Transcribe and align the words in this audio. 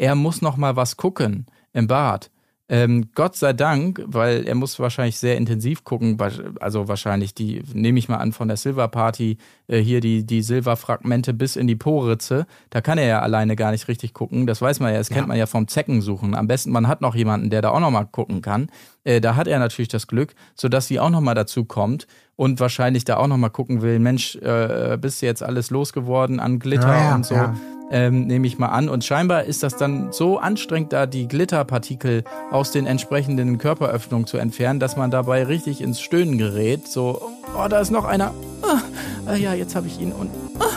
er 0.00 0.14
muss 0.14 0.40
noch 0.40 0.56
mal 0.56 0.76
was 0.76 0.96
gucken 0.96 1.44
im 1.74 1.86
Bad. 1.86 2.30
Ähm, 2.70 3.10
Gott 3.14 3.36
sei 3.36 3.52
Dank, 3.52 4.00
weil 4.06 4.46
er 4.46 4.54
muss 4.54 4.78
wahrscheinlich 4.78 5.18
sehr 5.18 5.36
intensiv 5.36 5.84
gucken, 5.84 6.16
also 6.60 6.86
wahrscheinlich 6.86 7.34
die, 7.34 7.62
nehme 7.74 7.98
ich 7.98 8.08
mal 8.08 8.18
an, 8.18 8.32
von 8.32 8.46
der 8.46 8.56
Silver 8.56 8.86
Party, 8.88 9.38
äh, 9.66 9.78
hier 9.78 10.00
die, 10.00 10.24
die 10.24 10.40
Silberfragmente 10.40 11.34
bis 11.34 11.56
in 11.56 11.66
die 11.66 11.74
Poritze. 11.74 12.46
Da 12.70 12.80
kann 12.80 12.96
er 12.96 13.06
ja 13.06 13.20
alleine 13.20 13.56
gar 13.56 13.72
nicht 13.72 13.88
richtig 13.88 14.14
gucken. 14.14 14.46
Das 14.46 14.62
weiß 14.62 14.78
man 14.80 14.92
ja, 14.92 14.98
das 14.98 15.08
ja. 15.08 15.16
kennt 15.16 15.28
man 15.28 15.36
ja 15.36 15.46
vom 15.46 15.66
Zeckensuchen. 15.68 16.34
Am 16.34 16.46
besten, 16.46 16.70
man 16.70 16.86
hat 16.86 17.00
noch 17.00 17.16
jemanden, 17.16 17.50
der 17.50 17.60
da 17.60 17.70
auch 17.70 17.80
noch 17.80 17.90
mal 17.90 18.04
gucken 18.04 18.40
kann. 18.40 18.70
Äh, 19.04 19.20
da 19.20 19.36
hat 19.36 19.46
er 19.46 19.58
natürlich 19.58 19.88
das 19.88 20.06
Glück, 20.06 20.34
sodass 20.54 20.86
sie 20.86 21.00
auch 21.00 21.10
noch 21.10 21.20
mal 21.20 21.34
dazu 21.34 21.64
kommt 21.64 22.06
und 22.36 22.60
wahrscheinlich 22.60 23.04
da 23.04 23.16
auch 23.16 23.26
noch 23.26 23.36
mal 23.36 23.48
gucken 23.48 23.82
will, 23.82 23.98
Mensch, 23.98 24.36
äh, 24.36 24.98
bist 25.00 25.22
du 25.22 25.26
jetzt 25.26 25.42
alles 25.42 25.70
losgeworden 25.70 26.40
an 26.40 26.58
Glitter 26.58 26.94
ja, 26.94 27.14
und 27.14 27.26
so. 27.26 27.34
Ja 27.34 27.54
ähm, 27.90 28.26
nehme 28.26 28.46
ich 28.46 28.58
mal 28.58 28.68
an. 28.68 28.88
Und 28.88 29.04
scheinbar 29.04 29.44
ist 29.44 29.62
das 29.62 29.76
dann 29.76 30.12
so 30.12 30.38
anstrengend, 30.38 30.92
da 30.92 31.06
die 31.06 31.28
Glitterpartikel 31.28 32.24
aus 32.50 32.70
den 32.70 32.86
entsprechenden 32.86 33.58
Körperöffnungen 33.58 34.26
zu 34.26 34.38
entfernen, 34.38 34.80
dass 34.80 34.96
man 34.96 35.10
dabei 35.10 35.44
richtig 35.44 35.80
ins 35.80 36.00
Stöhnen 36.00 36.38
gerät. 36.38 36.88
So, 36.88 37.20
oh, 37.54 37.68
da 37.68 37.80
ist 37.80 37.90
noch 37.90 38.04
einer. 38.04 38.32
Ah, 38.62 39.34
ja, 39.34 39.54
jetzt 39.54 39.74
habe 39.74 39.88
ich 39.88 40.00
ihn 40.00 40.12
und. 40.12 40.30
Ah, 40.58 40.76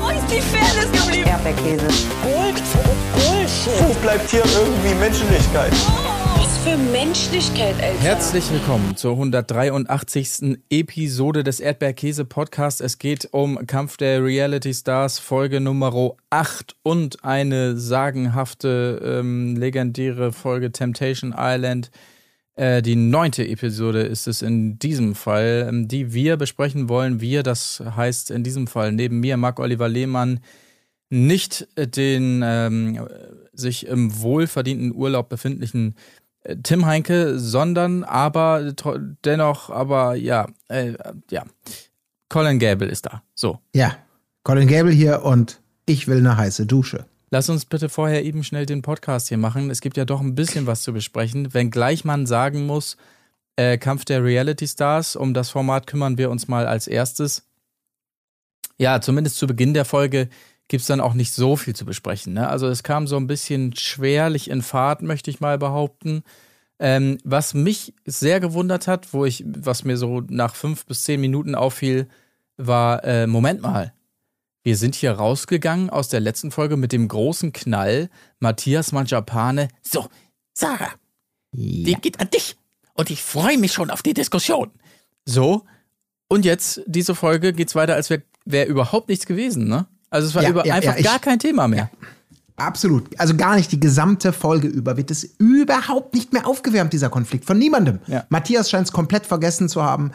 wo 0.00 0.08
ist 0.10 0.30
die 0.30 0.40
Fairness 0.40 0.92
geblieben? 0.92 1.28
Erdbeerkäse. 1.28 1.86
Bullshit. 3.14 3.88
Wo 3.88 3.94
bleibt 4.02 4.30
hier 4.30 4.42
irgendwie 4.44 4.94
Menschlichkeit? 4.94 5.72
Oh 5.88 6.17
für 6.68 6.76
Menschlichkeit, 6.76 7.74
Alter. 7.80 8.00
Herzlich 8.00 8.50
willkommen 8.52 8.94
zur 8.94 9.12
183. 9.12 10.58
Episode 10.68 11.42
des 11.42 11.60
Erdbeerkäse 11.60 12.26
Podcasts. 12.26 12.82
Es 12.82 12.98
geht 12.98 13.28
um 13.32 13.66
Kampf 13.66 13.96
der 13.96 14.22
Reality 14.22 14.74
Stars, 14.74 15.18
Folge 15.18 15.60
Nummer 15.60 16.12
8 16.28 16.76
und 16.82 17.24
eine 17.24 17.78
sagenhafte, 17.78 19.00
ähm, 19.02 19.56
legendäre 19.56 20.32
Folge 20.32 20.70
Temptation 20.70 21.34
Island. 21.36 21.90
Äh, 22.54 22.82
die 22.82 22.96
neunte 22.96 23.48
Episode 23.48 24.02
ist 24.02 24.26
es 24.26 24.42
in 24.42 24.78
diesem 24.78 25.14
Fall, 25.14 25.66
ähm, 25.70 25.88
die 25.88 26.12
wir 26.12 26.36
besprechen 26.36 26.90
wollen. 26.90 27.22
Wir, 27.22 27.42
das 27.42 27.82
heißt 27.96 28.30
in 28.30 28.44
diesem 28.44 28.66
Fall 28.66 28.92
neben 28.92 29.20
mir, 29.20 29.38
Marc-Oliver 29.38 29.88
Lehmann, 29.88 30.40
nicht 31.10 31.66
den 31.78 32.42
ähm, 32.44 33.08
sich 33.52 33.86
im 33.86 34.20
wohlverdienten 34.20 34.94
Urlaub 34.94 35.28
befindlichen 35.28 35.94
Tim 36.62 36.86
Heinke, 36.86 37.38
sondern 37.38 38.04
aber 38.04 38.72
dennoch, 39.24 39.70
aber 39.70 40.14
ja, 40.14 40.46
äh, 40.68 40.94
ja, 41.30 41.44
Colin 42.28 42.58
Gable 42.58 42.88
ist 42.88 43.06
da. 43.06 43.22
So. 43.34 43.58
Ja, 43.74 43.96
Colin 44.44 44.68
Gable 44.68 44.92
hier 44.92 45.22
und 45.22 45.60
ich 45.86 46.08
will 46.08 46.18
eine 46.18 46.36
heiße 46.36 46.66
Dusche. 46.66 47.06
Lass 47.30 47.50
uns 47.50 47.66
bitte 47.66 47.88
vorher 47.88 48.24
eben 48.24 48.42
schnell 48.42 48.64
den 48.64 48.82
Podcast 48.82 49.28
hier 49.28 49.36
machen. 49.36 49.70
Es 49.70 49.82
gibt 49.82 49.98
ja 49.98 50.06
doch 50.06 50.20
ein 50.20 50.34
bisschen 50.34 50.66
was 50.66 50.82
zu 50.82 50.92
besprechen. 50.94 51.52
Wenngleich 51.52 52.04
man 52.04 52.26
sagen 52.26 52.64
muss, 52.64 52.96
äh, 53.56 53.76
Kampf 53.76 54.06
der 54.06 54.24
Reality 54.24 54.66
Stars, 54.66 55.16
um 55.16 55.34
das 55.34 55.50
Format 55.50 55.86
kümmern 55.86 56.16
wir 56.16 56.30
uns 56.30 56.48
mal 56.48 56.66
als 56.66 56.86
erstes. 56.86 57.46
Ja, 58.78 59.00
zumindest 59.00 59.36
zu 59.36 59.46
Beginn 59.46 59.74
der 59.74 59.84
Folge 59.84 60.28
gibt 60.68 60.82
es 60.82 60.86
dann 60.86 61.00
auch 61.00 61.14
nicht 61.14 61.32
so 61.32 61.56
viel 61.56 61.74
zu 61.74 61.84
besprechen. 61.84 62.34
Ne? 62.34 62.48
Also 62.48 62.68
es 62.68 62.82
kam 62.82 63.06
so 63.06 63.16
ein 63.16 63.26
bisschen 63.26 63.74
schwerlich 63.74 64.50
in 64.50 64.62
Fahrt, 64.62 65.02
möchte 65.02 65.30
ich 65.30 65.40
mal 65.40 65.58
behaupten. 65.58 66.22
Ähm, 66.78 67.18
was 67.24 67.54
mich 67.54 67.94
sehr 68.04 68.38
gewundert 68.38 68.86
hat, 68.86 69.12
wo 69.12 69.24
ich, 69.24 69.44
was 69.46 69.84
mir 69.84 69.96
so 69.96 70.22
nach 70.28 70.54
fünf 70.54 70.86
bis 70.86 71.02
zehn 71.02 71.20
Minuten 71.20 71.54
auffiel, 71.54 72.06
war, 72.56 73.02
äh, 73.04 73.26
Moment 73.26 73.62
mal, 73.62 73.92
wir 74.62 74.76
sind 74.76 74.94
hier 74.94 75.12
rausgegangen 75.12 75.90
aus 75.90 76.08
der 76.08 76.20
letzten 76.20 76.50
Folge 76.50 76.76
mit 76.76 76.92
dem 76.92 77.08
großen 77.08 77.52
Knall. 77.52 78.10
Matthias 78.38 78.92
Manjapane. 78.92 79.68
So, 79.82 80.08
Sarah, 80.52 80.92
ja. 81.52 81.86
die 81.86 81.94
geht 81.94 82.20
an 82.20 82.30
dich. 82.30 82.56
Und 82.94 83.10
ich 83.10 83.22
freue 83.22 83.58
mich 83.58 83.72
schon 83.72 83.90
auf 83.90 84.02
die 84.02 84.14
Diskussion. 84.14 84.70
So, 85.24 85.64
und 86.28 86.44
jetzt, 86.44 86.82
diese 86.86 87.14
Folge 87.14 87.52
geht's 87.52 87.74
weiter, 87.74 87.94
als 87.94 88.10
wäre 88.10 88.22
wär 88.44 88.66
überhaupt 88.66 89.08
nichts 89.08 89.26
gewesen, 89.26 89.68
ne? 89.68 89.86
Also 90.10 90.28
es 90.28 90.34
war 90.34 90.42
ja, 90.42 90.50
über, 90.50 90.66
ja, 90.66 90.74
einfach 90.74 90.94
ja, 90.94 90.98
ich, 90.98 91.04
gar 91.04 91.18
kein 91.18 91.38
Thema 91.38 91.68
mehr. 91.68 91.90
Absolut. 92.56 93.08
Also 93.18 93.36
gar 93.36 93.54
nicht 93.54 93.70
die 93.70 93.78
gesamte 93.78 94.32
Folge 94.32 94.66
über 94.66 94.96
wird 94.96 95.12
es 95.12 95.24
überhaupt 95.38 96.14
nicht 96.14 96.32
mehr 96.32 96.46
aufgewärmt, 96.46 96.92
dieser 96.92 97.08
Konflikt. 97.08 97.44
Von 97.44 97.58
niemandem. 97.58 98.00
Matthias 98.30 98.68
scheint 98.68 98.86
es 98.88 98.92
komplett 98.92 99.26
vergessen 99.26 99.68
zu 99.68 99.82
haben. 99.82 100.10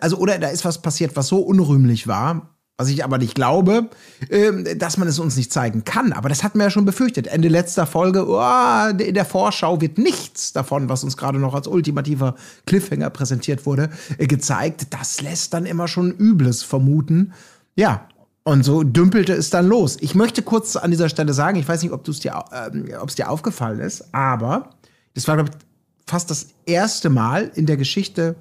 Also, 0.00 0.16
oder 0.18 0.38
da 0.38 0.48
ist 0.48 0.64
was 0.64 0.80
passiert, 0.80 1.16
was 1.16 1.26
so 1.26 1.40
unrühmlich 1.40 2.06
war, 2.06 2.54
was 2.76 2.88
ich 2.88 3.02
aber 3.02 3.18
nicht 3.18 3.34
glaube, 3.34 3.88
äh, 4.28 4.76
dass 4.76 4.96
man 4.96 5.08
es 5.08 5.18
uns 5.18 5.36
nicht 5.36 5.52
zeigen 5.52 5.82
kann. 5.82 6.12
Aber 6.12 6.28
das 6.28 6.44
hatten 6.44 6.58
wir 6.58 6.66
ja 6.66 6.70
schon 6.70 6.84
befürchtet. 6.84 7.26
Ende 7.26 7.48
letzter 7.48 7.86
Folge, 7.86 8.24
oh, 8.28 8.88
in 8.96 9.14
der 9.14 9.24
Vorschau 9.24 9.80
wird 9.80 9.98
nichts 9.98 10.52
davon, 10.52 10.88
was 10.88 11.02
uns 11.02 11.16
gerade 11.16 11.40
noch 11.40 11.54
als 11.54 11.66
ultimativer 11.66 12.36
Cliffhanger 12.66 13.10
präsentiert 13.10 13.66
wurde, 13.66 13.90
äh, 14.18 14.28
gezeigt. 14.28 14.86
Das 14.90 15.20
lässt 15.20 15.54
dann 15.54 15.66
immer 15.66 15.88
schon 15.88 16.12
Übles 16.12 16.62
vermuten. 16.62 17.32
Ja, 17.74 18.06
und 18.44 18.64
so 18.64 18.82
dümpelte 18.82 19.34
es 19.34 19.50
dann 19.50 19.66
los. 19.66 19.96
Ich 20.00 20.14
möchte 20.14 20.42
kurz 20.42 20.76
an 20.76 20.90
dieser 20.90 21.08
Stelle 21.08 21.34
sagen, 21.34 21.58
ich 21.58 21.68
weiß 21.68 21.82
nicht, 21.82 21.92
ob 21.92 22.06
es 22.08 22.20
dir, 22.20 22.44
äh, 22.50 23.06
dir 23.14 23.30
aufgefallen 23.30 23.80
ist, 23.80 24.14
aber 24.14 24.70
das 25.14 25.28
war, 25.28 25.36
glaube 25.36 25.50
ich, 25.50 25.66
fast 26.06 26.30
das 26.30 26.48
erste 26.64 27.10
Mal 27.10 27.50
in 27.54 27.66
der 27.66 27.76
Geschichte, 27.76 28.36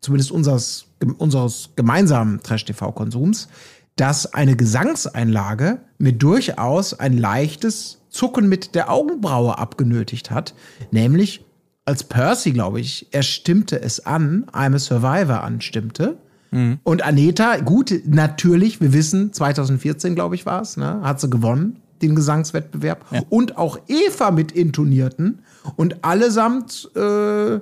zumindest 0.00 0.32
unseres, 0.32 0.86
unseres 1.18 1.70
gemeinsamen 1.76 2.42
Trash-TV-Konsums, 2.42 3.48
dass 3.96 4.32
eine 4.32 4.56
Gesangseinlage 4.56 5.80
mir 5.98 6.12
durchaus 6.12 6.94
ein 6.98 7.16
leichtes 7.16 7.98
Zucken 8.10 8.48
mit 8.48 8.74
der 8.74 8.90
Augenbraue 8.90 9.58
abgenötigt 9.58 10.30
hat. 10.30 10.54
Nämlich, 10.90 11.44
als 11.84 12.04
Percy, 12.04 12.52
glaube 12.52 12.80
ich, 12.80 13.08
er 13.12 13.22
stimmte 13.22 13.80
es 13.80 14.04
an, 14.04 14.46
I'm 14.52 14.74
a 14.74 14.78
Survivor 14.78 15.42
anstimmte 15.42 16.18
Mhm. 16.52 16.78
Und 16.84 17.02
Aneta, 17.02 17.56
gut, 17.58 17.92
natürlich, 18.06 18.80
wir 18.80 18.92
wissen, 18.92 19.32
2014, 19.32 20.14
glaube 20.14 20.34
ich, 20.36 20.46
war 20.46 20.62
es, 20.62 20.76
ne, 20.76 21.00
hat 21.02 21.20
sie 21.20 21.28
gewonnen, 21.28 21.80
den 22.00 22.14
Gesangswettbewerb. 22.14 23.04
Ja. 23.10 23.22
Und 23.30 23.56
auch 23.56 23.78
Eva 23.88 24.30
mit 24.30 24.52
intonierten 24.52 25.40
und 25.76 26.04
allesamt 26.04 26.90
äh, 26.94 27.58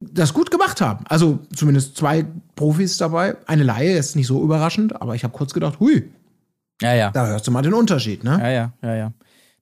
das 0.00 0.32
gut 0.32 0.50
gemacht 0.50 0.80
haben. 0.80 1.04
Also 1.08 1.40
zumindest 1.54 1.96
zwei 1.96 2.24
Profis 2.56 2.96
dabei. 2.96 3.36
Eine 3.46 3.64
Laie 3.64 3.98
ist 3.98 4.16
nicht 4.16 4.26
so 4.26 4.42
überraschend, 4.42 5.00
aber 5.00 5.14
ich 5.14 5.24
habe 5.24 5.36
kurz 5.36 5.52
gedacht, 5.52 5.78
hui. 5.78 6.10
Ja, 6.80 6.94
ja. 6.94 7.10
Da 7.10 7.26
hörst 7.26 7.46
du 7.46 7.50
mal 7.50 7.62
den 7.62 7.74
Unterschied, 7.74 8.24
ne? 8.24 8.38
Ja, 8.40 8.48
ja, 8.48 8.72
ja, 8.82 8.94
ja. 8.94 9.12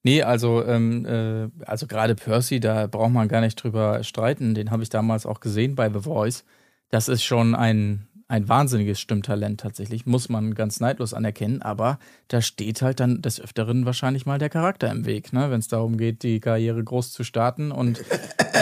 Nee, 0.04 0.22
also, 0.22 0.64
ähm, 0.64 1.04
äh, 1.04 1.48
also 1.66 1.88
gerade 1.88 2.14
Percy, 2.14 2.60
da 2.60 2.86
braucht 2.86 3.10
man 3.10 3.26
gar 3.26 3.40
nicht 3.40 3.56
drüber 3.56 4.04
streiten. 4.04 4.54
Den 4.54 4.70
habe 4.70 4.84
ich 4.84 4.88
damals 4.90 5.26
auch 5.26 5.40
gesehen 5.40 5.74
bei 5.74 5.92
The 5.92 6.00
Voice. 6.00 6.44
Das 6.88 7.08
ist 7.08 7.24
schon 7.24 7.56
ein, 7.56 8.06
ein 8.28 8.46
wahnsinniges 8.46 9.00
Stimmtalent 9.00 9.58
tatsächlich, 9.58 10.04
muss 10.04 10.28
man 10.28 10.54
ganz 10.54 10.80
neidlos 10.80 11.14
anerkennen, 11.14 11.62
aber 11.62 11.98
da 12.28 12.42
steht 12.42 12.82
halt 12.82 13.00
dann 13.00 13.22
des 13.22 13.40
Öfteren 13.40 13.86
wahrscheinlich 13.86 14.26
mal 14.26 14.38
der 14.38 14.50
Charakter 14.50 14.90
im 14.90 15.06
Weg, 15.06 15.32
ne? 15.32 15.50
wenn 15.50 15.60
es 15.60 15.68
darum 15.68 15.96
geht, 15.96 16.22
die 16.22 16.38
Karriere 16.38 16.84
groß 16.84 17.12
zu 17.12 17.24
starten. 17.24 17.72
Und 17.72 18.04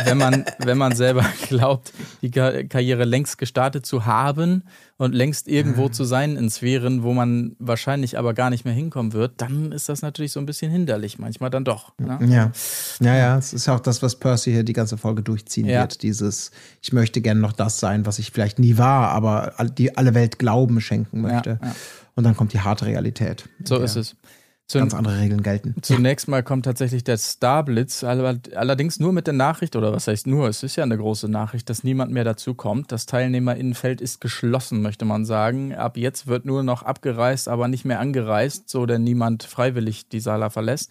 wenn 0.04 0.18
man, 0.18 0.44
wenn 0.60 0.78
man 0.78 0.94
selber 0.94 1.24
glaubt, 1.48 1.92
die 2.22 2.30
Karriere 2.30 3.04
längst 3.04 3.38
gestartet 3.38 3.84
zu 3.84 4.06
haben 4.06 4.62
und 4.98 5.14
längst 5.14 5.46
irgendwo 5.46 5.88
zu 5.88 6.04
sein 6.04 6.36
in 6.36 6.48
Sphären, 6.48 7.02
wo 7.02 7.12
man 7.12 7.54
wahrscheinlich 7.58 8.18
aber 8.18 8.32
gar 8.32 8.48
nicht 8.50 8.64
mehr 8.64 8.72
hinkommen 8.72 9.12
wird, 9.12 9.34
dann 9.36 9.72
ist 9.72 9.88
das 9.88 10.00
natürlich 10.02 10.32
so 10.32 10.40
ein 10.40 10.46
bisschen 10.46 10.70
hinderlich, 10.70 11.18
manchmal 11.18 11.50
dann 11.50 11.64
doch. 11.64 11.92
Ne? 11.98 12.18
Ja. 12.28 12.52
Ja, 13.00 13.14
ja, 13.14 13.38
es 13.38 13.52
ist 13.52 13.68
auch 13.68 13.80
das, 13.80 14.02
was 14.02 14.16
Percy 14.16 14.52
hier 14.52 14.64
die 14.64 14.72
ganze 14.72 14.96
Folge 14.96 15.22
durchziehen 15.22 15.66
ja. 15.66 15.82
wird. 15.82 16.02
Dieses, 16.02 16.50
ich 16.80 16.92
möchte 16.92 17.20
gerne 17.20 17.40
noch 17.40 17.52
das 17.52 17.78
sein, 17.78 18.06
was 18.06 18.18
ich 18.18 18.30
vielleicht 18.30 18.58
nie 18.58 18.78
war, 18.78 19.10
aber 19.10 19.52
die 19.76 19.96
alle 19.96 20.14
Welt 20.14 20.38
Glauben 20.38 20.80
schenken 20.80 21.20
möchte. 21.20 21.58
Ja, 21.60 21.68
ja. 21.68 21.74
Und 22.14 22.24
dann 22.24 22.34
kommt 22.34 22.54
die 22.54 22.60
harte 22.60 22.86
Realität. 22.86 23.46
So 23.64 23.76
ist 23.76 23.96
es. 23.96 24.16
Zu, 24.68 24.80
ganz 24.80 24.94
andere 24.94 25.20
Regeln 25.20 25.44
gelten. 25.44 25.76
Zunächst 25.80 26.26
mal 26.26 26.42
kommt 26.42 26.64
tatsächlich 26.64 27.04
der 27.04 27.18
Starblitz, 27.18 28.02
allerdings 28.02 28.98
nur 28.98 29.12
mit 29.12 29.28
der 29.28 29.34
Nachricht, 29.34 29.76
oder 29.76 29.92
was 29.92 30.08
heißt 30.08 30.26
nur, 30.26 30.48
es 30.48 30.64
ist 30.64 30.74
ja 30.74 30.82
eine 30.82 30.98
große 30.98 31.28
Nachricht, 31.28 31.70
dass 31.70 31.84
niemand 31.84 32.10
mehr 32.10 32.24
dazu 32.24 32.54
kommt. 32.54 32.90
Das 32.90 33.06
Teilnehmerinnenfeld 33.06 34.00
ist 34.00 34.20
geschlossen, 34.20 34.82
möchte 34.82 35.04
man 35.04 35.24
sagen. 35.24 35.72
Ab 35.72 35.96
jetzt 35.96 36.26
wird 36.26 36.46
nur 36.46 36.64
noch 36.64 36.82
abgereist, 36.82 37.48
aber 37.48 37.68
nicht 37.68 37.84
mehr 37.84 38.00
angereist, 38.00 38.68
so 38.68 38.86
denn 38.86 39.04
niemand 39.04 39.44
freiwillig 39.44 40.08
die 40.08 40.20
Sala 40.20 40.50
verlässt. 40.50 40.90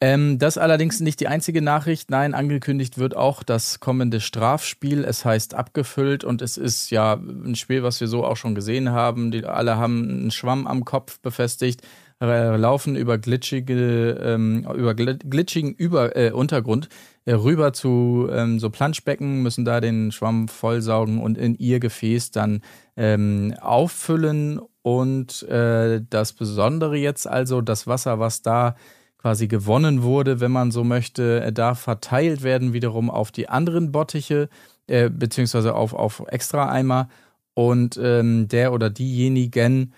Ähm, 0.00 0.38
das 0.38 0.58
allerdings 0.58 1.00
nicht 1.00 1.18
die 1.18 1.28
einzige 1.28 1.62
Nachricht. 1.62 2.10
Nein, 2.10 2.34
angekündigt 2.34 2.98
wird 2.98 3.16
auch 3.16 3.42
das 3.42 3.80
kommende 3.80 4.20
Strafspiel. 4.20 5.02
Es 5.02 5.24
heißt 5.24 5.54
abgefüllt 5.54 6.22
und 6.22 6.42
es 6.42 6.58
ist 6.58 6.90
ja 6.90 7.14
ein 7.14 7.56
Spiel, 7.56 7.82
was 7.82 8.00
wir 8.00 8.06
so 8.06 8.24
auch 8.24 8.36
schon 8.36 8.54
gesehen 8.54 8.90
haben. 8.90 9.30
Die 9.30 9.44
alle 9.44 9.78
haben 9.78 10.08
einen 10.08 10.30
Schwamm 10.30 10.66
am 10.66 10.84
Kopf 10.84 11.20
befestigt, 11.20 11.82
laufen 12.20 12.96
über 12.96 13.18
glitschige, 13.18 14.18
ähm, 14.22 14.66
über 14.74 14.94
glitschigen 14.94 15.74
über, 15.74 16.16
äh, 16.16 16.30
Untergrund 16.30 16.88
äh, 17.24 17.32
rüber 17.32 17.72
zu 17.72 18.28
ähm, 18.30 18.58
so 18.58 18.70
Planschbecken, 18.70 19.42
müssen 19.42 19.64
da 19.64 19.80
den 19.80 20.12
Schwamm 20.12 20.48
vollsaugen 20.48 21.20
und 21.20 21.38
in 21.38 21.54
ihr 21.54 21.80
Gefäß 21.80 22.30
dann 22.30 22.62
ähm, 22.96 23.54
auffüllen. 23.60 24.60
Und 24.82 25.42
äh, 25.44 26.02
das 26.08 26.34
Besondere 26.34 26.96
jetzt 26.96 27.26
also, 27.26 27.60
das 27.62 27.86
Wasser, 27.86 28.18
was 28.18 28.42
da 28.42 28.76
quasi 29.18 29.48
gewonnen 29.48 30.02
wurde, 30.02 30.40
wenn 30.40 30.52
man 30.52 30.70
so 30.70 30.84
möchte, 30.84 31.50
darf 31.52 31.80
verteilt 31.80 32.42
werden 32.42 32.74
wiederum 32.74 33.08
auf 33.08 33.32
die 33.32 33.48
anderen 33.48 33.90
Bottiche, 33.90 34.50
äh, 34.86 35.08
beziehungsweise 35.08 35.74
auf, 35.74 35.94
auf 35.94 36.22
Extra-Eimer. 36.28 37.08
Und 37.54 37.98
ähm, 38.02 38.48
der 38.48 38.72
oder 38.72 38.90
diejenigen, 38.90 39.94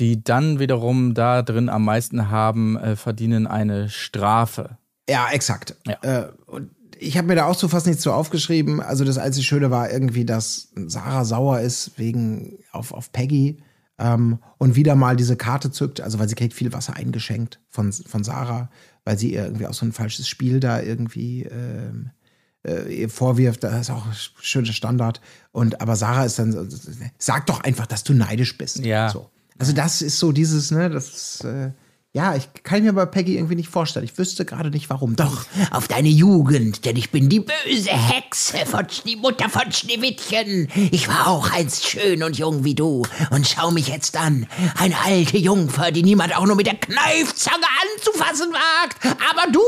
die 0.00 0.24
dann 0.24 0.58
wiederum 0.58 1.14
da 1.14 1.42
drin 1.42 1.68
am 1.68 1.84
meisten 1.84 2.30
haben, 2.30 2.76
äh, 2.76 2.96
verdienen 2.96 3.46
eine 3.46 3.88
Strafe. 3.88 4.78
Ja, 5.08 5.28
exakt. 5.30 5.76
Ja. 5.86 5.98
Äh, 6.02 6.28
und 6.46 6.70
ich 6.98 7.16
habe 7.16 7.28
mir 7.28 7.34
da 7.34 7.46
auch 7.46 7.54
so 7.54 7.68
fast 7.68 7.86
nichts 7.86 8.02
so 8.02 8.12
aufgeschrieben. 8.12 8.80
Also 8.80 9.04
das 9.04 9.18
einzige 9.18 9.44
Schöne 9.44 9.70
war 9.70 9.90
irgendwie, 9.90 10.24
dass 10.24 10.72
Sarah 10.74 11.24
sauer 11.24 11.60
ist 11.60 11.98
wegen 11.98 12.58
auf, 12.72 12.92
auf 12.92 13.12
Peggy 13.12 13.62
ähm, 13.98 14.38
und 14.58 14.76
wieder 14.76 14.94
mal 14.94 15.16
diese 15.16 15.36
Karte 15.36 15.70
zückt, 15.70 16.00
also 16.00 16.18
weil 16.18 16.28
sie 16.28 16.34
kriegt 16.34 16.54
viel 16.54 16.72
Wasser 16.72 16.96
eingeschenkt 16.96 17.60
von, 17.68 17.92
von 17.92 18.24
Sarah, 18.24 18.70
weil 19.04 19.18
sie 19.18 19.32
ihr 19.32 19.44
irgendwie 19.44 19.66
auch 19.66 19.74
so 19.74 19.86
ein 19.86 19.92
falsches 19.92 20.28
Spiel 20.28 20.60
da 20.60 20.80
irgendwie 20.80 21.44
ähm, 21.44 22.10
äh, 22.66 22.94
ihr 22.94 23.08
vorwirft. 23.08 23.64
Das 23.64 23.80
ist 23.80 23.90
auch 23.90 24.06
ein 24.06 24.14
schöner 24.40 24.72
Standard. 24.72 25.20
Und 25.52 25.80
aber 25.80 25.96
Sarah 25.96 26.24
ist 26.24 26.38
dann 26.38 26.52
so, 26.52 26.66
sag 27.18 27.46
doch 27.46 27.60
einfach, 27.60 27.86
dass 27.86 28.04
du 28.04 28.12
neidisch 28.12 28.56
bist. 28.58 28.78
Ja. 28.78 29.08
So. 29.08 29.30
Also 29.60 29.74
das 29.74 30.00
ist 30.00 30.18
so 30.18 30.32
dieses, 30.32 30.70
ne, 30.70 30.88
das 30.88 31.42
äh, 31.42 31.72
ja, 32.12 32.34
ich 32.34 32.48
kann 32.64 32.82
mir 32.82 32.92
bei 32.92 33.06
Peggy 33.06 33.36
irgendwie 33.36 33.54
nicht 33.54 33.68
vorstellen. 33.68 34.04
Ich 34.04 34.18
wüsste 34.18 34.44
gerade 34.44 34.70
nicht 34.70 34.90
warum. 34.90 35.14
Doch, 35.14 35.44
auf 35.70 35.86
deine 35.86 36.08
Jugend, 36.08 36.84
denn 36.84 36.96
ich 36.96 37.12
bin 37.12 37.28
die 37.28 37.38
böse 37.38 37.90
Hexe, 37.90 38.66
von, 38.66 38.84
die 39.06 39.14
Mutter 39.14 39.48
von 39.48 39.70
Schneewittchen. 39.70 40.66
Ich 40.90 41.06
war 41.06 41.28
auch 41.28 41.52
einst 41.52 41.86
schön 41.86 42.24
und 42.24 42.36
jung 42.36 42.64
wie 42.64 42.74
du. 42.74 43.06
Und 43.30 43.46
schau 43.46 43.70
mich 43.70 43.86
jetzt 43.86 44.16
an. 44.16 44.46
Eine 44.76 44.96
alte 45.04 45.38
Jungfer, 45.38 45.92
die 45.92 46.02
niemand 46.02 46.36
auch 46.36 46.46
nur 46.46 46.56
mit 46.56 46.66
der 46.66 46.74
Kneifzange 46.74 47.64
anzufassen 47.94 48.52
wagt. 48.52 48.98
Aber 49.04 49.52
du, 49.52 49.60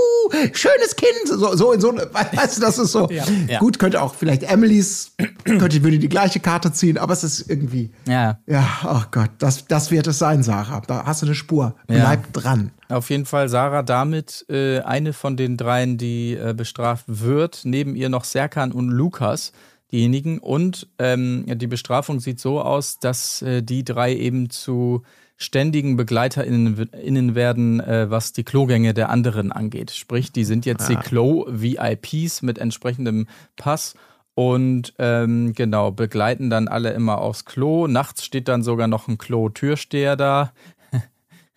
schönes 0.53 0.97
Kind. 0.97 1.29
So, 1.29 1.55
so 1.55 1.71
in 1.71 1.81
so, 1.81 1.93
weißt 2.13 2.57
du, 2.57 2.61
das 2.61 2.77
ist 2.77 2.91
so. 2.91 3.09
Ja, 3.09 3.25
ja. 3.47 3.61
Gut, 3.61 3.79
könnte 3.79 4.03
auch 4.03 4.17
vielleicht 4.17 4.43
Emilys, 4.43 5.13
könnte, 5.45 5.81
würde 5.85 6.01
die 6.01 6.09
gleiche 6.09 6.41
Karte 6.41 6.73
ziehen, 6.73 6.99
aber 6.99 7.13
es 7.13 7.23
ist 7.23 7.49
irgendwie. 7.49 7.93
Ja. 8.09 8.41
Ja, 8.49 8.67
oh 8.85 9.03
Gott, 9.13 9.31
das, 9.39 9.69
das 9.69 9.93
wird 9.93 10.09
es 10.09 10.19
sein, 10.19 10.43
Sarah. 10.43 10.83
Da 10.89 11.05
hast 11.07 11.23
du 11.23 11.27
eine 11.27 11.37
Spur. 11.37 11.77
Ja. 11.89 12.17
Dran. 12.33 12.73
Auf 12.89 13.11
jeden 13.11 13.27
Fall 13.27 13.49
Sarah 13.49 13.83
damit 13.83 14.45
äh, 14.49 14.81
eine 14.81 15.13
von 15.13 15.37
den 15.37 15.57
dreien, 15.57 15.99
die 15.99 16.35
äh, 16.35 16.55
bestraft 16.57 17.05
wird. 17.07 17.63
Neben 17.65 17.95
ihr 17.95 18.09
noch 18.09 18.25
Serkan 18.25 18.73
und 18.73 18.89
Lukas, 18.89 19.53
diejenigen. 19.93 20.39
Und 20.39 20.89
ähm, 20.99 21.45
die 21.47 21.67
Bestrafung 21.67 22.21
sieht 22.21 22.41
so 22.41 22.61
aus, 22.61 22.99
dass 22.99 23.43
äh, 23.43 23.63
die 23.63 23.85
drei 23.85 24.15
eben 24.15 24.51
zu 24.51 25.03
ständigen 25.37 25.97
BegleiterInnen 25.97 26.89
innen 26.91 27.35
werden, 27.35 27.81
äh, 27.81 28.11
was 28.11 28.33
die 28.33 28.45
Klogänge 28.45 28.95
der 28.95 29.11
anderen 29.11 29.53
angeht. 29.53 29.91
Sprich, 29.91 30.33
die 30.33 30.45
sind 30.45 30.67
jetzt 30.67 30.89
die 30.89 30.97
Klo-VIPs 30.97 32.43
mit 32.43 32.59
entsprechendem 32.59 33.27
Pass 33.57 33.95
und 34.35 34.95
ähm, 34.99 35.53
genau, 35.53 35.91
begleiten 35.91 36.49
dann 36.49 36.69
alle 36.69 36.93
immer 36.93 37.19
aufs 37.19 37.45
Klo. 37.45 37.87
Nachts 37.87 38.25
steht 38.25 38.49
dann 38.49 38.63
sogar 38.63 38.89
noch 38.89 39.09
ein 39.09 39.19
Klo-Türsteher 39.19 40.17
da. 40.17 40.53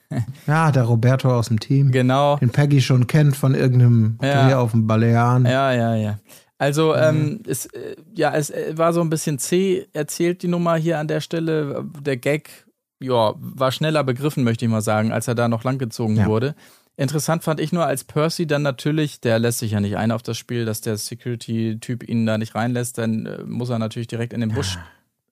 Ja, 0.48 0.72
der 0.72 0.84
Roberto 0.84 1.30
aus 1.34 1.48
dem 1.48 1.60
Team. 1.60 1.92
Genau. 1.92 2.38
Den 2.38 2.50
Peggy 2.52 2.82
schon 2.82 3.08
kennt 3.08 3.36
von 3.36 3.56
irgendeinem 3.56 4.18
Ja. 4.22 4.48
Dreh 4.48 4.54
auf 4.56 4.72
dem 4.72 4.88
Balearen. 4.88 5.46
Ja, 5.46 5.72
ja, 5.74 5.96
ja. 5.96 6.20
Also, 6.58 6.96
ähm, 6.96 7.42
es, 7.48 7.66
äh, 7.68 7.96
ja, 8.14 8.34
es 8.34 8.50
äh, 8.50 8.78
war 8.78 8.94
so 8.94 9.02
ein 9.02 9.10
bisschen 9.10 9.40
zäh 9.40 9.88
erzählt, 9.94 10.42
die 10.42 10.48
Nummer 10.48 10.76
hier 10.78 11.00
an 11.00 11.08
der 11.08 11.20
Stelle. 11.20 11.84
Der 12.02 12.16
Gag, 12.18 12.66
ja, 13.02 13.34
war 13.38 13.72
schneller 13.74 14.04
begriffen, 14.06 14.44
möchte 14.46 14.64
ich 14.64 14.72
mal 14.72 14.82
sagen, 14.82 15.12
als 15.12 15.28
er 15.28 15.36
da 15.36 15.48
noch 15.50 15.64
langgezogen 15.66 16.16
Ja. 16.16 16.28
wurde. 16.28 16.56
Interessant 16.98 17.44
fand 17.44 17.60
ich 17.60 17.74
nur, 17.74 17.86
als 17.86 18.06
Percy 18.06 18.48
dann 18.48 18.62
natürlich, 18.62 19.20
der 19.20 19.38
lässt 19.38 19.60
sich 19.60 19.72
ja 19.72 19.82
nicht 19.82 19.98
ein 19.98 20.12
auf 20.12 20.24
das 20.24 20.38
Spiel, 20.38 20.64
dass 20.64 20.80
der 20.80 20.96
Security-Typ 20.96 22.08
ihn 22.08 22.26
da 22.26 22.38
nicht 22.38 22.56
reinlässt, 22.56 22.98
dann 23.00 23.26
äh, 23.26 23.44
muss 23.44 23.70
er 23.70 23.80
natürlich 23.80 24.08
direkt 24.08 24.32
in 24.32 24.40
den 24.40 24.54
Busch 24.54 24.78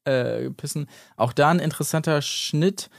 äh, 0.03 0.49
pissen. 0.49 0.87
Auch 1.15 1.31
da 1.31 1.49
ein 1.51 1.59
interessanter 1.59 2.21
Schnitt. 2.21 2.89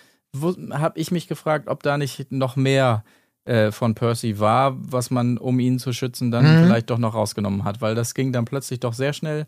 Habe 0.72 0.98
ich 0.98 1.10
mich 1.10 1.28
gefragt, 1.28 1.68
ob 1.68 1.82
da 1.82 1.96
nicht 1.98 2.30
noch 2.32 2.56
mehr 2.56 3.04
äh, 3.44 3.70
von 3.72 3.94
Percy 3.94 4.38
war, 4.40 4.74
was 4.78 5.10
man, 5.10 5.36
um 5.38 5.60
ihn 5.60 5.78
zu 5.78 5.92
schützen, 5.92 6.30
dann 6.30 6.44
Mhm. 6.44 6.64
vielleicht 6.64 6.88
doch 6.90 6.98
noch 6.98 7.14
rausgenommen 7.14 7.64
hat, 7.64 7.80
weil 7.82 7.94
das 7.94 8.14
ging 8.14 8.32
dann 8.32 8.44
plötzlich 8.46 8.80
doch 8.80 8.94
sehr 8.94 9.12
schnell. 9.12 9.46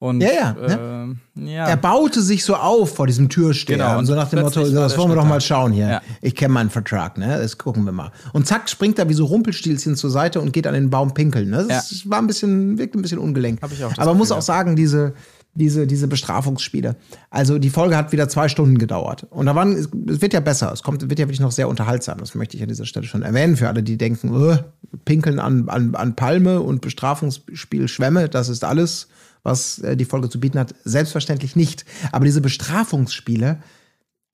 Und, 0.00 0.20
Ja, 0.20 0.28
ja, 0.30 1.04
äh, 1.06 1.06
ja. 1.34 1.66
Er 1.66 1.76
baute 1.76 2.22
sich 2.22 2.44
so 2.44 2.54
auf 2.54 2.94
vor 2.94 3.08
diesem 3.08 3.28
Türsteher. 3.28 3.78
Genau, 3.78 3.98
und 3.98 4.06
so 4.06 4.14
nach 4.14 4.28
dem 4.30 4.42
Motto, 4.42 4.60
das 4.70 4.96
wollen 4.96 5.08
wir 5.08 5.16
doch 5.16 5.24
mal 5.24 5.40
schauen 5.40 5.72
hier. 5.72 5.88
Ja. 5.88 6.02
Ich 6.22 6.36
kenne 6.36 6.54
meinen 6.54 6.70
Vertrag, 6.70 7.18
ne? 7.18 7.36
Das 7.38 7.58
gucken 7.58 7.84
wir 7.84 7.90
mal. 7.90 8.12
Und 8.32 8.46
zack, 8.46 8.68
springt 8.70 8.98
er 9.00 9.08
wie 9.08 9.14
so 9.14 9.24
Rumpelstilzchen 9.24 9.96
zur 9.96 10.10
Seite 10.10 10.40
und 10.40 10.52
geht 10.52 10.68
an 10.68 10.74
den 10.74 10.88
Baum 10.90 11.14
pinkeln. 11.14 11.50
Ne? 11.50 11.64
Das 11.68 12.08
war 12.08 12.18
ein 12.18 12.28
bisschen, 12.28 12.78
wirkt 12.78 12.94
ein 12.94 13.02
bisschen 13.02 13.18
ungelenk. 13.18 13.60
Aber 13.62 14.04
man 14.10 14.18
muss 14.18 14.30
auch 14.30 14.42
sagen, 14.42 14.76
diese, 14.76 15.14
diese, 15.54 15.86
diese 15.86 16.08
Bestrafungsspiele. 16.08 16.96
Also 17.30 17.58
die 17.58 17.70
Folge 17.70 17.96
hat 17.96 18.12
wieder 18.12 18.28
zwei 18.28 18.48
Stunden 18.48 18.78
gedauert. 18.78 19.26
Und 19.30 19.46
da 19.46 19.54
waren, 19.54 19.72
es 19.72 20.20
wird 20.20 20.32
ja 20.32 20.40
besser. 20.40 20.72
Es 20.72 20.82
kommt, 20.82 21.02
wird 21.02 21.18
ja 21.18 21.26
wirklich 21.26 21.40
noch 21.40 21.52
sehr 21.52 21.68
unterhaltsam. 21.68 22.18
Das 22.18 22.34
möchte 22.34 22.56
ich 22.56 22.62
an 22.62 22.68
dieser 22.68 22.86
Stelle 22.86 23.06
schon 23.06 23.22
erwähnen 23.22 23.56
für 23.56 23.68
alle, 23.68 23.82
die 23.82 23.98
denken, 23.98 24.50
äh, 24.50 24.58
pinkeln 25.04 25.38
an, 25.38 25.68
an, 25.68 25.94
an 25.94 26.14
Palme 26.14 26.60
und 26.60 26.80
Bestrafungsspiel 26.80 27.88
Schwämme, 27.88 28.28
das 28.28 28.48
ist 28.48 28.64
alles, 28.64 29.08
was 29.42 29.78
äh, 29.80 29.96
die 29.96 30.04
Folge 30.04 30.28
zu 30.28 30.40
bieten 30.40 30.58
hat. 30.58 30.74
Selbstverständlich 30.84 31.56
nicht. 31.56 31.84
Aber 32.12 32.24
diese 32.24 32.40
Bestrafungsspiele, 32.40 33.58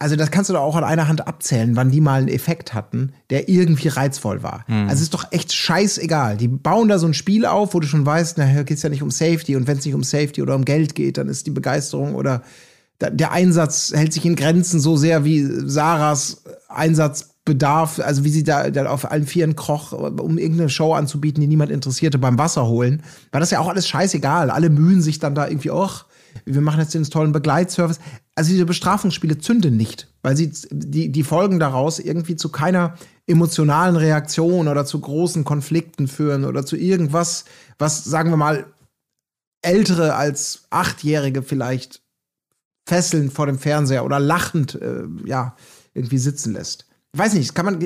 also 0.04 0.16
das 0.16 0.30
kannst 0.30 0.50
du 0.50 0.52
doch 0.52 0.60
auch 0.60 0.76
an 0.76 0.84
einer 0.84 1.08
Hand 1.08 1.26
abzählen, 1.26 1.76
wann 1.76 1.90
die 1.90 2.02
mal 2.02 2.18
einen 2.18 2.28
Effekt 2.28 2.74
hatten, 2.74 3.14
der 3.30 3.48
irgendwie 3.48 3.88
reizvoll 3.88 4.42
war. 4.42 4.66
Mhm. 4.68 4.82
Also 4.82 4.96
es 4.96 5.00
ist 5.00 5.14
doch 5.14 5.32
echt 5.32 5.50
scheißegal. 5.54 6.36
Die 6.36 6.46
bauen 6.46 6.88
da 6.88 6.98
so 6.98 7.06
ein 7.06 7.14
Spiel 7.14 7.46
auf, 7.46 7.72
wo 7.72 7.80
du 7.80 7.86
schon 7.86 8.04
weißt, 8.04 8.36
na, 8.36 8.44
hier 8.44 8.64
geht's 8.64 8.82
ja 8.82 8.90
nicht 8.90 9.02
um 9.02 9.10
Safety 9.10 9.56
und 9.56 9.66
wenn 9.66 9.78
es 9.78 9.84
nicht 9.86 9.94
um 9.94 10.04
Safety 10.04 10.42
oder 10.42 10.56
um 10.56 10.66
Geld 10.66 10.94
geht, 10.94 11.16
dann 11.16 11.28
ist 11.28 11.46
die 11.46 11.52
Begeisterung 11.52 12.16
oder 12.16 12.42
der 13.00 13.32
Einsatz 13.32 13.92
hält 13.94 14.12
sich 14.12 14.26
in 14.26 14.36
Grenzen 14.36 14.78
so 14.78 14.98
sehr 14.98 15.24
wie 15.24 15.42
Sarahs 15.42 16.44
Einsatzbedarf, 16.68 17.98
also 17.98 18.24
wie 18.24 18.28
sie 18.28 18.44
da, 18.44 18.68
da 18.68 18.84
auf 18.90 19.10
allen 19.10 19.26
Vieren 19.26 19.56
kroch, 19.56 19.92
um 19.92 20.36
irgendeine 20.36 20.68
Show 20.68 20.92
anzubieten, 20.92 21.40
die 21.40 21.46
niemand 21.46 21.70
interessierte 21.70 22.18
beim 22.18 22.36
Wasser 22.36 22.66
holen. 22.66 23.02
War 23.32 23.40
das 23.40 23.50
ja 23.50 23.58
auch 23.58 23.68
alles 23.68 23.88
scheißegal. 23.88 24.50
Alle 24.50 24.68
mühen 24.68 25.00
sich 25.00 25.18
dann 25.18 25.34
da 25.34 25.48
irgendwie, 25.48 25.70
och, 25.70 26.04
wir 26.44 26.60
machen 26.60 26.80
jetzt 26.80 26.94
den 26.94 27.04
tollen 27.04 27.32
Begleitservice. 27.32 28.00
Also 28.34 28.50
diese 28.50 28.66
Bestrafungsspiele 28.66 29.38
zünden 29.38 29.76
nicht, 29.76 30.08
weil 30.22 30.36
sie 30.36 30.52
die, 30.70 31.10
die 31.10 31.22
Folgen 31.24 31.58
daraus 31.58 31.98
irgendwie 31.98 32.36
zu 32.36 32.48
keiner 32.48 32.94
emotionalen 33.26 33.96
Reaktion 33.96 34.68
oder 34.68 34.84
zu 34.84 35.00
großen 35.00 35.44
Konflikten 35.44 36.08
führen 36.08 36.44
oder 36.44 36.66
zu 36.66 36.76
irgendwas, 36.76 37.44
was, 37.78 38.04
sagen 38.04 38.30
wir 38.30 38.36
mal, 38.36 38.66
Ältere 39.62 40.14
als 40.14 40.64
Achtjährige 40.70 41.42
vielleicht 41.42 42.02
fesselnd 42.86 43.32
vor 43.32 43.46
dem 43.46 43.58
Fernseher 43.58 44.04
oder 44.04 44.20
lachend, 44.20 44.74
äh, 44.74 45.04
ja, 45.24 45.56
irgendwie 45.94 46.18
sitzen 46.18 46.52
lässt. 46.52 46.86
Ich 47.14 47.18
weiß 47.20 47.34
nicht, 47.34 47.54
kann 47.54 47.64
man, 47.64 47.78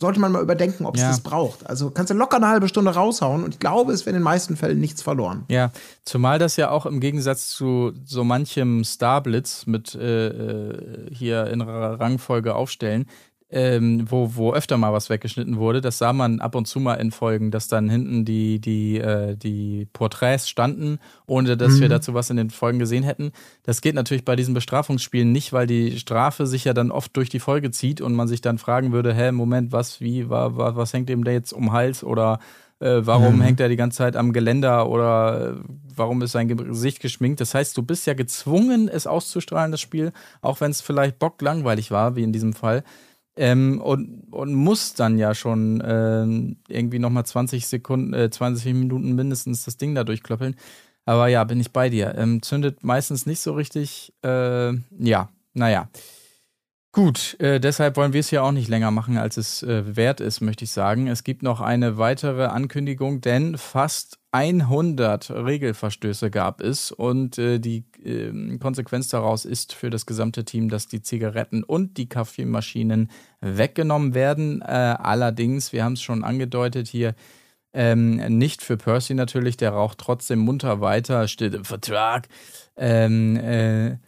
sollte 0.00 0.18
man 0.20 0.32
mal 0.32 0.42
überdenken, 0.42 0.84
ob 0.84 0.96
es 0.96 1.00
Ja. 1.00 1.08
das 1.10 1.20
braucht. 1.20 1.64
Also 1.66 1.90
kannst 1.90 2.10
du 2.10 2.14
locker 2.14 2.36
eine 2.38 2.48
halbe 2.48 2.66
Stunde 2.68 2.92
raushauen 2.92 3.44
und 3.44 3.54
ich 3.54 3.60
glaube, 3.60 3.92
es 3.92 4.00
wäre 4.04 4.10
in 4.10 4.20
den 4.20 4.24
meisten 4.24 4.56
Fällen 4.56 4.80
nichts 4.80 5.00
verloren. 5.00 5.44
Ja, 5.48 5.70
zumal 6.04 6.38
das 6.40 6.56
ja 6.56 6.70
auch 6.70 6.84
im 6.84 6.98
Gegensatz 6.98 7.50
zu 7.50 7.92
so 8.04 8.24
manchem 8.24 8.82
Starblitz 8.84 9.66
mit 9.66 9.94
äh, 9.94 10.28
äh, 10.28 11.14
hier 11.14 11.46
in 11.46 11.60
Ra- 11.60 11.94
Rangfolge 11.94 12.54
aufstellen, 12.56 13.06
ähm, 13.50 14.04
wo, 14.10 14.34
wo 14.34 14.52
öfter 14.52 14.76
mal 14.76 14.92
was 14.92 15.08
weggeschnitten 15.08 15.56
wurde, 15.56 15.80
das 15.80 15.98
sah 15.98 16.12
man 16.12 16.40
ab 16.40 16.54
und 16.54 16.66
zu 16.66 16.80
mal 16.80 16.94
in 16.94 17.10
Folgen, 17.10 17.50
dass 17.50 17.68
dann 17.68 17.88
hinten 17.88 18.24
die, 18.24 18.60
die, 18.60 18.98
äh, 18.98 19.36
die 19.36 19.86
Porträts 19.92 20.48
standen, 20.48 20.98
ohne 21.26 21.56
dass 21.56 21.80
wir 21.80 21.88
dazu 21.88 22.12
was 22.12 22.28
in 22.28 22.36
den 22.36 22.50
Folgen 22.50 22.78
gesehen 22.78 23.04
hätten. 23.04 23.32
Das 23.62 23.80
geht 23.80 23.94
natürlich 23.94 24.24
bei 24.24 24.36
diesen 24.36 24.52
Bestrafungsspielen 24.52 25.32
nicht, 25.32 25.52
weil 25.54 25.66
die 25.66 25.98
Strafe 25.98 26.46
sich 26.46 26.64
ja 26.64 26.74
dann 26.74 26.90
oft 26.90 27.16
durch 27.16 27.30
die 27.30 27.40
Folge 27.40 27.70
zieht 27.70 28.00
und 28.02 28.14
man 28.14 28.28
sich 28.28 28.42
dann 28.42 28.58
fragen 28.58 28.92
würde, 28.92 29.14
hä, 29.14 29.32
Moment, 29.32 29.72
was, 29.72 30.00
wie, 30.00 30.28
wa, 30.28 30.56
wa, 30.56 30.76
was 30.76 30.92
hängt 30.92 31.08
dem 31.08 31.24
da 31.24 31.30
jetzt 31.30 31.52
um 31.52 31.72
Hals 31.72 32.04
oder 32.04 32.40
äh, 32.80 33.00
warum 33.00 33.40
hängt 33.40 33.60
er 33.60 33.68
die 33.68 33.76
ganze 33.76 33.98
Zeit 33.98 34.14
am 34.14 34.32
Geländer 34.32 34.88
oder 34.88 35.56
äh, 35.56 35.60
warum 35.96 36.22
ist 36.22 36.32
sein 36.32 36.48
Gesicht 36.48 37.00
geschminkt? 37.00 37.40
Das 37.40 37.54
heißt, 37.54 37.76
du 37.76 37.82
bist 37.82 38.06
ja 38.06 38.14
gezwungen, 38.14 38.88
es 38.88 39.06
auszustrahlen, 39.06 39.72
das 39.72 39.80
Spiel, 39.80 40.12
auch 40.42 40.60
wenn 40.60 40.70
es 40.70 40.80
vielleicht 40.80 41.18
bocklangweilig 41.18 41.90
war, 41.90 42.14
wie 42.14 42.22
in 42.22 42.32
diesem 42.32 42.52
Fall. 42.52 42.84
Ähm, 43.38 43.80
und, 43.80 44.24
und 44.32 44.52
muss 44.52 44.94
dann 44.94 45.16
ja 45.16 45.32
schon 45.32 45.80
ähm, 45.86 46.56
irgendwie 46.68 46.98
nochmal 46.98 47.24
20 47.24 47.68
Sekunden, 47.68 48.12
äh, 48.12 48.30
20 48.30 48.74
Minuten 48.74 49.14
mindestens 49.14 49.64
das 49.64 49.76
Ding 49.76 49.94
da 49.94 50.02
durchklöppeln. 50.02 50.56
Aber 51.04 51.28
ja, 51.28 51.44
bin 51.44 51.60
ich 51.60 51.72
bei 51.72 51.88
dir. 51.88 52.14
Ähm, 52.18 52.42
zündet 52.42 52.82
meistens 52.82 53.26
nicht 53.26 53.40
so 53.40 53.52
richtig. 53.54 54.12
Äh, 54.24 54.72
ja, 54.98 55.30
naja. 55.54 55.88
Gut, 56.98 57.36
äh, 57.38 57.60
deshalb 57.60 57.96
wollen 57.96 58.12
wir 58.12 58.18
es 58.18 58.28
hier 58.28 58.42
auch 58.42 58.50
nicht 58.50 58.66
länger 58.66 58.90
machen, 58.90 59.18
als 59.18 59.36
es 59.36 59.62
äh, 59.62 59.94
wert 59.94 60.20
ist, 60.20 60.40
möchte 60.40 60.64
ich 60.64 60.72
sagen. 60.72 61.06
Es 61.06 61.22
gibt 61.22 61.44
noch 61.44 61.60
eine 61.60 61.96
weitere 61.96 62.46
Ankündigung, 62.46 63.20
denn 63.20 63.56
fast 63.56 64.18
100 64.32 65.30
Regelverstöße 65.30 66.28
gab 66.28 66.60
es 66.60 66.90
und 66.90 67.38
äh, 67.38 67.60
die 67.60 67.84
ähm, 68.04 68.58
Konsequenz 68.58 69.06
daraus 69.06 69.44
ist 69.44 69.74
für 69.74 69.90
das 69.90 70.06
gesamte 70.06 70.44
Team, 70.44 70.70
dass 70.70 70.88
die 70.88 71.00
Zigaretten 71.00 71.62
und 71.62 71.98
die 71.98 72.08
Kaffeemaschinen 72.08 73.12
weggenommen 73.40 74.14
werden. 74.14 74.60
Äh, 74.62 74.64
allerdings, 74.64 75.72
wir 75.72 75.84
haben 75.84 75.92
es 75.92 76.02
schon 76.02 76.24
angedeutet 76.24 76.88
hier, 76.88 77.14
ähm, 77.72 78.16
nicht 78.38 78.60
für 78.60 78.76
Percy 78.76 79.14
natürlich, 79.14 79.56
der 79.56 79.70
raucht 79.70 79.98
trotzdem 79.98 80.40
munter 80.40 80.80
weiter, 80.80 81.28
steht 81.28 81.54
im 81.54 81.64
Vertrag. 81.64 82.26
Ähm, 82.76 83.36
äh, 83.36 83.98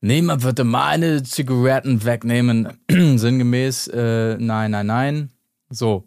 Niemand 0.00 0.42
würde 0.42 0.64
meine 0.64 1.22
Zigaretten 1.22 2.04
wegnehmen. 2.04 2.78
Sinngemäß, 2.90 3.88
äh, 3.88 4.36
nein, 4.38 4.70
nein, 4.70 4.86
nein. 4.86 5.30
So. 5.70 6.04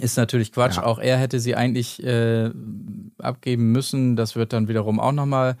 Ist 0.00 0.16
natürlich 0.16 0.52
Quatsch. 0.52 0.76
Ja. 0.76 0.84
Auch 0.84 0.98
er 0.98 1.18
hätte 1.18 1.38
sie 1.38 1.54
eigentlich 1.54 2.02
äh, 2.02 2.50
abgeben 3.18 3.72
müssen. 3.72 4.16
Das 4.16 4.36
wird 4.36 4.52
dann 4.52 4.68
wiederum 4.68 5.00
auch 5.00 5.12
nochmal 5.12 5.56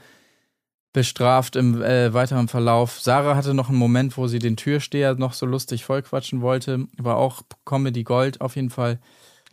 bestraft 0.92 1.56
im 1.56 1.82
äh, 1.82 2.12
weiteren 2.12 2.48
Verlauf. 2.48 3.00
Sarah 3.00 3.34
hatte 3.34 3.54
noch 3.54 3.68
einen 3.68 3.78
Moment, 3.78 4.16
wo 4.16 4.26
sie 4.26 4.38
den 4.38 4.56
Türsteher 4.56 5.14
noch 5.14 5.32
so 5.32 5.46
lustig 5.46 5.84
vollquatschen 5.84 6.42
wollte. 6.42 6.86
War 6.98 7.16
auch 7.16 7.42
Comedy 7.64 8.04
Gold 8.04 8.40
auf 8.40 8.56
jeden 8.56 8.70
Fall. 8.70 9.00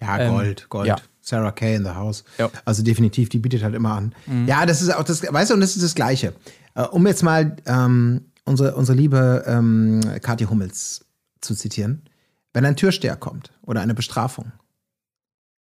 Ja, 0.01 0.29
Gold, 0.29 0.61
ähm, 0.61 0.65
Gold. 0.69 0.87
Ja. 0.87 0.95
Sarah 1.29 1.51
Kay 1.51 1.75
in 1.75 1.83
the 1.83 1.91
House. 1.91 2.23
Ja. 2.37 2.49
Also 2.65 2.83
definitiv, 2.83 3.29
die 3.29 3.39
bietet 3.39 3.63
halt 3.63 3.75
immer 3.75 3.93
an. 3.93 4.13
Mhm. 4.25 4.47
Ja, 4.47 4.65
das 4.65 4.81
ist 4.81 4.93
auch 4.93 5.03
das, 5.03 5.21
weißt 5.21 5.51
du, 5.51 5.53
und 5.53 5.61
das 5.61 5.75
ist 5.75 5.83
das 5.83 5.95
Gleiche. 5.95 6.33
Äh, 6.75 6.83
um 6.83 7.05
jetzt 7.07 7.23
mal 7.23 7.55
ähm, 7.65 8.25
unsere, 8.45 8.75
unsere 8.75 8.97
liebe 8.97 9.43
ähm, 9.47 10.01
Kathi 10.21 10.45
Hummels 10.45 11.05
zu 11.41 11.55
zitieren. 11.55 12.03
Wenn 12.51 12.65
ein 12.65 12.75
Türsteher 12.75 13.15
kommt 13.15 13.51
oder 13.61 13.81
eine 13.81 13.93
Bestrafung, 13.93 14.51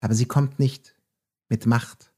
aber 0.02 0.16
sie 0.16 0.26
kommt 0.26 0.60
nicht 0.60 0.96
mit 1.48 1.66
Macht, 1.68 2.11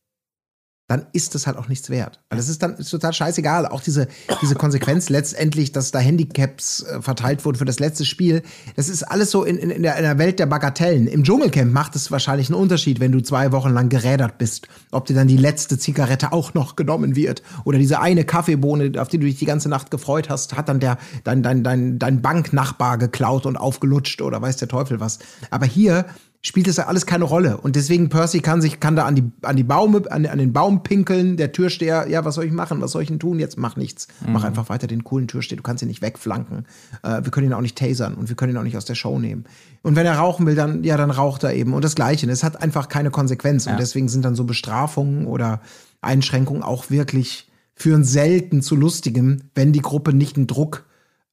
dann 0.88 1.08
ist 1.14 1.34
das 1.34 1.48
halt 1.48 1.56
auch 1.58 1.70
nichts 1.70 1.90
wert. 1.90 2.20
Weil 2.30 2.38
das 2.38 2.50
ist 2.50 2.62
dann 2.62 2.76
ist 2.76 2.90
total 2.90 3.14
scheißegal. 3.14 3.68
Auch 3.68 3.82
diese, 3.82 4.08
diese 4.42 4.56
Konsequenz 4.56 5.08
letztendlich, 5.08 5.72
dass 5.72 5.92
da 5.92 6.00
Handicaps 6.00 6.84
äh, 6.84 7.02
verteilt 7.02 7.46
wurden 7.46 7.58
für 7.58 7.66
das 7.66 7.80
letzte 7.80 8.04
Spiel, 8.04 8.44
das 8.76 8.90
ist 8.90 9.04
alles 9.04 9.32
so 9.32 9.46
in, 9.46 9.58
in, 9.58 9.70
in, 9.70 9.84
der, 9.84 9.96
in 9.96 10.04
der 10.04 10.18
Welt 10.18 10.40
der 10.40 10.46
Bagatellen. 10.46 11.08
Im 11.08 11.24
Dschungelcamp 11.24 11.72
macht 11.72 11.96
es 11.96 12.12
wahrscheinlich 12.12 12.50
einen 12.50 12.60
Unterschied, 12.60 13.00
wenn 13.00 13.14
du 13.14 13.22
zwei 13.22 13.54
Wochen 13.54 13.70
lang 13.70 13.88
gerädert 13.88 14.38
bist, 14.38 14.68
ob 14.92 15.06
dir 15.06 15.16
dann 15.16 15.28
die 15.28 15.38
letzte 15.38 15.78
Zigarette 15.78 16.34
auch 16.34 16.54
noch 16.54 16.76
genommen 16.76 17.16
wird. 17.16 17.44
Oder 17.64 17.78
diese 17.78 18.02
eine 18.02 18.26
Kaffeebohne, 18.26 19.02
auf 19.02 19.08
die 19.08 19.20
du 19.20 19.26
dich 19.26 19.40
die 19.40 19.46
ganze 19.46 19.70
Nacht 19.70 19.90
gefreut 19.90 20.30
hast, 20.30 20.58
hat 20.58 20.68
dann 20.68 20.82
der, 20.82 20.98
dein, 21.24 21.44
dein, 21.44 21.64
dein, 21.64 21.98
dein 21.98 22.22
Banknachbar 22.22 22.98
geklaut 22.98 23.46
und 23.46 23.56
aufgelutscht 23.56 24.22
oder 24.22 24.42
weiß 24.42 24.58
der 24.58 24.68
Teufel 24.68 25.00
was. 25.00 25.20
Aber 25.50 25.66
hier 25.66 26.06
spielt 26.46 26.68
das 26.68 26.76
ja 26.76 26.88
alles 26.88 27.06
keine 27.06 27.24
Rolle. 27.24 27.58
Und 27.58 27.78
deswegen 27.78 28.10
Percy 28.10 28.42
kann 28.42 28.62
sich, 28.62 28.82
kann 28.82 28.98
da 28.98 29.06
an 29.06 29.16
die, 29.16 29.24
an 29.44 29.56
die 29.56 29.64
Baume, 29.64 30.04
an, 30.12 30.26
an 30.26 30.38
den 30.38 30.52
Baum 30.52 30.84
pinkeln, 30.84 31.38
der 31.38 31.54
Türsteher, 31.54 32.08
ja, 32.10 32.26
was 32.26 32.36
soll 32.36 32.44
ich 32.44 32.52
machen? 32.52 32.82
Was 32.82 32.92
soll 32.92 33.02
ich 33.02 33.08
denn 33.08 33.20
tun? 33.20 33.40
Jetzt 33.40 33.58
mach 33.58 33.78
nichts. 33.78 34.10
Mhm. 34.26 34.34
Mach 34.34 34.44
einfach 34.44 34.68
weiter 34.68 34.86
den 34.86 35.06
coolen 35.06 35.30
Türsteher. 35.30 35.56
Du 35.56 35.64
kannst 35.64 35.82
ihn 35.82 35.88
nicht 35.88 36.02
wegflanken. 36.02 36.66
Äh, 37.02 37.24
wir 37.24 37.32
können 37.32 37.48
ihn 37.48 37.54
auch 37.54 37.62
nicht 37.62 37.78
tasern 37.78 38.16
und 38.16 38.28
wir 38.28 38.36
können 38.36 38.54
ihn 38.54 38.58
auch 38.58 38.64
nicht 38.64 38.76
aus 38.76 38.84
der 38.84 38.96
Show 38.96 39.18
nehmen. 39.20 39.46
Und 39.84 39.96
wenn 39.96 40.06
er 40.06 40.18
rauchen 40.18 40.46
will, 40.46 40.56
dann, 40.56 40.84
ja, 40.84 40.98
dann 40.98 41.12
raucht 41.12 41.44
er 41.44 41.54
eben. 41.54 41.74
Und 41.74 41.86
das 41.86 41.96
Gleiche. 41.96 42.30
Es 42.30 42.44
hat 42.44 42.62
einfach 42.62 42.90
keine 42.90 43.10
Konsequenz. 43.10 43.66
Ja. 43.66 43.72
Und 43.72 43.80
deswegen 43.80 44.10
sind 44.10 44.26
dann 44.26 44.36
so 44.36 44.44
Bestrafungen 44.44 45.26
oder 45.28 45.62
Einschränkungen 46.02 46.62
auch 46.62 46.90
wirklich 46.90 47.50
führen 47.74 48.04
selten 48.04 48.62
zu 48.62 48.76
lustigem, 48.76 49.44
wenn 49.56 49.72
die 49.72 49.82
Gruppe 49.82 50.14
nicht 50.14 50.36
einen 50.36 50.48
Druck 50.48 50.84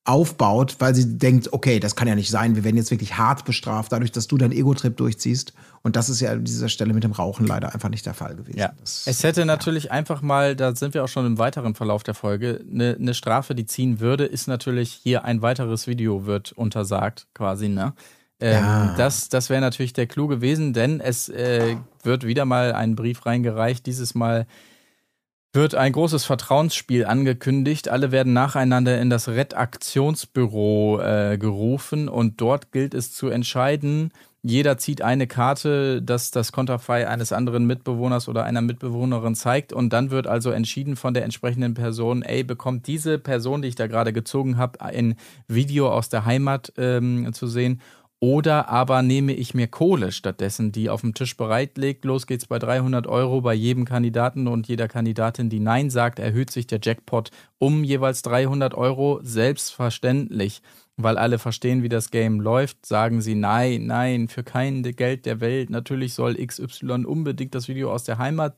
aufbaut, 0.04 0.76
weil 0.78 0.94
sie 0.94 1.18
denkt, 1.18 1.52
okay, 1.52 1.78
das 1.78 1.94
kann 1.94 2.08
ja 2.08 2.14
nicht 2.14 2.30
sein, 2.30 2.56
wir 2.56 2.64
werden 2.64 2.76
jetzt 2.76 2.90
wirklich 2.90 3.18
hart 3.18 3.44
bestraft, 3.44 3.92
dadurch, 3.92 4.10
dass 4.10 4.26
du 4.26 4.38
deinen 4.38 4.52
Ego-Trip 4.52 4.96
durchziehst. 4.96 5.52
Und 5.82 5.94
das 5.94 6.08
ist 6.08 6.20
ja 6.20 6.32
an 6.32 6.44
dieser 6.44 6.68
Stelle 6.68 6.94
mit 6.94 7.04
dem 7.04 7.12
Rauchen 7.12 7.46
leider 7.46 7.74
einfach 7.74 7.90
nicht 7.90 8.06
der 8.06 8.14
Fall 8.14 8.34
gewesen. 8.34 8.58
Ja. 8.58 8.72
Das, 8.80 9.06
es 9.06 9.22
hätte 9.22 9.40
ja. 9.40 9.46
natürlich 9.46 9.90
einfach 9.90 10.22
mal, 10.22 10.56
da 10.56 10.74
sind 10.74 10.94
wir 10.94 11.04
auch 11.04 11.08
schon 11.08 11.26
im 11.26 11.38
weiteren 11.38 11.74
Verlauf 11.74 12.02
der 12.02 12.14
Folge, 12.14 12.64
eine, 12.70 12.96
eine 12.98 13.14
Strafe, 13.14 13.54
die 13.54 13.66
ziehen 13.66 14.00
würde, 14.00 14.24
ist 14.24 14.48
natürlich 14.48 14.92
hier 14.92 15.24
ein 15.24 15.42
weiteres 15.42 15.86
Video 15.86 16.26
wird 16.26 16.52
untersagt, 16.52 17.28
quasi, 17.34 17.68
ne? 17.68 17.92
Ähm, 18.40 18.54
ja. 18.54 18.94
Das, 18.96 19.28
das 19.28 19.50
wäre 19.50 19.60
natürlich 19.60 19.92
der 19.92 20.06
Clou 20.06 20.26
gewesen, 20.26 20.72
denn 20.72 21.00
es 21.00 21.28
äh, 21.28 21.76
wird 22.02 22.26
wieder 22.26 22.46
mal 22.46 22.72
ein 22.72 22.96
Brief 22.96 23.26
reingereicht, 23.26 23.84
dieses 23.84 24.14
Mal 24.14 24.46
wird 25.52 25.74
ein 25.74 25.92
großes 25.92 26.24
Vertrauensspiel 26.24 27.04
angekündigt. 27.04 27.88
Alle 27.88 28.12
werden 28.12 28.32
nacheinander 28.32 29.00
in 29.00 29.10
das 29.10 29.28
Redaktionsbüro 29.28 31.00
äh, 31.00 31.38
gerufen 31.38 32.08
und 32.08 32.40
dort 32.40 32.70
gilt 32.70 32.94
es 32.94 33.12
zu 33.12 33.28
entscheiden. 33.28 34.12
Jeder 34.42 34.78
zieht 34.78 35.02
eine 35.02 35.26
Karte, 35.26 36.00
dass 36.00 36.30
das 36.30 36.50
Konterfei 36.50 37.06
eines 37.06 37.30
anderen 37.30 37.66
Mitbewohners 37.66 38.26
oder 38.26 38.44
einer 38.44 38.62
Mitbewohnerin 38.62 39.34
zeigt 39.34 39.72
und 39.72 39.92
dann 39.92 40.10
wird 40.10 40.26
also 40.26 40.50
entschieden 40.50 40.96
von 40.96 41.12
der 41.12 41.24
entsprechenden 41.24 41.74
Person, 41.74 42.22
ey, 42.22 42.42
bekommt 42.42 42.86
diese 42.86 43.18
Person, 43.18 43.60
die 43.60 43.68
ich 43.68 43.74
da 43.74 43.86
gerade 43.86 44.14
gezogen 44.14 44.56
habe, 44.56 44.80
ein 44.80 45.16
Video 45.46 45.92
aus 45.92 46.08
der 46.08 46.24
Heimat 46.24 46.72
ähm, 46.78 47.30
zu 47.34 47.48
sehen 47.48 47.82
oder 48.20 48.68
aber 48.68 49.00
nehme 49.00 49.32
ich 49.32 49.54
mir 49.54 49.66
Kohle 49.66 50.12
stattdessen, 50.12 50.72
die 50.72 50.90
auf 50.90 51.00
dem 51.00 51.14
Tisch 51.14 51.38
bereit 51.38 51.78
liegt. 51.78 52.04
Los 52.04 52.26
geht's 52.26 52.46
bei 52.46 52.58
300 52.58 53.06
Euro 53.06 53.40
bei 53.40 53.54
jedem 53.54 53.86
Kandidaten 53.86 54.46
und 54.46 54.68
jeder 54.68 54.88
Kandidatin, 54.88 55.48
die 55.48 55.58
Nein 55.58 55.88
sagt, 55.88 56.18
erhöht 56.18 56.50
sich 56.50 56.66
der 56.66 56.80
Jackpot 56.82 57.30
um 57.58 57.82
jeweils 57.82 58.20
300 58.20 58.74
Euro. 58.74 59.20
Selbstverständlich, 59.22 60.60
weil 60.98 61.16
alle 61.16 61.38
verstehen, 61.38 61.82
wie 61.82 61.88
das 61.88 62.10
Game 62.10 62.40
läuft, 62.40 62.84
sagen 62.84 63.22
sie 63.22 63.34
Nein, 63.34 63.86
nein, 63.86 64.28
für 64.28 64.42
kein 64.42 64.82
Geld 64.82 65.24
der 65.24 65.40
Welt. 65.40 65.70
Natürlich 65.70 66.12
soll 66.12 66.34
XY 66.34 67.06
unbedingt 67.06 67.54
das 67.54 67.68
Video 67.68 67.90
aus 67.90 68.04
der 68.04 68.18
Heimat 68.18 68.54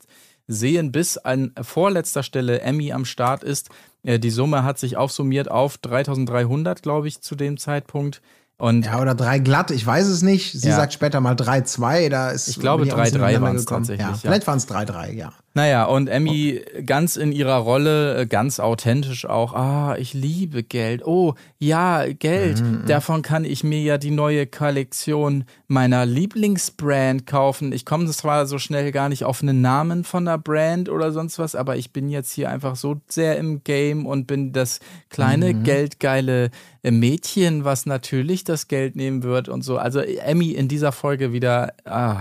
sehen, 0.49 0.91
bis 0.91 1.19
an 1.19 1.53
vorletzter 1.63 2.25
Stelle 2.25 2.63
Emmy 2.63 2.93
am 2.93 3.05
Start 3.05 3.45
ist. 3.45 3.71
Äh, 4.03 4.19
die 4.19 4.31
Summe 4.31 4.65
hat 4.65 4.81
sich 4.81 4.97
aufsummiert 4.97 5.49
auf 5.49 5.79
3300, 5.79 6.83
glaube 6.83 7.07
ich, 7.07 7.21
zu 7.21 7.37
dem 7.37 7.59
Zeitpunkt. 7.59 8.23
Und 8.63 8.87
ja, 8.87 9.01
oder 9.01 9.17
drei 9.17 9.41
glatt, 9.41 9.73
ich 9.73 9.85
weiß 9.85 10.07
es 10.07 10.23
nicht. 10.23 10.53
Sie 10.53 10.69
ja. 10.69 10.77
sagt 10.77 10.93
später 10.93 11.21
mal 11.21 11.35
3-2, 11.35 12.09
da 12.11 12.31
ist. 12.31 12.47
Ich 12.47 12.61
glaube 12.61 12.85
3-3 12.85 13.41
waren 13.41 13.57
es 13.57 13.65
tatsächlich. 13.65 14.07
Ja, 14.07 14.15
vielleicht 14.15 14.47
waren 14.47 14.59
es 14.59 14.69
3-3, 14.69 15.11
ja. 15.15 15.33
Naja, 15.55 15.85
und 15.85 16.07
Emmy 16.07 16.63
oh. 16.65 16.83
ganz 16.87 17.17
in 17.17 17.33
ihrer 17.33 17.57
Rolle, 17.57 18.21
äh, 18.21 18.27
ganz 18.27 18.61
authentisch 18.61 19.27
auch, 19.27 19.55
ah, 19.55 19.97
ich 19.99 20.15
liebe 20.15 20.63
Geld. 20.63 21.05
Oh, 21.05 21.35
ja, 21.59 22.07
Geld. 22.07 22.63
Mhm. 22.63 22.85
Davon 22.87 23.23
kann 23.23 23.45
ich 23.45 23.65
mir 23.65 23.81
ja 23.81 23.99
die 23.99 24.13
neue 24.13 24.47
Kollektion 24.47 25.43
meiner 25.73 26.05
Lieblingsbrand 26.07 27.27
kaufen. 27.27 27.73
Ich 27.73 27.85
komme 27.85 28.07
zwar 28.11 28.47
so 28.47 28.59
schnell 28.59 28.93
gar 28.93 29.09
nicht 29.09 29.25
auf 29.25 29.43
einen 29.43 29.61
Namen 29.63 30.05
von 30.05 30.27
der 30.27 30.39
Brand 30.39 30.89
oder 30.89 31.13
sonst 31.13 31.39
was, 31.39 31.55
aber 31.55 31.77
ich 31.77 31.93
bin 31.93 32.09
jetzt 32.09 32.33
hier 32.33 32.51
einfach 32.51 32.77
so 32.77 33.01
sehr 33.09 33.39
im 33.39 33.65
Game 33.65 34.07
und 34.07 34.27
bin 34.27 34.53
das 34.53 34.81
kleine, 35.09 35.55
mhm. 35.55 35.63
geldgeile 35.65 36.51
äh, 36.83 36.91
Mädchen, 36.91 37.65
was 37.65 37.87
natürlich 37.87 38.45
das 38.45 38.69
Geld 38.69 38.97
nehmen 38.97 39.23
wird 39.23 39.49
und 39.49 39.63
so. 39.63 39.79
Also 39.79 40.01
Emmy 40.01 40.51
in 40.51 40.69
dieser 40.69 40.93
Folge 40.93 41.33
wieder, 41.33 41.73
ah 41.85 42.21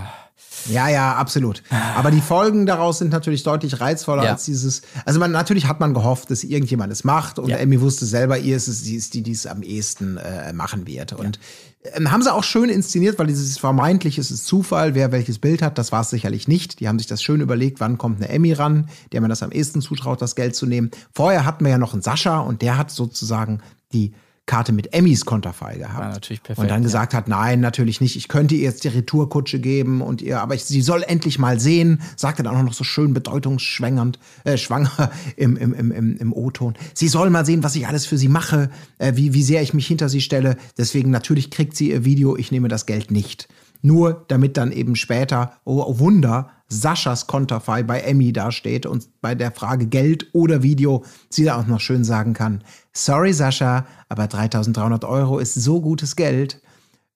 ja, 0.68 0.88
ja, 0.88 1.14
absolut. 1.14 1.62
Aber 1.96 2.10
die 2.10 2.20
Folgen 2.20 2.66
daraus 2.66 2.98
sind 2.98 3.10
natürlich 3.10 3.42
deutlich 3.42 3.80
reizvoller 3.80 4.24
ja. 4.24 4.32
als 4.32 4.44
dieses. 4.44 4.82
Also 5.04 5.18
man 5.18 5.32
natürlich 5.32 5.66
hat 5.66 5.80
man 5.80 5.94
gehofft, 5.94 6.30
dass 6.30 6.44
irgendjemand 6.44 6.92
es 6.92 7.04
macht 7.04 7.38
und 7.38 7.48
ja. 7.48 7.56
Emmy 7.56 7.80
wusste 7.80 8.06
selber, 8.06 8.38
ihr 8.38 8.56
ist 8.56 8.68
es, 8.68 8.82
sie 8.82 8.96
ist 8.96 9.14
die, 9.14 9.22
die 9.22 9.32
es 9.32 9.46
am 9.46 9.62
ehesten 9.62 10.18
äh, 10.18 10.52
machen 10.52 10.86
wird. 10.86 11.14
Und 11.14 11.38
ähm, 11.38 11.71
haben 12.04 12.22
sie 12.22 12.32
auch 12.32 12.44
schön 12.44 12.70
inszeniert, 12.70 13.18
weil 13.18 13.26
dieses 13.26 13.58
vermeintlich 13.58 14.18
ist 14.18 14.30
es 14.30 14.44
Zufall, 14.44 14.94
wer 14.94 15.10
welches 15.10 15.38
Bild 15.38 15.62
hat, 15.62 15.78
das 15.78 15.90
war 15.90 16.02
es 16.02 16.10
sicherlich 16.10 16.46
nicht. 16.46 16.78
Die 16.80 16.88
haben 16.88 16.98
sich 16.98 17.08
das 17.08 17.22
schön 17.22 17.40
überlegt, 17.40 17.80
wann 17.80 17.98
kommt 17.98 18.18
eine 18.18 18.28
Emmy 18.28 18.52
ran, 18.52 18.88
der 19.10 19.20
man 19.20 19.30
das 19.30 19.42
am 19.42 19.50
ehesten 19.50 19.80
zutraut, 19.80 20.22
das 20.22 20.36
Geld 20.36 20.54
zu 20.54 20.66
nehmen. 20.66 20.90
Vorher 21.12 21.44
hatten 21.44 21.64
wir 21.64 21.72
ja 21.72 21.78
noch 21.78 21.92
einen 21.92 22.02
Sascha 22.02 22.38
und 22.38 22.62
der 22.62 22.78
hat 22.78 22.90
sozusagen 22.90 23.60
die 23.92 24.12
Karte 24.46 24.72
mit 24.72 24.92
Emmys 24.92 25.24
Konterfei 25.24 25.76
gehabt. 25.76 26.00
Ja, 26.00 26.10
natürlich 26.10 26.42
perfekt, 26.42 26.62
und 26.62 26.68
dann 26.68 26.82
gesagt 26.82 27.12
ja. 27.12 27.18
hat, 27.18 27.28
nein, 27.28 27.60
natürlich 27.60 28.00
nicht. 28.00 28.16
Ich 28.16 28.26
könnte 28.26 28.56
ihr 28.56 28.62
jetzt 28.62 28.82
die 28.82 28.88
Retourkutsche 28.88 29.60
geben 29.60 30.00
und 30.00 30.20
ihr, 30.20 30.40
aber 30.40 30.54
ich, 30.54 30.64
sie 30.64 30.82
soll 30.82 31.04
endlich 31.04 31.38
mal 31.38 31.60
sehen. 31.60 32.02
Sagte 32.16 32.42
dann 32.42 32.56
auch 32.56 32.62
noch 32.62 32.72
so 32.72 32.82
schön 32.82 33.14
bedeutungsschwängernd, 33.14 34.18
äh, 34.44 34.56
schwanger 34.56 35.10
im, 35.36 35.56
im, 35.56 35.72
im, 35.72 35.92
im, 35.92 36.16
im 36.16 36.32
O-Ton. 36.32 36.74
Sie 36.92 37.08
soll 37.08 37.30
mal 37.30 37.46
sehen, 37.46 37.62
was 37.62 37.76
ich 37.76 37.86
alles 37.86 38.04
für 38.04 38.18
sie 38.18 38.28
mache, 38.28 38.70
äh, 38.98 39.12
wie, 39.14 39.32
wie 39.32 39.44
sehr 39.44 39.62
ich 39.62 39.74
mich 39.74 39.86
hinter 39.86 40.08
sie 40.08 40.20
stelle. 40.20 40.56
Deswegen 40.76 41.10
natürlich 41.10 41.50
kriegt 41.50 41.76
sie 41.76 41.90
ihr 41.90 42.04
Video. 42.04 42.36
Ich 42.36 42.50
nehme 42.50 42.68
das 42.68 42.86
Geld 42.86 43.12
nicht. 43.12 43.48
Nur 43.80 44.24
damit 44.28 44.56
dann 44.56 44.72
eben 44.72 44.96
später, 44.96 45.54
oh 45.64 45.98
Wunder, 45.98 46.50
Saschas 46.72 47.26
Konterfei 47.26 47.82
bei 47.82 48.00
Emmy 48.00 48.32
dasteht 48.32 48.86
und 48.86 49.08
bei 49.20 49.34
der 49.34 49.52
Frage 49.52 49.86
Geld 49.86 50.26
oder 50.32 50.62
Video 50.62 51.04
sie 51.28 51.44
da 51.44 51.60
auch 51.60 51.66
noch 51.66 51.80
schön 51.80 52.04
sagen 52.04 52.32
kann, 52.32 52.64
sorry 52.92 53.32
Sascha, 53.32 53.86
aber 54.08 54.26
3300 54.26 55.04
Euro 55.04 55.38
ist 55.38 55.54
so 55.54 55.80
gutes 55.80 56.16
Geld. 56.16 56.60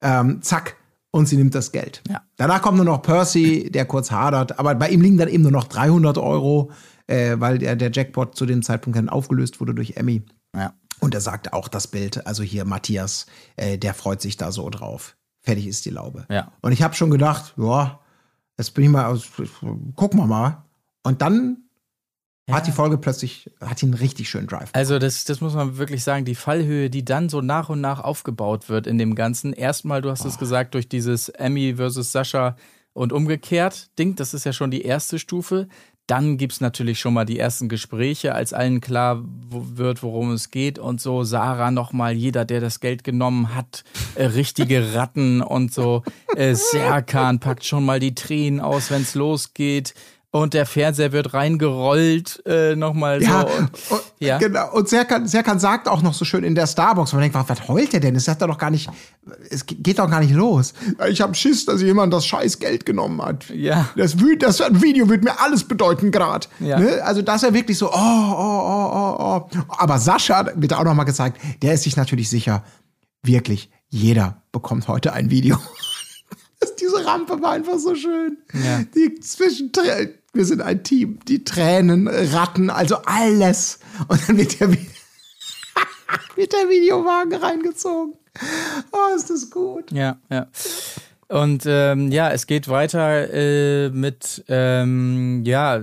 Ähm, 0.03 0.43
zack, 0.43 0.77
und 1.11 1.27
sie 1.27 1.37
nimmt 1.37 1.55
das 1.55 1.73
Geld. 1.73 2.03
Ja. 2.09 2.23
Danach 2.37 2.61
kommt 2.61 2.77
nur 2.77 2.85
noch 2.85 3.01
Percy, 3.01 3.71
der 3.71 3.87
kurz 3.87 4.11
hadert, 4.11 4.59
aber 4.59 4.75
bei 4.75 4.91
ihm 4.91 5.01
liegen 5.01 5.17
dann 5.17 5.29
eben 5.29 5.43
nur 5.43 5.53
noch 5.53 5.65
300 5.65 6.19
Euro, 6.19 6.71
äh, 7.07 7.37
weil 7.39 7.59
der, 7.59 7.75
der 7.75 7.91
Jackpot 7.91 8.37
zu 8.37 8.45
dem 8.45 8.63
Zeitpunkt 8.63 8.99
dann 8.99 9.09
aufgelöst 9.09 9.61
wurde 9.61 9.75
durch 9.75 9.97
Emmy. 9.97 10.23
Ja. 10.55 10.75
Und 11.01 11.15
er 11.15 11.21
sagte 11.21 11.53
auch 11.53 11.69
das 11.69 11.87
Bild, 11.87 12.27
also 12.27 12.43
hier 12.43 12.65
Matthias, 12.65 13.27
äh, 13.57 13.79
der 13.79 13.95
freut 13.95 14.21
sich 14.21 14.37
da 14.37 14.53
so 14.53 14.69
drauf. 14.69 15.17
Fertig 15.41 15.67
ist 15.67 15.85
die 15.85 15.91
Laube. 15.91 16.27
Ja. 16.29 16.53
Und 16.61 16.73
ich 16.73 16.83
habe 16.83 16.95
schon 16.95 17.11
gedacht, 17.11 17.55
ja, 17.57 18.01
jetzt 18.59 18.75
bin 18.75 18.85
ich 18.85 18.91
mal, 18.91 19.07
aus, 19.07 19.31
gucken 19.95 20.21
wir 20.21 20.27
mal. 20.27 20.65
Und 21.03 21.23
dann 21.23 21.67
hat 22.51 22.67
die 22.67 22.73
Folge 22.73 22.97
plötzlich, 22.99 23.51
hat 23.61 23.83
ihn 23.83 23.89
einen 23.91 24.01
richtig 24.01 24.31
schönen 24.31 24.47
Drive. 24.47 24.71
Also 24.73 24.99
das, 24.99 25.25
das 25.25 25.41
muss 25.41 25.55
man 25.55 25.79
wirklich 25.79 26.05
sagen, 26.05 26.25
die 26.25 26.37
Fallhöhe, 26.37 26.91
die 26.91 27.05
dann 27.05 27.29
so 27.29 27.41
nach 27.41 27.69
und 27.69 27.81
nach 27.81 28.01
aufgebaut 28.01 28.69
wird 28.69 28.87
in 28.87 28.99
dem 28.99 29.15
Ganzen. 29.15 29.53
Erstmal, 29.53 30.01
du 30.01 30.11
hast 30.11 30.25
es 30.25 30.39
gesagt, 30.39 30.75
durch 30.75 30.89
dieses 30.89 31.29
Emmy 31.29 31.75
versus 31.77 32.13
Sascha 32.13 32.57
und 32.93 33.13
umgekehrt 33.13 33.91
Ding, 33.99 34.15
das 34.15 34.33
ist 34.33 34.45
ja 34.45 34.53
schon 34.53 34.71
die 34.71 34.83
erste 34.83 35.19
Stufe. 35.19 35.69
Dann 36.07 36.37
gibt 36.37 36.53
es 36.53 36.61
natürlich 36.61 37.01
schon 37.01 37.15
mal 37.15 37.25
die 37.25 37.39
ersten 37.39 37.69
Gespräche, 37.69 38.35
als 38.35 38.53
allen 38.53 38.81
klar 38.81 39.25
wird, 39.51 40.03
worum 40.05 40.31
es 40.33 40.51
geht 40.53 40.79
und 40.79 41.01
so. 41.01 41.25
Sarah 41.25 41.73
nochmal, 41.73 42.15
jeder, 42.15 42.45
der 42.45 42.61
das 42.61 42.79
Geld 42.79 43.03
genommen 43.03 43.55
hat, 43.55 43.83
äh, 44.15 44.27
richtige 44.27 44.95
Ratten 44.95 45.43
und 45.43 45.75
so. 45.75 46.05
Äh, 46.37 46.55
Serkan 46.55 47.41
packt 47.41 47.65
schon 47.65 47.85
mal 47.85 47.99
die 47.99 48.15
Tränen 48.15 48.61
aus, 48.61 48.91
wenn 48.91 49.03
es 49.03 49.15
losgeht 49.15 49.95
und 50.31 50.55
der 50.55 50.67
Fernseher 50.67 51.13
wird 51.13 51.35
reingerollt 51.35 52.43
äh, 52.47 52.77
nochmal 52.77 53.23
ja, 53.23 53.41
so. 53.41 53.47
Und, 53.47 53.71
und, 53.91 54.03
ja, 54.19 54.39
genau. 54.39 54.73
Und 54.73 54.89
Serkan, 54.89 55.27
Serkan 55.27 55.59
sagt 55.59 55.89
auch 55.89 56.03
noch 56.03 56.15
so 56.15 56.25
schön 56.25 56.45
in 56.45 56.55
der 56.55 56.67
Starbucks, 56.67 57.13
man 57.13 57.23
denkt, 57.23 57.37
was, 57.37 57.49
was 57.49 57.69
heult 57.69 57.93
der 57.93 58.01
denn? 58.01 58.17
Es 58.17 58.29
hat 58.29 58.43
doch 58.43 58.59
gar 58.59 58.71
nicht, 58.71 58.91
es 59.51 59.65
geht 59.65 59.99
doch 59.99 60.11
gar 60.11 60.21
nicht 60.21 60.35
los. 60.35 60.75
Ich 61.09 61.21
habe 61.21 61.35
Schiss, 61.35 61.65
dass 61.65 61.81
jemand 61.81 62.13
das 62.13 62.27
scheiß 62.27 62.59
Geld 62.59 62.85
genommen 62.85 63.23
hat. 63.23 63.49
Ja. 63.51 63.89
Das, 63.97 64.17
das 64.39 64.61
Video 64.83 65.09
wird 65.09 65.25
mir 65.25 65.41
alles 65.41 65.65
bedeuten 65.65 66.11
gerade. 66.11 66.49
Ja. 66.61 66.79
Ne? 66.79 67.03
Also 67.03 67.23
dass 67.23 67.43
er 67.43 67.55
wirklich 67.55 67.79
so, 67.79 67.91
oh, 67.91 67.95
oh, 67.95 68.63
oh, 68.67 69.17
oh, 69.19 69.49
oh. 69.55 69.63
Aber 69.79 69.99
Sascha, 69.99 70.51
wird 70.55 70.75
auch 70.75 70.85
noch 70.85 70.95
mal 70.95 71.05
gezeigt, 71.05 71.41
der 71.63 71.75
ist 71.75 71.85
sich 71.85 71.97
natürlich 71.97 72.29
sicher, 72.29 72.63
wirklich, 73.23 73.71
jeder 73.89 74.43
bekommt 74.53 74.89
heute 74.89 75.13
ein 75.13 75.31
Video. 75.31 75.59
Diese 76.81 77.05
Rampe 77.05 77.41
war 77.43 77.53
einfach 77.53 77.79
so 77.79 77.95
schön. 77.95 78.39
Ja. 78.53 78.83
Die 78.95 79.19
Zwischentränen, 79.21 80.15
wir 80.33 80.45
sind 80.45 80.61
ein 80.61 80.83
Team. 80.83 81.19
Die 81.27 81.45
Tränen, 81.45 82.09
Ratten, 82.09 82.71
also 82.71 82.97
alles. 83.05 83.79
Und 84.09 84.29
dann 84.29 84.37
wird 84.37 84.61
der, 84.61 84.71
wird 86.37 86.53
der 86.53 86.69
Videowagen 86.69 87.35
reingezogen. 87.35 88.15
Oh, 88.93 89.17
ist 89.17 89.31
das 89.31 89.51
gut. 89.51 89.91
Ja, 89.93 90.19
ja. 90.31 90.47
Und 91.29 91.65
ähm, 91.67 92.13
ja, 92.13 92.31
es 92.31 92.47
geht 92.47 92.69
weiter 92.69 93.33
äh, 93.33 93.91
mit 93.91 94.45
ähm, 94.47 95.43
ja 95.45 95.77
äh, 95.77 95.83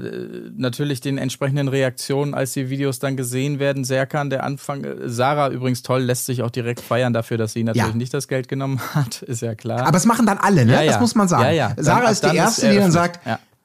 natürlich 0.56 1.02
den 1.02 1.18
entsprechenden 1.18 1.68
Reaktionen, 1.68 2.34
als 2.34 2.54
die 2.54 2.70
Videos 2.70 3.00
dann 3.00 3.18
gesehen 3.18 3.60
werden. 3.60 3.84
Serkan, 3.84 4.30
der 4.30 4.44
Anfang, 4.46 4.86
äh, 4.86 5.10
Sarah 5.10 5.50
übrigens 5.50 5.82
toll, 5.82 6.02
lässt 6.04 6.28
sich 6.28 6.44
auch 6.44 6.50
direkt 6.50 6.80
feiern 6.80 7.12
dafür, 7.12 7.38
dass 7.38 7.52
sie 7.52 7.66
natürlich 7.66 7.90
Ja. 7.90 7.98
nicht 7.98 8.14
das 8.14 8.30
Geld 8.30 8.48
genommen 8.48 8.80
hat, 8.94 9.22
ist 9.24 9.42
ja 9.42 9.54
klar. 9.54 9.86
Aber 9.86 9.98
es 9.98 10.06
machen 10.06 10.26
dann 10.26 10.38
alle, 10.38 10.66
ne? 10.66 10.74
Ja, 10.74 10.82
ja. 10.82 10.92
Das 10.94 11.02
muss 11.02 11.14
man 11.14 11.28
sagen. 11.28 11.44
Ja, 11.44 11.52
ja. 11.52 11.74
Sarah 11.78 12.10
ist 12.10 12.24
die 12.24 12.28
dann 12.28 12.36
ist 12.38 12.42
Erste, 12.42 12.70
die 12.72 12.78
dann 12.78 12.92
sagt, 12.94 13.20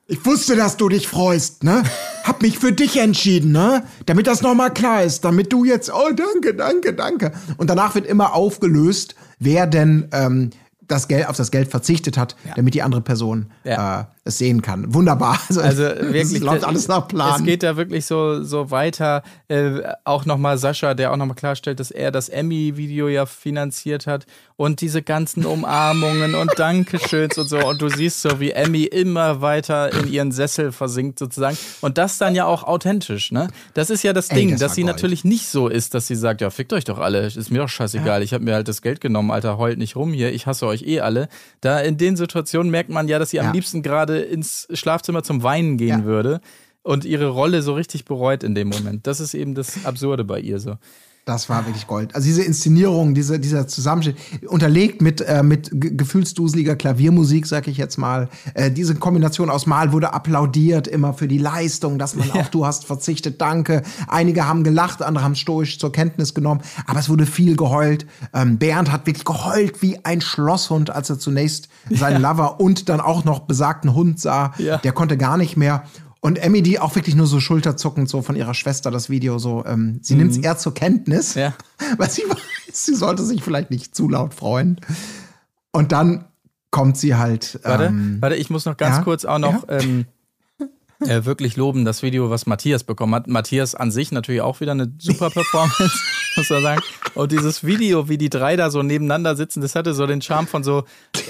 ich 0.08 0.24
wusste, 0.26 0.56
dass 0.56 0.76
du 0.78 0.88
dich 0.88 1.06
freust, 1.06 1.62
ne? 1.62 1.84
Hab 2.24 2.42
mich 2.42 2.58
für 2.58 2.72
dich 2.72 2.98
entschieden, 2.98 3.52
ne? 3.52 3.84
Damit 4.06 4.26
das 4.26 4.42
nochmal 4.42 4.72
klar 4.72 5.04
ist, 5.04 5.24
damit 5.24 5.52
du 5.52 5.64
jetzt, 5.64 5.92
oh, 5.94 6.10
danke, 6.12 6.54
danke, 6.56 6.92
danke. 6.92 7.30
Und 7.56 7.70
danach 7.70 7.94
wird 7.94 8.06
immer 8.06 8.34
aufgelöst, 8.34 9.14
wer 9.38 9.68
denn 9.68 10.08
ähm, 10.12 10.50
das 10.88 11.06
Geld, 11.08 11.28
auf 11.28 11.36
das 11.36 11.50
Geld 11.50 11.68
verzichtet 11.70 12.16
hat, 12.18 12.34
damit 12.56 12.74
die 12.74 12.82
andere 12.82 13.00
Person 13.02 13.46
Ja. 13.64 14.00
äh, 14.00 14.04
es 14.24 14.38
sehen 14.38 14.60
kann. 14.62 14.92
Wunderbar. 14.94 15.38
Also, 15.48 15.60
Also 15.62 15.84
es 15.84 16.12
wirklich, 16.12 16.40
läuft 16.42 16.64
alles 16.64 16.88
nach 16.88 17.06
Plan. 17.08 17.40
Es 17.40 17.44
geht 17.44 17.62
da 17.62 17.76
wirklich 17.76 18.04
so, 18.06 18.42
so 18.42 18.70
weiter. 18.70 19.22
Äh, 19.48 19.80
auch 20.04 20.24
nochmal 20.26 20.58
Sascha, 20.58 20.94
der 20.94 21.12
auch 21.12 21.16
nochmal 21.16 21.36
klarstellt, 21.36 21.78
dass 21.80 21.90
er 21.90 22.10
das 22.10 22.28
Emmy-Video 22.28 23.08
ja 23.08 23.24
finanziert 23.26 24.06
hat 24.06 24.26
und 24.58 24.80
diese 24.80 25.02
ganzen 25.02 25.46
Umarmungen 25.46 26.34
und 26.34 26.50
Dankeschöns 26.58 27.38
und 27.38 27.48
so. 27.48 27.64
Und 27.64 27.80
du 27.80 27.88
siehst 27.88 28.22
so, 28.22 28.40
wie 28.40 28.50
Emmy 28.50 28.82
immer 28.82 29.40
weiter 29.40 29.92
in 29.94 30.12
ihren 30.12 30.32
Sessel 30.32 30.72
versinkt 30.72 31.20
sozusagen. 31.20 31.56
Und 31.80 31.96
das 31.96 32.18
dann 32.18 32.34
ja 32.34 32.44
auch 32.44 32.64
authentisch, 32.64 33.30
ne? 33.30 33.46
Das 33.74 33.88
ist 33.88 34.02
ja 34.02 34.12
das 34.12 34.30
Ey, 34.30 34.38
Ding, 34.40 34.50
das 34.50 34.58
dass 34.60 34.74
sie 34.74 34.82
Gold. 34.82 34.94
natürlich 34.96 35.22
nicht 35.24 35.46
so 35.46 35.68
ist, 35.68 35.94
dass 35.94 36.08
sie 36.08 36.16
sagt, 36.16 36.40
ja, 36.40 36.50
fickt 36.50 36.72
euch 36.72 36.82
doch 36.84 36.98
alle, 36.98 37.20
ist 37.26 37.50
mir 37.52 37.60
doch 37.60 37.68
scheißegal, 37.68 38.20
ich 38.24 38.34
habe 38.34 38.42
mir 38.42 38.54
halt 38.54 38.66
das 38.66 38.82
Geld 38.82 39.00
genommen, 39.00 39.30
Alter, 39.30 39.58
heult 39.58 39.78
nicht 39.78 39.94
rum 39.94 40.12
hier, 40.12 40.32
ich 40.34 40.46
hasse 40.48 40.66
euch 40.66 40.82
eh 40.82 41.00
alle. 41.00 41.28
Da 41.60 41.78
in 41.78 41.96
den 41.96 42.16
Situationen 42.16 42.70
merkt 42.72 42.90
man 42.90 43.06
ja, 43.06 43.20
dass 43.20 43.30
sie 43.30 43.36
Ja. 43.36 43.44
am 43.44 43.52
liebsten 43.52 43.82
gerade 43.82 44.18
ins 44.18 44.66
Schlafzimmer 44.72 45.22
zum 45.22 45.44
Weinen 45.44 45.76
gehen 45.78 46.00
Ja. 46.00 46.04
würde 46.04 46.40
und 46.82 47.04
ihre 47.04 47.28
Rolle 47.28 47.62
so 47.62 47.74
richtig 47.74 48.04
bereut 48.06 48.42
in 48.42 48.56
dem 48.56 48.66
Moment. 48.68 49.06
Das 49.06 49.20
ist 49.20 49.34
eben 49.34 49.54
das 49.54 49.84
Absurde 49.84 50.24
bei 50.24 50.40
ihr 50.40 50.58
so. 50.58 50.74
Das 51.28 51.50
war 51.50 51.66
wirklich 51.66 51.86
Gold. 51.86 52.14
Also 52.14 52.24
diese 52.24 52.42
Inszenierung, 52.42 53.12
diese, 53.12 53.38
dieser 53.38 53.66
Zusammenschnitt, 53.68 54.16
unterlegt 54.46 55.02
mit, 55.02 55.20
äh, 55.20 55.42
mit 55.42 55.68
ge- 55.70 55.94
gefühlsduseliger 55.94 56.74
Klaviermusik, 56.74 57.46
sag 57.46 57.68
ich 57.68 57.76
jetzt 57.76 57.98
mal. 57.98 58.30
Äh, 58.54 58.70
diese 58.70 58.94
Kombination 58.94 59.50
aus 59.50 59.66
Mal 59.66 59.92
wurde 59.92 60.14
applaudiert 60.14 60.88
immer 60.88 61.12
für 61.12 61.28
die 61.28 61.36
Leistung, 61.36 61.98
dass 61.98 62.14
man 62.14 62.30
auch, 62.30 62.48
du 62.48 62.64
hast 62.64 62.86
verzichtet, 62.86 63.42
danke. 63.42 63.82
Einige 64.06 64.48
haben 64.48 64.64
gelacht, 64.64 65.02
andere 65.02 65.22
haben 65.22 65.34
stoisch 65.34 65.78
zur 65.78 65.92
Kenntnis 65.92 66.32
genommen, 66.32 66.62
aber 66.86 66.98
es 66.98 67.10
wurde 67.10 67.26
viel 67.26 67.56
geheult. 67.56 68.06
Ähm, 68.32 68.56
Bernd 68.56 68.90
hat 68.90 69.06
wirklich 69.06 69.26
geheult 69.26 69.82
wie 69.82 70.02
ein 70.06 70.22
Schlosshund, 70.22 70.88
als 70.88 71.10
er 71.10 71.18
zunächst 71.18 71.68
seinen 71.90 72.22
Lover 72.22 72.58
und 72.58 72.88
dann 72.88 73.02
auch 73.02 73.24
noch 73.24 73.40
besagten 73.40 73.92
Hund 73.94 74.18
sah. 74.18 74.54
Ja. 74.56 74.78
Der 74.78 74.92
konnte 74.92 75.18
gar 75.18 75.36
nicht 75.36 75.58
mehr. 75.58 75.82
Und 76.20 76.38
Emmy, 76.38 76.62
die 76.62 76.80
auch 76.80 76.94
wirklich 76.96 77.14
nur 77.14 77.26
so 77.26 77.38
schulterzuckend 77.38 78.08
so 78.08 78.22
von 78.22 78.34
ihrer 78.34 78.54
Schwester 78.54 78.90
das 78.90 79.08
Video 79.08 79.38
so, 79.38 79.64
ähm, 79.64 80.00
sie 80.02 80.14
nimmt 80.16 80.32
es 80.32 80.38
eher 80.38 80.58
zur 80.58 80.74
Kenntnis, 80.74 81.34
Ja. 81.34 81.54
weil 81.96 82.10
sie 82.10 82.22
weiß, 82.22 82.38
sie 82.72 82.94
sollte 82.94 83.24
sich 83.24 83.42
vielleicht 83.42 83.70
nicht 83.70 83.94
zu 83.94 84.08
laut 84.08 84.34
freuen. 84.34 84.80
Und 85.70 85.92
dann 85.92 86.24
kommt 86.70 86.96
sie 86.96 87.14
halt. 87.14 87.60
Warte, 87.62 87.84
Ähm, 87.84 88.18
warte, 88.20 88.36
ich 88.36 88.50
muss 88.50 88.64
noch 88.64 88.76
ganz 88.76 88.96
ja, 88.96 89.02
kurz 89.02 89.24
auch 89.24 89.38
noch 89.38 89.68
ja. 89.68 89.78
ähm, 89.78 90.06
äh, 91.00 91.24
wirklich 91.24 91.56
loben, 91.56 91.84
das 91.84 92.02
Video, 92.02 92.30
was 92.30 92.46
Matthias 92.46 92.82
bekommen 92.82 93.14
hat. 93.14 93.28
Matthias 93.28 93.74
an 93.74 93.90
sich 93.92 94.10
natürlich 94.10 94.40
auch 94.40 94.60
wieder 94.60 94.72
eine 94.72 94.92
super 94.98 95.30
Performance, 95.30 95.92
muss 96.38 96.50
man 96.50 96.62
sagen. 96.62 96.82
Und 97.14 97.32
dieses 97.32 97.64
Video, 97.64 98.08
wie 98.08 98.16
die 98.16 98.30
drei 98.30 98.56
da 98.56 98.70
so 98.70 98.82
nebeneinander 98.82 99.36
sitzen, 99.36 99.60
das 99.60 99.74
hatte 99.74 99.92
so 99.92 100.06
den 100.06 100.22
Charme 100.22 100.46
von 100.46 100.62
so 100.64 100.84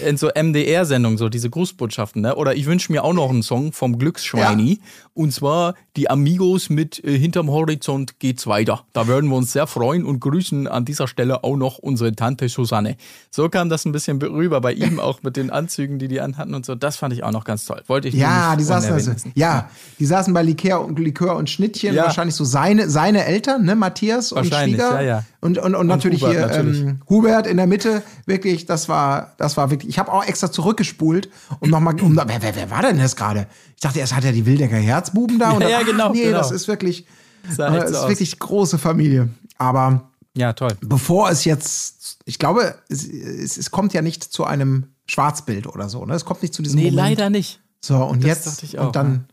in 0.06 0.16
so 0.16 0.28
MDR-Sendungen, 0.28 1.18
so 1.18 1.28
diese 1.28 1.50
Grußbotschaften, 1.50 2.22
ne? 2.22 2.36
Oder 2.36 2.54
ich 2.54 2.66
wünsche 2.66 2.92
mir 2.92 3.02
auch 3.04 3.14
noch 3.14 3.30
einen 3.30 3.42
Song 3.42 3.72
vom 3.72 3.98
Glücksschweini. 3.98 4.80
Und 5.14 5.32
zwar 5.32 5.74
die 5.96 6.08
Amigos 6.10 6.70
mit 6.70 7.02
äh, 7.04 7.18
Hinterm 7.18 7.50
Horizont 7.50 8.20
geht's 8.20 8.46
weiter. 8.46 8.84
Da 8.92 9.08
würden 9.08 9.28
wir 9.30 9.36
uns 9.36 9.52
sehr 9.52 9.66
freuen 9.66 10.04
und 10.04 10.20
grüßen 10.20 10.68
an 10.68 10.84
dieser 10.84 11.08
Stelle 11.08 11.42
auch 11.42 11.56
noch 11.56 11.78
unsere 11.78 12.14
Tante 12.14 12.48
Susanne. 12.48 12.96
So 13.30 13.48
kam 13.48 13.68
das 13.68 13.84
ein 13.84 13.92
bisschen 13.92 14.22
rüber 14.22 14.60
bei 14.60 14.72
ihm, 14.74 15.00
auch 15.00 15.22
mit 15.22 15.36
den 15.36 15.50
Anzügen, 15.50 15.98
die 15.98 16.06
die 16.06 16.20
anhatten 16.20 16.54
und 16.54 16.64
so. 16.64 16.74
Das 16.76 16.96
fand 16.96 17.12
ich 17.14 17.24
auch 17.24 17.32
noch 17.32 17.44
ganz 17.44 17.64
toll. 17.66 17.82
Wollte 17.88 18.08
ich 18.08 18.14
ja, 18.14 18.54
die 18.54 18.62
saßen 18.64 18.92
also, 18.92 19.12
ja, 19.34 19.68
die 19.98 20.06
saßen 20.06 20.32
bei 20.32 20.42
Likör 20.42 20.84
und 20.84 20.98
Likör 20.98 21.34
und 21.36 21.50
Schnittchen, 21.50 21.94
Ja. 21.94 22.04
wahrscheinlich 22.04 22.36
so 22.36 22.44
seine, 22.44 22.88
seine 22.88 23.24
Eltern, 23.24 23.64
ne, 23.64 23.74
Matthias 23.74 24.30
und 24.30 24.46
Schwieger. 24.46 24.97
Ja, 25.00 25.06
ja. 25.18 25.24
Und, 25.40 25.58
und, 25.58 25.74
und, 25.74 25.86
natürlich 25.86 26.22
Hubert 26.22 26.36
hier 26.36 26.46
natürlich. 26.46 26.80
Ähm, 26.80 27.00
Hubert 27.08 27.46
in 27.46 27.56
der 27.56 27.66
Mitte, 27.66 28.02
wirklich, 28.26 28.66
das 28.66 28.88
war, 28.88 29.34
das 29.38 29.56
war 29.56 29.70
wirklich. 29.70 29.88
Ich 29.90 29.98
habe 29.98 30.12
auch 30.12 30.24
extra 30.24 30.50
zurückgespult, 30.50 31.28
um 31.60 31.70
nochmal, 31.70 32.00
um, 32.00 32.16
wer, 32.16 32.42
wer, 32.42 32.54
wer 32.56 32.70
war 32.70 32.82
denn 32.82 32.98
das 32.98 33.16
gerade? 33.16 33.46
Ich 33.76 33.80
dachte 33.82 33.98
erst 34.00 34.14
hat 34.14 34.24
er 34.24 34.32
die 34.32 34.44
Wildecker 34.46 34.76
Herzbuben 34.76 35.38
da 35.38 35.50
und 35.52 35.60
Ja, 35.62 35.68
dann, 35.68 35.70
ja, 35.70 35.78
ach, 35.82 35.86
genau, 35.86 36.12
nee, 36.12 36.24
genau. 36.24 36.38
das 36.38 36.50
ist 36.50 36.68
wirklich, 36.68 37.06
das 37.46 37.56
so 37.56 37.62
ist 37.64 37.94
aus. 37.96 38.08
wirklich 38.08 38.38
große 38.38 38.78
Familie. 38.78 39.28
Aber 39.58 40.10
Ja, 40.36 40.52
toll. 40.52 40.76
bevor 40.80 41.30
es 41.30 41.44
jetzt, 41.44 42.18
ich 42.24 42.38
glaube, 42.38 42.74
es, 42.88 43.06
es, 43.08 43.56
es 43.56 43.70
kommt 43.70 43.92
ja 43.94 44.02
nicht 44.02 44.22
zu 44.24 44.44
einem 44.44 44.88
Schwarzbild 45.06 45.66
oder 45.66 45.88
so, 45.88 46.04
ne? 46.04 46.14
Es 46.14 46.24
kommt 46.24 46.42
nicht 46.42 46.52
zu 46.54 46.62
diesem 46.62 46.78
Nee, 46.78 46.90
Moment. 46.90 46.96
leider 47.18 47.30
nicht. 47.30 47.60
So, 47.80 47.96
und 48.04 48.22
Das 48.24 48.60
jetzt, 48.62 48.78
auch, 48.78 48.86
und 48.88 48.96
dann 48.96 49.28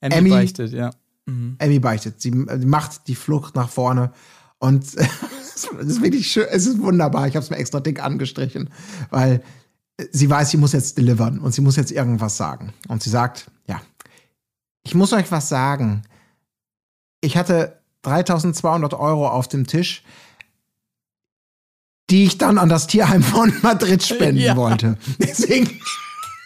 Emmy, 0.00 0.14
Emmy- 0.16 0.30
beichtet, 0.30 0.72
ja. 0.72 0.90
Emmy 1.58 1.78
beichtet. 1.78 2.22
Sie 2.22 2.30
äh, 2.30 2.56
macht 2.64 3.06
die 3.08 3.14
Flucht 3.14 3.54
nach 3.54 3.68
vorne. 3.68 4.12
Und 4.58 4.84
es 4.94 5.64
ist 5.64 6.02
wirklich 6.02 6.30
schön, 6.30 6.46
es 6.50 6.66
ist 6.66 6.80
wunderbar. 6.80 7.26
Ich 7.28 7.34
habe 7.36 7.44
es 7.44 7.50
mir 7.50 7.56
extra 7.56 7.80
dick 7.80 8.02
angestrichen, 8.02 8.70
weil 9.10 9.42
sie 10.12 10.28
weiß, 10.30 10.50
sie 10.50 10.56
muss 10.56 10.72
jetzt 10.72 10.96
delivern 10.98 11.38
und 11.40 11.52
sie 11.52 11.60
muss 11.60 11.76
jetzt 11.76 11.90
irgendwas 11.92 12.36
sagen. 12.36 12.72
Und 12.88 13.02
sie 13.02 13.10
sagt, 13.10 13.50
ja, 13.66 13.80
ich 14.84 14.94
muss 14.94 15.12
euch 15.12 15.30
was 15.30 15.48
sagen. 15.48 16.02
Ich 17.20 17.36
hatte 17.36 17.80
3200 18.02 18.94
Euro 18.94 19.28
auf 19.28 19.48
dem 19.48 19.66
Tisch, 19.66 20.02
die 22.10 22.24
ich 22.24 22.38
dann 22.38 22.58
an 22.58 22.68
das 22.68 22.86
Tierheim 22.86 23.22
von 23.22 23.52
Madrid 23.62 24.02
spenden 24.02 24.40
Ja. 24.40 24.56
wollte. 24.56 24.96
Deswegen, 25.18 25.80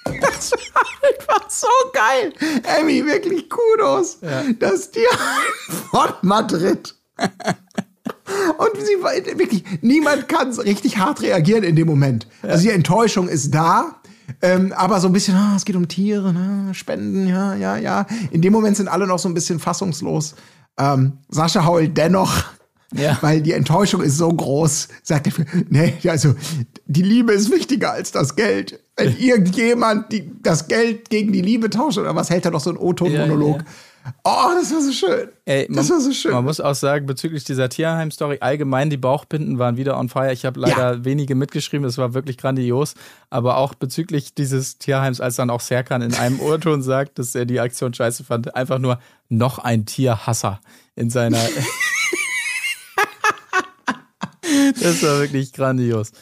das 0.05 0.53
war 0.53 0.83
einfach 1.09 1.51
so 1.51 1.67
geil. 1.93 2.33
Emmy, 2.79 3.05
wirklich 3.05 3.49
Kudos. 3.49 4.19
Das 4.59 4.91
Tierheim 4.91 5.43
von 5.91 6.11
Madrid. 6.23 6.95
Und 8.59 8.71
sie 8.77 9.39
wirklich, 9.39 9.65
niemand 9.81 10.29
kann 10.29 10.53
richtig 10.53 10.99
hart 10.99 11.23
reagieren 11.23 11.65
in 11.65 11.77
dem 11.77 11.87
Moment. 11.87 12.27
Also 12.43 12.65
die 12.65 12.71
Enttäuschung 12.71 13.29
ist 13.29 13.55
da. 13.55 13.97
Ähm, 14.41 14.73
aber 14.77 15.01
so 15.01 15.09
ein 15.09 15.13
bisschen, 15.13 15.35
ah, 15.35 15.55
es 15.57 15.65
geht 15.65 15.77
um 15.77 15.89
Tiere, 15.89 16.33
ne? 16.33 16.75
Spenden, 16.75 17.29
ja, 17.29 17.55
ja, 17.55 17.77
ja. 17.77 18.07
In 18.31 18.41
dem 18.41 18.53
Moment 18.53 18.77
sind 18.77 18.89
alle 18.89 19.07
noch 19.07 19.19
so 19.19 19.29
ein 19.29 19.35
bisschen 19.35 19.59
fassungslos. 19.59 20.35
Ähm, 20.79 21.19
Sascha 21.29 21.67
heult 21.67 21.97
dennoch. 21.97 22.45
Ja. 22.95 23.17
Weil 23.23 23.41
die 23.41 23.53
Enttäuschung 23.53 24.03
ist 24.03 24.19
so 24.19 24.29
groß, 24.29 24.89
sagt 25.03 25.27
er, 25.27 25.33
nee, 25.71 25.95
also 26.07 26.35
die 26.87 27.03
Liebe 27.03 27.33
ist 27.33 27.51
wichtiger 27.51 27.93
als 27.93 28.13
das 28.13 28.37
Geld. 28.37 28.81
Wenn 28.97 29.17
irgendjemand 29.19 30.13
die, 30.13 30.31
das 30.43 30.69
Geld 30.69 31.09
gegen 31.09 31.33
die 31.33 31.41
Liebe 31.41 31.71
tauscht 31.71 31.99
oder 31.99 32.15
was, 32.15 32.29
hält 32.29 32.45
er 32.45 32.51
doch 32.51 32.61
so 32.61 32.71
einen 32.71 32.79
O-Ton-Monolog. 32.79 33.59
Ja, 33.59 33.63
ja. 33.63 33.71
Oh, 34.25 34.51
das 34.55 34.73
war 34.73 34.81
so 34.81 34.93
schön. 34.93 35.29
Ey, 35.45 35.67
das 35.69 35.89
man, 35.89 35.97
war 35.97 36.01
so 36.01 36.13
schön. 36.13 36.33
Man 36.33 36.45
muss 36.45 36.61
auch 36.61 36.75
sagen, 36.75 37.07
bezüglich 37.07 37.45
dieser 37.45 37.69
Tierheim-Story, 37.69 38.39
allgemein 38.41 38.91
die 38.91 38.97
Bauchbinden 38.97 39.59
waren 39.59 39.77
wieder 39.77 39.99
on 39.99 40.09
fire. 40.09 40.33
Ich 40.33 40.45
habe 40.45 40.61
leider 40.61 40.95
ja. 40.95 41.05
wenige 41.05 41.35
mitgeschrieben, 41.35 41.85
das 41.85 41.99
war 41.99 42.15
wirklich 42.15 42.39
grandios. 42.39 42.95
Aber 43.31 43.57
auch 43.57 43.75
bezüglich 43.75 44.35
dieses 44.35 44.79
Tierheims, 44.79 45.21
als 45.21 45.37
dann 45.37 45.51
auch 45.51 45.61
Serkan 45.61 46.03
in 46.03 46.15
einem 46.15 46.41
Ohrton 46.45 46.83
sagt, 46.83 47.19
dass 47.19 47.35
er 47.35 47.47
die 47.47 47.61
Aktion 47.61 47.95
scheiße 47.95 48.25
fand, 48.25 48.55
einfach 48.55 48.79
nur 48.79 48.99
noch 49.29 49.59
ein 49.59 49.87
Tierhasser 49.87 50.61
in 50.95 51.11
seiner. 51.11 51.39
das 54.81 55.03
war 55.03 55.21
wirklich 55.21 55.53
grandios. 55.53 56.13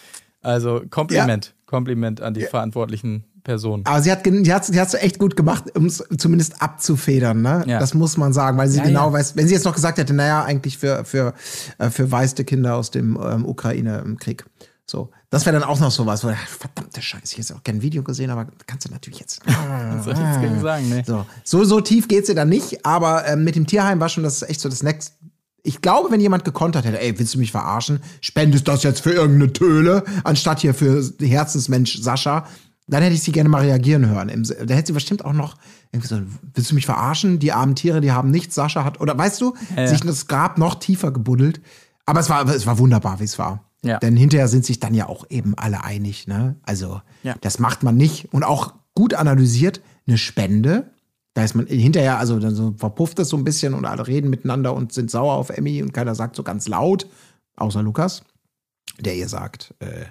Also 0.42 0.82
Kompliment, 0.88 1.46
ja. 1.46 1.52
Kompliment 1.66 2.20
an 2.22 2.34
die 2.34 2.42
verantwortlichen 2.42 3.24
Person. 3.42 3.82
Aber 3.84 4.00
sie 4.02 4.10
hat 4.10 4.24
sie 4.24 4.52
hat 4.52 4.64
sie 4.64 4.80
hat's 4.80 4.94
echt 4.94 5.18
gut 5.18 5.36
gemacht, 5.36 5.64
um 5.76 5.86
es 5.86 6.04
zumindest 6.18 6.60
abzufedern, 6.60 7.42
ne? 7.42 7.64
Ja. 7.66 7.78
Das 7.78 7.94
muss 7.94 8.16
man 8.16 8.32
sagen, 8.32 8.58
weil 8.58 8.68
sie 8.68 8.78
ja, 8.78 8.84
genau 8.84 9.08
ja. 9.08 9.12
weiß, 9.14 9.36
wenn 9.36 9.46
sie 9.46 9.54
jetzt 9.54 9.64
noch 9.64 9.74
gesagt 9.74 9.98
hätte, 9.98 10.14
naja, 10.14 10.44
eigentlich 10.44 10.78
für, 10.78 11.04
für, 11.04 11.34
äh, 11.78 11.90
für 11.90 12.10
weiße 12.10 12.44
Kinder 12.44 12.76
aus 12.76 12.90
dem 12.90 13.18
ähm, 13.22 13.46
Ukraine-Krieg. 13.46 14.44
So, 14.90 15.10
das 15.30 15.46
wäre 15.46 15.58
dann 15.58 15.68
auch 15.68 15.78
noch 15.78 15.92
sowas, 15.92 16.24
wo, 16.24 16.32
verdammte 16.58 17.00
Scheiße, 17.00 17.32
ich 17.32 17.38
hätte 17.38 17.54
auch 17.54 17.62
gerne 17.62 17.78
ein 17.78 17.82
Video 17.82 18.02
gesehen, 18.02 18.30
aber 18.30 18.48
kannst 18.66 18.88
du 18.88 18.92
natürlich 18.92 19.20
jetzt. 19.20 19.40
Soll 20.04 20.14
ich 20.14 20.18
jetzt 20.18 20.60
sagen, 20.60 20.88
ne? 20.88 21.04
So, 21.06 21.24
so, 21.44 21.62
so 21.62 21.80
tief 21.80 22.08
geht 22.08 22.26
sie 22.26 22.34
dann 22.34 22.48
nicht, 22.48 22.84
aber 22.84 23.24
ähm, 23.28 23.44
mit 23.44 23.54
dem 23.54 23.68
Tierheim 23.68 24.00
war 24.00 24.08
schon 24.08 24.24
das 24.24 24.42
echt 24.42 24.60
so 24.60 24.68
das 24.68 24.82
Next. 24.82 25.14
Ich 25.62 25.80
glaube, 25.80 26.10
wenn 26.10 26.20
jemand 26.20 26.44
gekontert 26.44 26.84
hätte, 26.84 27.00
ey, 27.00 27.16
willst 27.18 27.34
du 27.34 27.38
mich 27.38 27.52
verarschen? 27.52 28.00
Spendest 28.20 28.66
das 28.66 28.82
jetzt 28.82 29.00
für 29.00 29.12
irgendeine 29.12 29.52
Töle, 29.52 30.02
anstatt 30.24 30.58
hier 30.58 30.74
für 30.74 31.04
Herzensmensch 31.20 32.00
Sascha, 32.00 32.48
dann 32.90 33.02
hätte 33.02 33.14
ich 33.14 33.22
sie 33.22 33.32
gerne 33.32 33.48
mal 33.48 33.62
reagieren 33.62 34.06
hören. 34.06 34.28
Da 34.66 34.74
hätte 34.74 34.88
sie 34.88 34.92
bestimmt 34.92 35.24
auch 35.24 35.32
noch 35.32 35.56
irgendwie 35.92 36.08
so, 36.08 36.20
willst 36.54 36.70
du 36.70 36.74
mich 36.74 36.86
verarschen? 36.86 37.38
Die 37.38 37.52
armen 37.52 37.74
Tiere, 37.74 38.00
die 38.00 38.12
haben 38.12 38.30
nichts. 38.30 38.54
Sascha 38.54 38.84
hat, 38.84 39.00
oder 39.00 39.16
weißt 39.16 39.40
du, 39.40 39.54
ja, 39.76 39.86
sich 39.86 40.00
das 40.00 40.26
Grab 40.26 40.58
noch 40.58 40.76
tiefer 40.76 41.12
gebuddelt. 41.12 41.60
Aber 42.06 42.20
es 42.20 42.28
war, 42.28 42.46
es 42.48 42.66
war 42.66 42.78
wunderbar, 42.78 43.20
wie 43.20 43.24
es 43.24 43.38
war. 43.38 43.64
Ja. 43.82 43.98
Denn 43.98 44.16
hinterher 44.16 44.48
sind 44.48 44.64
sich 44.64 44.80
dann 44.80 44.94
ja 44.94 45.08
auch 45.08 45.24
eben 45.30 45.54
alle 45.56 45.84
einig. 45.84 46.26
Ne? 46.26 46.56
Also, 46.62 47.00
ja. 47.22 47.34
das 47.40 47.58
macht 47.58 47.82
man 47.82 47.96
nicht. 47.96 48.32
Und 48.32 48.44
auch 48.44 48.74
gut 48.94 49.14
analysiert, 49.14 49.80
eine 50.06 50.18
Spende, 50.18 50.90
da 51.34 51.44
ist 51.44 51.54
man 51.54 51.66
hinterher, 51.66 52.18
also 52.18 52.38
dann 52.38 52.54
so 52.54 52.74
verpufft 52.76 53.18
das 53.18 53.28
so 53.28 53.36
ein 53.36 53.44
bisschen 53.44 53.74
und 53.74 53.84
alle 53.84 54.06
reden 54.06 54.30
miteinander 54.30 54.74
und 54.74 54.92
sind 54.92 55.10
sauer 55.10 55.34
auf 55.34 55.50
Emmy 55.50 55.82
und 55.82 55.92
keiner 55.92 56.14
sagt 56.14 56.34
so 56.34 56.42
ganz 56.42 56.66
laut, 56.66 57.06
außer 57.56 57.82
Lukas, 57.82 58.24
der 58.98 59.14
ihr 59.14 59.28
sagt, 59.28 59.74
äh, 59.78 60.06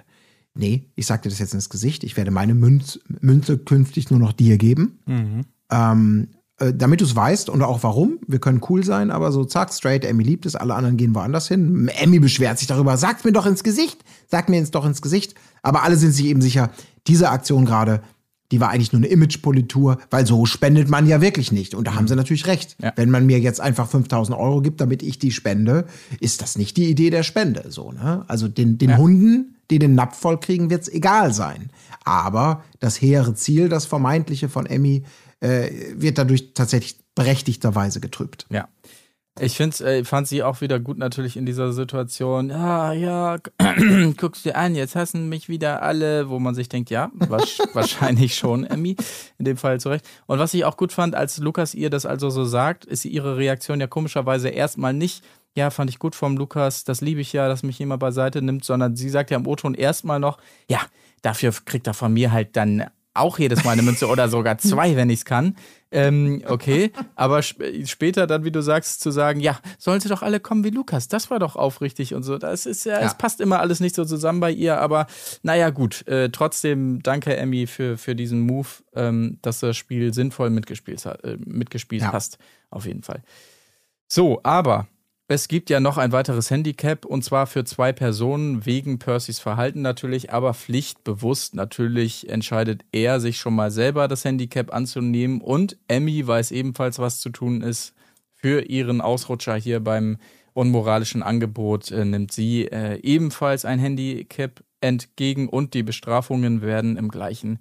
nee, 0.54 0.90
ich 0.94 1.06
sag 1.06 1.22
dir 1.22 1.28
das 1.28 1.38
jetzt 1.38 1.54
ins 1.54 1.70
Gesicht, 1.70 2.04
ich 2.04 2.16
werde 2.16 2.30
meine 2.30 2.54
Münz, 2.54 3.00
Münze 3.20 3.58
künftig 3.58 4.10
nur 4.10 4.20
noch 4.20 4.32
dir 4.32 4.58
geben. 4.58 4.98
Mhm. 5.06 5.44
Ähm, 5.70 6.28
äh, 6.60 6.74
damit 6.74 7.00
du 7.00 7.04
es 7.04 7.16
weißt 7.16 7.48
und 7.48 7.62
auch 7.62 7.82
warum. 7.82 8.18
Wir 8.26 8.38
können 8.38 8.60
cool 8.68 8.84
sein, 8.84 9.10
aber 9.10 9.32
so 9.32 9.44
zack, 9.44 9.72
straight, 9.72 10.04
Emmy 10.04 10.22
liebt 10.22 10.44
es, 10.46 10.54
alle 10.54 10.74
anderen 10.74 10.98
gehen 10.98 11.14
woanders 11.14 11.48
hin. 11.48 11.88
Emmy 11.88 12.20
beschwert 12.20 12.58
sich 12.58 12.68
darüber, 12.68 12.96
sagt 12.98 13.24
mir 13.24 13.32
doch 13.32 13.46
ins 13.46 13.64
Gesicht, 13.64 14.04
sagt 14.28 14.50
mir 14.50 14.58
jetzt 14.58 14.74
doch 14.74 14.84
ins 14.84 15.00
Gesicht. 15.00 15.34
Aber 15.62 15.82
alle 15.82 15.96
sind 15.96 16.12
sich 16.12 16.26
eben 16.26 16.42
sicher, 16.42 16.70
diese 17.06 17.30
Aktion 17.30 17.64
gerade, 17.64 18.02
die 18.50 18.60
war 18.60 18.70
eigentlich 18.70 18.92
nur 18.92 19.00
eine 19.00 19.08
Imagepolitur, 19.08 19.98
weil 20.10 20.26
so 20.26 20.46
spendet 20.46 20.88
man 20.88 21.06
ja 21.06 21.20
wirklich 21.20 21.52
nicht. 21.52 21.74
Und 21.74 21.86
da 21.86 21.94
haben 21.94 22.08
sie 22.08 22.16
natürlich 22.16 22.46
recht. 22.46 22.76
Ja. 22.82 22.92
Wenn 22.96 23.10
man 23.10 23.26
mir 23.26 23.38
jetzt 23.38 23.60
einfach 23.60 23.88
5000 23.88 24.36
Euro 24.36 24.60
gibt, 24.60 24.80
damit 24.80 25.02
ich 25.02 25.18
die 25.18 25.30
spende, 25.30 25.86
ist 26.18 26.42
das 26.42 26.56
nicht 26.56 26.76
die 26.76 26.90
Idee 26.90 27.10
der 27.10 27.22
Spende. 27.22 27.66
So, 27.68 27.92
ne? 27.92 28.24
Also 28.28 28.48
den, 28.48 28.78
den 28.78 28.90
ja. 28.90 28.96
Hunden 28.96 29.56
die 29.70 29.78
den 29.78 29.94
Napf 29.94 30.18
voll 30.18 30.38
kriegen, 30.38 30.68
wird 30.70 30.82
es 30.82 30.88
egal 30.88 31.32
sein. 31.32 31.70
Aber 32.04 32.64
das 32.80 33.00
hehre 33.00 33.34
Ziel, 33.34 33.68
das 33.68 33.86
vermeintliche 33.86 34.48
von 34.48 34.66
Emmy, 34.66 35.04
äh, 35.40 35.70
wird 35.94 36.18
dadurch 36.18 36.52
tatsächlich 36.54 36.98
berechtigterweise 37.14 38.00
getrübt. 38.00 38.46
Ja. 38.50 38.68
Ich 39.42 39.56
find's, 39.56 39.80
äh, 39.80 40.04
fand 40.04 40.28
sie 40.28 40.42
auch 40.42 40.60
wieder 40.60 40.78
gut 40.78 40.98
natürlich 40.98 41.36
in 41.36 41.46
dieser 41.46 41.72
Situation. 41.72 42.50
Ja, 42.50 42.92
ja, 42.92 43.38
guckst 44.16 44.44
dir 44.44 44.56
an, 44.56 44.74
jetzt 44.74 44.96
hassen 44.96 45.28
mich 45.28 45.48
wieder 45.48 45.82
alle, 45.82 46.28
wo 46.28 46.38
man 46.38 46.54
sich 46.54 46.68
denkt, 46.68 46.90
ja, 46.90 47.10
wahrscheinlich 47.72 48.34
schon, 48.34 48.64
Emmy, 48.64 48.96
in 49.38 49.44
dem 49.44 49.56
Fall 49.56 49.80
zurecht. 49.80 50.06
Und 50.26 50.38
was 50.38 50.52
ich 50.52 50.64
auch 50.64 50.76
gut 50.76 50.92
fand, 50.92 51.14
als 51.14 51.38
Lukas 51.38 51.74
ihr 51.74 51.88
das 51.88 52.04
also 52.04 52.28
so 52.28 52.44
sagt, 52.44 52.84
ist 52.84 53.04
ihre 53.04 53.38
Reaktion 53.38 53.80
ja 53.80 53.86
komischerweise 53.86 54.50
erstmal 54.50 54.92
nicht, 54.92 55.24
ja, 55.54 55.70
fand 55.70 55.90
ich 55.90 55.98
gut 55.98 56.14
vom 56.14 56.36
Lukas, 56.36 56.84
das 56.84 57.00
liebe 57.00 57.20
ich 57.20 57.32
ja, 57.32 57.48
dass 57.48 57.62
mich 57.62 57.78
jemand 57.78 58.00
beiseite 58.00 58.42
nimmt, 58.42 58.64
sondern 58.64 58.94
sie 58.94 59.08
sagt 59.08 59.30
ja 59.30 59.38
im 59.38 59.46
O-Ton 59.46 59.74
erstmal 59.74 60.20
noch, 60.20 60.38
ja, 60.68 60.80
dafür 61.22 61.52
kriegt 61.64 61.86
er 61.86 61.94
von 61.94 62.12
mir 62.12 62.32
halt 62.32 62.56
dann 62.56 62.84
auch 63.14 63.38
jedes 63.38 63.64
Mal 63.64 63.72
eine 63.72 63.82
Münze 63.82 64.06
oder 64.06 64.28
sogar 64.28 64.58
zwei, 64.58 64.96
wenn 64.96 65.10
ich 65.10 65.20
es 65.20 65.24
kann. 65.24 65.56
Ähm, 65.92 66.42
okay, 66.46 66.92
aber 67.16 67.40
sp 67.42 67.82
später 67.84 68.28
dann, 68.28 68.44
wie 68.44 68.52
du 68.52 68.62
sagst, 68.62 69.00
zu 69.00 69.10
sagen, 69.10 69.40
ja, 69.40 69.58
sollen 69.78 70.00
sie 70.00 70.08
doch 70.08 70.22
alle 70.22 70.38
kommen 70.38 70.62
wie 70.62 70.70
Lukas, 70.70 71.08
das 71.08 71.30
war 71.30 71.40
doch 71.40 71.56
aufrichtig 71.56 72.14
und 72.14 72.22
so. 72.22 72.38
Das 72.38 72.66
ist 72.66 72.84
ja, 72.84 73.00
ja. 73.00 73.06
es 73.06 73.18
passt 73.18 73.40
immer 73.40 73.60
alles 73.60 73.80
nicht 73.80 73.96
so 73.96 74.04
zusammen 74.04 74.38
bei 74.38 74.52
ihr, 74.52 74.80
aber 74.80 75.06
naja, 75.42 75.70
gut. 75.70 76.06
Äh, 76.06 76.30
trotzdem 76.30 77.02
danke, 77.02 77.36
Emmy, 77.36 77.66
für, 77.66 77.98
für 77.98 78.14
diesen 78.14 78.40
Move, 78.40 78.68
ähm, 78.94 79.38
dass 79.42 79.60
das 79.60 79.76
Spiel 79.76 80.14
sinnvoll 80.14 80.50
mitgespielt, 80.50 81.04
äh, 81.04 81.36
mitgespielt 81.44 82.02
ja. 82.02 82.12
hast. 82.12 82.38
Auf 82.70 82.86
jeden 82.86 83.02
Fall. 83.02 83.22
So, 84.06 84.40
aber 84.44 84.86
es 85.30 85.46
gibt 85.46 85.70
ja 85.70 85.78
noch 85.78 85.96
ein 85.96 86.10
weiteres 86.10 86.50
Handicap 86.50 87.04
und 87.04 87.22
zwar 87.22 87.46
für 87.46 87.62
zwei 87.62 87.92
Personen 87.92 88.66
wegen 88.66 88.98
Percys 88.98 89.38
Verhalten 89.38 89.80
natürlich, 89.80 90.32
aber 90.32 90.54
pflichtbewusst. 90.54 91.54
Natürlich 91.54 92.28
entscheidet 92.28 92.82
er 92.90 93.20
sich 93.20 93.36
schon 93.36 93.54
mal 93.54 93.70
selber 93.70 94.08
das 94.08 94.24
Handicap 94.24 94.74
anzunehmen. 94.74 95.40
Und 95.40 95.76
Emmy 95.86 96.26
weiß 96.26 96.50
ebenfalls, 96.50 96.98
was 96.98 97.20
zu 97.20 97.30
tun 97.30 97.62
ist 97.62 97.94
für 98.34 98.62
ihren 98.62 99.00
Ausrutscher 99.00 99.54
hier 99.54 99.78
beim 99.78 100.16
unmoralischen 100.52 101.22
Angebot 101.22 101.92
äh, 101.92 102.04
nimmt 102.04 102.32
sie 102.32 102.64
äh, 102.64 102.98
ebenfalls 103.00 103.64
ein 103.64 103.78
Handicap 103.78 104.64
entgegen. 104.80 105.48
Und 105.48 105.74
die 105.74 105.84
Bestrafungen 105.84 106.60
werden 106.60 106.96
im 106.96 107.08
gleichen 107.08 107.60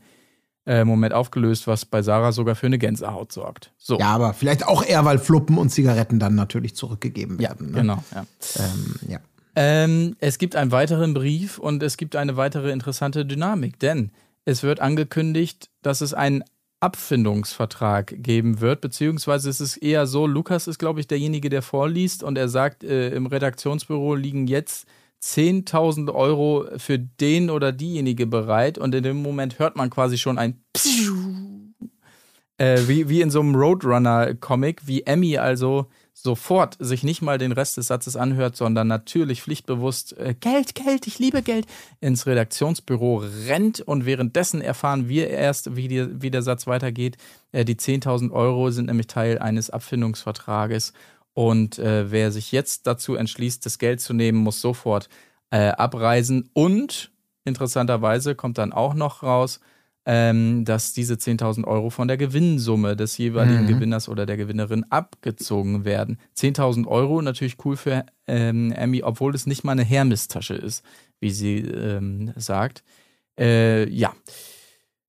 äh, 0.69 0.85
Moment 0.85 1.13
aufgelöst, 1.13 1.65
was 1.65 1.83
bei 1.83 2.03
Sarah 2.03 2.31
sogar 2.31 2.53
für 2.53 2.67
eine 2.67 2.77
Gänsehaut 2.77 3.31
sorgt. 3.31 3.73
So. 3.77 3.97
Ja, 3.97 4.09
aber 4.09 4.33
vielleicht 4.33 4.67
auch 4.67 4.85
eher, 4.85 5.03
weil 5.03 5.17
Fluppen 5.17 5.57
und 5.57 5.69
Zigaretten 5.69 6.19
dann 6.19 6.35
natürlich 6.35 6.75
zurückgegeben 6.75 7.39
werden. 7.39 7.69
Ja, 7.69 7.75
ne? 7.75 7.81
genau. 7.81 8.03
Ja. 8.13 8.25
Ähm, 8.57 8.95
ja. 9.07 9.19
Ähm, 9.55 10.15
es 10.19 10.37
gibt 10.37 10.55
einen 10.55 10.71
weiteren 10.71 11.15
Brief 11.15 11.57
und 11.57 11.81
es 11.81 11.97
gibt 11.97 12.15
eine 12.15 12.37
weitere 12.37 12.71
interessante 12.71 13.25
Dynamik, 13.25 13.79
denn 13.79 14.11
es 14.45 14.61
wird 14.61 14.79
angekündigt, 14.79 15.71
dass 15.81 16.01
es 16.01 16.13
einen 16.13 16.43
Abfindungsvertrag 16.81 18.13
geben 18.17 18.61
wird, 18.61 18.79
beziehungsweise 18.79 19.49
es 19.49 19.59
ist 19.59 19.77
eher 19.77 20.05
so, 20.05 20.27
Lukas 20.27 20.67
ist, 20.67 20.77
glaube 20.77 20.99
ich, 20.99 21.07
derjenige, 21.07 21.49
der 21.49 21.63
vorliest 21.63 22.21
und 22.21 22.37
er 22.37 22.47
sagt, 22.47 22.83
äh, 22.83 23.09
im 23.09 23.25
Redaktionsbüro 23.25 24.13
liegen 24.13 24.45
jetzt 24.45 24.85
10.000 25.21 26.13
Euro 26.13 26.65
für 26.77 26.97
den 26.99 27.49
oder 27.49 27.71
diejenige 27.71 28.25
bereit 28.25 28.77
und 28.77 28.95
in 28.95 29.03
dem 29.03 29.21
Moment 29.21 29.59
hört 29.59 29.75
man 29.75 29.89
quasi 29.89 30.17
schon 30.17 30.37
ein 30.37 30.61
äh, 32.59 32.87
wie, 32.87 33.09
wie 33.09 33.21
in 33.21 33.31
so 33.31 33.39
einem 33.39 33.55
Roadrunner-Comic, 33.55 34.85
wie 34.85 35.03
Emmy 35.03 35.37
also 35.37 35.87
sofort 36.13 36.75
sich 36.79 37.03
nicht 37.03 37.21
mal 37.21 37.37
den 37.37 37.53
Rest 37.53 37.77
des 37.77 37.87
Satzes 37.87 38.17
anhört, 38.17 38.57
sondern 38.57 38.87
natürlich 38.87 39.41
pflichtbewusst 39.41 40.17
äh, 40.17 40.35
Geld, 40.37 40.75
Geld, 40.75 41.07
ich 41.07 41.19
liebe 41.19 41.41
Geld 41.41 41.65
ins 42.01 42.27
Redaktionsbüro 42.27 43.23
rennt 43.47 43.79
und 43.79 44.05
währenddessen 44.05 44.59
erfahren 44.61 45.07
wir 45.07 45.29
erst, 45.29 45.77
wie, 45.77 45.87
die, 45.87 46.21
wie 46.21 46.31
der 46.31 46.41
Satz 46.41 46.67
weitergeht. 46.67 47.17
Äh, 47.53 47.63
die 47.63 47.75
10.000 47.75 48.31
Euro 48.31 48.69
sind 48.71 48.87
nämlich 48.87 49.07
Teil 49.07 49.39
eines 49.39 49.69
Abfindungsvertrages 49.69 50.91
und 51.33 51.79
äh, 51.79 52.11
wer 52.11 52.31
sich 52.31 52.51
jetzt 52.51 52.87
dazu 52.87 53.15
entschließt, 53.15 53.65
das 53.65 53.79
Geld 53.79 54.01
zu 54.01 54.13
nehmen, 54.13 54.39
muss 54.39 54.61
sofort 54.61 55.09
äh, 55.51 55.69
abreisen. 55.69 56.49
Und 56.53 57.11
interessanterweise 57.45 58.35
kommt 58.35 58.57
dann 58.57 58.73
auch 58.73 58.93
noch 58.93 59.23
raus, 59.23 59.59
ähm, 60.05 60.65
dass 60.65 60.93
diese 60.93 61.15
10.000 61.15 61.65
Euro 61.65 61.89
von 61.89 62.07
der 62.07 62.17
Gewinnsumme 62.17 62.95
des 62.95 63.17
jeweiligen 63.17 63.63
mhm. 63.63 63.67
Gewinners 63.67 64.09
oder 64.09 64.25
der 64.25 64.37
Gewinnerin 64.37 64.83
abgezogen 64.89 65.85
werden. 65.85 66.17
10.000 66.35 66.87
Euro 66.87 67.21
natürlich 67.21 67.57
cool 67.63 67.77
für 67.77 68.05
ähm, 68.25 68.71
Emmy, 68.71 69.03
obwohl 69.03 69.35
es 69.35 69.45
nicht 69.45 69.63
mal 69.63 69.73
eine 69.73 69.83
Hermes-Tasche 69.83 70.55
ist, 70.55 70.83
wie 71.19 71.31
sie 71.31 71.57
ähm, 71.59 72.33
sagt. 72.35 72.83
Äh, 73.37 73.87
ja. 73.89 74.13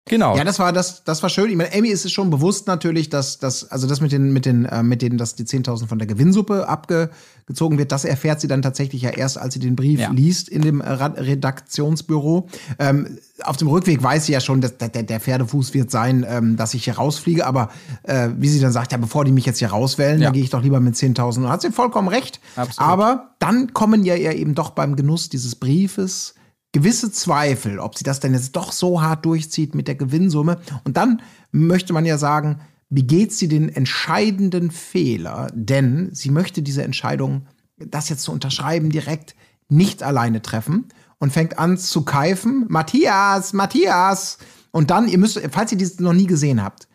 Genau. 0.06 0.36
Ja, 0.36 0.44
das 0.44 0.58
war 0.58 0.70
das, 0.74 1.02
das 1.04 1.22
war 1.22 1.30
schön. 1.30 1.48
Ich 1.48 1.56
meine, 1.56 1.72
Amy 1.74 1.88
ist 1.88 2.04
es 2.04 2.12
schon 2.12 2.28
bewusst 2.28 2.66
natürlich, 2.66 3.08
dass 3.08 3.38
das, 3.38 3.70
also 3.70 3.86
das 3.86 4.02
mit 4.02 4.12
den, 4.12 4.34
mit 4.34 4.44
den, 4.44 4.66
äh, 4.66 4.82
mit 4.82 5.00
denen, 5.00 5.16
dass 5.16 5.34
die 5.34 5.44
10.000 5.44 5.86
von 5.86 5.98
der 5.98 6.06
Gewinnsuppe 6.06 6.68
abgezogen 6.68 7.78
wird, 7.78 7.90
das 7.90 8.04
erfährt 8.04 8.38
sie 8.38 8.46
dann 8.46 8.60
tatsächlich 8.60 9.00
ja 9.00 9.08
erst, 9.10 9.38
als 9.38 9.54
sie 9.54 9.60
den 9.60 9.76
Brief 9.76 10.00
Ja. 10.00 10.10
liest 10.10 10.50
in 10.50 10.60
dem 10.60 10.82
Ra- 10.82 11.14
Redaktionsbüro. 11.16 12.48
Ähm, 12.78 13.18
auf 13.42 13.56
dem 13.56 13.68
Rückweg 13.68 14.02
weiß 14.02 14.26
sie 14.26 14.32
ja 14.32 14.40
schon, 14.40 14.60
dass 14.60 14.76
der, 14.76 14.88
der 14.90 15.20
Pferdefuß 15.20 15.72
wird 15.74 15.90
sein, 15.90 16.24
ähm, 16.28 16.56
dass 16.56 16.74
ich 16.74 16.84
hier 16.84 16.96
rausfliege. 16.96 17.46
Aber 17.46 17.70
äh, 18.02 18.28
wie 18.38 18.48
sie 18.48 18.60
dann 18.60 18.72
sagt, 18.72 18.92
ja, 18.92 18.98
bevor 18.98 19.24
die 19.24 19.32
mich 19.32 19.46
jetzt 19.46 19.58
hier 19.58 19.68
rauswählen, 19.68 20.20
Ja. 20.20 20.26
dann 20.26 20.34
gehe 20.34 20.42
ich 20.42 20.50
doch 20.50 20.62
lieber 20.62 20.80
mit 20.80 20.94
10.000. 20.96 21.38
Und 21.44 21.48
hat 21.48 21.62
sie 21.62 21.70
vollkommen 21.72 22.08
recht. 22.08 22.40
Absolut. 22.56 22.90
Aber 22.90 23.30
dann 23.38 23.72
kommen 23.72 24.04
ja 24.04 24.14
ihr 24.16 24.32
eben 24.34 24.54
doch 24.54 24.70
beim 24.70 24.96
Genuss 24.96 25.28
dieses 25.30 25.54
Briefes 25.56 26.34
gewisse 26.74 27.12
Zweifel, 27.12 27.78
ob 27.78 27.96
sie 27.96 28.02
das 28.02 28.18
denn 28.18 28.34
jetzt 28.34 28.56
doch 28.56 28.72
so 28.72 29.00
hart 29.00 29.24
durchzieht 29.24 29.76
mit 29.76 29.86
der 29.86 29.94
Gewinnsumme. 29.94 30.58
Und 30.82 30.96
dann 30.96 31.22
möchte 31.52 31.92
man 31.92 32.04
ja 32.04 32.18
sagen, 32.18 32.60
begeht 32.90 33.32
sie 33.32 33.46
den 33.46 33.68
entscheidenden 33.68 34.72
Fehler, 34.72 35.52
denn 35.54 36.10
sie 36.12 36.30
möchte 36.30 36.62
diese 36.62 36.82
Entscheidung, 36.82 37.46
das 37.76 38.08
jetzt 38.08 38.24
zu 38.24 38.32
unterschreiben, 38.32 38.90
direkt 38.90 39.36
nicht 39.68 40.02
alleine 40.02 40.42
treffen 40.42 40.86
und 41.18 41.32
fängt 41.32 41.60
an 41.60 41.78
zu 41.78 42.02
keifen. 42.02 42.66
Matthias, 42.68 43.52
Matthias! 43.52 44.38
Und 44.72 44.90
dann, 44.90 45.06
ihr 45.06 45.18
müsst, 45.18 45.40
falls 45.52 45.70
ihr 45.70 45.78
dies 45.78 46.00
noch 46.00 46.12
nie 46.12 46.26
gesehen 46.26 46.60
habt, 46.60 46.88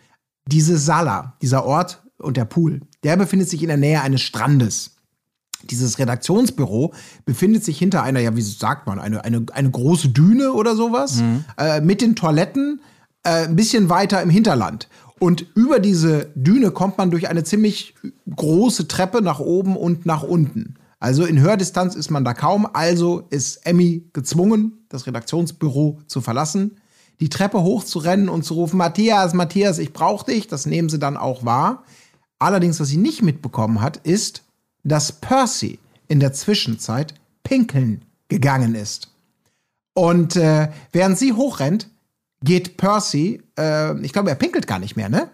diese 0.45 0.77
Sala, 0.77 1.37
dieser 1.41 1.65
Ort 1.65 2.03
und 2.17 2.35
der 2.35 2.45
Pool, 2.45 2.81
der 3.05 3.15
befindet 3.15 3.49
sich 3.49 3.61
in 3.61 3.69
der 3.69 3.77
Nähe 3.77 4.01
eines 4.01 4.21
Strandes. 4.21 4.97
Dieses 5.63 5.99
Redaktionsbüro 5.99 6.93
befindet 7.25 7.65
sich 7.65 7.77
hinter 7.77 8.03
einer, 8.03 8.19
ja, 8.19 8.35
wie 8.35 8.41
sagt 8.41 8.87
man, 8.87 8.99
eine, 8.99 9.23
eine, 9.25 9.45
eine 9.51 9.69
große 9.69 10.09
Düne 10.09 10.53
oder 10.53 10.75
sowas, 10.75 11.21
äh, 11.57 11.81
mit 11.81 12.01
den 12.01 12.15
Toiletten 12.15 12.81
äh, 13.23 13.47
ein 13.47 13.55
bisschen 13.55 13.89
weiter 13.89 14.21
im 14.21 14.29
Hinterland. 14.29 14.87
Und 15.19 15.45
über 15.55 15.79
diese 15.79 16.31
Düne 16.35 16.71
kommt 16.71 16.97
man 16.97 17.11
durch 17.11 17.27
eine 17.27 17.43
ziemlich 17.43 17.95
große 18.33 18.87
Treppe 18.87 19.21
nach 19.21 19.39
oben 19.39 19.75
und 19.75 20.05
nach 20.05 20.23
unten. 20.23 20.75
Also 20.99 21.25
in 21.25 21.39
Hördistanz 21.39 21.95
ist 21.95 22.09
man 22.09 22.25
da 22.25 22.33
kaum, 22.33 22.67
also 22.73 23.23
ist 23.29 23.65
Emmy 23.65 24.09
gezwungen, 24.13 24.85
das 24.89 25.07
Redaktionsbüro 25.07 25.99
zu 26.07 26.21
verlassen, 26.21 26.77
die 27.19 27.29
Treppe 27.29 27.61
hochzurennen 27.63 28.29
und 28.29 28.43
zu 28.43 28.53
rufen, 28.53 28.77
Matthias, 28.77 29.33
Matthias, 29.33 29.77
ich 29.77 29.91
brauch 29.91 30.23
dich. 30.23 30.47
Das 30.47 30.65
nehmen 30.65 30.89
sie 30.89 30.99
dann 30.99 31.17
auch 31.17 31.43
wahr. 31.43 31.83
Allerdings, 32.37 32.79
was 32.79 32.87
sie 32.87 32.97
nicht 32.97 33.21
mitbekommen 33.21 33.81
hat, 33.81 33.97
ist, 33.97 34.43
dass 34.83 35.11
Percy 35.11 35.79
in 36.07 36.19
der 36.19 36.33
Zwischenzeit 36.33 37.13
pinkeln 37.43 38.03
gegangen 38.27 38.75
ist. 38.75 39.13
Und 39.93 40.35
äh, 40.35 40.69
während 40.91 41.17
sie 41.17 41.33
hochrennt, 41.33 41.89
geht 42.43 42.77
Percy, 42.77 43.41
äh, 43.57 43.99
ich 44.01 44.13
glaube, 44.13 44.29
er 44.29 44.35
pinkelt 44.35 44.67
gar 44.67 44.79
nicht 44.79 44.95
mehr, 44.95 45.09
ne? 45.09 45.29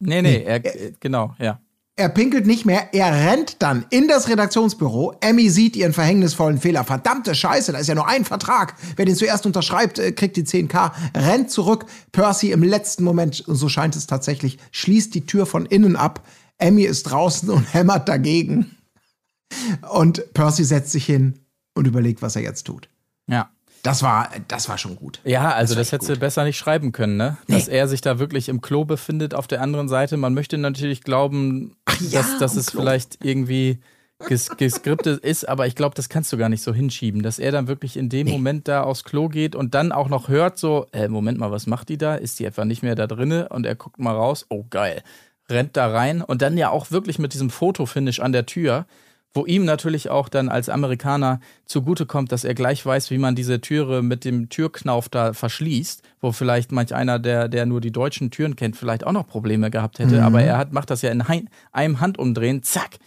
Nee, 0.00 0.22
nee, 0.22 0.42
er, 0.42 0.64
äh, 0.64 0.92
genau, 0.98 1.34
ja. 1.38 1.60
Er 1.96 2.08
pinkelt 2.08 2.44
nicht 2.44 2.66
mehr, 2.66 2.88
er 2.92 3.12
rennt 3.12 3.62
dann 3.62 3.86
in 3.90 4.08
das 4.08 4.28
Redaktionsbüro. 4.28 5.14
Emmy 5.20 5.48
sieht 5.48 5.76
ihren 5.76 5.92
verhängnisvollen 5.92 6.58
Fehler. 6.58 6.82
Verdammte 6.82 7.36
Scheiße, 7.36 7.70
da 7.70 7.78
ist 7.78 7.86
ja 7.86 7.94
nur 7.94 8.08
ein 8.08 8.24
Vertrag. 8.24 8.74
Wer 8.96 9.04
den 9.04 9.14
zuerst 9.14 9.46
unterschreibt, 9.46 10.00
äh, 10.00 10.10
kriegt 10.10 10.36
die 10.36 10.42
10k. 10.42 10.90
Rennt 11.16 11.52
zurück. 11.52 11.86
Percy 12.10 12.50
im 12.50 12.64
letzten 12.64 13.04
Moment, 13.04 13.46
und 13.46 13.54
so 13.54 13.68
scheint 13.68 13.94
es 13.94 14.08
tatsächlich, 14.08 14.58
schließt 14.72 15.14
die 15.14 15.24
Tür 15.24 15.46
von 15.46 15.66
innen 15.66 15.94
ab. 15.94 16.26
Emmy 16.58 16.82
ist 16.82 17.04
draußen 17.04 17.50
und 17.50 17.72
hämmert 17.74 18.08
dagegen. 18.08 18.76
Und 19.90 20.32
Percy 20.34 20.64
setzt 20.64 20.92
sich 20.92 21.04
hin 21.04 21.40
und 21.74 21.86
überlegt, 21.86 22.22
was 22.22 22.36
er 22.36 22.42
jetzt 22.42 22.64
tut. 22.64 22.88
Ja. 23.26 23.50
Das 23.82 24.02
war, 24.02 24.30
das 24.48 24.70
war 24.70 24.78
schon 24.78 24.96
gut. 24.96 25.20
Ja, 25.24 25.52
also 25.52 25.74
das, 25.74 25.88
echt 25.88 25.92
hättest 25.92 26.10
du 26.10 26.16
besser 26.16 26.44
nicht 26.44 26.56
schreiben 26.56 26.90
können, 26.92 27.18
ne? 27.18 27.36
Dass 27.48 27.68
er 27.68 27.86
sich 27.86 28.00
da 28.00 28.18
wirklich 28.18 28.48
im 28.48 28.62
Klo 28.62 28.86
befindet 28.86 29.34
auf 29.34 29.46
der 29.46 29.60
anderen 29.60 29.88
Seite. 29.88 30.16
Man 30.16 30.32
möchte 30.32 30.56
natürlich 30.56 31.02
glauben, 31.02 31.76
ja, 32.00 32.22
dass, 32.22 32.38
dass 32.38 32.56
es 32.56 32.68
Klo. 32.68 32.80
vielleicht 32.80 33.22
irgendwie 33.22 33.80
ges 34.26 34.48
geskriptet 34.56 35.22
ist, 35.22 35.46
aber 35.46 35.66
ich 35.66 35.74
glaube, 35.74 35.94
das 35.94 36.08
kannst 36.08 36.32
du 36.32 36.38
gar 36.38 36.48
nicht 36.48 36.62
so 36.62 36.72
hinschieben, 36.72 37.22
dass 37.22 37.38
er 37.38 37.52
dann 37.52 37.68
wirklich 37.68 37.98
in 37.98 38.08
dem 38.08 38.28
Moment 38.28 38.68
da 38.68 38.84
aufs 38.84 39.04
Klo 39.04 39.28
geht 39.28 39.54
und 39.54 39.74
dann 39.74 39.92
auch 39.92 40.08
noch 40.08 40.28
hört 40.28 40.58
so, 40.58 40.86
äh, 40.92 41.08
Moment 41.08 41.38
mal, 41.38 41.50
was 41.50 41.66
macht 41.66 41.90
die 41.90 41.98
da? 41.98 42.14
Ist 42.14 42.38
die 42.38 42.46
etwa 42.46 42.64
nicht 42.64 42.82
mehr 42.82 42.94
da 42.94 43.06
drinne? 43.06 43.50
Und 43.50 43.66
er 43.66 43.74
guckt 43.74 43.98
mal 43.98 44.14
raus, 44.14 44.46
oh 44.48 44.64
geil, 44.70 45.02
rennt 45.48 45.76
da 45.76 45.88
rein 45.88 46.22
und 46.22 46.42
dann 46.42 46.56
ja 46.56 46.70
auch 46.70 46.90
wirklich 46.90 47.18
mit 47.18 47.34
diesem 47.34 47.50
Fotofinish 47.50 48.20
an 48.20 48.32
der 48.32 48.46
Tür, 48.46 48.86
wo 49.34 49.44
ihm 49.44 49.64
natürlich 49.64 50.10
auch 50.10 50.28
dann 50.28 50.48
als 50.48 50.68
Amerikaner 50.68 51.40
zugutekommt, 51.66 52.30
dass 52.30 52.44
er 52.44 52.54
gleich 52.54 52.86
weiß, 52.86 53.10
wie 53.10 53.18
man 53.18 53.34
diese 53.34 53.60
Türe 53.60 54.00
mit 54.00 54.24
dem 54.24 54.48
Türknauf 54.48 55.08
da 55.08 55.32
verschließt, 55.32 56.02
wo 56.20 56.30
vielleicht 56.30 56.70
manch 56.70 56.94
einer, 56.94 57.18
der, 57.18 57.48
der 57.48 57.66
nur 57.66 57.80
die 57.80 57.90
deutschen 57.90 58.30
Türen 58.30 58.54
kennt, 58.54 58.76
vielleicht 58.76 59.04
auch 59.04 59.12
noch 59.12 59.26
Probleme 59.26 59.70
gehabt 59.70 59.98
hätte. 59.98 60.22
Aber 60.22 60.40
er 60.40 60.56
hat, 60.56 60.72
macht 60.72 60.90
das 60.90 61.02
ja 61.02 61.10
in 61.10 61.24
einem 61.72 62.00
Handumdrehen, 62.00 62.62
zack, 62.62 62.98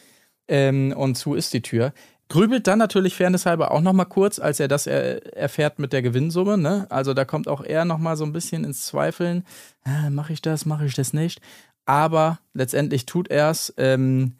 ähm, 0.49 0.93
und 0.95 1.15
zu 1.15 1.33
ist 1.33 1.53
die 1.53 1.61
Tür. 1.61 1.93
Grübelt 2.29 2.67
dann 2.67 2.79
natürlich 2.79 3.15
fairnesshalber 3.15 3.71
auch 3.71 3.79
noch 3.79 3.93
mal 3.93 4.03
kurz, 4.03 4.37
als 4.37 4.59
er 4.59 4.67
das 4.67 4.85
er, 4.85 5.37
erfährt 5.37 5.79
mit 5.79 5.93
der 5.93 6.01
Gewinnsumme. 6.01 6.57
Ne? 6.57 6.85
Also 6.89 7.13
da 7.13 7.23
kommt 7.23 7.47
auch 7.47 7.63
er 7.63 7.85
noch 7.85 7.99
mal 7.99 8.17
so 8.17 8.25
ein 8.25 8.33
bisschen 8.33 8.65
ins 8.65 8.85
Zweifeln. 8.85 9.45
Äh, 9.85 10.09
mache 10.09 10.33
ich 10.33 10.41
das, 10.41 10.65
mache 10.65 10.85
ich 10.85 10.93
das 10.93 11.13
nicht? 11.13 11.39
Aber 11.87 12.39
letztendlich 12.53 13.05
tut 13.07 13.29
er 13.29 13.49
es. 13.49 13.73
Ähm, 13.77 14.33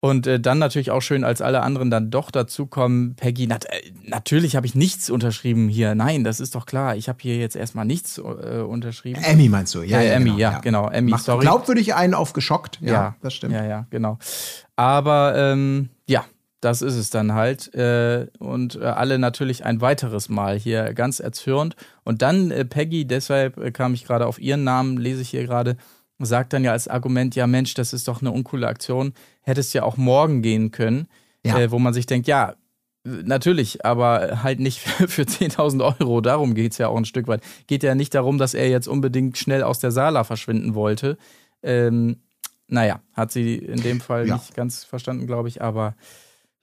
und 0.00 0.26
äh, 0.26 0.40
dann 0.40 0.58
natürlich 0.58 0.90
auch 0.90 1.00
schön, 1.00 1.22
als 1.22 1.40
alle 1.40 1.62
anderen 1.62 1.88
dann 1.88 2.10
doch 2.10 2.32
dazukommen. 2.32 3.14
Peggy, 3.14 3.46
nat 3.46 3.66
äh, 3.66 3.92
natürlich 4.04 4.56
habe 4.56 4.66
ich 4.66 4.74
nichts 4.74 5.10
unterschrieben 5.10 5.68
hier. 5.68 5.94
Nein, 5.94 6.24
das 6.24 6.40
ist 6.40 6.56
doch 6.56 6.66
klar. 6.66 6.96
Ich 6.96 7.08
habe 7.08 7.18
hier 7.22 7.36
jetzt 7.36 7.54
erstmal 7.54 7.84
nichts 7.84 8.18
äh, 8.18 8.22
unterschrieben. 8.66 9.22
Emmy 9.22 9.48
meinst 9.48 9.72
du? 9.76 9.82
Ja, 9.82 10.00
Äh, 10.00 10.08
ja, 10.08 10.12
Emmy, 10.14 10.30
genau, 10.30 10.38
ja, 10.38 10.58
genau, 10.58 10.88
Emmy, 10.88 11.12
Macht 11.12 11.22
sorry. 11.22 11.42
glaubwürdig 11.42 11.94
einen 11.94 12.14
auf 12.14 12.32
geschockt. 12.32 12.80
Ja, 12.80 13.14
das 13.22 13.32
stimmt. 13.34 13.54
Ja, 13.54 13.64
ja, 13.64 13.86
genau. 13.90 14.18
Aber 14.74 15.34
ähm, 15.36 15.90
ja, 16.08 16.24
das 16.60 16.82
ist 16.82 16.96
es 16.96 17.10
dann 17.10 17.34
halt. 17.34 17.72
Äh, 17.74 18.26
und 18.40 18.74
äh, 18.74 18.84
alle 18.86 19.20
natürlich 19.20 19.64
ein 19.64 19.80
weiteres 19.80 20.28
Mal 20.28 20.58
hier 20.58 20.94
ganz 20.94 21.20
erzürnt. 21.20 21.76
Und 22.02 22.22
dann 22.22 22.50
äh, 22.50 22.64
Peggy, 22.64 23.04
deshalb 23.04 23.56
äh, 23.58 23.70
kam 23.70 23.94
ich 23.94 24.04
gerade 24.04 24.26
auf 24.26 24.40
ihren 24.40 24.64
Namen, 24.64 24.96
lese 24.96 25.22
ich 25.22 25.28
hier 25.28 25.44
gerade, 25.46 25.76
sagt 26.24 26.52
dann 26.52 26.64
ja 26.64 26.72
als 26.72 26.88
Argument, 26.88 27.34
ja 27.34 27.46
Mensch, 27.46 27.74
das 27.74 27.92
ist 27.92 28.08
doch 28.08 28.20
eine 28.20 28.30
uncoole 28.30 28.66
Aktion, 28.68 29.12
hättest 29.42 29.74
ja 29.74 29.82
auch 29.82 29.96
morgen 29.96 30.42
gehen 30.42 30.70
können, 30.70 31.08
Ja. 31.44 31.58
äh, 31.58 31.70
wo 31.70 31.78
man 31.78 31.94
sich 31.94 32.06
denkt, 32.06 32.26
ja, 32.28 32.54
Natürlich, 33.04 33.84
aber 33.84 34.44
halt 34.44 34.60
nicht 34.60 34.78
für, 34.78 35.08
für 35.08 35.22
10.000 35.22 35.98
Euro. 36.00 36.20
Darum 36.20 36.54
geht's 36.54 36.78
ja 36.78 36.86
auch 36.86 36.96
ein 36.96 37.04
Stück 37.04 37.26
weit. 37.26 37.42
Geht 37.66 37.82
ja 37.82 37.96
nicht 37.96 38.14
darum, 38.14 38.38
dass 38.38 38.54
er 38.54 38.68
jetzt 38.68 38.86
unbedingt 38.86 39.36
schnell 39.36 39.64
aus 39.64 39.80
der 39.80 39.90
Sala 39.90 40.22
verschwinden 40.22 40.76
wollte. 40.76 41.18
Ähm, 41.64 42.20
naja, 42.68 43.00
hat 43.12 43.32
sie 43.32 43.56
in 43.56 43.82
dem 43.82 44.00
Fall 44.00 44.28
Ja. 44.28 44.36
nicht 44.36 44.54
ganz 44.54 44.84
verstanden, 44.84 45.26
glaube 45.26 45.48
ich. 45.48 45.60
Aber 45.62 45.96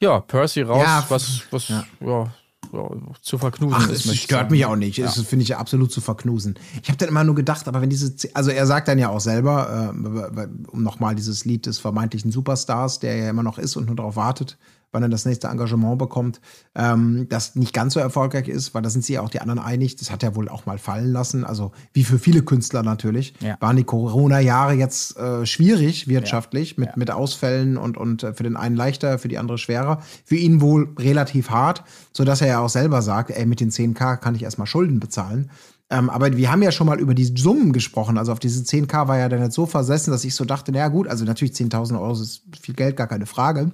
ja, 0.01 0.21
Percy 0.21 0.61
raus, 0.61 0.81
Ja, 0.81 1.05
was, 1.09 1.41
was 1.51 1.67
ja. 1.67 1.83
ja. 1.99 2.33
Ja, 2.71 2.89
zu 3.21 3.37
verknusen 3.37 3.77
Ach, 3.79 3.89
ist. 3.89 4.05
ich 4.05 4.23
stört 4.23 4.51
mich 4.51 4.65
auch 4.65 4.75
nicht. 4.75 4.99
Das 4.99 5.19
finde 5.21 5.43
ich 5.43 5.49
ja 5.49 5.57
absolut 5.57 5.91
zu 5.91 6.01
verknusen. 6.01 6.55
Ich 6.83 6.89
habe 6.89 6.97
dann 6.97 7.09
immer 7.09 7.23
nur 7.23 7.35
gedacht, 7.35 7.67
aber 7.67 7.81
wenn 7.81 7.89
diese, 7.89 8.13
also 8.33 8.51
er 8.51 8.65
sagt 8.67 8.87
dann 8.87 8.99
ja 8.99 9.09
auch 9.09 9.19
selber, 9.19 9.93
äh, 9.93 10.47
um 10.71 10.83
nochmal 10.83 11.15
dieses 11.15 11.45
Lied 11.45 11.65
des 11.65 11.79
vermeintlichen 11.79 12.31
Superstars, 12.31 12.99
der 12.99 13.15
ja 13.15 13.29
immer 13.29 13.43
noch 13.43 13.57
ist 13.57 13.75
und 13.75 13.87
nur 13.87 13.95
darauf 13.95 14.15
wartet, 14.15 14.57
wann 14.91 15.03
er 15.03 15.09
das 15.09 15.25
nächste 15.25 15.47
Engagement 15.47 15.97
bekommt, 15.99 16.41
ähm, 16.75 17.27
das 17.29 17.55
nicht 17.55 17.73
ganz 17.73 17.93
so 17.93 17.99
erfolgreich 17.99 18.47
ist, 18.47 18.73
weil 18.73 18.81
da 18.81 18.89
sind 18.89 19.05
sich 19.05 19.15
ja 19.15 19.21
auch 19.21 19.29
die 19.29 19.39
anderen 19.41 19.59
einig. 19.59 19.95
Das 19.97 20.11
hat 20.11 20.23
er 20.23 20.35
wohl 20.35 20.49
auch 20.49 20.65
mal 20.65 20.77
fallen 20.77 21.11
lassen. 21.11 21.43
Also 21.43 21.71
wie 21.93 22.03
für 22.03 22.19
viele 22.19 22.41
Künstler 22.41 22.83
natürlich, 22.83 23.33
Ja. 23.41 23.57
waren 23.59 23.75
die 23.77 23.83
Corona-Jahre 23.83 24.73
jetzt 24.73 25.17
äh, 25.17 25.45
schwierig 25.45 26.07
wirtschaftlich 26.07 26.77
mit, 26.77 26.97
mit 26.97 27.11
Ausfällen 27.11 27.77
und, 27.77 27.97
und 27.97 28.23
äh, 28.23 28.33
für 28.33 28.43
den 28.43 28.57
einen 28.57 28.75
leichter, 28.75 29.19
für 29.19 29.27
die 29.27 29.37
andere 29.37 29.57
schwerer. 29.57 30.01
Für 30.25 30.35
ihn 30.35 30.61
wohl 30.61 30.89
relativ 30.97 31.49
hart, 31.49 31.83
sodass 32.13 32.41
er 32.41 32.47
ja 32.47 32.59
auch 32.59 32.69
selber 32.69 33.01
sagt, 33.01 33.31
ey, 33.31 33.45
mit 33.45 33.59
den 33.59 33.69
10k 33.71 34.17
kann 34.17 34.35
ich 34.35 34.43
erstmal 34.43 34.67
Schulden 34.67 34.99
bezahlen. 34.99 35.49
Ähm, 35.91 36.09
aber 36.09 36.35
wir 36.37 36.51
haben 36.51 36.61
ja 36.61 36.71
schon 36.71 36.85
mal 36.85 36.99
über 36.99 37.15
die 37.15 37.25
Summen 37.35 37.73
gesprochen. 37.73 38.17
Also 38.19 38.31
auf 38.31 38.39
diese 38.39 38.61
10k 38.63 39.07
war 39.07 39.17
ja 39.17 39.27
dann 39.27 39.41
jetzt 39.41 39.55
so 39.55 39.65
versessen, 39.65 40.11
dass 40.11 40.23
ich 40.23 40.35
so 40.35 40.45
dachte, 40.45 40.71
naja 40.71 40.87
gut, 40.87 41.07
also 41.07 41.25
natürlich 41.25 41.53
10.000 41.55 41.99
Euro 41.99 42.13
ist 42.13 42.43
viel 42.61 42.75
Geld, 42.75 42.95
gar 42.95 43.07
keine 43.07 43.25
Frage. 43.25 43.71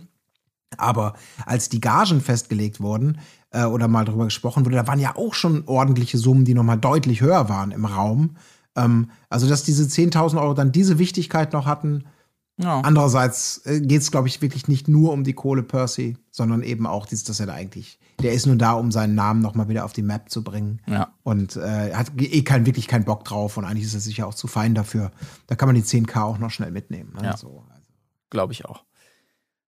Aber 0.78 1.14
als 1.46 1.70
die 1.70 1.82
Gagen 1.82 2.22
festgelegt 2.22 2.80
wurden 2.80 3.20
äh, 3.52 3.66
oder 3.66 3.88
mal 3.88 4.06
drüber 4.06 4.26
gesprochen 4.26 4.66
wurde, 4.66 4.76
da 4.76 4.88
waren 4.88 5.00
ja 5.00 5.16
auch 5.16 5.34
schon 5.34 5.64
ordentliche 5.68 6.18
Summen, 6.18 6.46
die 6.46 6.54
nochmal 6.54 6.78
deutlich 6.78 7.22
höher 7.22 7.50
waren 7.50 7.72
im 7.72 7.86
Raum. 7.86 8.38
Ähm, 8.76 9.10
also, 9.30 9.48
dass 9.48 9.64
diese 9.64 9.84
10.000 9.84 10.40
Euro 10.40 10.54
dann 10.54 10.72
diese 10.72 11.00
Wichtigkeit 11.00 11.54
noch 11.54 11.66
hatten. 11.66 12.06
Ja. 12.58 12.80
Andererseits 12.82 13.62
äh, 13.66 13.82
geht 13.82 14.02
es, 14.02 14.12
glaube 14.12 14.28
ich, 14.28 14.42
wirklich 14.42 14.68
nicht 14.68 14.88
nur 14.88 15.12
um 15.12 15.24
die 15.24 15.34
Kohle 15.34 15.64
Percy, 15.64 16.18
sondern 16.32 16.64
eben 16.64 16.88
auch, 16.88 17.06
dieses, 17.06 17.26
dass 17.26 17.40
er 17.40 17.48
da 17.48 17.54
eigentlich, 17.54 18.00
der 18.22 18.32
ist 18.32 18.46
nur 18.46 18.56
da, 18.56 18.74
um 18.74 18.92
seinen 18.92 19.16
Namen 19.16 19.42
nochmal 19.42 19.68
wieder 19.68 19.84
auf 19.84 19.92
die 19.92 20.02
Map 20.02 20.30
zu 20.30 20.44
bringen. 20.44 20.82
Ja. 20.88 21.10
Und 21.24 21.58
äh, 21.58 21.94
hat 21.94 22.12
eh 22.18 22.44
kein, 22.44 22.66
wirklich 22.66 22.88
keinen 22.88 23.04
Bock 23.04 23.26
drauf 23.26 23.58
und 23.58 23.66
eigentlich 23.66 23.86
ist 23.86 23.94
er 23.94 24.00
sicher 24.00 24.26
auch 24.26 24.34
zu 24.34 24.48
fein 24.48 24.74
dafür. 24.74 25.12
Da 25.48 25.56
kann 25.56 25.68
man 25.68 25.76
die 25.76 25.84
10k 25.84 26.22
auch 26.22 26.38
noch 26.38 26.50
schnell 26.50 26.72
mitnehmen. 26.72 27.14
Ne? 27.20 27.26
Ja. 27.26 27.38
So, 27.38 27.66
also. 27.70 27.92
Glaube 28.30 28.54
ich 28.54 28.66
auch. 28.66 28.84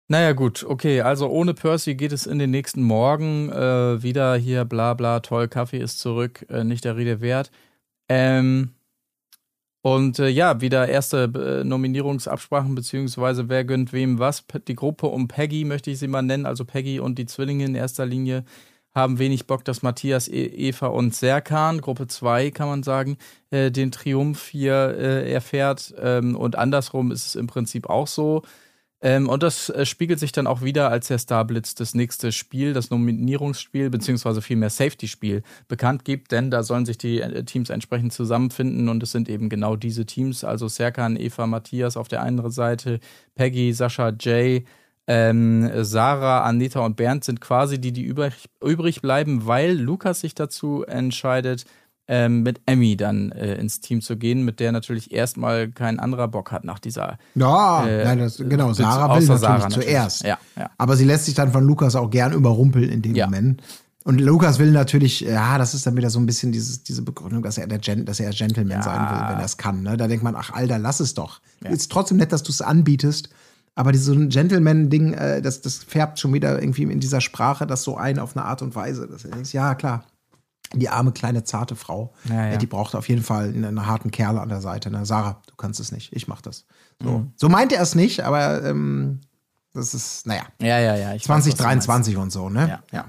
Naja, 0.09 0.31
gut, 0.31 0.63
okay. 0.63 1.01
Also 1.01 1.27
ohne 1.27 1.53
Percy 1.53 1.95
geht 1.95 2.13
es 2.13 2.25
in 2.27 2.39
den 2.39 2.51
nächsten 2.51 2.81
Morgen 2.81 3.49
äh, 3.51 4.01
wieder 4.01 4.35
hier, 4.37 4.63
bla 4.63 4.93
bla, 4.93 5.19
toll, 5.19 5.49
Kaffee 5.49 5.79
ist 5.79 5.99
zurück, 5.99 6.45
äh, 6.49 6.63
nicht 6.63 6.85
der 6.85 6.95
Rede 6.95 7.19
wert. 7.19 7.51
Ähm, 8.07 8.71
und 9.81 10.19
äh, 10.19 10.29
ja, 10.29 10.61
wieder 10.61 10.87
erste 10.87 11.23
äh, 11.61 11.63
Nominierungsabsprachen, 11.63 12.75
beziehungsweise 12.75 13.49
wer 13.49 13.65
gönnt 13.65 13.93
wem 13.93 14.19
was. 14.19 14.45
Die 14.67 14.75
Gruppe 14.75 15.07
um 15.07 15.27
Peggy 15.27 15.65
möchte 15.65 15.91
ich 15.91 15.99
sie 15.99 16.07
mal 16.07 16.21
nennen, 16.21 16.45
also 16.45 16.65
Peggy 16.65 16.99
und 16.99 17.17
die 17.17 17.25
Zwillinge 17.25 17.65
in 17.65 17.75
erster 17.75 18.05
Linie 18.05 18.45
haben 18.95 19.19
wenig 19.19 19.45
Bock, 19.45 19.63
dass 19.63 19.83
Matthias, 19.83 20.27
e 20.27 20.45
Eva 20.45 20.87
und 20.87 21.13
Serkan, 21.15 21.81
Gruppe 21.81 22.07
2 22.07 22.51
kann 22.51 22.67
man 22.67 22.83
sagen, 22.83 23.17
äh, 23.51 23.71
den 23.71 23.91
Triumph 23.91 24.47
hier 24.47 24.95
äh, 24.97 25.31
erfährt. 25.31 25.93
Ähm, 26.01 26.35
und 26.35 26.55
andersrum 26.57 27.11
ist 27.11 27.27
es 27.27 27.35
im 27.35 27.47
Prinzip 27.47 27.89
auch 27.89 28.07
so. 28.07 28.43
Ähm, 28.99 29.29
und 29.29 29.43
das 29.43 29.69
äh, 29.69 29.85
spiegelt 29.85 30.19
sich 30.19 30.31
dann 30.31 30.47
auch 30.47 30.63
wieder, 30.63 30.89
als 30.89 31.07
der 31.07 31.19
Starblitz 31.19 31.75
das 31.75 31.93
nächste 31.93 32.31
Spiel, 32.31 32.73
das 32.73 32.89
Nominierungsspiel, 32.89 33.91
beziehungsweise 33.91 34.41
vielmehr 34.41 34.71
Safety-Spiel 34.71 35.43
bekannt 35.67 36.03
gibt, 36.03 36.31
denn 36.31 36.49
da 36.49 36.63
sollen 36.63 36.85
sich 36.87 36.97
die 36.97 37.21
äh, 37.21 37.43
Teams 37.43 37.69
entsprechend 37.69 38.11
zusammenfinden 38.11 38.89
und 38.89 39.03
es 39.03 39.11
sind 39.11 39.29
eben 39.29 39.49
genau 39.49 39.75
diese 39.75 40.05
Teams, 40.07 40.43
also 40.43 40.67
Serkan, 40.67 41.15
Eva, 41.15 41.45
Matthias 41.45 41.95
auf 41.95 42.07
der 42.07 42.23
einen 42.23 42.49
Seite, 42.49 42.99
Peggy, 43.35 43.71
Sascha, 43.71 44.13
Jay, 44.19 44.65
ähm, 45.05 45.69
Sarah, 45.83 46.43
Anita 46.43 46.81
und 46.81 46.97
Bernd 46.97 47.23
sind 47.23 47.39
quasi 47.39 47.79
die, 47.79 47.93
die 47.93 48.03
übrig, 48.03 48.33
übrig 48.61 49.01
bleiben, 49.01 49.45
weil 49.45 49.77
Lukas 49.77 50.21
sich 50.21 50.33
dazu 50.33 50.83
entscheidet, 50.83 51.65
ähm, 52.07 52.43
mit 52.43 52.61
Emmy 52.65 52.95
dann 52.95 53.31
äh, 53.31 53.55
ins 53.55 53.81
Team 53.81 54.01
zu 54.01 54.17
gehen, 54.17 54.43
mit 54.43 54.59
der 54.59 54.71
natürlich 54.71 55.11
erstmal 55.11 55.69
kein 55.69 55.99
anderer 55.99 56.27
Bock 56.27 56.51
hat 56.51 56.63
nach 56.63 56.79
dieser. 56.79 57.17
Ja, 57.35 57.85
äh, 57.85 58.05
nein, 58.05 58.19
das, 58.19 58.37
genau. 58.37 58.73
Sarah 58.73 59.15
will 59.15 59.25
natürlich 59.25 59.41
Sarah 59.41 59.69
zuerst. 59.69 60.23
Ja, 60.23 60.37
ja. 60.57 60.69
Aber 60.77 60.95
sie 60.95 61.05
lässt 61.05 61.25
sich 61.25 61.35
dann 61.35 61.51
von 61.51 61.63
Lukas 61.63 61.95
auch 61.95 62.09
gern 62.09 62.33
überrumpeln 62.33 62.89
in 62.89 63.01
dem 63.01 63.15
ja. 63.15 63.25
Moment. 63.25 63.61
Und 64.07 64.21
Lukas 64.21 64.57
will 64.57 64.71
natürlich, 64.71 65.19
ja, 65.19 65.57
das 65.57 65.73
ist 65.73 65.85
dann 65.85 65.97
wieder 65.97 66.09
so 66.09 66.17
ein 66.17 66.25
bisschen 66.25 66.53
dieses, 66.53 66.81
diese 66.81 67.01
Begründung, 67.01 67.43
dass 67.43 67.57
er 67.57 67.67
der 67.67 67.79
Gen 67.79 68.05
dass 68.05 68.21
er 68.21 68.29
Gentleman 68.29 68.77
ja. 68.77 68.81
sein 68.81 69.01
will, 69.01 69.27
wenn 69.27 69.39
er 69.39 69.43
es 69.43 69.57
kann. 69.57 69.83
Ne? 69.83 69.97
Da 69.97 70.07
denkt 70.07 70.23
man, 70.23 70.33
ach 70.37 70.53
Alter, 70.53 70.79
lass 70.79 71.01
es 71.01 71.13
doch. 71.13 71.41
Ja. 71.61 71.71
Ist 71.71 71.91
trotzdem 71.91 72.15
nett, 72.15 72.31
dass 72.31 72.41
du 72.41 72.53
es 72.53 72.61
anbietest. 72.61 73.27
Aber 73.75 73.91
dieses 73.91 74.07
so 74.07 74.15
Gentleman-Ding, 74.15 75.11
äh, 75.11 75.41
das, 75.41 75.59
das 75.59 75.83
färbt 75.83 76.19
schon 76.19 76.33
wieder 76.33 76.57
irgendwie 76.57 76.83
in 76.83 77.01
dieser 77.01 77.19
Sprache 77.19 77.67
das 77.67 77.83
so 77.83 77.97
ein 77.97 78.17
auf 78.17 78.37
eine 78.37 78.45
Art 78.45 78.61
und 78.61 78.75
Weise. 78.75 79.07
Du 79.07 79.27
denkst, 79.27 79.53
ja, 79.53 79.75
klar, 79.75 80.05
die 80.73 80.89
arme, 80.89 81.11
kleine, 81.11 81.43
zarte 81.43 81.75
Frau, 81.75 82.13
ja, 82.25 82.51
ja. 82.51 82.57
die 82.57 82.65
braucht 82.65 82.95
auf 82.95 83.07
jeden 83.07 83.23
Fall 83.23 83.49
einen, 83.49 83.65
einen, 83.65 83.87
harten 83.87 84.11
Kerl 84.11 84.37
an 84.37 84.49
der 84.49 84.61
Seite. 84.61 84.91
Ne? 84.91 85.05
Sarah, 85.05 85.41
du 85.47 85.55
kannst 85.55 85.79
es 85.79 85.91
nicht, 85.91 86.13
ich 86.13 86.27
mach 86.27 86.41
das. 86.41 86.65
So, 87.01 87.19
mhm. 87.19 87.31
so 87.35 87.49
meint 87.49 87.71
er 87.71 87.81
es 87.81 87.95
nicht, 87.95 88.21
aber 88.21 88.63
ähm, 88.63 89.21
das 89.73 89.93
ist, 89.93 90.25
naja. 90.25 90.43
Ja, 90.61 90.79
ja, 90.79 90.95
ja. 90.95 91.17
2023 91.17 92.15
weiß, 92.15 92.23
und 92.23 92.31
so, 92.31 92.49
ne? 92.49 92.67
Ja. 92.67 92.83
ja. 92.91 93.05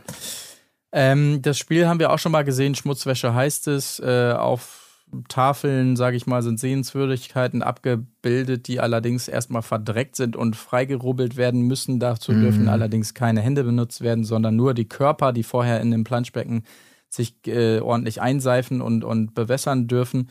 Ähm, 0.92 1.40
das 1.42 1.58
Spiel 1.58 1.88
haben 1.88 1.98
wir 1.98 2.12
auch 2.12 2.18
schon 2.18 2.32
mal 2.32 2.44
gesehen. 2.44 2.74
Schmutzwäsche 2.74 3.34
heißt 3.34 3.68
es. 3.68 3.98
Äh, 4.00 4.32
auf 4.32 4.84
Tafeln, 5.28 5.96
sage 5.96 6.16
ich 6.16 6.26
mal, 6.26 6.42
sind 6.42 6.60
Sehenswürdigkeiten 6.60 7.62
abgebildet, 7.62 8.68
die 8.68 8.80
allerdings 8.80 9.28
erstmal 9.28 9.62
verdreckt 9.62 10.16
sind 10.16 10.36
und 10.36 10.56
freigerubbelt 10.56 11.36
werden 11.36 11.62
müssen. 11.62 11.98
Dazu 11.98 12.32
mhm. 12.32 12.42
dürfen 12.42 12.68
allerdings 12.68 13.14
keine 13.14 13.40
Hände 13.40 13.64
benutzt 13.64 14.00
werden, 14.00 14.24
sondern 14.24 14.56
nur 14.56 14.74
die 14.74 14.88
Körper, 14.88 15.32
die 15.32 15.42
vorher 15.42 15.80
in 15.80 15.90
dem 15.90 16.04
Planschbecken 16.04 16.64
sich 17.08 17.34
äh, 17.46 17.80
ordentlich 17.80 18.20
einseifen 18.20 18.80
und, 18.80 19.04
und 19.04 19.34
bewässern 19.34 19.88
dürfen. 19.88 20.28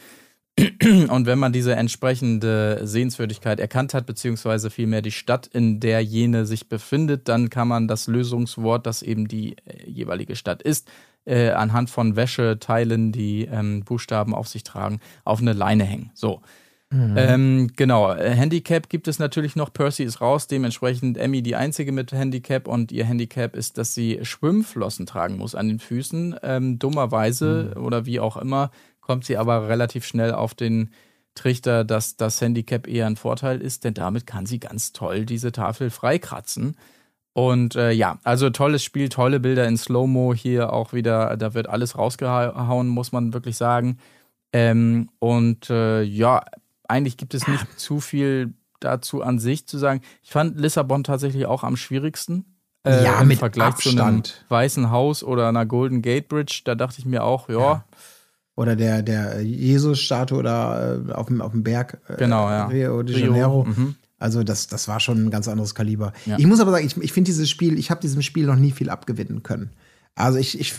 Und 1.10 1.28
wenn 1.28 1.38
man 1.38 1.54
diese 1.54 1.76
entsprechende 1.76 2.82
Sehenswürdigkeit 2.84 3.60
erkannt 3.60 3.94
hat, 3.94 4.08
beziehungsweise 4.08 4.72
vielmehr 4.72 5.04
die 5.04 5.12
Stadt, 5.12 5.46
in 5.46 5.80
der 5.80 6.02
jene 6.02 6.48
sich 6.48 6.68
befindet, 6.68 7.28
dann 7.30 7.52
kann 7.52 7.68
man 7.68 7.88
das 7.88 8.08
Lösungswort, 8.08 8.88
das 8.88 9.04
eben 9.04 9.28
die 9.28 9.56
äh, 9.58 9.88
jeweilige 9.88 10.36
Stadt 10.36 10.64
ist, 10.64 10.90
äh, 11.26 11.52
anhand 11.52 11.92
von 11.92 12.16
Wäscheteilen, 12.16 13.12
die 13.12 13.46
ähm, 13.46 13.84
Buchstaben 13.84 14.34
auf 14.34 14.48
sich 14.48 14.64
tragen, 14.64 15.00
auf 15.26 15.42
eine 15.42 15.54
Leine 15.54 15.84
hängen. 15.84 16.10
So. 16.16 16.42
Mhm. 16.90 17.16
Ähm, 17.18 17.72
genau, 17.76 18.16
Handicap 18.16 18.88
gibt 18.88 19.10
es 19.10 19.20
natürlich 19.20 19.56
noch. 19.58 19.74
Percy 19.74 20.04
ist 20.04 20.22
raus, 20.22 20.48
dementsprechend 20.48 21.18
Emmy 21.18 21.42
die 21.42 21.56
einzige 21.56 21.92
mit 21.92 22.14
Handicap 22.14 22.68
und 22.68 22.94
ihr 22.94 23.04
Handicap 23.04 23.56
ist, 23.56 23.78
dass 23.78 23.94
sie 23.94 24.20
Schwimmflossen 24.22 25.06
tragen 25.06 25.38
muss 25.38 25.54
an 25.54 25.68
den 25.68 25.80
Füßen. 25.80 26.38
Ähm, 26.44 26.80
dummerweise 26.80 27.74
mhm. 27.76 27.84
oder 27.84 28.06
wie 28.06 28.20
auch 28.20 28.38
immer 28.38 28.72
kommt 29.02 29.26
sie 29.26 29.38
aber 29.38 29.70
relativ 29.70 30.06
schnell 30.06 30.34
auf 30.34 30.54
den 30.54 30.92
Trichter, 31.34 31.84
dass 31.84 32.18
das 32.18 32.42
Handicap 32.42 32.88
eher 32.88 33.08
ein 33.08 33.16
Vorteil 33.16 33.62
ist, 33.62 33.84
denn 33.84 33.94
damit 33.94 34.28
kann 34.28 34.46
sie 34.46 34.60
ganz 34.60 34.92
toll 34.92 35.26
diese 35.26 35.52
Tafel 35.52 35.90
freikratzen. 35.90 36.76
Und 37.34 37.76
äh, 37.76 37.92
ja, 37.92 38.20
also 38.24 38.50
tolles 38.50 38.84
Spiel, 38.84 39.10
tolle 39.10 39.40
Bilder 39.40 39.68
in 39.68 39.78
Slow-Mo 39.78 40.34
hier 40.34 40.74
auch 40.74 40.92
wieder. 40.94 41.38
Da 41.38 41.54
wird 41.54 41.70
alles 41.70 41.98
rausgehauen, 41.98 42.88
muss 42.88 43.12
man 43.12 43.34
wirklich 43.34 43.56
sagen. 43.56 44.00
Ähm, 44.52 45.10
und 45.20 45.70
äh, 45.70 46.02
ja, 46.02 46.44
eigentlich 46.88 47.18
gibt 47.18 47.34
es 47.34 47.48
nicht 47.48 47.80
zu 47.80 48.00
viel 48.00 48.54
dazu 48.80 49.22
an 49.22 49.40
sich 49.40 49.68
zu 49.68 49.78
sagen. 49.78 50.02
Ich 50.24 50.32
fand 50.32 50.60
Lissabon 50.60 51.04
tatsächlich 51.04 51.46
auch 51.46 51.64
am 51.64 51.76
schwierigsten. 51.78 52.46
Äh, 52.84 53.04
ja, 53.04 53.22
im 53.22 53.28
mit 53.28 53.40
Vergleich 53.40 53.68
Abstand. 53.68 53.98
zu 53.98 54.04
einem 54.04 54.24
Weißen 54.50 54.92
Haus 54.92 55.24
oder 55.24 55.50
einer 55.50 55.66
Golden 55.66 56.02
Gate 56.02 56.30
Bridge. 56.30 56.62
Da 56.64 56.76
dachte 56.76 57.00
ich 57.00 57.06
mir 57.06 57.24
auch, 57.24 57.50
ja. 57.50 57.60
ja. 57.60 57.86
Oder 58.56 58.76
der, 58.76 59.04
der 59.04 59.42
Jesus-Statue 59.42 60.40
oder 60.40 61.02
äh, 61.08 61.12
auf, 61.12 61.28
dem, 61.28 61.42
auf 61.42 61.52
dem 61.52 61.64
Berg. 61.64 62.00
Äh, 62.08 62.16
genau, 62.18 62.50
ja. 62.50 62.66
Rio 62.68 63.04
de 63.04 63.20
Janeiro. 63.20 63.66
Mhm. 63.66 63.96
Also 64.20 64.44
das, 64.44 64.68
das 64.68 64.88
war 64.88 65.00
schon 65.00 65.26
ein 65.26 65.30
ganz 65.30 65.48
anderes 65.48 65.76
Kaliber. 65.76 66.12
Ja. 66.26 66.40
Ich 66.40 66.48
muss 66.48 66.60
aber 66.60 66.72
sagen, 66.72 66.88
ich, 66.88 66.98
ich 66.98 67.14
finde 67.14 67.30
dieses 67.30 67.50
Spiel, 67.50 67.78
ich 67.78 67.92
habe 67.92 68.02
diesem 68.02 68.22
Spiel 68.22 68.48
noch 68.48 68.56
nie 68.56 68.72
viel 68.72 68.90
abgewinnen 68.90 69.44
können. 69.44 69.72
Also 70.16 70.40
ich, 70.40 70.60
ich 70.60 70.74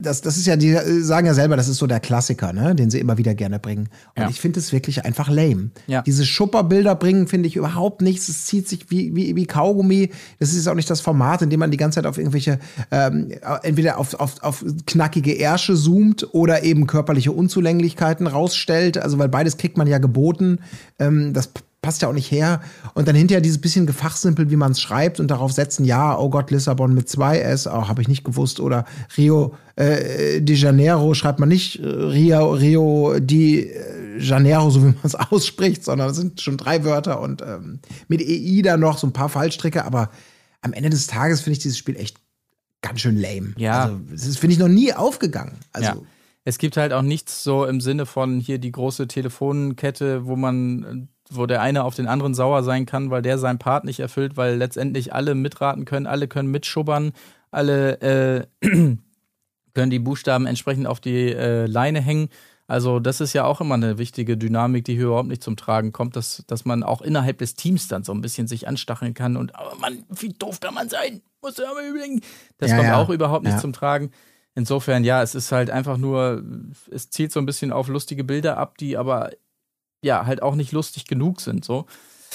das, 0.00 0.20
das 0.20 0.36
ist 0.36 0.46
ja, 0.46 0.54
die 0.54 0.74
sagen 1.02 1.26
ja 1.26 1.34
selber, 1.34 1.56
das 1.56 1.66
ist 1.66 1.78
so 1.78 1.88
der 1.88 1.98
Klassiker, 1.98 2.52
ne, 2.52 2.72
den 2.76 2.88
sie 2.88 3.00
immer 3.00 3.18
wieder 3.18 3.34
gerne 3.34 3.58
bringen. 3.58 3.88
Und 4.14 4.22
ja. 4.22 4.28
ich 4.28 4.40
finde 4.40 4.60
es 4.60 4.72
wirklich 4.72 5.04
einfach 5.04 5.28
lame. 5.28 5.70
Ja. 5.88 6.02
Diese 6.02 6.24
Schupperbilder 6.24 6.94
bringen, 6.94 7.26
finde 7.26 7.48
ich 7.48 7.56
überhaupt 7.56 8.00
nichts. 8.00 8.28
Es 8.28 8.46
zieht 8.46 8.68
sich 8.68 8.90
wie, 8.90 9.16
wie, 9.16 9.34
wie 9.34 9.46
Kaugummi. 9.46 10.10
Das 10.38 10.54
ist 10.54 10.68
auch 10.68 10.76
nicht 10.76 10.88
das 10.88 11.00
Format, 11.00 11.42
in 11.42 11.50
dem 11.50 11.58
man 11.58 11.72
die 11.72 11.76
ganze 11.76 11.96
Zeit 11.96 12.06
auf 12.06 12.16
irgendwelche, 12.16 12.60
ähm, 12.92 13.32
entweder 13.64 13.98
auf, 13.98 14.14
auf, 14.14 14.40
auf 14.40 14.64
knackige 14.86 15.32
Ärsche 15.32 15.74
zoomt 15.74 16.32
oder 16.32 16.62
eben 16.62 16.86
körperliche 16.86 17.32
Unzulänglichkeiten 17.32 18.28
rausstellt. 18.28 18.98
Also, 18.98 19.18
weil 19.18 19.28
beides 19.28 19.56
kriegt 19.56 19.78
man 19.78 19.88
ja 19.88 19.98
geboten. 19.98 20.60
Ähm, 21.00 21.32
das 21.32 21.50
passt 21.80 22.02
ja 22.02 22.08
auch 22.08 22.12
nicht 22.12 22.30
her. 22.30 22.60
Und 22.94 23.08
dann 23.08 23.14
hinterher 23.14 23.40
dieses 23.40 23.60
bisschen 23.60 23.86
gefachsimpelt, 23.86 24.50
wie 24.50 24.56
man 24.56 24.72
es 24.72 24.80
schreibt 24.80 25.20
und 25.20 25.28
darauf 25.28 25.52
setzen, 25.52 25.84
ja, 25.84 26.18
oh 26.18 26.28
Gott, 26.28 26.50
Lissabon 26.50 26.94
mit 26.94 27.08
zwei 27.08 27.38
S, 27.38 27.66
auch 27.66 27.84
oh, 27.84 27.88
habe 27.88 28.02
ich 28.02 28.08
nicht 28.08 28.24
gewusst. 28.24 28.60
Oder 28.60 28.84
Rio 29.16 29.54
äh, 29.76 30.40
de 30.40 30.56
Janeiro 30.56 31.14
schreibt 31.14 31.38
man 31.38 31.48
nicht 31.48 31.78
äh, 31.78 31.86
Rio, 31.86 32.52
Rio 32.52 33.20
de 33.20 33.70
Janeiro, 34.18 34.70
so 34.70 34.82
wie 34.82 34.86
man 34.86 34.96
es 35.04 35.14
ausspricht, 35.30 35.84
sondern 35.84 36.10
es 36.10 36.16
sind 36.16 36.40
schon 36.40 36.56
drei 36.56 36.84
Wörter 36.84 37.20
und 37.20 37.42
ähm, 37.42 37.78
mit 38.08 38.20
EI 38.20 38.62
da 38.62 38.76
noch 38.76 38.98
so 38.98 39.06
ein 39.06 39.12
paar 39.12 39.28
Fallstricke. 39.28 39.84
Aber 39.84 40.10
am 40.62 40.72
Ende 40.72 40.90
des 40.90 41.06
Tages 41.06 41.40
finde 41.40 41.58
ich 41.58 41.62
dieses 41.62 41.78
Spiel 41.78 41.96
echt 41.96 42.16
ganz 42.82 43.00
schön 43.00 43.16
lame. 43.16 43.54
Ja. 43.56 43.84
Also, 43.84 44.00
das 44.10 44.26
ist, 44.26 44.38
finde 44.38 44.54
ich, 44.54 44.58
noch 44.58 44.68
nie 44.68 44.92
aufgegangen. 44.92 45.58
Also, 45.72 45.90
ja. 45.90 45.96
Es 46.44 46.56
gibt 46.56 46.78
halt 46.78 46.94
auch 46.94 47.02
nichts 47.02 47.42
so 47.44 47.66
im 47.66 47.80
Sinne 47.80 48.06
von 48.06 48.40
hier 48.40 48.58
die 48.58 48.72
große 48.72 49.06
Telefonkette, 49.06 50.24
wo 50.24 50.34
man 50.34 51.08
wo 51.30 51.46
der 51.46 51.60
eine 51.62 51.84
auf 51.84 51.94
den 51.94 52.06
anderen 52.06 52.34
sauer 52.34 52.62
sein 52.62 52.86
kann, 52.86 53.10
weil 53.10 53.22
der 53.22 53.38
seinen 53.38 53.58
Part 53.58 53.84
nicht 53.84 54.00
erfüllt, 54.00 54.36
weil 54.36 54.56
letztendlich 54.56 55.12
alle 55.12 55.34
mitraten 55.34 55.84
können, 55.84 56.06
alle 56.06 56.28
können 56.28 56.50
mitschubbern, 56.50 57.12
alle 57.50 58.00
äh, 58.00 58.46
können 59.74 59.90
die 59.90 59.98
Buchstaben 59.98 60.46
entsprechend 60.46 60.86
auf 60.86 61.00
die 61.00 61.32
äh, 61.32 61.66
Leine 61.66 62.00
hängen. 62.00 62.28
Also 62.66 63.00
das 63.00 63.22
ist 63.22 63.32
ja 63.32 63.44
auch 63.44 63.62
immer 63.62 63.76
eine 63.76 63.96
wichtige 63.96 64.36
Dynamik, 64.36 64.84
die 64.84 64.94
hier 64.94 65.06
überhaupt 65.06 65.28
nicht 65.28 65.42
zum 65.42 65.56
Tragen 65.56 65.92
kommt, 65.92 66.16
dass, 66.16 66.44
dass 66.46 66.66
man 66.66 66.82
auch 66.82 67.00
innerhalb 67.00 67.38
des 67.38 67.54
Teams 67.54 67.88
dann 67.88 68.04
so 68.04 68.12
ein 68.12 68.20
bisschen 68.20 68.46
sich 68.46 68.68
anstacheln 68.68 69.14
kann 69.14 69.38
und 69.38 69.54
aber 69.54 69.74
Mann, 69.76 70.04
wie 70.10 70.28
doof 70.28 70.60
kann 70.60 70.74
man 70.74 70.90
sein? 70.90 71.22
Muss 71.40 71.56
ja 71.56 71.72
mal 71.72 71.88
überlegen. 71.88 72.20
Das 72.58 72.70
ja, 72.70 72.76
kommt 72.76 72.88
ja. 72.88 72.98
auch 72.98 73.08
überhaupt 73.08 73.44
nicht 73.44 73.54
ja. 73.54 73.60
zum 73.60 73.72
Tragen. 73.72 74.10
Insofern, 74.54 75.04
ja, 75.04 75.22
es 75.22 75.34
ist 75.34 75.52
halt 75.52 75.70
einfach 75.70 75.98
nur, 75.98 76.42
es 76.90 77.10
zielt 77.10 77.32
so 77.32 77.38
ein 77.38 77.46
bisschen 77.46 77.72
auf 77.72 77.88
lustige 77.88 78.24
Bilder 78.24 78.58
ab, 78.58 78.76
die 78.76 78.96
aber 78.96 79.30
ja 80.02 80.26
halt 80.26 80.42
auch 80.42 80.54
nicht 80.54 80.72
lustig 80.72 81.06
genug 81.06 81.40
sind. 81.40 81.64
So. 81.64 81.86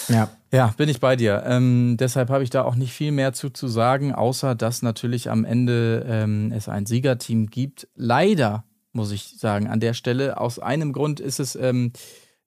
Ja. 0.07 0.29
Ja, 0.51 0.73
bin 0.77 0.89
ich 0.89 0.99
bei 0.99 1.15
dir. 1.15 1.43
Ähm, 1.45 1.97
deshalb 1.99 2.29
habe 2.29 2.43
ich 2.43 2.49
da 2.49 2.63
auch 2.63 2.75
nicht 2.75 2.93
viel 2.93 3.11
mehr 3.11 3.33
zu, 3.33 3.49
zu 3.49 3.67
sagen, 3.67 4.13
außer 4.13 4.53
dass 4.53 4.83
natürlich 4.83 5.29
am 5.31 5.45
Ende 5.45 6.05
ähm, 6.07 6.51
es 6.51 6.69
ein 6.69 6.85
Siegerteam 6.85 7.47
gibt. 7.47 7.87
Leider, 7.95 8.63
muss 8.91 9.11
ich 9.11 9.39
sagen, 9.39 9.67
an 9.67 9.79
der 9.79 9.93
Stelle. 9.93 10.39
Aus 10.39 10.59
einem 10.59 10.93
Grund 10.93 11.19
ist 11.19 11.39
es 11.39 11.55
ähm, 11.55 11.91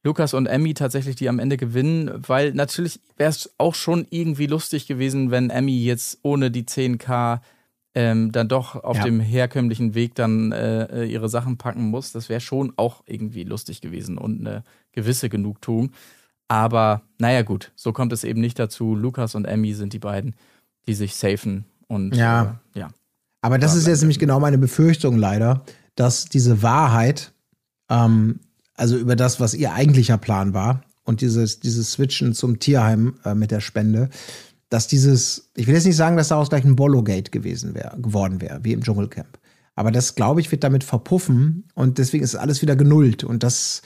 Lukas 0.04 0.34
und 0.34 0.46
Emmy 0.46 0.72
tatsächlich, 0.74 1.16
die 1.16 1.28
am 1.28 1.40
Ende 1.40 1.56
gewinnen, 1.56 2.12
weil 2.28 2.52
natürlich 2.52 3.00
wäre 3.16 3.30
es 3.30 3.52
auch 3.58 3.74
schon 3.74 4.06
irgendwie 4.08 4.46
lustig 4.46 4.86
gewesen, 4.86 5.32
wenn 5.32 5.50
Emmy 5.50 5.82
jetzt 5.82 6.20
ohne 6.22 6.52
die 6.52 6.62
10k 6.62 7.40
ähm, 7.96 8.30
dann 8.30 8.46
doch 8.48 8.76
auf 8.76 8.98
ja. 8.98 9.04
dem 9.04 9.18
herkömmlichen 9.18 9.94
Weg 9.94 10.14
dann 10.14 10.52
äh, 10.52 11.06
ihre 11.06 11.28
Sachen 11.28 11.56
packen 11.56 11.82
muss. 11.90 12.12
Das 12.12 12.28
wäre 12.28 12.40
schon 12.40 12.72
auch 12.76 13.02
irgendwie 13.06 13.42
lustig 13.42 13.80
gewesen 13.80 14.18
und 14.18 14.40
eine 14.40 14.62
gewisse 14.92 15.28
Genugtuung. 15.28 15.90
Aber 16.46 17.02
naja, 17.18 17.42
gut, 17.42 17.72
so 17.74 17.92
kommt 17.92 18.12
es 18.12 18.22
eben 18.22 18.40
nicht 18.40 18.58
dazu. 18.58 18.94
Lukas 18.94 19.34
und 19.34 19.46
Emmy 19.46 19.72
sind 19.72 19.92
die 19.92 19.98
beiden, 19.98 20.36
die 20.86 20.94
sich 20.94 21.16
safen 21.16 21.64
und 21.88 22.14
ja. 22.14 22.60
Äh, 22.74 22.80
ja. 22.80 22.88
Aber 23.40 23.58
das 23.58 23.74
ist 23.74 23.86
jetzt 23.88 24.00
nämlich 24.00 24.18
genau 24.18 24.38
meine 24.38 24.58
Befürchtung 24.58 25.16
leider, 25.16 25.64
dass 25.94 26.26
diese 26.26 26.62
Wahrheit 26.62 27.32
Ähm, 27.88 28.40
also 28.74 28.98
über 28.98 29.16
das, 29.16 29.40
was 29.40 29.54
ihr 29.54 29.72
eigentlicher 29.72 30.18
Plan 30.18 30.52
war 30.52 30.82
und 31.04 31.20
dieses, 31.22 31.60
dieses 31.60 31.92
Switchen 31.92 32.34
zum 32.34 32.58
Tierheim 32.58 33.14
äh, 33.24 33.34
mit 33.34 33.50
der 33.50 33.60
Spende, 33.60 34.10
dass 34.68 34.88
dieses, 34.88 35.50
ich 35.54 35.66
will 35.66 35.74
jetzt 35.74 35.86
nicht 35.86 35.96
sagen, 35.96 36.16
dass 36.16 36.28
daraus 36.28 36.48
gleich 36.48 36.64
ein 36.64 36.76
Bollo-Gate 36.76 37.30
gewesen 37.30 37.74
wäre, 37.74 37.96
geworden 38.00 38.40
wäre, 38.40 38.60
wie 38.62 38.72
im 38.72 38.82
Dschungelcamp. 38.82 39.38
Aber 39.74 39.90
das, 39.90 40.14
glaube 40.14 40.40
ich, 40.40 40.50
wird 40.50 40.64
damit 40.64 40.84
verpuffen 40.84 41.64
und 41.74 41.98
deswegen 41.98 42.24
ist 42.24 42.34
alles 42.34 42.62
wieder 42.62 42.76
genullt. 42.76 43.24
Und 43.24 43.42
das, 43.42 43.82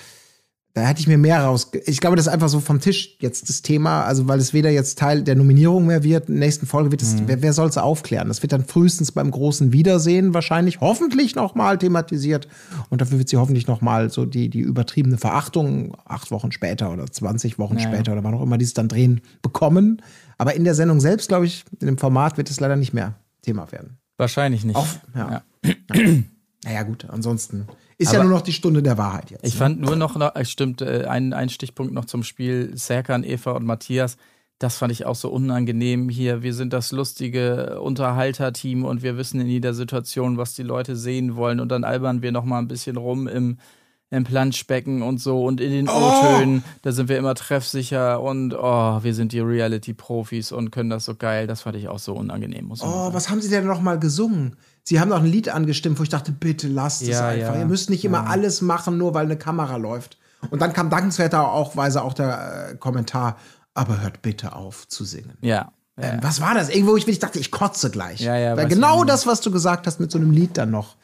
da 0.72 0.82
hätte 0.82 1.00
ich 1.00 1.08
mir 1.08 1.18
mehr 1.18 1.42
raus. 1.42 1.72
Ich 1.86 2.00
glaube, 2.00 2.14
das 2.14 2.26
ist 2.26 2.32
einfach 2.32 2.48
so 2.48 2.60
vom 2.60 2.80
Tisch 2.80 3.16
jetzt 3.18 3.48
das 3.48 3.62
Thema, 3.62 4.04
also 4.04 4.28
weil 4.28 4.38
es 4.38 4.52
weder 4.52 4.70
jetzt 4.70 4.98
Teil 4.98 5.22
der 5.22 5.34
Nominierung 5.34 5.86
mehr 5.86 6.04
wird, 6.04 6.28
in 6.28 6.36
der 6.36 6.46
nächsten 6.46 6.66
Folge 6.66 6.92
wird 6.92 7.02
es, 7.02 7.14
mhm. 7.14 7.22
wer, 7.26 7.42
wer 7.42 7.52
soll 7.52 7.68
es 7.68 7.76
aufklären? 7.76 8.28
Das 8.28 8.42
wird 8.42 8.52
dann 8.52 8.64
frühestens 8.64 9.10
beim 9.10 9.32
großen 9.32 9.72
Wiedersehen 9.72 10.32
wahrscheinlich, 10.32 10.80
hoffentlich 10.80 11.34
nochmal 11.34 11.78
thematisiert. 11.78 12.46
Und 12.88 13.00
dafür 13.00 13.18
wird 13.18 13.28
sie 13.28 13.36
hoffentlich 13.36 13.66
nochmal 13.66 14.10
so 14.10 14.26
die, 14.26 14.48
die 14.48 14.60
übertriebene 14.60 15.18
Verachtung 15.18 15.96
acht 16.04 16.30
Wochen 16.30 16.52
später 16.52 16.92
oder 16.92 17.10
20 17.10 17.58
Wochen 17.58 17.78
ja. 17.78 17.88
später 17.88 18.12
oder 18.12 18.22
wann 18.22 18.34
auch 18.34 18.42
immer 18.42 18.56
die 18.56 18.64
es 18.64 18.74
dann 18.74 18.88
drehen, 18.88 19.22
bekommen. 19.42 20.00
Aber 20.38 20.54
in 20.54 20.62
der 20.62 20.74
Sendung 20.76 21.00
selbst, 21.00 21.28
glaube 21.28 21.46
ich, 21.46 21.64
in 21.80 21.86
dem 21.86 21.98
Format 21.98 22.36
wird 22.36 22.48
es 22.48 22.60
leider 22.60 22.76
nicht 22.76 22.94
mehr 22.94 23.14
Thema 23.42 23.72
werden. 23.72 23.98
Wahrscheinlich 24.18 24.64
nicht. 24.64 24.76
Auf, 24.76 25.00
ja. 25.16 25.42
ja. 25.64 25.74
naja, 26.64 26.82
gut, 26.84 27.06
ansonsten 27.08 27.66
ist 28.00 28.08
Aber 28.08 28.18
ja 28.18 28.24
nur 28.24 28.32
noch 28.32 28.42
die 28.42 28.54
Stunde 28.54 28.82
der 28.82 28.96
Wahrheit 28.96 29.30
jetzt. 29.30 29.46
Ich 29.46 29.54
ne? 29.54 29.58
fand 29.58 29.80
nur 29.80 29.94
noch, 29.94 30.16
noch 30.16 30.32
stimmt, 30.44 30.80
äh, 30.80 31.04
ein, 31.04 31.34
ein 31.34 31.50
Stichpunkt 31.50 31.92
noch 31.92 32.06
zum 32.06 32.22
Spiel 32.22 32.72
Serkan, 32.74 33.24
Eva 33.24 33.52
und 33.52 33.66
Matthias. 33.66 34.16
Das 34.58 34.78
fand 34.78 34.90
ich 34.90 35.04
auch 35.04 35.16
so 35.16 35.28
unangenehm 35.28 36.08
hier. 36.08 36.42
Wir 36.42 36.54
sind 36.54 36.72
das 36.72 36.92
lustige 36.92 37.78
Unterhalterteam 37.80 38.86
und 38.86 39.02
wir 39.02 39.18
wissen 39.18 39.38
in 39.38 39.48
jeder 39.48 39.74
Situation, 39.74 40.38
was 40.38 40.54
die 40.54 40.62
Leute 40.62 40.96
sehen 40.96 41.36
wollen. 41.36 41.60
Und 41.60 41.68
dann 41.68 41.84
albern 41.84 42.22
wir 42.22 42.32
noch 42.32 42.44
mal 42.44 42.58
ein 42.58 42.68
bisschen 42.68 42.96
rum 42.96 43.28
im, 43.28 43.58
im 44.08 44.24
Planschbecken 44.24 45.02
und 45.02 45.20
so 45.20 45.44
und 45.44 45.60
in 45.60 45.70
den 45.70 45.88
oh. 45.88 45.92
O-Tönen, 45.92 46.64
da 46.80 46.92
sind 46.92 47.10
wir 47.10 47.18
immer 47.18 47.34
treffsicher 47.34 48.22
und 48.22 48.54
oh, 48.54 49.02
wir 49.02 49.12
sind 49.12 49.32
die 49.32 49.40
Reality-Profis 49.40 50.52
und 50.52 50.70
können 50.70 50.88
das 50.88 51.04
so 51.04 51.16
geil. 51.16 51.46
Das 51.46 51.60
fand 51.60 51.76
ich 51.76 51.88
auch 51.88 51.98
so 51.98 52.14
unangenehm. 52.14 52.64
Muss 52.64 52.82
oh, 52.82 53.12
was 53.12 53.28
haben 53.28 53.42
Sie 53.42 53.50
denn 53.50 53.66
noch 53.66 53.82
mal 53.82 53.98
gesungen? 53.98 54.56
Sie 54.82 55.00
haben 55.00 55.08
noch 55.08 55.20
ein 55.20 55.26
Lied 55.26 55.48
angestimmt, 55.48 55.98
wo 55.98 56.02
ich 56.02 56.08
dachte, 56.08 56.32
bitte 56.32 56.68
lasst 56.68 57.02
ja, 57.02 57.10
es 57.10 57.20
einfach. 57.20 57.54
Ja. 57.54 57.60
Ihr 57.60 57.66
müsst 57.66 57.90
nicht 57.90 58.04
immer 58.04 58.28
alles 58.28 58.60
machen, 58.60 58.98
nur 58.98 59.14
weil 59.14 59.26
eine 59.26 59.36
Kamera 59.36 59.76
läuft. 59.76 60.18
Und 60.50 60.62
dann 60.62 60.72
kam 60.72 60.90
dankenswerter 60.90 61.50
auch, 61.52 61.76
weise 61.76 62.02
auch 62.02 62.14
der 62.14 62.70
äh, 62.70 62.76
Kommentar, 62.76 63.36
aber 63.74 64.00
hört 64.00 64.22
bitte 64.22 64.54
auf 64.54 64.88
zu 64.88 65.04
singen. 65.04 65.36
Ja. 65.42 65.72
Ähm, 65.98 66.18
was 66.22 66.40
war 66.40 66.54
das? 66.54 66.70
Irgendwo, 66.70 66.96
ich, 66.96 67.06
ich 67.06 67.18
dachte, 67.18 67.38
ich 67.38 67.50
kotze 67.50 67.90
gleich. 67.90 68.20
Ja, 68.20 68.36
ja, 68.36 68.56
weil 68.56 68.68
genau 68.68 69.04
das, 69.04 69.26
was 69.26 69.42
du 69.42 69.50
gesagt 69.50 69.86
hast, 69.86 70.00
mit 70.00 70.10
so 70.10 70.18
einem 70.18 70.30
Lied 70.30 70.56
dann 70.56 70.70
noch 70.70 70.96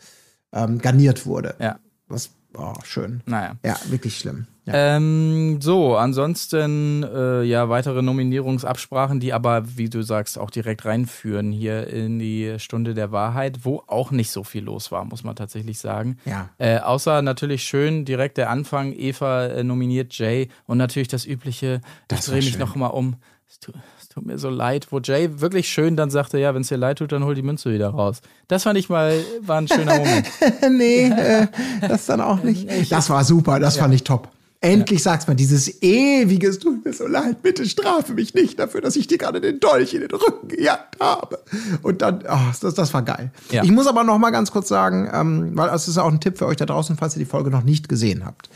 ähm, 0.53 0.79
garniert 0.79 1.27
wurde. 1.27 1.55
Ja. 1.59 1.79
Was 2.09 2.31
Oh, 2.59 2.75
schön. 2.85 3.23
Naja. 3.27 3.57
Ja, 3.65 3.77
wirklich 3.87 4.19
schlimm. 4.19 4.47
Ja. 4.67 4.97
Ähm, 4.97 5.61
so, 5.61 5.97
ansonsten 5.97 7.05
äh, 7.05 7.43
ja 7.45 7.69
weitere 7.69 8.03
Nominierungsabsprachen, 8.03 9.21
die 9.21 9.33
aber, 9.33 9.77
wie 9.77 9.89
du 9.89 10.03
sagst, 10.03 10.39
auch 10.39 10.51
direkt 10.51 10.85
reinführen 10.85 11.53
hier 11.53 11.87
in 11.87 12.19
die 12.19 12.57
Stunde 12.59 12.95
der 12.95 13.13
Wahrheit, 13.13 13.61
wo 13.63 13.85
auch 13.87 14.11
nicht 14.11 14.31
so 14.31 14.43
viel 14.43 14.65
los 14.65 14.91
war, 14.91 15.05
muss 15.05 15.23
man 15.23 15.37
tatsächlich 15.37 15.79
sagen. 15.79 16.19
Ja. 16.25 16.51
Äh, 16.59 16.81
außer 16.81 17.23
natürlich 17.23 17.63
schön 17.63 18.05
direkt 18.05 18.39
der 18.39 18.51
Anfang, 18.51 18.93
Eva 18.93 19.47
äh, 19.47 19.63
nominiert 19.63 20.13
Jay 20.19 20.49
und 20.67 20.79
natürlich 20.79 21.09
das 21.09 21.27
übliche, 21.27 21.81
das 22.09 22.21
ich 22.21 22.27
drehe 22.27 22.43
mich 22.43 22.59
nochmal 22.59 22.91
um. 22.91 23.17
Es 23.49 23.61
tut, 23.61 23.77
es 24.01 24.09
tut, 24.09 24.27
mir 24.27 24.39
so 24.39 24.51
leid, 24.51 24.89
wo 24.91 24.99
Jay 24.99 25.41
wirklich 25.41 25.69
schön 25.69 25.97
dann 25.97 26.11
sagte, 26.11 26.39
ja, 26.39 26.53
wenn 26.55 26.63
es 26.63 26.69
dir 26.69 26.77
leid 26.77 26.99
tut, 26.99 27.13
dann 27.13 27.23
hol 27.23 27.37
die 27.37 27.43
Münze 27.43 27.73
wieder 27.73 27.91
raus. 27.91 28.21
Das 28.49 28.65
fand 28.65 28.77
ich 28.77 28.89
mal, 28.89 29.23
war 29.43 29.59
ein 29.59 29.69
schöner 29.69 29.97
Moment. 29.97 30.27
nee, 30.71 31.07
äh, 31.07 31.47
das 31.81 32.07
dann 32.07 32.21
auch 32.21 32.43
nicht. 32.43 32.69
Das 32.91 33.09
war 33.11 33.23
super, 33.23 33.61
das 33.61 33.77
ja. 33.77 33.83
fand 33.83 33.95
ich 33.95 34.03
top. 34.03 34.29
Endlich 34.67 35.01
ja. 35.01 35.13
sagst 35.13 35.29
mal 35.29 35.35
dieses 35.35 35.83
ewiges, 35.83 36.59
tut 36.59 36.85
mir 36.85 36.93
so 36.93 37.07
leid, 37.07 37.43
bitte 37.43 37.67
strafe 37.67 38.15
mich 38.15 38.35
nicht 38.35 38.59
dafür, 38.59 38.81
dass 38.81 38.97
ich 38.97 39.07
dir 39.07 39.19
gerade 39.19 39.41
den 39.41 39.61
Dolch 39.61 39.95
in 39.95 40.01
den 40.01 40.11
Rücken 40.11 40.49
gejagt 40.49 40.99
habe. 41.01 41.39
Und 41.83 42.03
dann, 42.03 42.25
oh, 42.29 42.53
das, 42.61 42.75
das 42.75 42.95
war 42.95 43.03
geil. 43.03 43.31
Ja. 43.51 43.63
Ich 43.63 43.71
muss 43.71 43.87
aber 43.87 44.05
noch 44.05 44.19
mal 44.19 44.31
ganz 44.31 44.51
kurz 44.51 44.69
sagen, 44.69 45.09
ähm, 45.13 45.53
weil 45.55 45.69
das 45.69 45.89
ist 45.89 45.99
auch 45.99 46.11
ein 46.11 46.21
Tipp 46.21 46.39
für 46.39 46.47
euch 46.47 46.57
da 46.57 46.67
draußen, 46.67 46.97
falls 46.97 47.17
ihr 47.17 47.21
die 47.21 47.31
Folge 47.31 47.51
noch 47.51 47.63
nicht 47.63 47.89
gesehen 47.89 48.25
habt. 48.25 48.51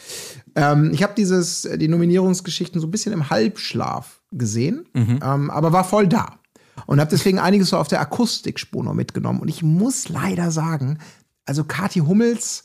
Ähm, 0.57 0.91
ich 0.93 1.03
habe 1.03 1.15
dieses, 1.17 1.69
die 1.77 1.89
Nominierungsgeschichten 1.89 2.81
so 2.81 2.87
ein 2.87 2.91
bisschen 2.91 3.13
im 3.13 3.31
Halbschlaf 3.31 4.21
gesehen, 4.33 4.87
mhm. 4.93 5.21
ähm, 5.23 5.51
aber 5.51 5.73
war 5.73 5.85
voll 5.85 6.09
da. 6.09 6.39
Und 6.87 6.99
habe 6.99 7.11
deswegen 7.11 7.39
einiges 7.39 7.69
so 7.69 7.77
auf 7.77 7.89
der 7.89 8.01
Akustikspur 8.01 8.83
noch 8.83 8.95
mitgenommen. 8.95 9.41
Und 9.41 9.49
ich 9.49 9.63
muss 9.63 10.09
leider 10.09 10.51
sagen, 10.51 10.99
also 11.45 11.65
Kathi 11.65 12.01
Hummels 12.01 12.65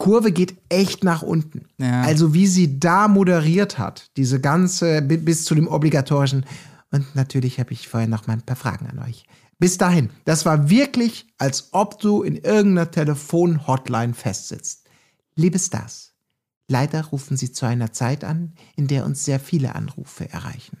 Kurve 0.00 0.32
geht 0.32 0.56
echt 0.70 1.04
nach 1.04 1.22
unten. 1.22 1.66
Ja. 1.78 2.00
Also 2.02 2.32
wie 2.32 2.46
sie 2.46 2.80
da 2.80 3.06
moderiert 3.06 3.78
hat, 3.78 4.10
diese 4.16 4.40
ganze 4.40 5.02
bis 5.02 5.44
zu 5.44 5.54
dem 5.54 5.68
obligatorischen. 5.68 6.46
Und 6.90 7.14
natürlich 7.14 7.60
habe 7.60 7.72
ich 7.72 7.86
vorher 7.86 8.08
noch 8.08 8.26
mal 8.26 8.32
ein 8.32 8.42
paar 8.42 8.56
Fragen 8.56 8.86
an 8.86 8.98
euch. 8.98 9.24
Bis 9.58 9.76
dahin, 9.76 10.08
das 10.24 10.46
war 10.46 10.70
wirklich, 10.70 11.26
als 11.36 11.68
ob 11.72 12.00
du 12.00 12.22
in 12.22 12.36
irgendeiner 12.36 12.90
Telefon-Hotline 12.90 14.14
festsitzt. 14.14 14.88
Liebe 15.34 15.58
Stars, 15.58 16.14
leider 16.66 17.04
rufen 17.04 17.36
Sie 17.36 17.52
zu 17.52 17.66
einer 17.66 17.92
Zeit 17.92 18.24
an, 18.24 18.54
in 18.76 18.86
der 18.86 19.04
uns 19.04 19.26
sehr 19.26 19.38
viele 19.38 19.74
Anrufe 19.74 20.30
erreichen. 20.30 20.78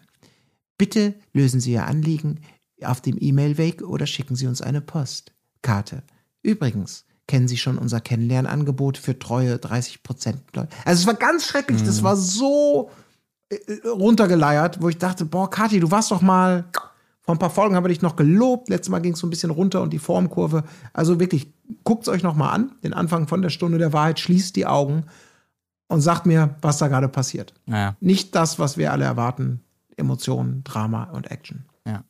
Bitte 0.78 1.14
lösen 1.34 1.60
Sie 1.60 1.72
Ihr 1.72 1.86
Anliegen 1.86 2.40
auf 2.82 3.02
dem 3.02 3.18
E-Mail-Weg 3.20 3.82
oder 3.82 4.06
schicken 4.06 4.34
Sie 4.34 4.46
uns 4.46 4.62
eine 4.62 4.80
Postkarte. 4.80 6.04
Übrigens, 6.42 7.04
kennen 7.30 7.46
Sie 7.46 7.56
schon 7.56 7.78
unser 7.78 8.00
Kennenlernangebot 8.00 8.98
für 8.98 9.16
treue 9.16 9.56
30 9.56 10.02
Prozent. 10.02 10.42
Also 10.84 11.02
es 11.02 11.06
war 11.06 11.14
ganz 11.14 11.46
schrecklich. 11.46 11.80
Mhm. 11.80 11.86
Das 11.86 12.02
war 12.02 12.16
so 12.16 12.90
äh, 13.50 13.56
runtergeleiert, 13.86 14.82
wo 14.82 14.88
ich 14.88 14.98
dachte, 14.98 15.24
boah, 15.24 15.48
Kathi, 15.48 15.78
du 15.78 15.92
warst 15.92 16.10
doch 16.10 16.22
mal, 16.22 16.64
vor 17.20 17.36
ein 17.36 17.38
paar 17.38 17.50
Folgen 17.50 17.76
haben 17.76 17.84
wir 17.84 17.88
dich 17.88 18.02
noch 18.02 18.16
gelobt. 18.16 18.68
Letztes 18.68 18.88
Mal 18.88 18.98
ging 18.98 19.12
es 19.12 19.20
so 19.20 19.28
ein 19.28 19.30
bisschen 19.30 19.52
runter 19.52 19.80
und 19.80 19.92
die 19.92 20.00
Formkurve. 20.00 20.64
Also 20.92 21.20
wirklich, 21.20 21.52
guckt 21.84 22.02
es 22.02 22.08
euch 22.08 22.24
noch 22.24 22.34
mal 22.34 22.50
an. 22.50 22.72
Den 22.82 22.94
Anfang 22.94 23.28
von 23.28 23.42
der 23.42 23.50
Stunde 23.50 23.78
der 23.78 23.92
Wahrheit, 23.92 24.18
schließt 24.18 24.56
die 24.56 24.66
Augen 24.66 25.04
und 25.86 26.00
sagt 26.00 26.26
mir, 26.26 26.56
was 26.62 26.78
da 26.78 26.88
gerade 26.88 27.08
passiert. 27.08 27.54
Ja. 27.66 27.94
Nicht 28.00 28.34
das, 28.34 28.58
was 28.58 28.76
wir 28.76 28.90
alle 28.90 29.04
erwarten. 29.04 29.60
Emotionen, 29.96 30.64
Drama 30.64 31.04
und 31.12 31.30
Action. 31.30 31.64
Ja. 31.86 32.02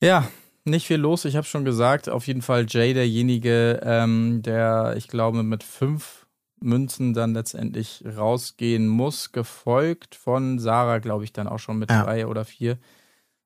Ja, 0.00 0.28
nicht 0.64 0.86
viel 0.86 0.98
los. 0.98 1.24
Ich 1.24 1.36
habe 1.36 1.46
schon 1.46 1.64
gesagt, 1.64 2.08
auf 2.08 2.26
jeden 2.26 2.42
Fall 2.42 2.66
Jay 2.68 2.94
derjenige, 2.94 3.80
ähm, 3.82 4.42
der, 4.42 4.94
ich 4.96 5.08
glaube, 5.08 5.42
mit 5.42 5.62
fünf 5.62 6.26
Münzen 6.60 7.12
dann 7.12 7.34
letztendlich 7.34 8.02
rausgehen 8.04 8.88
muss, 8.88 9.32
gefolgt 9.32 10.14
von 10.14 10.58
Sarah, 10.58 10.98
glaube 10.98 11.24
ich, 11.24 11.32
dann 11.32 11.46
auch 11.46 11.58
schon 11.58 11.78
mit 11.78 11.90
ja. 11.90 12.02
drei 12.02 12.26
oder 12.26 12.44
vier. 12.44 12.78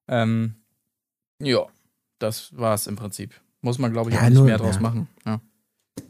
Ähm, 0.07 0.55
ja, 1.43 1.66
das 2.19 2.57
war 2.57 2.75
es 2.75 2.87
im 2.87 2.97
Prinzip. 2.97 3.35
Muss 3.61 3.79
man, 3.79 3.93
glaube 3.93 4.11
ich, 4.11 4.16
ja, 4.16 4.23
auch 4.23 4.29
nicht 4.29 4.35
nur, 4.35 4.45
mehr 4.45 4.59
draus 4.59 4.77
ja. 4.77 4.81
machen. 4.81 5.09
Ja. 5.27 5.41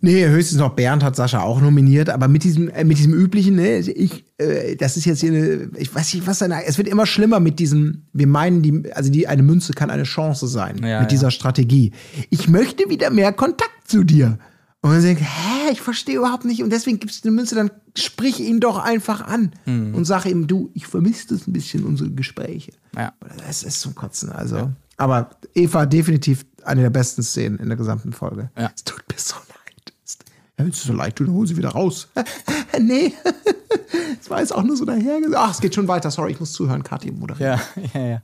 Nee, 0.01 0.27
höchstens 0.27 0.59
noch 0.59 0.75
Bernd 0.75 1.03
hat 1.03 1.17
Sascha 1.17 1.41
auch 1.41 1.61
nominiert, 1.61 2.11
aber 2.11 2.29
mit 2.29 2.45
diesem, 2.45 2.69
äh, 2.71 2.85
mit 2.85 2.99
diesem 2.99 3.15
üblichen, 3.15 3.57
ne, 3.57 3.79
ich, 3.79 4.25
äh, 4.39 4.77
das 4.77 4.97
ist 4.97 5.05
jetzt 5.05 5.21
hier 5.21 5.31
eine, 5.31 5.71
ich 5.77 5.95
weiß 5.95 6.15
nicht, 6.15 6.27
was 6.27 6.39
da, 6.39 6.61
es 6.61 6.79
wird 6.79 6.89
immer 6.89 7.07
schlimmer 7.07 7.41
mit 7.41 7.59
diesem, 7.59 8.03
wir 8.13 8.27
meinen, 8.27 8.63
die, 8.63 8.93
also 8.95 9.11
die, 9.11 9.27
eine 9.27 9.43
Münze 9.43 9.73
kann 9.73 9.91
eine 9.91 10.05
Chance 10.05 10.47
sein, 10.47 10.77
ja, 10.77 10.83
mit 10.83 10.89
ja. 10.89 11.05
dieser 11.07 11.31
Strategie. 11.31 11.93
Ich 12.31 12.49
möchte 12.49 12.89
wieder 12.89 13.11
mehr 13.11 13.33
Kontakt 13.33 13.89
zu 13.89 14.05
dir. 14.05 14.39
Und 14.81 14.91
man 14.91 15.03
denkt, 15.03 15.23
hä, 15.23 15.73
ich 15.73 15.81
verstehe 15.81 16.19
überhaupt 16.19 16.45
nicht. 16.45 16.63
Und 16.63 16.71
deswegen 16.71 17.01
gibt 17.01 17.13
es 17.13 17.25
eine 17.25 17.33
Münze, 17.33 17.57
dann 17.57 17.71
sprich 17.97 18.39
ihn 18.39 18.61
doch 18.61 18.79
einfach 18.79 19.27
an 19.27 19.51
mhm. 19.67 19.95
und 19.95 20.05
sag 20.05 20.25
ihm, 20.27 20.47
du, 20.47 20.71
ich 20.75 20.87
vermisse 20.87 21.29
das 21.29 21.49
ein 21.49 21.53
bisschen, 21.53 21.85
unsere 21.85 22.11
Gespräche. 22.11 22.73
Ja. 22.97 23.13
Das 23.45 23.65
ist 23.65 23.81
zum 23.81 23.97
Kotzen, 23.97 24.31
also. 24.31 24.57
Ja. 24.57 24.73
Aber 24.97 25.31
Eva 25.55 25.87
definitiv 25.87 26.45
eine 26.65 26.83
der 26.83 26.91
besten 26.91 27.23
Szenen 27.23 27.59
in 27.59 27.69
der 27.69 27.77
gesamten 27.77 28.13
Folge. 28.13 28.51
Ja. 28.57 28.71
Es 28.75 28.85
tut 28.85 29.03
mir 29.11 29.19
so 29.19 29.35
leid. 29.49 29.58
Wenn 30.59 30.71
es 30.71 30.83
so 30.83 30.93
leid 30.93 31.15
tut, 31.15 31.29
dann 31.29 31.35
holen 31.35 31.47
sie 31.47 31.57
wieder 31.57 31.71
raus. 31.71 32.09
nee, 32.81 33.15
es 34.21 34.29
war 34.29 34.41
jetzt 34.41 34.55
auch 34.55 34.65
nur 34.65 34.77
so 34.77 34.85
daher. 34.85 35.19
Ach, 35.37 35.53
es 35.53 35.61
geht 35.61 35.75
schon 35.75 35.87
weiter. 35.87 36.11
Sorry, 36.11 36.33
ich 36.33 36.41
muss 36.41 36.53
zuhören. 36.53 36.83
Kathi 36.83 37.13
moderiert. 37.13 37.61
Ja, 37.75 37.83
ja, 37.95 38.07
ja. 38.07 38.23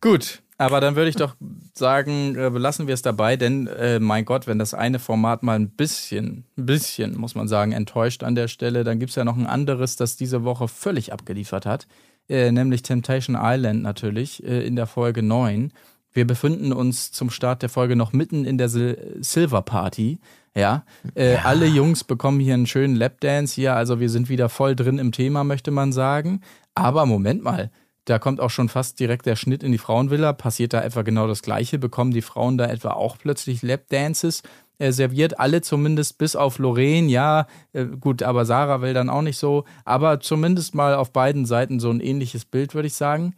Gut, 0.00 0.42
aber 0.58 0.80
dann 0.80 0.94
würde 0.94 1.08
ich 1.08 1.16
doch 1.16 1.34
sagen, 1.72 2.36
äh, 2.36 2.50
belassen 2.50 2.86
wir 2.86 2.94
es 2.94 3.02
dabei, 3.02 3.36
denn 3.36 3.66
äh, 3.66 3.98
mein 3.98 4.24
Gott, 4.24 4.46
wenn 4.46 4.60
das 4.60 4.74
eine 4.74 5.00
Format 5.00 5.42
mal 5.42 5.56
ein 5.56 5.70
bisschen, 5.70 6.44
ein 6.56 6.66
bisschen, 6.66 7.18
muss 7.18 7.34
man 7.34 7.48
sagen, 7.48 7.72
enttäuscht 7.72 8.22
an 8.22 8.36
der 8.36 8.46
Stelle, 8.46 8.84
dann 8.84 9.00
gibt 9.00 9.10
es 9.10 9.16
ja 9.16 9.24
noch 9.24 9.36
ein 9.36 9.46
anderes, 9.46 9.96
das 9.96 10.16
diese 10.16 10.44
Woche 10.44 10.68
völlig 10.68 11.12
abgeliefert 11.12 11.66
hat, 11.66 11.88
äh, 12.28 12.52
nämlich 12.52 12.82
Temptation 12.82 13.36
Island 13.40 13.82
natürlich 13.82 14.44
äh, 14.44 14.64
in 14.64 14.76
der 14.76 14.86
Folge 14.86 15.22
9. 15.22 15.72
Wir 16.14 16.26
befinden 16.26 16.72
uns 16.72 17.12
zum 17.12 17.28
Start 17.28 17.62
der 17.62 17.68
Folge 17.68 17.96
noch 17.96 18.12
mitten 18.12 18.44
in 18.44 18.56
der 18.56 18.68
Sil 18.70 19.18
Silver 19.20 19.62
Party. 19.62 20.18
Ja, 20.56 20.84
äh, 21.16 21.34
ja. 21.34 21.42
alle 21.42 21.66
Jungs 21.66 22.04
bekommen 22.04 22.40
hier 22.40 22.54
einen 22.54 22.68
schönen 22.68 22.94
Lapdance 22.94 23.54
hier, 23.56 23.74
also 23.74 23.98
wir 23.98 24.08
sind 24.08 24.28
wieder 24.28 24.48
voll 24.48 24.76
drin 24.76 24.98
im 24.98 25.10
Thema, 25.10 25.42
möchte 25.42 25.72
man 25.72 25.92
sagen. 25.92 26.40
Aber 26.76 27.04
Moment 27.06 27.42
mal, 27.42 27.70
da 28.04 28.20
kommt 28.20 28.40
auch 28.40 28.50
schon 28.50 28.68
fast 28.68 29.00
direkt 29.00 29.26
der 29.26 29.34
Schnitt 29.34 29.64
in 29.64 29.72
die 29.72 29.78
Frauenvilla. 29.78 30.32
Passiert 30.32 30.72
da 30.72 30.82
etwa 30.82 31.02
genau 31.02 31.26
das 31.26 31.42
Gleiche? 31.42 31.78
Bekommen 31.78 32.12
die 32.12 32.22
Frauen 32.22 32.56
da 32.56 32.66
etwa 32.66 32.90
auch 32.92 33.18
plötzlich 33.18 33.62
Lapdances? 33.62 34.42
äh, 34.78 34.92
serviert, 34.92 35.38
alle 35.38 35.62
zumindest 35.62 36.18
bis 36.18 36.36
auf 36.36 36.58
Lorraine, 36.58 37.08
ja, 37.08 37.46
äh, 37.72 37.84
gut, 37.84 38.22
aber 38.22 38.44
Sarah 38.44 38.80
will 38.80 38.94
dann 38.94 39.08
auch 39.08 39.22
nicht 39.22 39.38
so, 39.38 39.64
aber 39.84 40.20
zumindest 40.20 40.74
mal 40.74 40.94
auf 40.94 41.12
beiden 41.12 41.46
Seiten 41.46 41.80
so 41.80 41.90
ein 41.90 42.00
ähnliches 42.00 42.44
Bild, 42.44 42.74
würde 42.74 42.88
ich 42.88 42.94
sagen. 42.94 43.34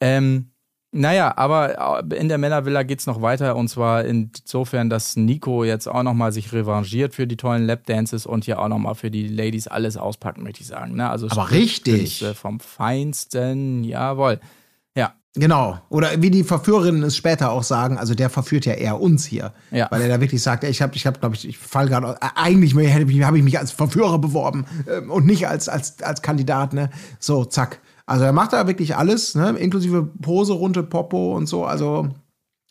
Ähm, 0.00 0.50
naja, 0.90 1.36
aber 1.36 2.02
äh, 2.10 2.16
in 2.16 2.28
der 2.28 2.38
Männervilla 2.38 2.82
geht 2.82 3.00
es 3.00 3.06
noch 3.06 3.20
weiter 3.20 3.56
und 3.56 3.68
zwar 3.68 4.04
insofern, 4.04 4.88
dass 4.88 5.16
Nico 5.16 5.62
jetzt 5.64 5.86
auch 5.86 6.02
nochmal 6.02 6.32
sich 6.32 6.52
revanchiert 6.52 7.14
für 7.14 7.26
die 7.26 7.36
tollen 7.36 7.66
Lapdances 7.66 8.24
und 8.24 8.44
hier 8.46 8.58
auch 8.58 8.68
nochmal 8.68 8.94
für 8.94 9.10
die 9.10 9.28
Ladies 9.28 9.68
alles 9.68 9.98
auspacken, 9.98 10.42
möchte 10.42 10.62
ich 10.62 10.66
sagen. 10.66 10.96
Ne? 10.96 11.08
Also 11.08 11.28
aber 11.28 11.50
richtig. 11.50 12.24
Vom 12.34 12.58
Feinsten, 12.58 13.84
jawohl. 13.84 14.40
Ja. 14.96 15.12
Genau. 15.34 15.78
Oder 15.90 16.22
wie 16.22 16.30
die 16.30 16.42
Verführerinnen 16.42 17.02
es 17.02 17.16
später 17.16 17.52
auch 17.52 17.64
sagen, 17.64 17.98
also 17.98 18.14
der 18.14 18.30
verführt 18.30 18.64
ja 18.64 18.72
eher 18.72 18.98
uns 18.98 19.26
hier. 19.26 19.52
Ja. 19.70 19.88
Weil 19.90 20.00
er 20.00 20.08
da 20.08 20.20
wirklich 20.22 20.42
sagt, 20.42 20.64
ich 20.64 20.80
habe, 20.80 20.96
ich 20.96 21.06
hab, 21.06 21.20
glaube 21.20 21.34
ich, 21.34 21.46
ich 21.46 21.58
fall 21.58 21.88
gerade, 21.88 22.16
äh, 22.22 22.28
eigentlich 22.34 22.74
habe 22.74 23.36
ich 23.36 23.44
mich 23.44 23.58
als 23.58 23.72
Verführer 23.72 24.18
beworben 24.18 24.64
äh, 24.86 25.00
und 25.00 25.26
nicht 25.26 25.48
als, 25.48 25.68
als, 25.68 26.02
als 26.02 26.22
Kandidat, 26.22 26.72
ne? 26.72 26.88
So, 27.18 27.44
zack. 27.44 27.80
Also 28.08 28.24
er 28.24 28.32
macht 28.32 28.54
da 28.54 28.66
wirklich 28.66 28.96
alles, 28.96 29.34
ne? 29.34 29.50
inklusive 29.50 30.02
Pose, 30.02 30.54
runde 30.54 30.82
Popo 30.82 31.36
und 31.36 31.46
so. 31.46 31.66
Also 31.66 32.08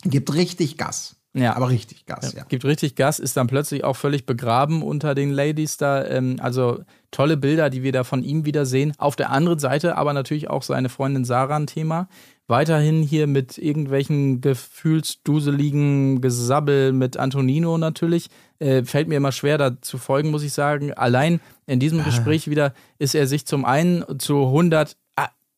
gibt 0.04 0.34
richtig 0.34 0.78
Gas. 0.78 1.16
Ja. 1.36 1.56
Aber 1.56 1.70
richtig 1.70 2.08
Gas, 2.08 2.34
ja. 2.34 2.40
ja. 2.40 2.46
Gibt 2.46 2.66
richtig 2.66 2.96
Gas, 2.96 3.20
ist 3.20 3.38
dann 3.38 3.46
plötzlich 3.46 3.84
auch 3.84 3.96
völlig 3.96 4.26
begraben 4.26 4.82
unter 4.82 5.14
den 5.14 5.30
Ladies 5.32 5.78
da. 5.78 6.04
Ähm, 6.06 6.38
also 6.42 6.80
tolle 7.12 7.38
Bilder, 7.38 7.70
die 7.70 7.84
wir 7.84 7.92
da 7.92 8.04
von 8.04 8.24
ihm 8.24 8.46
wieder 8.46 8.66
sehen. 8.66 8.94
Auf 8.98 9.16
der 9.16 9.30
anderen 9.30 9.60
Seite 9.60 9.96
aber 9.96 10.14
natürlich 10.14 10.50
auch 10.50 10.64
seine 10.64 10.90
Freundin 10.90 11.24
Sarah 11.24 11.58
ein 11.58 11.68
Thema. 11.68 12.10
Weiterhin 12.48 13.04
hier 13.04 13.28
mit 13.28 13.60
irgendwelchen 13.60 14.42
gefühlsduseligen 14.42 16.20
Gesabbel 16.20 16.94
mit 16.94 17.18
Antonino 17.18 17.78
natürlich. 17.78 18.30
Äh, 18.58 18.84
fällt 18.86 19.08
mir 19.08 19.18
immer 19.18 19.34
schwer, 19.34 19.60
da 19.60 19.80
zu 19.82 20.00
folgen, 20.00 20.32
muss 20.32 20.42
ich 20.42 20.54
sagen. 20.54 20.94
Allein 20.94 21.42
in 21.68 21.80
diesem 21.80 22.00
ah. 22.00 22.04
Gespräch 22.06 22.50
wieder 22.50 22.74
ist 22.98 23.14
er 23.14 23.28
sich 23.28 23.46
zum 23.46 23.66
einen 23.66 24.04
zu 24.18 24.46
100 24.46 24.98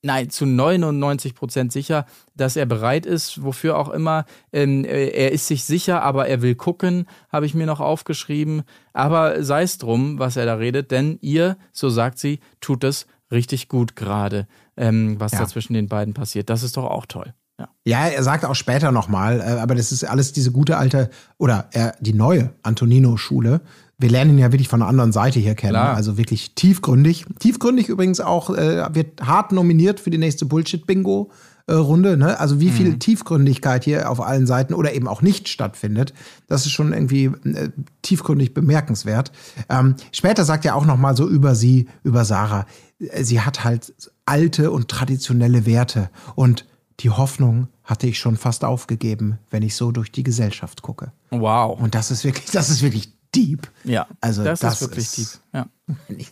nein, 0.02 0.30
zu 0.30 0.46
99 0.46 1.36
Prozent 1.36 1.72
sicher, 1.72 2.06
dass 2.36 2.56
er 2.56 2.66
bereit 2.66 3.06
ist, 3.06 3.44
wofür 3.44 3.78
auch 3.78 3.90
immer. 3.90 4.26
Ähm, 4.52 4.86
äh, 4.86 5.10
er 5.10 5.32
ist 5.32 5.48
sich 5.48 5.64
sicher, 5.64 6.02
aber 6.04 6.28
er 6.28 6.42
will 6.42 6.56
gucken, 6.56 7.06
habe 7.32 7.46
ich 7.46 7.54
mir 7.54 7.66
noch 7.66 7.80
aufgeschrieben. 7.80 8.64
Aber 8.94 9.44
sei 9.44 9.64
es 9.64 9.78
drum, 9.78 10.20
was 10.20 10.38
er 10.38 10.46
da 10.46 10.56
redet, 10.56 10.92
denn 10.92 11.18
ihr, 11.22 11.58
so 11.72 11.90
sagt 11.90 12.20
sie, 12.20 12.40
tut 12.62 12.84
es 12.84 13.08
richtig 13.32 13.68
gut 13.68 13.96
gerade, 13.96 14.48
ähm, 14.78 15.20
was 15.20 15.34
ja. 15.34 15.40
da 15.40 15.48
zwischen 15.48 15.74
den 15.74 15.88
beiden 15.88 16.14
passiert. 16.14 16.50
Das 16.50 16.64
ist 16.64 16.78
doch 16.78 16.86
auch 16.86 17.06
toll. 17.06 17.34
Ja. 17.60 17.68
ja, 17.84 18.08
er 18.08 18.24
sagt 18.24 18.46
auch 18.46 18.56
später 18.56 18.94
nochmal, 18.94 19.42
äh, 19.42 19.60
aber 19.60 19.76
das 19.76 19.92
ist 19.92 20.06
alles 20.06 20.32
diese 20.32 20.54
gute 20.54 20.78
alte 20.78 21.10
oder 21.38 21.68
äh, 21.74 21.92
die 22.00 22.14
neue 22.14 22.54
Antonino-Schule, 22.64 23.60
wir 24.00 24.10
lernen 24.10 24.32
ihn 24.32 24.40
ja 24.40 24.52
wirklich 24.52 24.70
von 24.70 24.80
der 24.80 24.90
anderen 24.90 25.12
Seite 25.12 25.40
hier 25.40 25.56
kennen. 25.56 25.74
Klar. 25.74 25.96
Also 25.96 26.18
wirklich 26.18 26.56
tiefgründig. 26.56 27.26
Tiefgründig 27.40 27.90
übrigens 27.90 28.22
auch, 28.22 28.50
äh, 28.50 28.88
wird 28.96 29.22
hart 29.22 29.52
nominiert 29.52 30.00
für 30.00 30.10
die 30.10 30.18
nächste 30.18 30.46
Bullshit-Bingo. 30.46 31.30
Runde, 31.72 32.18
ne? 32.18 32.40
Also 32.40 32.60
wie 32.60 32.72
viel 32.72 32.90
mhm. 32.90 33.00
Tiefgründigkeit 33.00 33.84
hier 33.84 34.10
auf 34.10 34.22
allen 34.22 34.48
Seiten 34.48 34.74
oder 34.74 34.94
eben 34.94 35.08
auch 35.08 35.22
nicht 35.22 35.50
stattfindet, 35.50 36.14
das 36.48 36.66
ist 36.66 36.72
schon 36.72 36.94
irgendwie 36.94 37.26
äh, 37.26 37.70
tiefgründig 38.02 38.54
bemerkenswert. 38.54 39.32
Ähm, 39.70 39.96
später 40.12 40.46
sagt 40.46 40.66
er 40.66 40.76
auch 40.76 40.86
noch 40.86 40.98
mal 40.98 41.16
so 41.16 41.28
über 41.28 41.54
sie, 41.54 41.88
über 42.04 42.26
Sarah, 42.26 42.66
äh, 43.00 43.24
sie 43.24 43.42
hat 43.42 43.64
halt 43.64 43.94
alte 44.26 44.72
und 44.72 44.88
traditionelle 44.88 45.66
Werte 45.66 46.10
und 46.36 46.66
die 47.02 47.12
Hoffnung 47.12 47.68
hatte 47.84 48.08
ich 48.08 48.20
schon 48.20 48.36
fast 48.36 48.66
aufgegeben, 48.66 49.38
wenn 49.50 49.64
ich 49.64 49.76
so 49.76 49.92
durch 49.92 50.12
die 50.12 50.24
Gesellschaft 50.24 50.82
gucke. 50.82 51.12
Wow. 51.30 51.80
Und 51.80 51.96
das 51.96 52.12
ist 52.12 52.24
wirklich, 52.24 52.52
das 52.52 52.70
ist 52.70 52.82
wirklich 52.82 53.14
deep. 53.36 53.70
Ja, 53.84 54.08
also 54.22 54.44
das, 54.44 54.60
das 54.60 54.76
ist 54.76 54.82
wirklich 54.82 55.06
ist, 55.06 55.18
deep. 55.18 55.42
Ja. 55.54 55.68
Ich, 56.18 56.32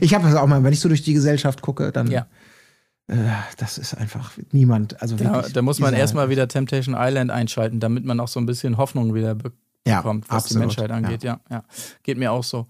ich 0.00 0.14
habe 0.14 0.24
das 0.24 0.36
auch 0.36 0.46
mal, 0.46 0.62
wenn 0.62 0.72
ich 0.72 0.78
so 0.78 0.88
durch 0.88 1.02
die 1.02 1.12
Gesellschaft 1.12 1.60
gucke, 1.60 1.90
dann. 1.90 2.08
Ja. 2.08 2.26
Äh, 3.08 3.16
das 3.56 3.78
ist 3.78 3.94
einfach 3.94 4.32
niemand. 4.52 5.02
Also 5.02 5.16
ja, 5.16 5.42
da 5.42 5.62
muss 5.62 5.80
man 5.80 5.92
erstmal 5.92 6.28
wieder 6.28 6.46
Temptation 6.46 6.94
Island 6.96 7.32
einschalten, 7.32 7.80
damit 7.80 8.04
man 8.04 8.20
auch 8.20 8.28
so 8.28 8.38
ein 8.38 8.46
bisschen 8.46 8.76
Hoffnung 8.76 9.12
wieder 9.14 9.34
bekommt, 9.34 9.56
ja, 9.86 10.04
was 10.04 10.44
absolut. 10.44 10.50
die 10.50 10.58
Menschheit 10.58 10.90
angeht. 10.92 11.24
Ja. 11.24 11.40
ja, 11.50 11.56
ja. 11.56 11.64
Geht 12.04 12.18
mir 12.18 12.30
auch 12.30 12.44
so. 12.44 12.68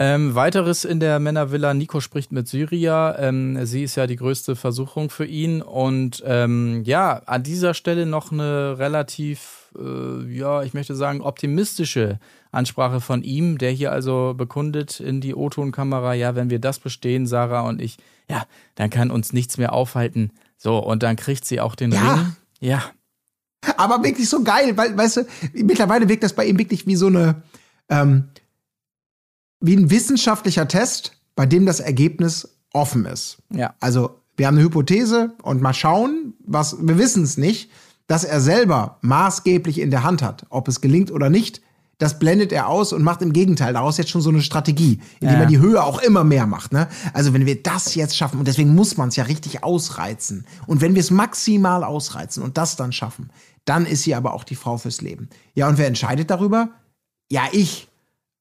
Ähm, 0.00 0.36
weiteres 0.36 0.84
in 0.84 1.00
der 1.00 1.18
Männervilla, 1.18 1.74
Nico 1.74 2.00
spricht 2.00 2.30
mit 2.30 2.46
Syria. 2.46 3.18
Ähm, 3.18 3.66
sie 3.66 3.82
ist 3.82 3.96
ja 3.96 4.06
die 4.06 4.14
größte 4.14 4.54
Versuchung 4.54 5.10
für 5.10 5.26
ihn. 5.26 5.60
Und 5.60 6.22
ähm, 6.24 6.84
ja, 6.84 7.20
an 7.26 7.42
dieser 7.42 7.74
Stelle 7.74 8.06
noch 8.06 8.30
eine 8.30 8.78
relativ, 8.78 9.57
äh, 9.76 10.24
ja, 10.32 10.62
ich 10.62 10.74
möchte 10.74 10.94
sagen, 10.94 11.20
optimistische 11.20 12.18
Ansprache 12.50 13.00
von 13.00 13.22
ihm, 13.22 13.58
der 13.58 13.70
hier 13.70 13.92
also 13.92 14.34
bekundet 14.36 15.00
in 15.00 15.20
die 15.20 15.34
O-Ton-Kamera, 15.34 16.14
ja, 16.14 16.34
wenn 16.34 16.50
wir 16.50 16.58
das 16.58 16.78
bestehen, 16.78 17.26
Sarah 17.26 17.62
und 17.62 17.80
ich, 17.80 17.98
ja, 18.28 18.44
dann 18.74 18.90
kann 18.90 19.10
uns 19.10 19.32
nichts 19.32 19.58
mehr 19.58 19.72
aufhalten. 19.72 20.32
So, 20.56 20.78
und 20.78 21.02
dann 21.02 21.16
kriegt 21.16 21.44
sie 21.44 21.60
auch 21.60 21.74
den 21.74 21.92
ja. 21.92 22.14
Ring. 22.14 22.36
Ja. 22.60 22.82
Aber 23.76 24.02
wirklich 24.02 24.28
so 24.28 24.42
geil, 24.42 24.76
weil, 24.76 24.96
weißt 24.96 25.18
du, 25.18 25.26
mittlerweile 25.52 26.08
wirkt 26.08 26.22
das 26.22 26.32
bei 26.32 26.46
ihm 26.46 26.58
wirklich 26.58 26.86
wie 26.86 26.96
so 26.96 27.08
eine, 27.08 27.42
ähm, 27.88 28.28
wie 29.60 29.76
ein 29.76 29.90
wissenschaftlicher 29.90 30.68
Test, 30.68 31.12
bei 31.34 31.46
dem 31.46 31.66
das 31.66 31.80
Ergebnis 31.80 32.56
offen 32.72 33.04
ist. 33.04 33.38
Ja. 33.50 33.74
Also, 33.80 34.20
wir 34.36 34.46
haben 34.46 34.56
eine 34.56 34.64
Hypothese 34.64 35.32
und 35.42 35.60
mal 35.60 35.74
schauen, 35.74 36.34
was, 36.46 36.76
wir 36.80 36.96
wissen 36.96 37.24
es 37.24 37.36
nicht, 37.36 37.70
dass 38.08 38.24
er 38.24 38.40
selber 38.40 38.98
maßgeblich 39.02 39.78
in 39.78 39.92
der 39.92 40.02
Hand 40.02 40.22
hat, 40.22 40.46
ob 40.48 40.66
es 40.66 40.80
gelingt 40.80 41.12
oder 41.12 41.30
nicht. 41.30 41.62
Das 41.98 42.18
blendet 42.18 42.52
er 42.52 42.68
aus 42.68 42.92
und 42.92 43.02
macht 43.02 43.22
im 43.22 43.32
Gegenteil 43.32 43.72
daraus 43.72 43.98
jetzt 43.98 44.10
schon 44.10 44.20
so 44.20 44.30
eine 44.30 44.40
Strategie, 44.40 45.00
indem 45.20 45.36
ja. 45.36 45.42
er 45.42 45.46
die 45.46 45.58
Höhe 45.58 45.82
auch 45.82 46.00
immer 46.00 46.24
mehr 46.24 46.46
macht. 46.46 46.72
Ne? 46.72 46.88
Also 47.12 47.34
wenn 47.34 47.44
wir 47.44 47.62
das 47.62 47.94
jetzt 47.96 48.16
schaffen, 48.16 48.38
und 48.38 48.46
deswegen 48.46 48.74
muss 48.74 48.96
man 48.96 49.08
es 49.08 49.16
ja 49.16 49.24
richtig 49.24 49.64
ausreizen. 49.64 50.46
Und 50.66 50.80
wenn 50.80 50.94
wir 50.94 51.00
es 51.00 51.10
maximal 51.10 51.82
ausreizen 51.84 52.42
und 52.42 52.56
das 52.56 52.76
dann 52.76 52.92
schaffen, 52.92 53.30
dann 53.64 53.84
ist 53.84 54.04
sie 54.04 54.14
aber 54.14 54.32
auch 54.32 54.44
die 54.44 54.54
Frau 54.54 54.78
fürs 54.78 55.00
Leben. 55.00 55.28
Ja, 55.54 55.68
und 55.68 55.76
wer 55.76 55.88
entscheidet 55.88 56.30
darüber? 56.30 56.70
Ja, 57.30 57.42
ich 57.52 57.88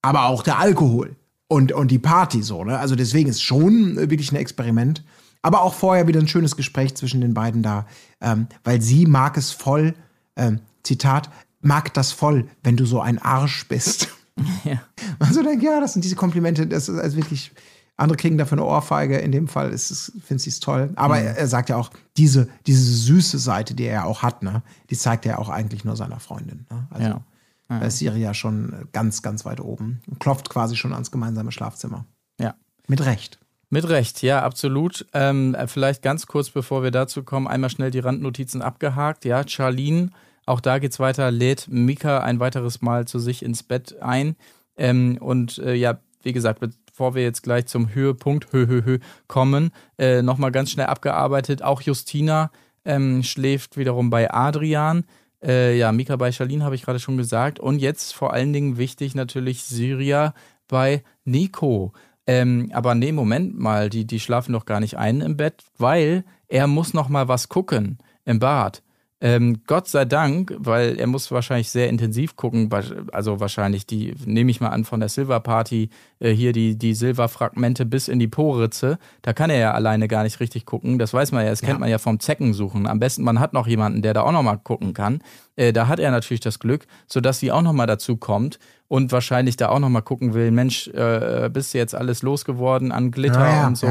aber 0.02 0.28
auch 0.28 0.44
der 0.44 0.60
Alkohol 0.60 1.16
und, 1.48 1.72
und 1.72 1.90
die 1.90 2.00
Party 2.00 2.44
so. 2.44 2.64
Ne? 2.64 2.78
Also 2.78 2.96
deswegen 2.96 3.30
ist 3.30 3.42
schon 3.42 3.96
wirklich 3.96 4.32
ein 4.32 4.38
Experiment. 4.38 5.04
Aber 5.42 5.62
auch 5.62 5.74
vorher 5.74 6.08
wieder 6.08 6.20
ein 6.20 6.28
schönes 6.28 6.56
Gespräch 6.56 6.96
zwischen 6.96 7.22
den 7.22 7.34
beiden 7.34 7.64
da, 7.64 7.86
ähm, 8.22 8.48
weil 8.64 8.82
sie 8.82 9.06
mag 9.06 9.38
es 9.38 9.52
voll, 9.52 9.94
ähm, 10.36 10.62
Zitat, 10.84 11.30
mag 11.62 11.94
das 11.94 12.12
voll, 12.12 12.48
wenn 12.64 12.78
du 12.78 12.86
so 12.86 13.02
ein 13.02 13.20
Arsch 13.20 13.68
bist. 13.68 14.10
Ja. 14.64 14.80
Man 15.18 15.34
so 15.34 15.42
denkt, 15.42 15.64
ja, 15.64 15.80
das 15.80 15.94
sind 15.94 16.06
diese 16.06 16.16
Komplimente, 16.16 16.68
das 16.68 16.90
ist 16.90 17.00
also 17.00 17.18
wirklich, 17.18 17.52
andere 17.96 18.18
kriegen 18.18 18.38
dafür 18.38 18.60
eine 18.60 18.68
Ohrfeige, 18.68 19.18
in 19.18 19.32
dem 19.32 19.48
Fall 19.48 19.76
finde 19.76 20.42
ich 20.42 20.48
es 20.48 20.60
toll. 20.60 20.92
Aber 20.96 21.16
mhm. 21.16 21.26
er, 21.26 21.38
er, 21.38 21.48
sagt 21.48 21.70
ja 21.70 21.76
auch, 21.76 21.90
diese, 22.18 22.48
diese 22.68 22.84
süße 22.84 23.40
Seite, 23.40 23.74
die 23.74 23.86
er 23.86 24.06
auch 24.06 24.22
hat, 24.22 24.44
ne, 24.44 24.62
die 24.92 24.96
zeigt 24.96 25.26
er 25.26 25.40
auch 25.40 25.50
eigentlich 25.50 25.84
nur 25.86 25.96
seiner 25.96 26.20
Freundin. 26.20 26.68
Ne? 26.70 26.88
Also, 26.92 27.08
ja. 27.08 27.22
Da 27.70 27.80
ist 27.80 27.98
Siri 27.98 28.22
ja 28.22 28.34
schon 28.34 28.88
ganz, 28.94 29.22
ganz 29.22 29.44
weit 29.44 29.60
oben. 29.60 30.02
Und 30.08 30.20
klopft 30.20 30.50
quasi 30.50 30.76
schon 30.76 30.94
ans 30.94 31.12
gemeinsame 31.12 31.52
Schlafzimmer. 31.52 32.06
Ja. 32.40 32.56
Mit 32.88 33.04
Recht. 33.04 33.40
Mit 33.70 33.90
Recht, 33.90 34.22
ja, 34.24 34.44
absolut. 34.44 35.06
Ähm, 35.14 35.56
vielleicht 35.68 36.02
ganz 36.02 36.26
kurz, 36.26 36.50
bevor 36.50 36.84
wir 36.84 36.92
dazu 36.92 37.24
kommen, 37.24 37.48
einmal 37.48 37.70
schnell 37.70 37.92
die 37.92 38.00
Randnotizen 38.00 38.62
abgehakt. 38.62 39.26
Ja, 39.26 39.46
Charlene, 39.46 40.12
auch 40.46 40.62
da 40.62 40.80
geht's 40.80 41.00
weiter, 41.00 41.32
lädt 41.32 41.68
Mika 41.70 42.20
ein 42.20 42.40
weiteres 42.40 42.82
Mal 42.82 43.06
zu 43.06 43.20
sich 43.20 43.44
ins 43.44 43.64
Bett 43.64 44.02
ein. 44.02 44.38
Ähm, 44.78 45.18
und 45.20 45.58
äh, 45.58 45.74
ja, 45.74 46.00
wie 46.24 46.32
gesagt, 46.32 46.62
bevor 46.62 47.14
wir 47.14 47.24
jetzt 47.24 47.44
gleich 47.44 47.66
zum 47.66 47.94
Höhepunkt 47.94 48.48
hö, 48.54 48.68
hö, 48.68 48.82
hö, 48.86 49.00
kommen, 49.28 49.72
äh, 49.98 50.22
nochmal 50.22 50.52
ganz 50.52 50.72
schnell 50.72 50.86
abgearbeitet. 50.86 51.62
Auch 51.62 51.82
Justina 51.82 52.52
ähm, 52.86 53.22
schläft 53.24 53.76
wiederum 53.76 54.10
bei 54.10 54.32
Adrian. 54.32 55.04
Äh, 55.44 55.78
ja, 55.78 55.92
Mika 55.92 56.16
bei 56.16 56.32
Charlene 56.32 56.64
habe 56.64 56.76
ich 56.76 56.84
gerade 56.84 57.00
schon 57.00 57.18
gesagt. 57.18 57.60
Und 57.60 57.80
jetzt 57.80 58.14
vor 58.14 58.32
allen 58.32 58.54
Dingen 58.54 58.78
wichtig 58.78 59.14
natürlich 59.14 59.64
Syria 59.64 60.34
bei 60.70 61.04
Nico. 61.26 61.92
Ähm, 62.28 62.70
aber 62.74 62.94
nee, 62.94 63.14
Moment 63.14 63.58
mal, 63.58 63.90
die, 63.90 64.06
die 64.06 64.20
schlafen 64.20 64.52
doch 64.54 64.66
gar 64.66 64.82
nicht 64.82 64.98
ein 64.98 65.22
im 65.22 65.38
Bett, 65.38 65.64
weil 65.78 66.26
er 66.50 66.68
muss 66.68 66.94
noch 66.94 67.10
mal 67.10 67.28
was 67.28 67.50
gucken 67.50 67.98
im 68.26 68.40
Bad. 68.40 68.84
Ähm, 69.20 69.62
Gott 69.66 69.88
sei 69.88 70.06
Dank, 70.06 70.54
weil 70.60 71.00
er 71.00 71.08
muss 71.08 71.32
wahrscheinlich 71.32 71.72
sehr 71.72 71.90
intensiv 71.90 72.36
gucken, 72.36 72.70
also 73.12 73.40
wahrscheinlich 73.40 73.88
die, 73.88 74.14
nehme 74.26 74.52
ich 74.52 74.62
mal 74.62 74.70
an, 74.70 74.86
von 74.86 75.00
der 75.00 75.10
Silver 75.10 75.40
Party, 75.40 75.90
äh, 76.20 76.32
hier 76.32 76.54
die, 76.54 76.78
die 76.78 76.94
Silberfragmente 76.94 77.88
bis 77.88 78.10
in 78.10 78.20
die 78.20 78.28
Po-Ritze, 78.28 79.00
da 79.24 79.34
kann 79.34 79.50
er 79.50 79.58
ja 79.58 79.72
alleine 79.74 80.08
gar 80.08 80.22
nicht 80.22 80.40
richtig 80.40 80.68
gucken. 80.68 81.00
Das 81.00 81.16
weiß 81.16 81.32
man 81.32 81.44
ja, 81.44 81.50
das 81.50 81.62
ja. 81.62 81.68
kennt 81.68 81.80
man 81.80 81.90
ja 81.90 81.98
vom 81.98 82.20
Zeckensuchen. 82.20 82.86
Am 82.86 83.00
besten, 83.00 83.24
man 83.24 83.40
hat 83.40 83.54
noch 83.54 83.66
jemanden, 83.66 84.04
der 84.04 84.14
da 84.14 84.22
auch 84.22 84.32
noch 84.32 84.44
mal 84.44 84.58
gucken 84.58 84.94
kann. 84.94 85.24
Äh, 85.56 85.74
da 85.74 85.88
hat 85.88 86.00
er 86.00 86.12
natürlich 86.12 86.42
das 86.42 86.60
Glück, 86.60 86.86
sodass 87.08 87.40
sie 87.40 87.52
auch 87.52 87.64
noch 87.64 87.74
mal 87.74 87.88
dazu 87.88 88.18
kommt 88.18 88.60
und 88.88 89.12
wahrscheinlich 89.12 89.58
da 89.58 89.70
auch 89.70 89.80
noch 89.80 89.90
mal 89.90 90.02
gucken 90.02 90.36
will, 90.36 90.52
Mensch, 90.52 90.90
äh, 90.90 91.50
bist 91.52 91.74
du 91.74 91.80
jetzt 91.80 91.96
alles 91.96 92.22
losgeworden 92.22 92.92
an 92.92 93.10
Glitter 93.10 93.40
ja, 93.40 93.62
ja, 93.62 93.68
und 93.68 93.78
so. 93.78 93.88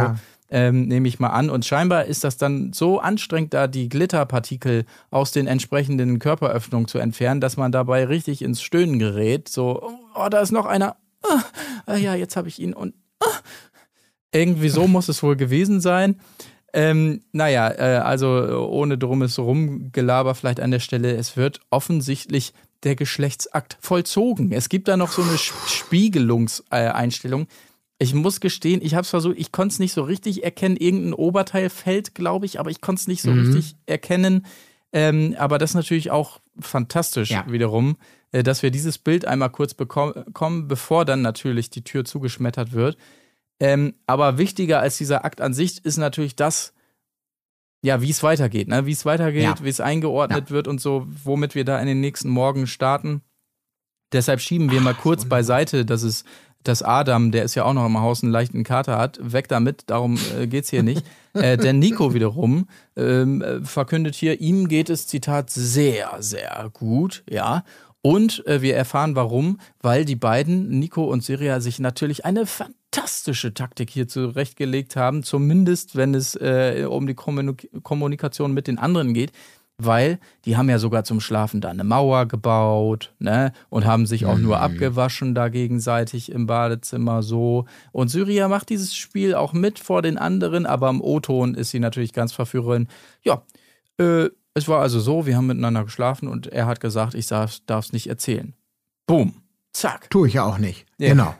Ähm, 0.50 0.86
nehme 0.86 1.08
ich 1.08 1.18
mal 1.18 1.30
an. 1.30 1.50
Und 1.50 1.64
scheinbar 1.64 2.04
ist 2.04 2.24
das 2.24 2.36
dann 2.36 2.72
so 2.72 3.00
anstrengend, 3.00 3.54
da 3.54 3.66
die 3.66 3.88
Glitterpartikel 3.88 4.84
aus 5.10 5.32
den 5.32 5.46
entsprechenden 5.46 6.18
Körperöffnungen 6.18 6.88
zu 6.88 6.98
entfernen, 6.98 7.40
dass 7.40 7.56
man 7.56 7.72
dabei 7.72 8.04
richtig 8.04 8.42
ins 8.42 8.62
Stöhnen 8.62 8.98
gerät. 8.98 9.48
So, 9.48 9.90
oh, 10.14 10.28
da 10.28 10.40
ist 10.40 10.52
noch 10.52 10.66
einer. 10.66 10.96
Ah, 11.86 11.96
ja, 11.96 12.14
jetzt 12.14 12.36
habe 12.36 12.48
ich 12.48 12.60
ihn 12.60 12.72
und 12.72 12.94
ah. 13.20 13.26
irgendwie 14.32 14.68
so 14.68 14.86
muss 14.86 15.08
es 15.08 15.22
wohl 15.22 15.36
gewesen 15.36 15.80
sein. 15.80 16.20
Ähm, 16.72 17.22
naja, 17.32 17.70
äh, 17.70 17.98
also 17.98 18.68
ohne 18.70 18.98
drummes 18.98 19.38
Rumgelaber 19.38 20.34
vielleicht 20.34 20.60
an 20.60 20.70
der 20.70 20.80
Stelle, 20.80 21.16
es 21.16 21.36
wird 21.36 21.60
offensichtlich 21.70 22.52
der 22.82 22.96
Geschlechtsakt 22.96 23.78
vollzogen. 23.80 24.52
Es 24.52 24.68
gibt 24.68 24.88
da 24.88 24.96
noch 24.96 25.10
so 25.10 25.22
eine 25.22 25.38
Spiegelungseinstellung. 25.38 27.46
Ich 27.98 28.12
muss 28.12 28.40
gestehen, 28.40 28.82
ich 28.82 28.94
habe 28.94 29.02
es 29.02 29.10
versucht, 29.10 29.38
ich 29.38 29.52
konnte 29.52 29.72
es 29.72 29.78
nicht 29.78 29.92
so 29.92 30.02
richtig 30.02 30.44
erkennen. 30.44 30.76
Irgendein 30.76 31.14
Oberteil 31.14 31.70
fällt, 31.70 32.14
glaube 32.14 32.44
ich, 32.44 32.60
aber 32.60 32.70
ich 32.70 32.80
konnte 32.80 33.00
es 33.00 33.08
nicht 33.08 33.22
so 33.22 33.30
mhm. 33.30 33.40
richtig 33.40 33.76
erkennen. 33.86 34.46
Ähm, 34.92 35.34
aber 35.38 35.58
das 35.58 35.70
ist 35.70 35.76
natürlich 35.76 36.10
auch 36.10 36.40
fantastisch 36.58 37.30
ja. 37.30 37.44
wiederum, 37.48 37.96
äh, 38.32 38.42
dass 38.42 38.62
wir 38.62 38.70
dieses 38.70 38.98
Bild 38.98 39.24
einmal 39.24 39.50
kurz 39.50 39.74
bekommen, 39.74 40.68
bevor 40.68 41.04
dann 41.04 41.22
natürlich 41.22 41.70
die 41.70 41.84
Tür 41.84 42.04
zugeschmettert 42.04 42.72
wird. 42.72 42.96
Ähm, 43.58 43.94
aber 44.06 44.38
wichtiger 44.38 44.80
als 44.80 44.98
dieser 44.98 45.24
Akt 45.24 45.40
an 45.40 45.54
sich 45.54 45.84
ist 45.84 45.96
natürlich 45.96 46.36
das, 46.36 46.74
ja, 47.82 48.02
wie 48.02 48.10
es 48.10 48.22
weitergeht, 48.22 48.68
ne? 48.68 48.86
wie 48.86 48.92
es 48.92 49.06
weitergeht, 49.06 49.42
ja. 49.42 49.54
wie 49.62 49.68
es 49.68 49.80
eingeordnet 49.80 50.50
ja. 50.50 50.50
wird 50.50 50.68
und 50.68 50.80
so, 50.80 51.06
womit 51.24 51.54
wir 51.54 51.64
da 51.64 51.80
in 51.80 51.86
den 51.86 52.00
nächsten 52.00 52.28
Morgen 52.28 52.66
starten. 52.66 53.22
Deshalb 54.12 54.40
schieben 54.40 54.70
wir 54.70 54.80
Ach, 54.80 54.84
mal 54.84 54.94
kurz 54.94 55.22
wunderbar. 55.22 55.38
beiseite, 55.38 55.84
dass 55.84 56.02
es 56.02 56.24
dass 56.68 56.82
Adam, 56.82 57.30
der 57.30 57.44
ist 57.44 57.54
ja 57.54 57.64
auch 57.64 57.72
noch 57.72 57.86
im 57.86 58.00
Haus, 58.00 58.22
einen 58.22 58.32
leichten 58.32 58.64
Kater 58.64 58.98
hat. 58.98 59.18
Weg 59.20 59.48
damit, 59.48 59.84
darum 59.86 60.18
äh, 60.38 60.46
es 60.56 60.70
hier 60.70 60.82
nicht. 60.82 61.04
äh, 61.34 61.56
der 61.56 61.72
Nico 61.72 62.14
wiederum 62.14 62.68
ähm, 62.96 63.42
äh, 63.42 63.60
verkündet 63.62 64.14
hier, 64.14 64.40
ihm 64.40 64.68
geht 64.68 64.90
es, 64.90 65.06
Zitat, 65.06 65.50
sehr, 65.50 66.16
sehr 66.20 66.70
gut, 66.72 67.24
ja. 67.28 67.64
Und 68.02 68.46
äh, 68.46 68.62
wir 68.62 68.76
erfahren 68.76 69.16
warum, 69.16 69.58
weil 69.82 70.04
die 70.04 70.14
beiden, 70.14 70.78
Nico 70.78 71.04
und 71.04 71.24
Syria, 71.24 71.60
sich 71.60 71.80
natürlich 71.80 72.24
eine 72.24 72.46
fantastische 72.46 73.52
Taktik 73.52 73.90
hier 73.90 74.06
zurechtgelegt 74.06 74.94
haben, 74.94 75.24
zumindest 75.24 75.96
wenn 75.96 76.14
es 76.14 76.36
äh, 76.36 76.86
um 76.88 77.06
die 77.08 77.14
Kommunik 77.14 77.68
Kommunikation 77.82 78.52
mit 78.52 78.68
den 78.68 78.78
anderen 78.78 79.12
geht. 79.12 79.32
Weil 79.78 80.18
die 80.46 80.56
haben 80.56 80.70
ja 80.70 80.78
sogar 80.78 81.04
zum 81.04 81.20
Schlafen 81.20 81.60
da 81.60 81.68
eine 81.68 81.84
Mauer 81.84 82.26
gebaut, 82.26 83.14
ne? 83.18 83.52
Und 83.68 83.84
haben 83.84 84.06
sich 84.06 84.24
auch 84.24 84.38
nur 84.38 84.56
mhm. 84.56 84.62
abgewaschen 84.62 85.34
da 85.34 85.48
gegenseitig 85.48 86.32
im 86.32 86.46
Badezimmer 86.46 87.22
so. 87.22 87.66
Und 87.92 88.08
Syria 88.08 88.48
macht 88.48 88.70
dieses 88.70 88.96
Spiel 88.96 89.34
auch 89.34 89.52
mit 89.52 89.78
vor 89.78 90.00
den 90.00 90.16
anderen, 90.16 90.64
aber 90.64 90.88
im 90.88 91.02
O-Ton 91.02 91.54
ist 91.54 91.70
sie 91.70 91.80
natürlich 91.80 92.14
ganz 92.14 92.32
verführerin. 92.32 92.88
Ja, 93.22 93.42
äh, 93.98 94.30
es 94.54 94.66
war 94.68 94.80
also 94.80 94.98
so, 94.98 95.26
wir 95.26 95.36
haben 95.36 95.48
miteinander 95.48 95.84
geschlafen 95.84 96.28
und 96.28 96.46
er 96.46 96.66
hat 96.66 96.80
gesagt, 96.80 97.14
ich 97.14 97.26
darf 97.26 97.60
es 97.68 97.92
nicht 97.92 98.06
erzählen. 98.06 98.54
Boom. 99.06 99.42
Zack. 99.74 100.08
Tue 100.08 100.28
ich 100.28 100.34
ja 100.34 100.44
auch 100.44 100.56
nicht. 100.56 100.86
Ja. 100.96 101.10
Genau. 101.10 101.34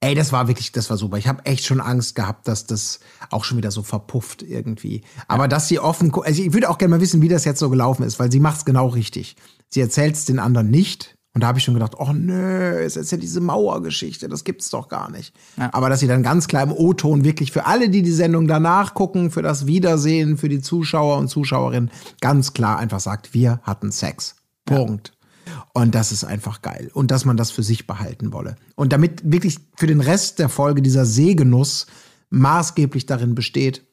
Ey, 0.00 0.14
das 0.14 0.32
war 0.32 0.46
wirklich, 0.46 0.70
das 0.70 0.90
war 0.90 0.96
super. 0.96 1.16
Ich 1.18 1.26
habe 1.26 1.44
echt 1.44 1.66
schon 1.66 1.80
Angst 1.80 2.14
gehabt, 2.14 2.46
dass 2.46 2.66
das 2.66 3.00
auch 3.30 3.44
schon 3.44 3.58
wieder 3.58 3.72
so 3.72 3.82
verpufft 3.82 4.42
irgendwie. 4.42 5.02
Aber 5.26 5.44
ja. 5.44 5.48
dass 5.48 5.66
sie 5.66 5.80
offen, 5.80 6.14
also 6.14 6.42
ich 6.42 6.52
würde 6.52 6.70
auch 6.70 6.78
gerne 6.78 6.94
mal 6.94 7.00
wissen, 7.00 7.20
wie 7.20 7.28
das 7.28 7.44
jetzt 7.44 7.58
so 7.58 7.68
gelaufen 7.68 8.04
ist, 8.04 8.18
weil 8.20 8.30
sie 8.30 8.38
macht 8.40 8.58
es 8.58 8.64
genau 8.64 8.86
richtig. 8.86 9.34
Sie 9.68 9.80
erzählt 9.80 10.14
es 10.14 10.24
den 10.24 10.38
anderen 10.38 10.70
nicht, 10.70 11.18
und 11.38 11.42
da 11.42 11.48
habe 11.48 11.58
ich 11.58 11.64
schon 11.64 11.74
gedacht, 11.74 11.92
oh 11.98 12.12
nö, 12.12 12.80
es 12.80 12.96
ist 12.96 13.12
ja 13.12 13.16
diese 13.18 13.40
Mauergeschichte, 13.40 14.28
das 14.28 14.42
gibt's 14.42 14.70
doch 14.70 14.88
gar 14.88 15.08
nicht. 15.08 15.32
Ja. 15.56 15.70
Aber 15.72 15.88
dass 15.88 16.00
sie 16.00 16.08
dann 16.08 16.24
ganz 16.24 16.48
klar 16.48 16.64
im 16.64 16.72
O-Ton 16.72 17.22
wirklich 17.22 17.52
für 17.52 17.66
alle, 17.66 17.90
die 17.90 18.02
die 18.02 18.10
Sendung 18.10 18.48
danach 18.48 18.94
gucken, 18.94 19.30
für 19.30 19.42
das 19.42 19.66
Wiedersehen, 19.66 20.36
für 20.36 20.48
die 20.48 20.60
Zuschauer 20.60 21.16
und 21.18 21.28
Zuschauerinnen, 21.28 21.92
ganz 22.20 22.54
klar 22.54 22.78
einfach 22.78 22.98
sagt, 22.98 23.34
wir 23.34 23.60
hatten 23.62 23.92
Sex. 23.92 24.34
Punkt. 24.64 25.12
Ja. 25.12 25.17
Und 25.72 25.94
das 25.94 26.12
ist 26.12 26.24
einfach 26.24 26.62
geil. 26.62 26.90
Und 26.92 27.10
dass 27.10 27.24
man 27.24 27.36
das 27.36 27.50
für 27.50 27.62
sich 27.62 27.86
behalten 27.86 28.32
wolle. 28.32 28.56
Und 28.74 28.92
damit 28.92 29.20
wirklich 29.24 29.58
für 29.76 29.86
den 29.86 30.00
Rest 30.00 30.38
der 30.38 30.48
Folge 30.48 30.82
dieser 30.82 31.04
Sehgenuss 31.04 31.86
maßgeblich 32.30 33.06
darin 33.06 33.34
besteht, 33.34 33.84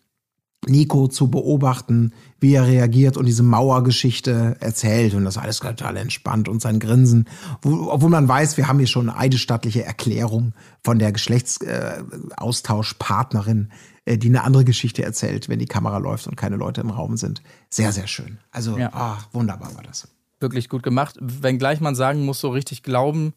Nico 0.68 1.08
zu 1.08 1.30
beobachten, 1.30 2.12
wie 2.40 2.54
er 2.54 2.66
reagiert 2.66 3.18
und 3.18 3.26
diese 3.26 3.44
Mauergeschichte 3.44 4.56
erzählt 4.60 5.14
und 5.14 5.26
das 5.26 5.38
alles 5.38 5.60
total 5.60 5.98
entspannt 5.98 6.48
und 6.50 6.60
sein 6.62 6.80
Grinsen, 6.80 7.28
wo, 7.62 7.92
obwohl 7.92 8.10
man 8.10 8.28
weiß, 8.28 8.58
wir 8.58 8.68
haben 8.68 8.80
hier 8.80 8.88
schon 8.88 9.10
eine 9.10 9.20
eidesstattliche 9.20 9.86
Erklärung 9.86 10.54
von 10.84 10.98
der 11.00 11.12
Geschlechtsaustauschpartnerin, 11.12 13.70
äh, 14.06 14.14
äh, 14.14 14.18
die 14.18 14.30
eine 14.30 14.44
andere 14.44 14.66
Geschichte 14.66 15.04
erzählt, 15.04 15.50
wenn 15.50 15.60
die 15.60 15.68
Kamera 15.68 16.00
läuft 16.00 16.26
und 16.28 16.36
keine 16.36 16.56
Leute 16.56 16.82
im 16.82 16.90
Raum 16.90 17.16
sind. 17.18 17.44
Sehr, 17.70 17.92
sehr 17.92 18.08
schön. 18.08 18.40
Also, 18.52 18.76
ja. 18.78 18.90
oh, 18.94 19.18
wunderbar 19.38 19.76
war 19.76 19.84
das. 19.84 20.08
Wirklich 20.40 20.70
gut 20.70 20.84
gemacht. 20.84 21.18
Wenngleich 21.20 21.80
man 21.80 21.96
sagen 21.96 22.26
muss, 22.26 22.40
so 22.40 22.50
richtig 22.50 22.84
glauben 22.84 23.34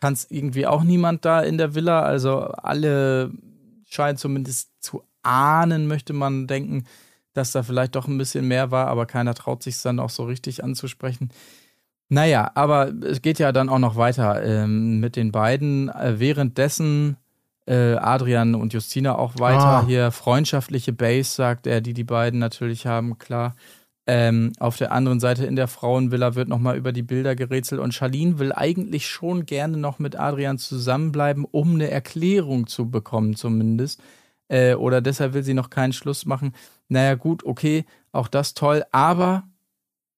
kann 0.00 0.14
es 0.14 0.30
irgendwie 0.30 0.66
auch 0.66 0.82
niemand 0.82 1.24
da 1.24 1.40
in 1.40 1.58
der 1.58 1.74
Villa. 1.74 2.02
Also 2.02 2.40
alle 2.40 3.30
scheinen 3.86 4.16
zumindest 4.16 4.70
zu 4.80 5.02
ahnen, 5.22 5.86
möchte 5.86 6.12
man 6.12 6.46
denken, 6.46 6.84
dass 7.34 7.52
da 7.52 7.62
vielleicht 7.62 7.94
doch 7.94 8.08
ein 8.08 8.18
bisschen 8.18 8.48
mehr 8.48 8.70
war, 8.70 8.88
aber 8.88 9.06
keiner 9.06 9.34
traut 9.34 9.62
sich 9.62 9.76
es 9.76 9.82
dann 9.82 10.00
auch 10.00 10.10
so 10.10 10.24
richtig 10.24 10.64
anzusprechen. 10.64 11.30
Naja, 12.08 12.50
aber 12.54 12.92
es 13.04 13.22
geht 13.22 13.38
ja 13.38 13.52
dann 13.52 13.68
auch 13.68 13.78
noch 13.78 13.96
weiter 13.96 14.42
ähm, 14.42 14.98
mit 14.98 15.14
den 15.14 15.30
beiden. 15.30 15.90
Äh, 15.90 16.18
währenddessen 16.18 17.16
äh, 17.66 17.94
Adrian 17.94 18.56
und 18.56 18.72
Justina 18.72 19.16
auch 19.16 19.38
weiter 19.38 19.60
ah. 19.60 19.84
hier 19.86 20.10
freundschaftliche 20.10 20.92
Base, 20.92 21.30
sagt 21.30 21.68
er, 21.68 21.80
die 21.80 21.94
die 21.94 22.04
beiden 22.04 22.40
natürlich 22.40 22.86
haben, 22.86 23.18
klar. 23.18 23.54
Ähm, 24.12 24.54
auf 24.58 24.76
der 24.76 24.90
anderen 24.90 25.20
Seite 25.20 25.46
in 25.46 25.54
der 25.54 25.68
Frauenvilla 25.68 26.34
wird 26.34 26.48
nochmal 26.48 26.76
über 26.76 26.90
die 26.90 27.04
Bilder 27.04 27.36
gerätselt 27.36 27.80
und 27.80 27.94
Charlene 27.94 28.40
will 28.40 28.52
eigentlich 28.52 29.06
schon 29.06 29.46
gerne 29.46 29.76
noch 29.76 30.00
mit 30.00 30.18
Adrian 30.18 30.58
zusammenbleiben, 30.58 31.44
um 31.48 31.74
eine 31.74 31.92
Erklärung 31.92 32.66
zu 32.66 32.90
bekommen, 32.90 33.36
zumindest 33.36 34.02
äh, 34.48 34.74
oder 34.74 35.00
deshalb 35.00 35.32
will 35.32 35.44
sie 35.44 35.54
noch 35.54 35.70
keinen 35.70 35.92
Schluss 35.92 36.26
machen. 36.26 36.54
Naja, 36.88 37.14
gut, 37.14 37.44
okay, 37.44 37.84
auch 38.10 38.26
das 38.26 38.54
toll, 38.54 38.84
aber 38.90 39.44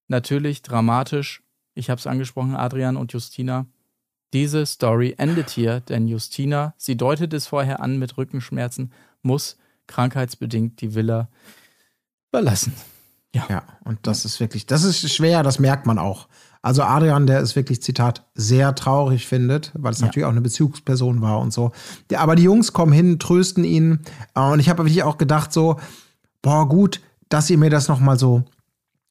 natürlich 0.09 0.63
dramatisch. 0.63 1.43
Ich 1.75 1.91
habe 1.91 1.99
es 1.99 2.07
angesprochen, 2.07 2.57
Adrian 2.57 2.97
und 2.97 3.13
Justina. 3.13 3.67
Diese 4.33 4.65
Story 4.65 5.17
endet 5.19 5.51
hier, 5.51 5.81
denn 5.81 6.09
Justina, 6.09 6.73
sie 6.79 6.97
deutet 6.97 7.35
es 7.35 7.47
vorher 7.47 7.81
an 7.81 7.99
mit 7.99 8.17
Rückenschmerzen, 8.17 8.91
muss 9.21 9.59
krankheitsbedingt 9.87 10.81
die 10.81 10.95
Villa 10.95 11.29
verlassen. 12.31 12.73
Ja. 13.35 13.47
ja, 13.49 13.63
und 13.85 13.99
das 14.03 14.25
ist 14.25 14.41
wirklich, 14.41 14.67
das 14.67 14.85
ist 14.85 15.11
schwer, 15.11 15.43
das 15.43 15.59
merkt 15.59 15.87
man 15.87 15.99
auch. 15.99 16.29
Also 16.61 16.83
Adrian, 16.83 17.27
der 17.27 17.41
ist 17.41 17.57
wirklich, 17.57 17.83
Zitat, 17.83 18.25
sehr 18.35 18.75
traurig 18.75 19.27
findet, 19.27 19.73
weil 19.75 19.93
es 19.93 20.01
ja. 20.01 20.07
natürlich 20.07 20.27
auch 20.27 20.31
eine 20.31 20.41
Bezugsperson 20.41 21.21
war 21.21 21.41
und 21.41 21.53
so. 21.53 21.73
Aber 22.15 22.37
die 22.37 22.45
Jungs 22.45 22.73
kommen 22.73 22.93
hin, 22.93 23.19
trösten 23.19 23.65
ihn. 23.65 24.01
Und 24.35 24.61
ich 24.61 24.69
habe 24.69 24.85
wirklich 24.85 25.03
auch 25.03 25.19
gedacht 25.19 25.53
so, 25.53 25.81
boah, 26.41 26.69
gut, 26.69 27.01
dass 27.29 27.51
ihr 27.51 27.59
mir 27.59 27.71
das 27.71 27.89
noch 27.89 27.99
mal 27.99 28.19
so 28.19 28.45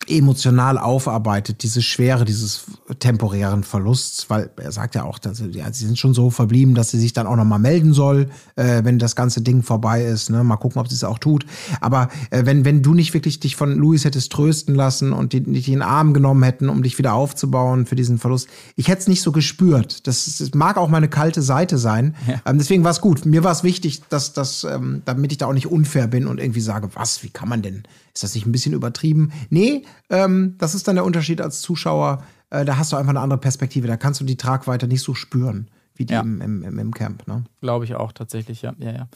emotional 0.08 0.78
aufarbeitet, 0.78 1.64
diese 1.64 1.82
Schwere 1.82 2.26
dieses 2.26 2.66
temporären 3.00 3.64
Verlusts, 3.64 4.30
weil 4.30 4.50
er 4.58 4.72
sagt 4.72 4.96
ja 4.96 5.04
auch, 5.04 5.20
dass 5.20 5.42
ja, 5.52 5.72
sie 5.72 5.86
sind 5.86 5.98
schon 5.98 6.14
so 6.14 6.30
verblieben, 6.30 6.76
dass 6.76 6.92
sie 6.92 7.00
sich 7.00 7.14
dann 7.14 7.28
auch 7.28 7.36
noch 7.36 7.46
mal 7.46 7.60
melden 7.60 7.94
soll, 7.94 8.30
äh, 8.56 8.84
wenn 8.84 9.00
das 9.00 9.16
ganze 9.16 9.42
Ding 9.42 9.64
vorbei 9.64 10.04
ist. 10.04 10.30
Ne? 10.30 10.44
Mal 10.44 10.58
gucken, 10.58 10.82
ob 10.82 10.88
sie 10.88 10.96
es 10.96 11.04
auch 11.04 11.20
tut. 11.20 11.46
Aber 11.80 12.10
äh, 12.30 12.46
wenn, 12.46 12.66
wenn 12.66 12.82
du 12.82 12.94
nicht 12.94 13.14
wirklich 13.14 13.40
dich 13.40 13.56
von 13.56 13.76
Louis 13.78 14.04
hättest 14.04 14.32
trösten 14.32 14.76
lassen 14.76 15.14
und 15.14 15.34
die, 15.34 15.42
dich 15.42 15.68
in 15.68 15.76
den 15.76 15.82
Arm 15.82 16.14
genommen 16.14 16.44
hätten, 16.44 16.70
um 16.70 16.84
dich 16.84 16.98
wieder 16.98 17.14
aufzubauen 17.14 17.86
für 17.86 17.96
diesen 17.96 18.18
Verlust, 18.18 18.50
ich 18.76 18.88
hätte 18.88 19.02
es 19.02 19.08
nicht 19.08 19.22
so 19.22 19.32
gespürt. 19.32 20.08
Das, 20.08 20.38
das 20.38 20.54
mag 20.54 20.78
auch 20.78 20.90
meine 20.90 21.10
kalte 21.10 21.42
Seite 21.42 21.78
sein. 21.78 22.16
Ja. 22.28 22.42
Ähm, 22.46 22.58
deswegen 22.58 22.84
war 22.84 22.92
es 22.92 23.02
gut. 23.02 23.26
Mir 23.26 23.44
war 23.44 23.52
es 23.52 23.64
wichtig, 23.64 24.02
dass, 24.10 24.34
dass 24.34 24.64
ähm, 24.64 25.02
damit 25.06 25.32
ich 25.32 25.38
da 25.38 25.48
auch 25.48 25.54
nicht 25.54 25.68
unfair 25.68 26.08
bin 26.08 26.28
und 26.28 26.40
irgendwie 26.40 26.62
sage, 26.62 26.90
was, 26.94 27.24
wie 27.24 27.30
kann 27.30 27.50
man 27.50 27.62
denn 27.62 27.84
ist 28.14 28.24
das 28.24 28.36
nicht 28.36 28.46
ein 28.46 28.52
bisschen 28.52 28.74
übertrieben? 28.74 29.32
Nee, 29.50 29.84
ähm, 30.10 30.56
das 30.58 30.76
ist 30.76 30.88
dann 30.88 30.96
der 30.96 31.06
Unterschied 31.06 31.42
als 31.42 31.62
Zuschauer. 31.62 32.24
Äh, 32.50 32.66
da 32.66 32.78
hast 32.78 32.92
du 32.92 32.98
einfach 32.98 33.12
eine 33.12 33.20
andere 33.20 33.40
Perspektive. 33.40 33.88
Da 33.88 33.98
kannst 33.98 34.20
du 34.22 34.26
die 34.26 34.38
Tragweite 34.38 34.88
nicht 34.88 35.02
so 35.02 35.14
spüren 35.14 35.70
wie 35.96 36.06
die 36.06 36.14
ja. 36.14 36.22
im, 36.22 36.42
im, 36.42 36.80
im, 36.80 36.94
Camp. 36.94 37.28
Ne? 37.28 37.44
Glaube 37.60 37.86
ich 37.86 37.96
auch 37.96 38.12
tatsächlich, 38.12 38.62
ja. 38.62 38.74
ja, 38.80 38.92
ja. 38.92 39.08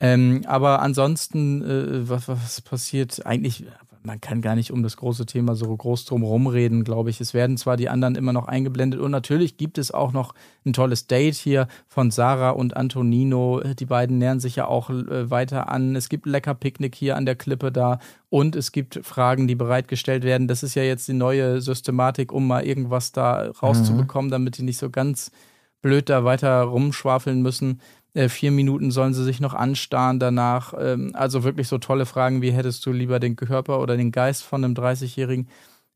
Ähm, 0.00 0.42
aber 0.46 0.82
ansonsten, 0.82 1.62
äh, 1.62 2.08
was, 2.08 2.28
was 2.28 2.60
passiert? 2.60 3.24
Eigentlich 3.24 3.64
man 4.06 4.20
kann 4.20 4.40
gar 4.40 4.54
nicht 4.54 4.70
um 4.70 4.84
das 4.84 4.96
große 4.96 5.26
Thema 5.26 5.56
so 5.56 5.76
groß 5.76 6.04
drum 6.04 6.22
rumreden, 6.22 6.84
glaube 6.84 7.10
ich. 7.10 7.20
Es 7.20 7.34
werden 7.34 7.56
zwar 7.56 7.76
die 7.76 7.88
anderen 7.88 8.14
immer 8.14 8.32
noch 8.32 8.46
eingeblendet 8.46 9.00
und 9.00 9.10
natürlich 9.10 9.56
gibt 9.56 9.78
es 9.78 9.90
auch 9.90 10.12
noch 10.12 10.32
ein 10.64 10.72
tolles 10.72 11.08
Date 11.08 11.34
hier 11.34 11.66
von 11.88 12.12
Sarah 12.12 12.50
und 12.50 12.76
Antonino. 12.76 13.60
Die 13.60 13.84
beiden 13.84 14.18
nähern 14.18 14.38
sich 14.38 14.56
ja 14.56 14.68
auch 14.68 14.90
äh, 14.90 15.28
weiter 15.28 15.68
an. 15.68 15.96
Es 15.96 16.08
gibt 16.08 16.26
lecker 16.26 16.54
Picknick 16.54 16.94
hier 16.94 17.16
an 17.16 17.26
der 17.26 17.34
Klippe 17.34 17.72
da 17.72 17.98
und 18.30 18.54
es 18.54 18.70
gibt 18.70 19.00
Fragen, 19.02 19.48
die 19.48 19.56
bereitgestellt 19.56 20.22
werden. 20.22 20.46
Das 20.46 20.62
ist 20.62 20.76
ja 20.76 20.84
jetzt 20.84 21.08
die 21.08 21.12
neue 21.12 21.60
Systematik, 21.60 22.32
um 22.32 22.46
mal 22.46 22.64
irgendwas 22.64 23.10
da 23.10 23.50
rauszubekommen, 23.50 24.28
mhm. 24.28 24.32
damit 24.32 24.58
die 24.58 24.62
nicht 24.62 24.78
so 24.78 24.88
ganz 24.88 25.32
blöd 25.82 26.08
da 26.08 26.24
weiter 26.24 26.62
rumschwafeln 26.62 27.42
müssen. 27.42 27.80
Äh, 28.16 28.30
vier 28.30 28.50
Minuten 28.50 28.90
sollen 28.90 29.12
sie 29.12 29.24
sich 29.24 29.40
noch 29.40 29.52
anstarren 29.52 30.18
danach. 30.18 30.72
Ähm, 30.78 31.10
also 31.12 31.44
wirklich 31.44 31.68
so 31.68 31.76
tolle 31.76 32.06
Fragen 32.06 32.40
wie 32.40 32.50
hättest 32.50 32.86
du 32.86 32.92
lieber 32.92 33.20
den 33.20 33.36
Körper 33.36 33.78
oder 33.80 33.98
den 33.98 34.10
Geist 34.10 34.42
von 34.42 34.64
einem 34.64 34.74
30-Jährigen? 34.74 35.48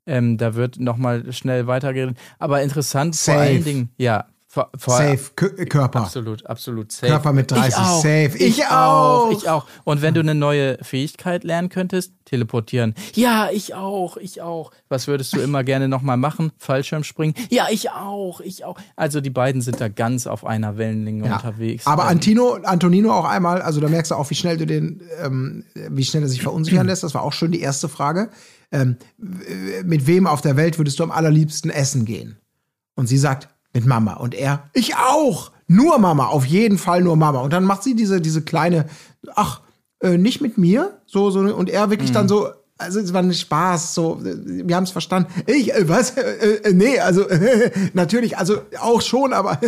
Ähm, 0.06 0.36
da 0.36 0.54
wird 0.54 0.78
nochmal 0.78 1.32
schnell 1.32 1.66
weitergeredet. 1.66 2.18
Aber 2.38 2.62
interessant 2.62 3.14
Safe. 3.14 3.36
vor 3.36 3.42
allen 3.42 3.64
Dingen, 3.64 3.90
ja, 3.96 4.26
vor, 4.52 4.68
vor, 4.76 4.96
Safe, 4.96 5.20
Kö 5.36 5.64
Körper. 5.66 6.00
Absolut, 6.00 6.44
absolut 6.44 6.90
safe. 6.90 7.06
Körper 7.06 7.32
mit 7.32 7.52
30, 7.52 7.68
ich 7.68 7.74
auch, 7.76 8.02
safe. 8.02 8.30
Ich, 8.34 8.58
Ich 8.58 8.66
auch, 8.66 9.30
ich 9.30 9.48
auch. 9.48 9.64
Und 9.84 10.02
wenn 10.02 10.12
du 10.12 10.18
eine 10.18 10.34
neue 10.34 10.76
Fähigkeit 10.82 11.44
lernen 11.44 11.68
könntest, 11.68 12.14
teleportieren. 12.24 12.96
Ja, 13.14 13.48
ich 13.52 13.74
auch, 13.74 14.16
ich 14.16 14.42
auch. 14.42 14.72
Was 14.88 15.06
würdest 15.06 15.36
du 15.36 15.40
immer 15.40 15.62
gerne 15.62 15.86
nochmal 15.86 16.16
machen? 16.16 16.50
Fallschirmspringen? 16.58 17.36
Ja, 17.50 17.68
ich 17.70 17.90
auch, 17.92 18.40
ich 18.40 18.64
auch. 18.64 18.76
Also 18.96 19.20
die 19.20 19.30
beiden 19.30 19.62
sind 19.62 19.80
da 19.80 19.86
ganz 19.86 20.26
auf 20.26 20.44
einer 20.44 20.76
Wellenlänge 20.76 21.28
Ja. 21.28 21.36
unterwegs. 21.36 21.86
Aber 21.86 22.02
Ähm, 22.02 22.08
Antino, 22.08 22.54
Antonino 22.64 23.12
auch 23.12 23.26
einmal, 23.26 23.62
also 23.62 23.80
da 23.80 23.88
merkst 23.88 24.10
du 24.10 24.16
auch, 24.16 24.28
wie 24.30 24.34
schnell 24.34 24.56
du 24.56 24.66
den, 24.66 25.00
ähm, 25.22 25.64
wie 25.74 26.04
schnell 26.04 26.24
er 26.24 26.28
sich 26.28 26.42
verunsichern 26.42 26.86
lässt. 26.88 27.04
Das 27.04 27.14
war 27.14 27.22
auch 27.22 27.32
schon 27.32 27.52
die 27.52 27.60
erste 27.60 27.88
Frage. 27.88 28.30
Ähm, 28.72 28.96
mit 29.84 30.08
wem 30.08 30.26
auf 30.26 30.40
der 30.40 30.56
Welt 30.56 30.76
würdest 30.78 30.98
du 30.98 31.04
am 31.04 31.12
allerliebsten 31.12 31.70
essen 31.70 32.04
gehen? 32.04 32.36
Und 32.96 33.06
sie 33.06 33.16
sagt, 33.18 33.48
mit 33.72 33.86
Mama. 33.86 34.14
Und 34.14 34.34
er, 34.34 34.64
ich 34.72 34.96
auch. 34.96 35.52
Nur 35.66 35.98
Mama, 35.98 36.26
auf 36.26 36.44
jeden 36.44 36.78
Fall 36.78 37.00
nur 37.00 37.14
Mama. 37.14 37.40
Und 37.40 37.52
dann 37.52 37.64
macht 37.64 37.84
sie 37.84 37.94
diese, 37.94 38.20
diese 38.20 38.42
kleine, 38.42 38.86
ach, 39.36 39.60
äh, 40.00 40.18
nicht 40.18 40.40
mit 40.40 40.58
mir. 40.58 40.98
So, 41.06 41.30
so, 41.30 41.40
und 41.40 41.70
er 41.70 41.90
wirklich 41.90 42.10
dann 42.10 42.26
so, 42.26 42.48
also 42.80 42.98
es 42.98 43.12
war 43.12 43.22
ein 43.22 43.32
Spaß, 43.32 43.94
so, 43.94 44.20
äh, 44.24 44.66
wir 44.66 44.74
haben 44.74 44.84
es 44.84 44.90
verstanden. 44.90 45.30
Ich, 45.46 45.72
äh, 45.72 45.88
was? 45.88 46.16
Äh, 46.16 46.56
äh, 46.64 46.72
nee, 46.72 46.98
also 46.98 47.24
natürlich, 47.92 48.38
also 48.38 48.62
auch 48.80 49.02
schon, 49.02 49.32
aber 49.32 49.60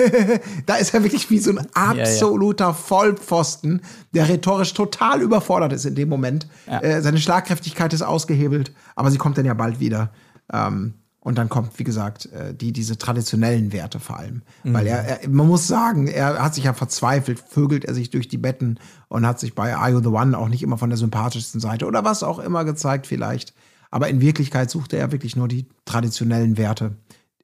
da 0.66 0.76
ist 0.76 0.94
er 0.94 1.02
wirklich 1.02 1.28
wie 1.30 1.38
so 1.38 1.50
ein 1.50 1.66
absoluter 1.74 2.74
Vollpfosten, 2.74 3.82
der 4.14 4.28
rhetorisch 4.28 4.74
total 4.74 5.22
überfordert 5.22 5.72
ist 5.72 5.86
in 5.86 5.94
dem 5.94 6.08
Moment. 6.08 6.46
Ja. 6.66 6.80
Äh, 6.80 7.02
seine 7.02 7.18
Schlagkräftigkeit 7.18 7.92
ist 7.92 8.02
ausgehebelt, 8.02 8.72
aber 8.94 9.10
sie 9.10 9.18
kommt 9.18 9.38
dann 9.38 9.46
ja 9.46 9.54
bald 9.54 9.80
wieder. 9.80 10.12
Ähm, 10.52 10.94
und 11.20 11.36
dann 11.36 11.48
kommt, 11.50 11.78
wie 11.78 11.84
gesagt, 11.84 12.26
äh, 12.32 12.54
die, 12.54 12.72
diese 12.72 12.96
traditionellen 12.96 13.72
Werte 13.72 14.00
vor 14.00 14.18
allem. 14.18 14.42
Weil 14.64 14.86
er, 14.86 15.22
er, 15.22 15.28
man 15.28 15.46
muss 15.46 15.66
sagen, 15.68 16.06
er 16.06 16.42
hat 16.42 16.54
sich 16.54 16.64
ja 16.64 16.72
verzweifelt, 16.72 17.38
vögelt 17.38 17.84
er 17.84 17.92
sich 17.94 18.08
durch 18.10 18.26
die 18.28 18.38
Betten 18.38 18.78
und 19.08 19.26
hat 19.26 19.38
sich 19.38 19.54
bei 19.54 19.76
Are 19.76 19.90
You 19.90 20.00
the 20.00 20.08
One 20.08 20.36
auch 20.36 20.48
nicht 20.48 20.62
immer 20.62 20.78
von 20.78 20.88
der 20.88 20.96
sympathischsten 20.96 21.60
Seite 21.60 21.86
oder 21.86 22.04
was 22.04 22.22
auch 22.22 22.38
immer 22.38 22.64
gezeigt 22.64 23.06
vielleicht. 23.06 23.52
Aber 23.90 24.08
in 24.08 24.20
Wirklichkeit 24.20 24.70
suchte 24.70 24.96
er 24.96 25.12
wirklich 25.12 25.36
nur 25.36 25.48
die 25.48 25.66
traditionellen 25.84 26.56
Werte. 26.56 26.96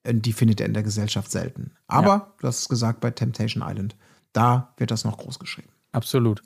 Die 0.08 0.32
findet 0.32 0.60
er 0.60 0.66
in 0.66 0.74
der 0.74 0.84
Gesellschaft 0.84 1.30
selten. 1.30 1.72
Aber, 1.88 2.08
Ja. 2.08 2.32
du 2.40 2.46
hast 2.46 2.60
es 2.60 2.68
gesagt, 2.68 3.00
bei 3.00 3.10
Temptation 3.10 3.64
Island, 3.66 3.96
da 4.32 4.72
wird 4.78 4.90
das 4.90 5.04
noch 5.04 5.18
groß 5.18 5.38
geschrieben. 5.38 5.68
Absolut. 5.92 6.42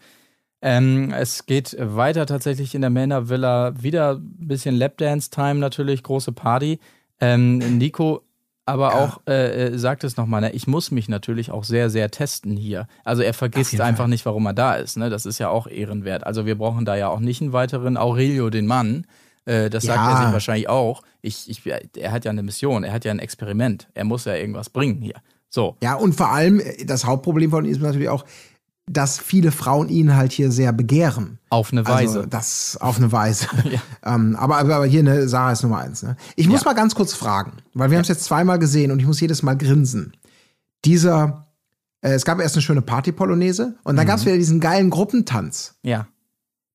Ähm, 0.62 1.12
es 1.12 1.46
geht 1.46 1.76
weiter 1.78 2.26
tatsächlich 2.26 2.74
in 2.74 2.80
der 2.80 2.90
Männervilla. 2.90 3.74
Wieder 3.82 4.16
ein 4.16 4.34
bisschen 4.48 4.74
Lapdance-Time 4.74 5.56
natürlich, 5.60 6.02
große 6.02 6.32
Party. 6.32 6.80
Ähm, 7.20 7.78
Nico 7.78 8.22
aber 8.66 8.94
auch 8.94 9.20
äh, 9.26 9.66
äh, 9.66 9.78
sagt 9.78 10.04
es 10.04 10.16
nochmal, 10.16 10.42
ne? 10.42 10.52
ich 10.52 10.68
muss 10.68 10.92
mich 10.92 11.08
natürlich 11.08 11.50
auch 11.50 11.64
sehr, 11.64 11.90
sehr 11.90 12.10
testen 12.10 12.56
hier. 12.56 12.86
Also 13.04 13.22
er 13.22 13.34
vergisst 13.34 13.80
einfach 13.80 14.04
Fall. 14.04 14.08
nicht, 14.08 14.24
warum 14.26 14.46
er 14.46 14.52
da 14.52 14.74
ist. 14.74 14.96
Ne? 14.96 15.10
Das 15.10 15.26
ist 15.26 15.38
ja 15.40 15.48
auch 15.48 15.66
ehrenwert. 15.66 16.24
Also 16.24 16.46
wir 16.46 16.56
brauchen 16.56 16.84
da 16.84 16.94
ja 16.94 17.08
auch 17.08 17.18
nicht 17.18 17.40
einen 17.42 17.52
weiteren 17.52 17.96
Aurelio, 17.96 18.48
den 18.48 18.66
Mann. 18.66 19.06
Äh, 19.44 19.70
das 19.70 19.84
sagt 19.84 19.96
Ja. 19.98 20.12
er 20.20 20.24
sich 20.24 20.32
wahrscheinlich 20.32 20.68
auch. 20.68 21.02
Ich, 21.20 21.50
ich, 21.50 21.62
er 21.66 22.12
hat 22.12 22.24
ja 22.24 22.30
eine 22.30 22.44
Mission, 22.44 22.84
er 22.84 22.92
hat 22.92 23.04
ja 23.04 23.10
ein 23.10 23.18
Experiment. 23.18 23.88
Er 23.94 24.04
muss 24.04 24.24
ja 24.24 24.36
irgendwas 24.36 24.70
bringen 24.70 25.02
hier. 25.02 25.16
So. 25.48 25.76
Ja, 25.82 25.94
und 25.94 26.14
vor 26.14 26.30
allem, 26.30 26.60
äh, 26.60 26.84
das 26.84 27.04
Hauptproblem 27.04 27.50
von 27.50 27.64
ihm 27.64 27.72
ist 27.72 27.80
natürlich 27.80 28.08
auch, 28.08 28.24
dass 28.92 29.18
viele 29.18 29.52
Frauen 29.52 29.88
ihn 29.88 30.16
halt 30.16 30.32
hier 30.32 30.50
sehr 30.50 30.72
begehren. 30.72 31.38
Auf 31.48 31.70
eine 31.72 31.86
Weise. 31.86 32.18
Also 32.18 32.26
das 32.28 32.76
auf 32.80 32.96
eine 32.96 33.12
Weise. 33.12 33.46
ähm, 34.04 34.34
aber, 34.36 34.58
aber 34.58 34.74
aber 34.76 34.86
hier, 34.86 35.02
ne, 35.04 35.28
Sarah 35.28 35.52
ist 35.52 35.62
Nummer 35.62 35.78
eins. 35.78 36.02
Ne? 36.02 36.16
Ich 36.34 36.48
muss 36.48 36.62
Ja. 36.62 36.66
mal 36.70 36.74
ganz 36.74 36.94
kurz 36.96 37.14
fragen, 37.14 37.52
weil 37.72 37.90
wir 37.90 37.98
haben 37.98 38.02
es 38.02 38.08
jetzt 38.08 38.24
zweimal 38.24 38.58
gesehen 38.58 38.90
und 38.90 38.98
ich 38.98 39.06
muss 39.06 39.20
jedes 39.20 39.42
Mal 39.44 39.54
grinsen. 39.56 40.12
Dieser, 40.84 41.46
äh, 42.00 42.10
es 42.12 42.24
gab 42.24 42.40
erst 42.40 42.56
eine 42.56 42.62
schöne 42.62 42.82
Party-Polonaise 42.82 43.76
und 43.84 43.96
dann 43.96 44.06
gab 44.06 44.18
es 44.18 44.26
wieder 44.26 44.36
diesen 44.36 44.58
geilen 44.60 44.90
Gruppentanz, 44.90 45.74
ja. 45.82 46.08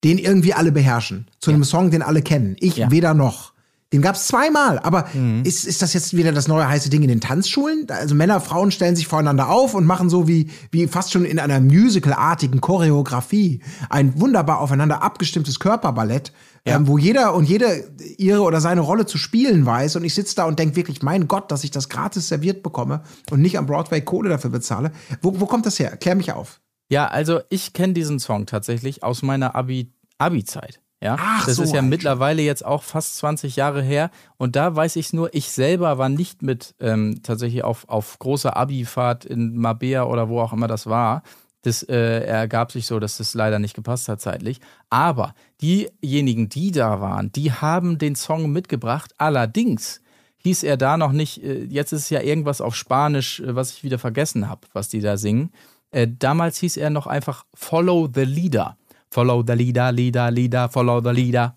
den 0.03 0.17
irgendwie 0.17 0.53
alle 0.53 0.71
beherrschen. 0.71 1.27
Zu 1.39 1.51
einem 1.51 1.63
Song, 1.65 1.91
den 1.91 2.01
alle 2.01 2.21
kennen. 2.21 2.55
Ich 2.59 2.77
Ja. 2.77 2.91
weder 2.91 3.13
noch. 3.13 3.53
Den 3.93 4.01
gab 4.01 4.15
es 4.15 4.27
zweimal. 4.27 4.79
Aber 4.79 5.07
ist, 5.43 5.65
ist 5.65 5.81
das 5.81 5.93
jetzt 5.93 6.15
wieder 6.17 6.31
das 6.31 6.47
neue 6.47 6.67
heiße 6.67 6.89
Ding 6.89 7.03
in 7.03 7.07
den 7.07 7.21
Tanzschulen? 7.21 7.85
Also 7.89 8.15
Männer, 8.15 8.41
Frauen 8.41 8.71
stellen 8.71 8.95
sich 8.95 9.07
voreinander 9.07 9.49
auf 9.49 9.73
und 9.73 9.85
machen 9.85 10.09
so 10.09 10.27
wie, 10.27 10.49
wie 10.71 10.87
fast 10.87 11.11
schon 11.13 11.23
in 11.23 11.39
einer 11.39 11.59
musicalartigen 11.61 12.61
Choreografie 12.61 13.61
ein 13.89 14.19
wunderbar 14.19 14.59
aufeinander 14.59 15.01
abgestimmtes 15.03 15.59
Körperballett, 15.59 16.33
Ja. 16.65 16.75
ähm, 16.75 16.87
wo 16.87 16.97
jeder 16.97 17.35
und 17.35 17.45
jede 17.47 17.85
ihre 18.17 18.41
oder 18.41 18.59
seine 18.59 18.81
Rolle 18.81 19.05
zu 19.05 19.17
spielen 19.19 19.65
weiß. 19.65 19.95
Und 19.97 20.03
ich 20.03 20.15
sitze 20.15 20.35
da 20.35 20.45
und 20.45 20.57
denke 20.59 20.75
wirklich, 20.75 21.01
mein 21.03 21.27
Gott, 21.27 21.51
dass 21.51 21.63
ich 21.63 21.71
das 21.71 21.87
gratis 21.87 22.27
serviert 22.27 22.63
bekomme 22.63 23.03
und 23.29 23.39
nicht 23.41 23.57
am 23.57 23.67
Broadway 23.67 24.01
Kohle 24.01 24.29
dafür 24.29 24.49
bezahle. 24.49 24.91
Wo, 25.21 25.39
wo 25.39 25.45
kommt 25.45 25.65
das 25.67 25.77
her? 25.79 25.95
Klär 25.97 26.15
mich 26.15 26.31
auf. 26.33 26.59
Ja, 26.89 27.07
also 27.07 27.39
ich 27.49 27.73
kenne 27.73 27.93
diesen 27.93 28.19
Song 28.19 28.45
tatsächlich 28.45 29.03
aus 29.03 29.21
meiner 29.21 29.55
Abi- 29.55 29.93
Abi-Zeit. 30.17 30.81
Ja, 31.01 31.17
Ach, 31.19 31.45
das 31.45 31.57
so 31.57 31.63
ist 31.63 31.73
ja 31.73 31.81
mittlerweile 31.81 32.41
jetzt 32.41 32.65
auch 32.65 32.81
fast 32.81 33.17
20 33.17 33.57
Jahre 33.57 33.81
her. 33.81 34.09
Und 34.37 34.55
da 34.55 34.75
weiß 34.75 34.95
ich 34.95 35.07
es 35.07 35.13
nur, 35.13 35.33
ich 35.33 35.51
selber 35.51 35.97
war 35.97 36.09
nicht 36.09 36.41
mit 36.41 36.73
ähm, 36.79 37.19
tatsächlich 37.21 37.63
auf, 37.63 37.87
auf 37.89 38.17
großer 38.19 38.55
Abi-Fahrt 38.55 39.25
in 39.25 39.57
Mabea 39.57 40.05
oder 40.05 40.29
wo 40.29 40.39
auch 40.39 40.53
immer 40.53 40.67
das 40.67 40.87
war. 40.87 41.23
Das 41.63 41.83
äh, 41.83 42.19
ergab 42.21 42.71
sich 42.71 42.85
so, 42.85 42.99
dass 42.99 43.17
das 43.17 43.33
leider 43.33 43.59
nicht 43.59 43.73
gepasst 43.73 44.07
hat 44.07 44.21
zeitlich. 44.21 44.61
Aber 44.89 45.33
diejenigen, 45.61 46.47
die 46.47 46.71
da 46.71 47.01
waren, 47.01 47.31
die 47.31 47.51
haben 47.51 47.97
den 47.97 48.15
Song 48.15 48.51
mitgebracht. 48.51 49.13
Allerdings 49.17 50.01
hieß 50.37 50.61
er 50.61 50.77
da 50.77 50.95
noch 50.95 51.11
nicht, 51.11 51.43
äh, 51.43 51.63
jetzt 51.63 51.91
ist 51.91 52.03
es 52.03 52.09
ja 52.09 52.21
irgendwas 52.21 52.61
auf 52.61 52.75
Spanisch, 52.75 53.39
äh, 53.39 53.55
was 53.55 53.71
ich 53.71 53.83
wieder 53.83 53.99
vergessen 53.99 54.47
habe, 54.47 54.61
was 54.73 54.89
die 54.89 55.01
da 55.01 55.17
singen. 55.17 55.51
Äh, 55.89 56.07
damals 56.07 56.57
hieß 56.59 56.77
er 56.77 56.91
noch 56.91 57.07
einfach 57.07 57.45
Follow 57.53 58.07
the 58.13 58.25
Leader. 58.25 58.77
Follow 59.11 59.43
the 59.45 59.53
Leader, 59.53 59.91
Leader, 59.91 60.31
Leader, 60.31 60.69
Follow 60.69 61.01
the 61.01 61.09
Leader. 61.11 61.55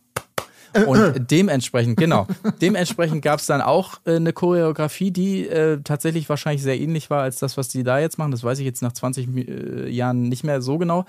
Und 0.86 1.14
dementsprechend, 1.30 1.96
genau, 1.96 2.26
dementsprechend 2.60 3.22
gab 3.22 3.40
es 3.40 3.46
dann 3.46 3.60
auch 3.60 3.94
äh, 4.04 4.16
eine 4.16 4.32
Choreografie, 4.32 5.10
die 5.10 5.46
äh, 5.46 5.80
tatsächlich 5.82 6.28
wahrscheinlich 6.28 6.62
sehr 6.62 6.78
ähnlich 6.78 7.10
war 7.10 7.22
als 7.22 7.38
das, 7.38 7.56
was 7.56 7.68
die 7.68 7.82
da 7.82 7.98
jetzt 7.98 8.18
machen. 8.18 8.30
Das 8.30 8.44
weiß 8.44 8.58
ich 8.58 8.66
jetzt 8.66 8.82
nach 8.82 8.92
20 8.92 9.28
äh, 9.48 9.88
Jahren 9.88 10.22
nicht 10.28 10.44
mehr 10.44 10.60
so 10.60 10.78
genau. 10.78 11.04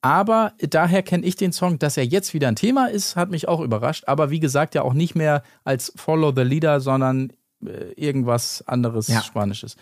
Aber 0.00 0.52
daher 0.60 1.02
kenne 1.02 1.26
ich 1.26 1.34
den 1.34 1.52
Song, 1.52 1.78
dass 1.78 1.96
er 1.96 2.04
jetzt 2.04 2.32
wieder 2.32 2.48
ein 2.48 2.54
Thema 2.56 2.86
ist, 2.86 3.16
hat 3.16 3.30
mich 3.30 3.48
auch 3.48 3.60
überrascht. 3.60 4.04
Aber 4.06 4.30
wie 4.30 4.40
gesagt, 4.40 4.74
ja 4.74 4.82
auch 4.82 4.92
nicht 4.94 5.16
mehr 5.16 5.42
als 5.64 5.92
Follow 5.96 6.32
the 6.34 6.42
Leader, 6.42 6.80
sondern 6.80 7.32
äh, 7.64 7.92
irgendwas 7.96 8.62
anderes 8.68 9.08
Ja. 9.08 9.22
Spanisches. 9.22 9.76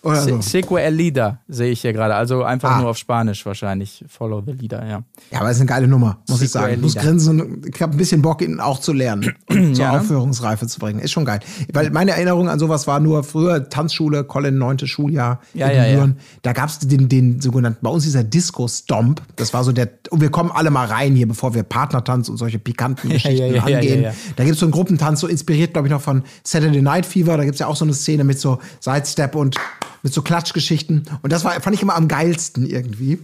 Oder 0.00 0.22
so. 0.22 0.40
Se- 0.40 0.48
Seque 0.48 0.80
el 0.80 0.94
Leader 0.94 1.40
sehe 1.48 1.72
ich 1.72 1.80
hier 1.80 1.92
gerade. 1.92 2.14
Also 2.14 2.44
einfach 2.44 2.70
Ah. 2.76 2.80
nur 2.80 2.90
auf 2.90 2.96
Spanisch 2.96 3.44
wahrscheinlich. 3.44 4.04
Follow 4.08 4.40
the 4.46 4.52
Leader, 4.52 4.86
ja. 4.86 5.02
Ja, 5.32 5.40
aber 5.40 5.50
es 5.50 5.56
ist 5.56 5.62
eine 5.62 5.68
geile 5.68 5.88
Nummer, 5.88 6.18
muss 6.28 6.40
ich 6.40 6.50
Sequel 6.50 6.60
sagen. 6.70 6.74
Ich 6.76 6.80
muss 6.82 6.94
grinsen 6.94 7.40
und 7.40 7.66
ich 7.74 7.82
habe 7.82 7.92
ein 7.94 7.98
bisschen 7.98 8.22
Bock, 8.22 8.40
ihn 8.40 8.60
auch 8.60 8.78
zu 8.78 8.92
lernen 8.92 9.34
und 9.48 9.74
zur 9.74 9.84
Ja? 9.84 9.98
Aufführungsreife 9.98 10.68
zu 10.68 10.78
bringen. 10.78 11.00
Ist 11.00 11.10
schon 11.10 11.24
geil. 11.24 11.40
Weil 11.72 11.90
meine 11.90 12.12
Erinnerung 12.12 12.48
an 12.48 12.60
sowas 12.60 12.86
war 12.86 13.00
nur 13.00 13.24
früher 13.24 13.68
Tanzschule, 13.68 14.22
Colin, 14.22 14.56
neunte 14.56 14.86
Schuljahr 14.86 15.40
Ja, 15.52 15.66
in 15.66 15.76
ja, 15.76 15.86
ja. 15.86 16.08
Da 16.42 16.52
gab 16.52 16.68
es 16.68 16.78
den, 16.78 17.08
den 17.08 17.40
sogenannten, 17.40 17.80
bei 17.82 17.90
uns 17.90 18.04
dieser 18.04 18.22
Disco-Stomp. 18.22 19.20
Das 19.34 19.52
war 19.52 19.64
so 19.64 19.72
der, 19.72 19.88
und 20.10 20.20
wir 20.20 20.30
kommen 20.30 20.52
alle 20.52 20.70
mal 20.70 20.86
rein 20.86 21.16
hier, 21.16 21.26
bevor 21.26 21.54
wir 21.54 21.64
Partnertanz 21.64 22.28
und 22.28 22.36
solche 22.36 22.60
pikanten 22.60 23.10
Geschichten 23.10 23.58
angehen. 23.58 24.06
Da 24.36 24.44
gibt 24.44 24.54
es 24.54 24.60
so 24.60 24.66
einen 24.66 24.72
Gruppentanz, 24.72 25.18
so 25.20 25.26
inspiriert, 25.26 25.72
glaube 25.72 25.88
ich, 25.88 25.92
noch 25.92 26.00
von 26.00 26.22
Saturday 26.44 26.82
Night 26.82 27.06
Fever. 27.06 27.36
Da 27.36 27.44
gibt 27.44 27.54
es 27.54 27.60
ja 27.60 27.66
auch 27.66 27.76
so 27.76 27.84
eine 27.84 27.94
Szene 27.94 28.24
mit 28.24 28.38
so 28.38 28.58
Sidestep 28.80 29.34
und 29.34 29.56
mit 30.02 30.12
so 30.12 30.22
Klatschgeschichten. 30.22 31.04
Und 31.22 31.32
das 31.32 31.44
war, 31.44 31.52
fand 31.60 31.74
ich 31.74 31.82
immer 31.82 31.96
am 31.96 32.08
geilsten 32.08 32.66
irgendwie. 32.66 33.18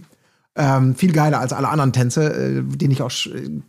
Ähm, 0.57 0.95
viel 0.95 1.11
geiler 1.11 1.41
als 1.41 1.51
alle 1.51 1.67
anderen 1.67 1.91
Tänze, 1.91 2.33
äh, 2.33 2.63
den 2.63 2.89
ich 2.89 3.01
auch. 3.01 3.11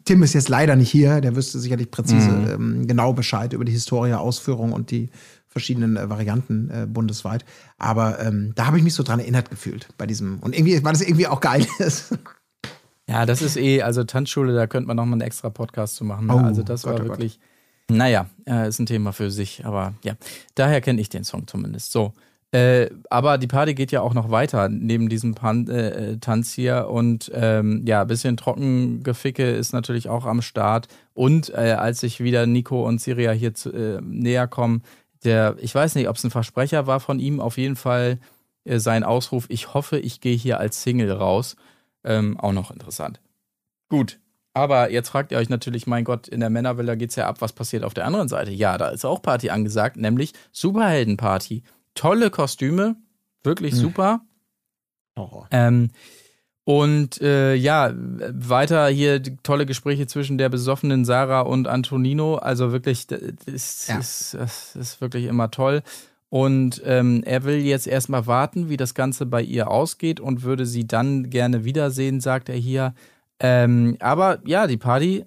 Tim 0.05 0.23
ist 0.23 0.35
jetzt 0.35 0.49
leider 0.49 0.77
nicht 0.77 0.91
hier, 0.91 1.21
der 1.21 1.35
wüsste 1.35 1.59
sicherlich 1.59 1.91
präzise 1.91 2.31
Mhm. 2.31 2.51
ähm, 2.51 2.87
genau 2.87 3.13
Bescheid 3.13 3.53
über 3.53 3.65
die 3.65 3.73
Historie, 3.73 4.13
Ausführung 4.15 4.73
und 4.73 4.93
die 4.93 5.09
verschiedenen 5.49 5.97
äh, 5.97 6.09
Varianten 6.09 6.71
äh, 6.71 6.87
bundesweit. 6.87 7.45
Aber 7.79 8.21
ähm, 8.21 8.53
da 8.55 8.67
habe 8.67 8.79
ich 8.79 8.85
mich 8.85 8.95
so 8.95 9.03
dran 9.03 9.19
erinnert 9.19 9.51
gefühlt 9.51 9.89
bei 9.99 10.07
diesem. 10.07 10.39
Und 10.41 10.55
irgendwie, 10.55 10.85
weil 10.85 10.93
das 10.93 11.03
irgendwie 11.03 11.27
auch 11.27 11.41
geil 11.41 11.67
ist. 11.79 12.17
Ja, 13.09 13.25
das 13.25 13.41
ist 13.41 13.57
eh, 13.57 13.83
also 13.83 14.03
Tanzschule, 14.03 14.53
da 14.53 14.67
könnte 14.67 14.89
man 14.89 14.97
nochmal 14.97 15.13
einen 15.13 15.21
extra 15.21 15.49
Podcast 15.49 15.95
zu 15.95 16.05
machen. 16.05 16.27
Ne? 16.27 16.35
Oh, 16.35 16.39
also 16.39 16.65
das 16.65 16.83
Gott, 16.83 16.99
war 16.99 17.05
oh 17.05 17.09
Gott. 17.11 17.39
Naja, 17.89 18.27
äh, 18.47 18.69
ist 18.69 18.79
ein 18.79 18.87
Thema 18.87 19.13
für 19.13 19.31
sich, 19.31 19.65
aber 19.65 19.95
ja, 20.05 20.15
daher 20.55 20.81
kenne 20.81 21.01
ich 21.01 21.09
den 21.09 21.25
Song 21.25 21.47
zumindest. 21.47 21.93
So. 21.93 22.13
Äh, 22.53 22.91
aber 23.11 23.39
die 23.39 23.49
Party 23.49 23.75
geht 23.75 23.93
ja 23.93 24.01
auch 24.01 24.15
noch 24.15 24.31
weiter 24.31 24.69
neben 24.69 25.09
diesem 25.09 25.35
Pan 25.35 25.69
äh, 25.69 26.13
äh, 26.13 26.17
Tanz 26.19 26.53
hier 26.53 26.89
und 26.89 27.31
ähm, 27.35 27.83
ja, 27.87 28.03
ein 28.03 28.07
bisschen 28.07 28.37
Trockengeficke 28.37 29.51
ist 29.51 29.73
natürlich 29.73 30.09
auch 30.09 30.25
am 30.25 30.43
Start. 30.43 30.87
Und 31.13 31.51
äh, 31.51 31.75
als 31.79 32.01
sich 32.01 32.21
wieder 32.21 32.47
Nico 32.47 32.87
und 32.87 33.01
Siria 33.01 33.33
hier 33.33 33.55
zu, 33.55 33.73
äh, 33.73 34.01
näher 34.01 34.47
kommen, 34.47 34.83
der, 35.25 35.57
ich 35.61 35.75
weiß 35.75 35.97
nicht, 35.97 36.09
ob 36.09 36.17
es 36.17 36.25
ein 36.25 36.31
Versprecher 36.31 36.87
war 36.87 37.01
von 37.01 37.19
ihm, 37.19 37.41
auf 37.41 37.59
jeden 37.59 37.77
Fall 37.77 38.19
äh, 38.65 38.79
sein 38.79 39.03
Ausruf, 39.03 39.47
ich 39.49 39.75
hoffe, 39.75 39.99
ich 39.99 40.21
gehe 40.21 40.37
hier 40.37 40.61
als 40.61 40.83
Single 40.83 41.13
raus, 41.13 41.57
ähm, 42.05 42.39
auch 42.39 42.53
noch 42.53 42.71
interessant. 42.71 43.21
Gut, 43.89 44.21
aber 44.57 44.91
jetzt 44.91 45.11
fragt 45.11 45.33
ihr 45.33 45.39
euch 45.39 45.51
natürlich, 45.51 45.87
mein 45.87 46.05
Gott, 46.05 46.29
in 46.29 46.41
der 46.41 46.49
Männervilla 46.49 46.95
geht 46.95 47.11
es 47.11 47.17
ja 47.17 47.27
ab, 47.27 47.43
was 47.43 47.53
passiert 47.53 47.85
auf 47.85 47.93
der 47.93 48.07
anderen 48.07 48.29
Seite? 48.29 48.51
Ja, 48.51 48.79
da 48.79 48.89
ist 48.89 49.05
auch 49.05 49.21
Party 49.21 49.51
angesagt, 49.51 49.99
nämlich 49.99 50.33
Superheldenparty. 50.51 51.63
Tolle 51.95 52.31
Kostüme, 52.31 52.97
wirklich 53.43 53.73
hm. 53.73 53.79
super. 53.79 54.21
Oh. 55.15 55.45
Ähm, 55.51 55.91
und 56.65 57.21
äh, 57.21 57.55
ja, 57.55 57.93
weiter 57.95 58.89
hier 58.89 59.23
tolle 59.43 59.67
Gespräche 59.67 60.07
zwischen 60.07 60.39
der 60.39 60.49
besoffenen 60.49 61.05
Sarah 61.05 61.43
und 61.43 61.69
Antonino. 61.69 62.37
Also 62.37 62.73
wirklich, 62.73 63.07
das 63.09 63.21
ist, 63.45 63.89
ja. 63.91 63.99
ist, 63.99 64.35
das 64.35 64.75
ist 64.75 65.01
wirklich 65.03 65.27
immer 65.27 65.51
toll. 65.51 65.83
Und 66.31 66.81
ähm, 66.87 67.23
er 67.27 67.45
will 67.45 67.57
jetzt 67.57 67.87
erstmal 67.87 68.27
warten, 68.27 68.71
wie 68.71 68.79
das 68.79 68.95
Ganze 68.95 69.27
bei 69.27 69.43
ihr 69.43 69.71
ausgeht 69.71 70.19
und 70.19 70.45
würde 70.45 70.65
sie 70.65 70.87
dann 70.87 71.29
gerne 71.29 71.65
wiedersehen, 71.65 72.21
sagt 72.21 72.49
er 72.49 72.57
hier. 72.57 72.95
Ähm, 73.41 73.97
aber 74.01 74.39
ja, 74.45 74.67
die 74.67 74.77
Party, 74.77 75.25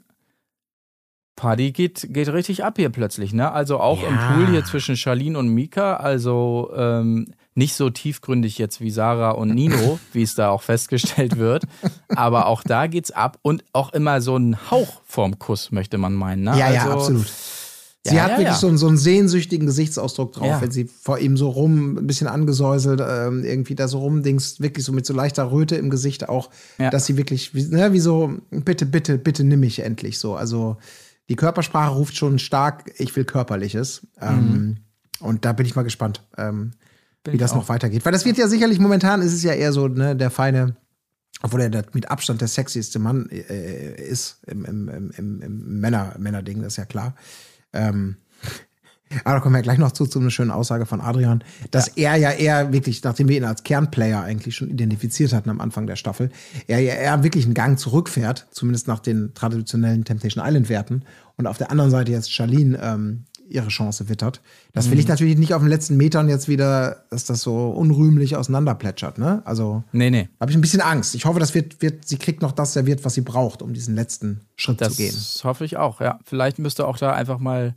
Party 1.36 1.72
geht, 1.72 2.08
geht 2.10 2.28
richtig 2.34 2.64
ab 2.64 2.76
hier 2.78 2.90
plötzlich, 2.90 3.34
ne? 3.34 3.52
Also 3.52 3.80
auch 3.80 4.02
ja. 4.02 4.10
im 4.10 4.18
Pool 4.18 4.48
hier 4.48 4.66
zwischen 4.66 4.98
Charlene 4.98 5.38
und 5.38 5.50
Mika, 5.50 5.96
also 5.96 6.72
ähm, 6.76 7.28
nicht 7.56 7.76
so 7.76 7.90
tiefgründig 7.90 8.58
jetzt 8.58 8.82
wie 8.82 8.90
Sarah 8.90 9.32
und 9.32 9.54
Nino, 9.54 10.00
wie 10.14 10.24
es 10.24 10.36
da 10.36 10.50
auch 10.50 10.62
festgestellt 10.62 11.38
wird. 11.38 11.64
Aber 12.10 12.48
auch 12.48 12.64
da 12.64 12.88
geht's 12.88 13.12
ab 13.12 13.38
und 13.42 13.64
auch 13.74 13.94
immer 13.94 14.22
so 14.22 14.36
ein 14.38 14.70
Hauch 14.70 15.02
vorm 15.06 15.40
Kuss, 15.40 15.72
möchte 15.72 15.98
man 15.98 16.14
meinen. 16.14 16.44
Ne? 16.44 16.58
Ja, 16.58 16.66
also, 16.66 16.76
ja, 16.76 16.94
absolut. 16.94 17.28
Sie 18.06 18.16
ja, 18.16 18.24
hat 18.24 18.32
ja, 18.32 18.38
wirklich 18.38 18.54
ja. 18.54 18.60
So, 18.60 18.68
einen, 18.68 18.78
so 18.78 18.88
einen 18.88 18.98
sehnsüchtigen 18.98 19.66
Gesichtsausdruck 19.66 20.32
drauf, 20.32 20.62
wenn 20.62 20.72
sie 20.72 20.86
vor 20.86 21.20
ihm 21.20 21.36
so 21.36 21.50
rum, 21.50 21.98
ein 21.98 22.08
bisschen 22.08 22.28
angesäuselt, 22.28 23.02
ähm, 23.06 23.44
irgendwie 23.44 23.76
da 23.76 23.90
so 23.90 24.00
rumdings, 24.00 24.62
wirklich 24.62 24.86
so 24.86 24.94
mit 24.94 25.06
so 25.06 25.14
leichter 25.14 25.52
Röte 25.52 25.76
im 25.76 25.90
Gesicht 25.90 26.30
auch, 26.30 26.50
dass 26.78 27.06
sie 27.06 27.18
wirklich, 27.18 27.54
wie, 27.54 27.66
ne, 27.66 27.92
wie 27.92 28.00
so, 28.00 28.34
bitte, 28.52 28.86
bitte, 28.86 29.18
bitte 29.18 29.44
nimm 29.44 29.60
mich 29.60 29.80
endlich 29.80 30.18
so. 30.18 30.36
Also 30.36 30.78
die 31.28 31.36
Körpersprache 31.36 31.94
ruft 31.94 32.16
schon 32.16 32.40
stark, 32.40 32.92
ich 32.98 33.14
will 33.18 33.26
Körperliches. 33.26 34.08
Ähm, 34.22 34.36
mhm. 34.36 34.56
Ähm, 34.56 34.78
und 35.20 35.44
da 35.44 35.52
bin 35.52 35.66
ich 35.66 35.76
mal 35.76 35.84
gespannt, 35.84 36.26
ähm, 36.38 36.72
wie 37.26 37.38
das 37.38 37.52
auch. 37.52 37.58
noch 37.58 37.70
weitergeht. 37.70 38.06
Weil 38.06 38.14
das 38.14 38.24
wird 38.24 38.38
ja 38.38 38.48
sicherlich, 38.48 38.80
momentan 38.80 39.22
ist 39.22 39.34
es 39.34 39.44
ja 39.44 39.52
eher 39.52 39.74
so, 39.74 39.90
ne, 39.90 40.16
der 40.16 40.30
feine, 40.30 40.78
obwohl 41.42 41.62
er 41.62 41.86
mit 41.92 42.10
Abstand 42.10 42.40
der 42.40 42.48
sexieste 42.48 42.98
Mann 42.98 43.30
äh, 43.30 44.02
ist 44.02 44.40
im, 44.48 44.64
im, 44.64 45.12
im, 45.18 45.42
im 45.42 45.80
Männer, 45.82 46.16
Männerding, 46.18 46.62
das 46.62 46.74
ist 46.74 46.78
ja 46.78 46.86
klar. 46.86 47.16
Ähm, 47.74 48.18
aber 49.24 49.36
da 49.36 49.40
kommen 49.40 49.56
wir 49.56 49.62
gleich 49.62 49.80
noch 49.80 49.92
zu, 49.92 50.06
zu 50.06 50.20
einer 50.20 50.30
schönen 50.30 50.52
Aussage 50.52 50.86
von 50.86 51.02
Adrian, 51.02 51.44
dass 51.72 51.96
ja. 51.96 52.12
er 52.12 52.18
ja 52.18 52.32
eher 52.32 52.74
wirklich, 52.74 53.04
nachdem 53.04 53.28
wir 53.28 53.38
ihn 53.38 53.44
als 53.44 53.64
Kernplayer 53.64 54.22
eigentlich 54.22 54.56
schon 54.56 54.70
identifiziert 54.70 55.34
hatten 55.34 55.50
am 55.50 55.62
Anfang 55.62 55.88
der 55.88 55.96
Staffel, 55.96 56.30
er 56.68 56.80
ja 56.80 56.94
eher 56.94 57.24
wirklich 57.24 57.46
einen 57.46 57.56
Gang 57.56 57.80
zurückfährt, 57.80 58.48
zumindest 58.52 58.88
nach 58.88 59.00
den 59.00 59.34
traditionellen 59.34 60.06
Temptation 60.06 60.44
Island 60.46 60.70
Werten. 60.70 61.04
Und 61.38 61.48
auf 61.48 61.58
der 61.58 61.72
anderen 61.72 61.90
Seite 61.90 62.12
jetzt 62.12 62.32
Charlene 62.32 62.80
ähm, 62.82 63.26
ihre 63.50 63.68
Chance 63.70 64.10
wittert. 64.10 64.42
Das 64.74 64.86
will 64.86 64.96
mhm. 64.96 65.02
ich 65.02 65.08
natürlich 65.08 65.38
nicht 65.38 65.54
auf 65.54 65.62
den 65.62 65.70
letzten 65.70 65.98
Metern 65.98 66.30
jetzt 66.30 66.48
wieder, 66.48 67.04
dass 67.10 67.26
das 67.26 67.42
so 67.42 67.70
unrühmlich 67.70 68.36
auseinanderplätschert, 68.36 69.18
ne? 69.18 69.42
Also, 69.46 69.84
nee, 69.92 70.10
nee. 70.10 70.30
habe 70.40 70.52
ich 70.52 70.58
ein 70.58 70.62
bisschen 70.62 70.82
Angst. 70.82 71.16
Ich 71.16 71.26
hoffe, 71.26 71.40
das 71.40 71.56
wird, 71.56 71.82
wird, 71.82 72.08
sie 72.08 72.18
kriegt 72.18 72.42
noch 72.42 72.52
das 72.52 72.74
serviert, 72.74 73.04
was 73.04 73.16
sie 73.16 73.22
braucht, 73.22 73.62
um 73.62 73.74
diesen 73.74 73.96
letzten 73.96 74.42
Schritt 74.56 74.82
das 74.82 74.94
zu 74.94 74.98
gehen. 75.02 75.14
Das 75.14 75.44
hoffe 75.44 75.66
ich 75.66 75.78
auch, 75.78 76.00
ja. 76.02 76.20
Vielleicht 76.26 76.60
müsste 76.60 76.88
auch 76.88 76.98
da 76.98 77.14
einfach 77.14 77.40
mal 77.40 77.76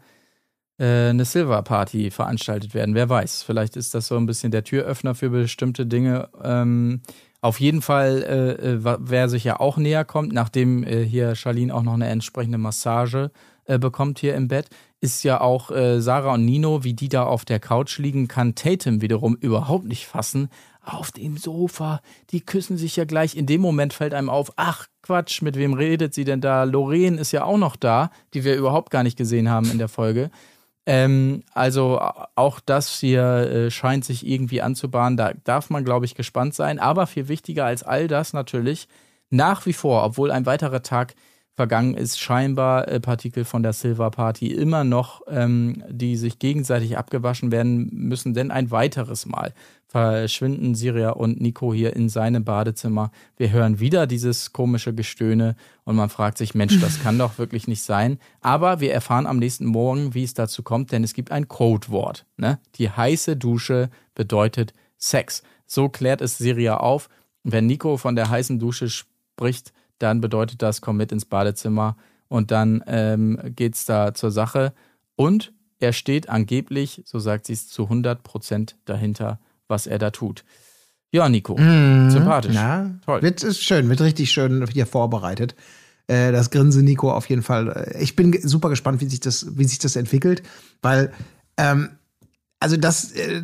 äh, 0.78 1.10
eine 1.10 1.24
Silver 1.24 1.62
Party 1.62 2.10
veranstaltet 2.10 2.74
werden. 2.74 2.94
Wer 2.94 3.08
weiß. 3.08 3.42
Vielleicht 3.42 3.76
ist 3.76 3.94
das 3.94 4.06
so 4.06 4.16
ein 4.16 4.26
bisschen 4.26 4.50
der 4.50 4.64
Türöffner 4.64 5.14
für 5.14 5.30
bestimmte 5.30 5.86
Dinge. 5.86 6.28
Ähm, 6.42 7.00
auf 7.40 7.60
jeden 7.60 7.82
Fall, 7.82 8.22
äh, 8.22 8.72
äh 8.72 8.98
wer 9.00 9.28
sich 9.28 9.44
ja 9.44 9.58
auch 9.58 9.76
näher 9.76 10.04
kommt, 10.04 10.32
nachdem 10.32 10.84
äh, 10.84 11.04
hier 11.04 11.34
Charlene 11.34 11.74
auch 11.74 11.82
noch 11.82 11.94
eine 11.94 12.08
entsprechende 12.08 12.58
Massage 12.58 13.30
äh, 13.64 13.78
bekommt 13.78 14.18
hier 14.18 14.34
im 14.34 14.48
Bett, 14.48 14.68
ist 15.02 15.24
ja 15.24 15.40
auch 15.40 15.72
äh, 15.72 16.00
Sarah 16.00 16.34
und 16.34 16.44
Nino, 16.44 16.84
wie 16.84 16.94
die 16.94 17.08
da 17.08 17.24
auf 17.24 17.44
der 17.44 17.58
Couch 17.58 17.98
liegen, 17.98 18.28
kann 18.28 18.54
Tatum 18.54 19.02
wiederum 19.02 19.34
überhaupt 19.34 19.84
nicht 19.84 20.06
fassen. 20.06 20.48
Auf 20.84 21.10
dem 21.10 21.36
Sofa, 21.36 22.00
die 22.30 22.40
küssen 22.40 22.76
sich 22.76 22.94
ja 22.94 23.04
gleich. 23.04 23.36
In 23.36 23.46
dem 23.46 23.60
Moment 23.60 23.92
fällt 23.92 24.14
einem 24.14 24.30
auf, 24.30 24.52
ach 24.56 24.86
Quatsch, 25.02 25.42
mit 25.42 25.56
wem 25.56 25.74
redet 25.74 26.14
sie 26.14 26.24
denn 26.24 26.40
da? 26.40 26.62
Lorraine 26.62 27.20
ist 27.20 27.32
ja 27.32 27.44
auch 27.44 27.58
noch 27.58 27.74
da, 27.74 28.10
die 28.32 28.44
wir 28.44 28.54
überhaupt 28.54 28.90
gar 28.90 29.02
nicht 29.02 29.18
gesehen 29.18 29.50
haben 29.50 29.70
in 29.72 29.78
der 29.78 29.88
Folge. 29.88 30.30
Ähm, 30.86 31.42
also 31.52 32.00
auch 32.36 32.60
das 32.60 33.00
hier 33.00 33.22
äh, 33.22 33.70
scheint 33.72 34.04
sich 34.04 34.24
irgendwie 34.24 34.62
anzubahnen. 34.62 35.16
Da 35.16 35.32
darf 35.42 35.68
man, 35.68 35.84
glaube 35.84 36.06
ich, 36.06 36.14
gespannt 36.14 36.54
sein. 36.54 36.78
Aber 36.78 37.08
viel 37.08 37.26
wichtiger 37.26 37.64
als 37.64 37.82
all 37.82 38.06
das 38.06 38.32
natürlich, 38.32 38.86
nach 39.30 39.66
wie 39.66 39.72
vor, 39.72 40.04
obwohl 40.04 40.30
ein 40.30 40.46
weiterer 40.46 40.82
Tag 40.82 41.14
vergangen 41.54 41.94
ist, 41.94 42.18
scheinbar 42.18 42.88
äh, 42.88 42.98
Partikel 42.98 43.44
von 43.44 43.62
der 43.62 43.72
Silver 43.72 44.10
Party 44.10 44.46
immer 44.48 44.84
noch, 44.84 45.20
ähm, 45.28 45.82
die 45.88 46.16
sich 46.16 46.38
gegenseitig 46.38 46.96
abgewaschen 46.96 47.52
werden 47.52 47.90
müssen, 47.92 48.32
denn 48.32 48.50
ein 48.50 48.70
weiteres 48.70 49.26
Mal 49.26 49.52
verschwinden 49.92 50.74
Siria 50.74 51.10
und 51.10 51.42
Nico 51.42 51.74
hier 51.74 51.94
in 51.94 52.08
seinem 52.08 52.44
Badezimmer. 52.44 53.10
Wir 53.36 53.50
hören 53.50 53.78
wieder 53.78 54.06
dieses 54.06 54.54
komische 54.54 54.94
Gestöhne 54.94 55.54
und 55.84 55.96
man 55.96 56.08
fragt 56.08 56.38
sich, 56.38 56.54
Mensch, 56.54 56.80
das 56.80 57.02
kann 57.02 57.18
doch 57.18 57.36
wirklich 57.36 57.68
nicht 57.68 57.82
sein. 57.82 58.18
Aber 58.40 58.80
wir 58.80 58.94
erfahren 58.94 59.26
am 59.26 59.38
nächsten 59.38 59.66
Morgen, 59.66 60.14
wie 60.14 60.24
es 60.24 60.32
dazu 60.32 60.62
kommt, 60.62 60.92
denn 60.92 61.04
es 61.04 61.12
gibt 61.12 61.30
ein 61.30 61.46
Codewort. 61.46 62.24
Ne? 62.38 62.58
Die 62.76 62.88
heiße 62.88 63.36
Dusche 63.36 63.90
bedeutet 64.14 64.72
Sex. 64.96 65.42
So 65.66 65.90
klärt 65.90 66.22
es 66.22 66.38
Siria 66.38 66.78
auf. 66.78 67.10
Wenn 67.44 67.66
Nico 67.66 67.98
von 67.98 68.16
der 68.16 68.30
heißen 68.30 68.58
Dusche 68.58 68.88
spricht, 68.88 69.74
dann 70.02 70.20
bedeutet 70.20 70.62
das, 70.62 70.80
komm 70.80 70.96
mit 70.96 71.12
ins 71.12 71.24
Badezimmer 71.24 71.96
und 72.28 72.50
dann 72.50 72.82
ähm, 72.86 73.38
geht 73.54 73.74
es 73.74 73.84
da 73.84 74.14
zur 74.14 74.30
Sache. 74.30 74.72
Und 75.16 75.52
er 75.78 75.92
steht 75.92 76.28
angeblich, 76.28 77.02
so 77.04 77.18
sagt 77.18 77.46
sie 77.46 77.52
es, 77.52 77.68
zu 77.68 77.84
100 77.84 78.22
Prozent 78.22 78.76
dahinter, 78.84 79.38
was 79.68 79.86
er 79.86 79.98
da 79.98 80.10
tut. 80.10 80.44
Ja, 81.10 81.28
Nico, 81.28 81.56
mmh, 81.56 82.10
sympathisch. 82.10 82.54
Ja, 82.54 82.90
toll. 83.04 83.20
Wird, 83.22 83.42
ist 83.42 83.62
schön, 83.62 83.88
wird 83.88 84.00
richtig 84.00 84.30
schön 84.30 84.66
hier 84.72 84.86
vorbereitet. 84.86 85.54
Äh, 86.06 86.32
das 86.32 86.50
Grinse 86.50 86.82
Nico 86.82 87.12
auf 87.12 87.28
jeden 87.28 87.42
Fall. 87.42 87.94
Ich 88.00 88.16
bin 88.16 88.36
super 88.42 88.70
gespannt, 88.70 89.00
wie 89.00 89.08
sich 89.08 89.20
das, 89.20 89.58
wie 89.58 89.64
sich 89.64 89.78
das 89.78 89.96
entwickelt, 89.96 90.42
weil 90.80 91.12
ähm, 91.58 91.90
also 92.62 92.76
das, 92.76 93.12
äh, 93.12 93.42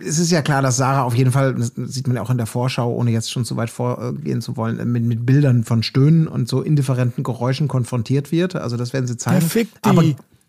es 0.00 0.18
ist 0.18 0.30
ja 0.30 0.42
klar, 0.42 0.62
dass 0.62 0.76
Sarah 0.76 1.02
auf 1.02 1.14
jeden 1.14 1.32
Fall, 1.32 1.54
das 1.54 1.72
sieht 1.74 2.06
man 2.06 2.16
ja 2.16 2.22
auch 2.22 2.30
in 2.30 2.38
der 2.38 2.46
Vorschau, 2.46 2.94
ohne 2.94 3.10
jetzt 3.10 3.30
schon 3.30 3.44
zu 3.44 3.56
weit 3.56 3.70
vorgehen 3.70 4.40
zu 4.40 4.56
wollen, 4.56 4.90
mit, 4.90 5.02
mit 5.02 5.26
Bildern 5.26 5.64
von 5.64 5.82
Stöhnen 5.82 6.28
und 6.28 6.48
so 6.48 6.62
indifferenten 6.62 7.24
Geräuschen 7.24 7.68
konfrontiert 7.68 8.32
wird. 8.32 8.56
Also 8.56 8.76
das 8.76 8.92
werden 8.92 9.06
sie 9.06 9.16
zeigen. 9.16 9.40
Der 9.40 9.48
fickt 9.48 9.84
die. 9.84 9.88
Aber 9.88 10.04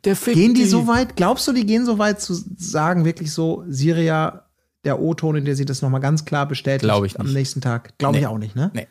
der 0.06 0.16
fickt 0.16 0.38
gehen 0.38 0.54
die, 0.54 0.62
die 0.62 0.68
so 0.68 0.88
weit? 0.88 1.16
Glaubst 1.16 1.48
du, 1.48 1.54
die 1.54 1.66
gehen 1.66 1.86
so 1.86 1.98
weit 1.98 2.22
zu 2.22 2.34
sagen, 2.58 3.06
wirklich 3.06 3.32
so, 3.32 3.64
Syria, 3.68 4.46
der 4.86 5.00
O-Ton, 5.00 5.36
in 5.36 5.46
der 5.46 5.56
sie 5.56 5.66
das 5.66 5.82
nochmal 5.82 6.02
ganz 6.02 6.26
klar 6.26 6.48
bestätigt 6.48 6.84
Glaube 6.84 7.08
ich 7.08 7.18
nicht. 7.18 7.28
am 7.28 7.34
nächsten 7.34 7.62
Tag? 7.62 7.98
Glaube 7.98 8.16
nee. 8.16 8.22
ich 8.22 8.28
auch 8.28 8.38
nicht, 8.38 8.56
ne? 8.56 8.72
Nee. 8.74 8.88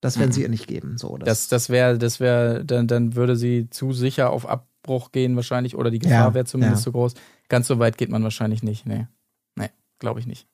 Das 0.00 0.18
werden 0.18 0.30
mhm. 0.30 0.34
sie 0.34 0.42
ihr 0.42 0.48
nicht 0.48 0.66
geben. 0.66 0.96
So, 0.96 1.18
das 1.18 1.26
das, 1.26 1.48
das 1.48 1.68
wäre, 1.68 1.98
das 1.98 2.20
wäre, 2.20 2.64
dann, 2.64 2.86
dann 2.86 3.16
würde 3.16 3.36
sie 3.36 3.68
zu 3.68 3.92
sicher 3.92 4.30
auf 4.30 4.48
Abbruch 4.48 5.12
gehen 5.12 5.36
wahrscheinlich 5.36 5.76
oder 5.76 5.90
die 5.90 5.98
Gefahr 5.98 6.28
ja, 6.28 6.34
wäre 6.34 6.46
zumindest 6.46 6.80
ja. 6.80 6.84
zu 6.84 6.92
groß. 6.92 7.14
Ganz 7.50 7.66
so 7.66 7.78
weit 7.78 7.98
geht 7.98 8.08
man 8.10 8.22
wahrscheinlich 8.22 8.62
nicht. 8.62 8.86
Nee. 8.86 9.08
Nee, 9.56 9.70
glaube 9.98 10.20
ich 10.20 10.26
nicht. 10.26 10.46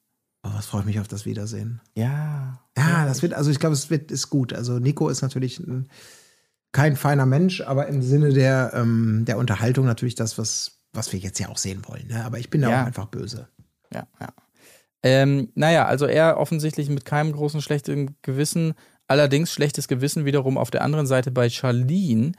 Oh, 0.43 0.49
was 0.53 0.67
freue 0.67 0.81
ich 0.81 0.87
mich 0.87 0.99
auf 0.99 1.09
das 1.09 1.27
Wiedersehen. 1.27 1.81
Ja. 1.95 2.61
Ja, 2.77 3.05
das 3.05 3.23
wird, 3.23 3.35
also 3.35 3.51
ich 3.51 3.59
glaube, 3.59 3.75
es 3.75 3.91
wird, 3.91 4.11
ist 4.11 4.31
gut. 4.31 4.53
Also 4.53 4.79
Nico 4.79 5.09
ist 5.09 5.21
natürlich 5.21 5.61
ein, 5.61 5.89
kein 6.73 6.97
feiner 6.97 7.27
Mensch, 7.27 7.61
aber 7.61 7.87
im 7.87 8.01
Sinne 8.03 8.33
der, 8.33 8.73
ähm, 8.75 9.25
der 9.27 9.37
Unterhaltung 9.37 9.85
natürlich 9.85 10.15
das, 10.15 10.39
was, 10.39 10.81
was 10.93 11.13
wir 11.13 11.21
jetzt 11.21 11.39
ja 11.39 11.49
auch 11.49 11.59
sehen 11.59 11.83
wollen. 11.87 12.07
Ne? 12.09 12.25
Aber 12.25 12.39
ich 12.39 12.49
bin 12.49 12.63
da 12.63 12.71
ja. 12.71 12.83
auch 12.83 12.87
einfach 12.87 13.07
böse. 13.07 13.49
Ja, 13.93 14.07
ja. 14.19 14.29
Ähm, 15.03 15.53
naja, 15.55 15.85
also 15.85 16.07
er 16.07 16.39
offensichtlich 16.39 16.89
mit 16.89 17.05
keinem 17.05 17.33
großen 17.33 17.61
schlechten 17.61 18.17
Gewissen, 18.23 18.75
allerdings 19.07 19.53
schlechtes 19.53 19.87
Gewissen 19.87 20.25
wiederum 20.25 20.57
auf 20.57 20.71
der 20.71 20.83
anderen 20.83 21.07
Seite 21.07 21.31
bei 21.31 21.51
Charlene, 21.51 22.33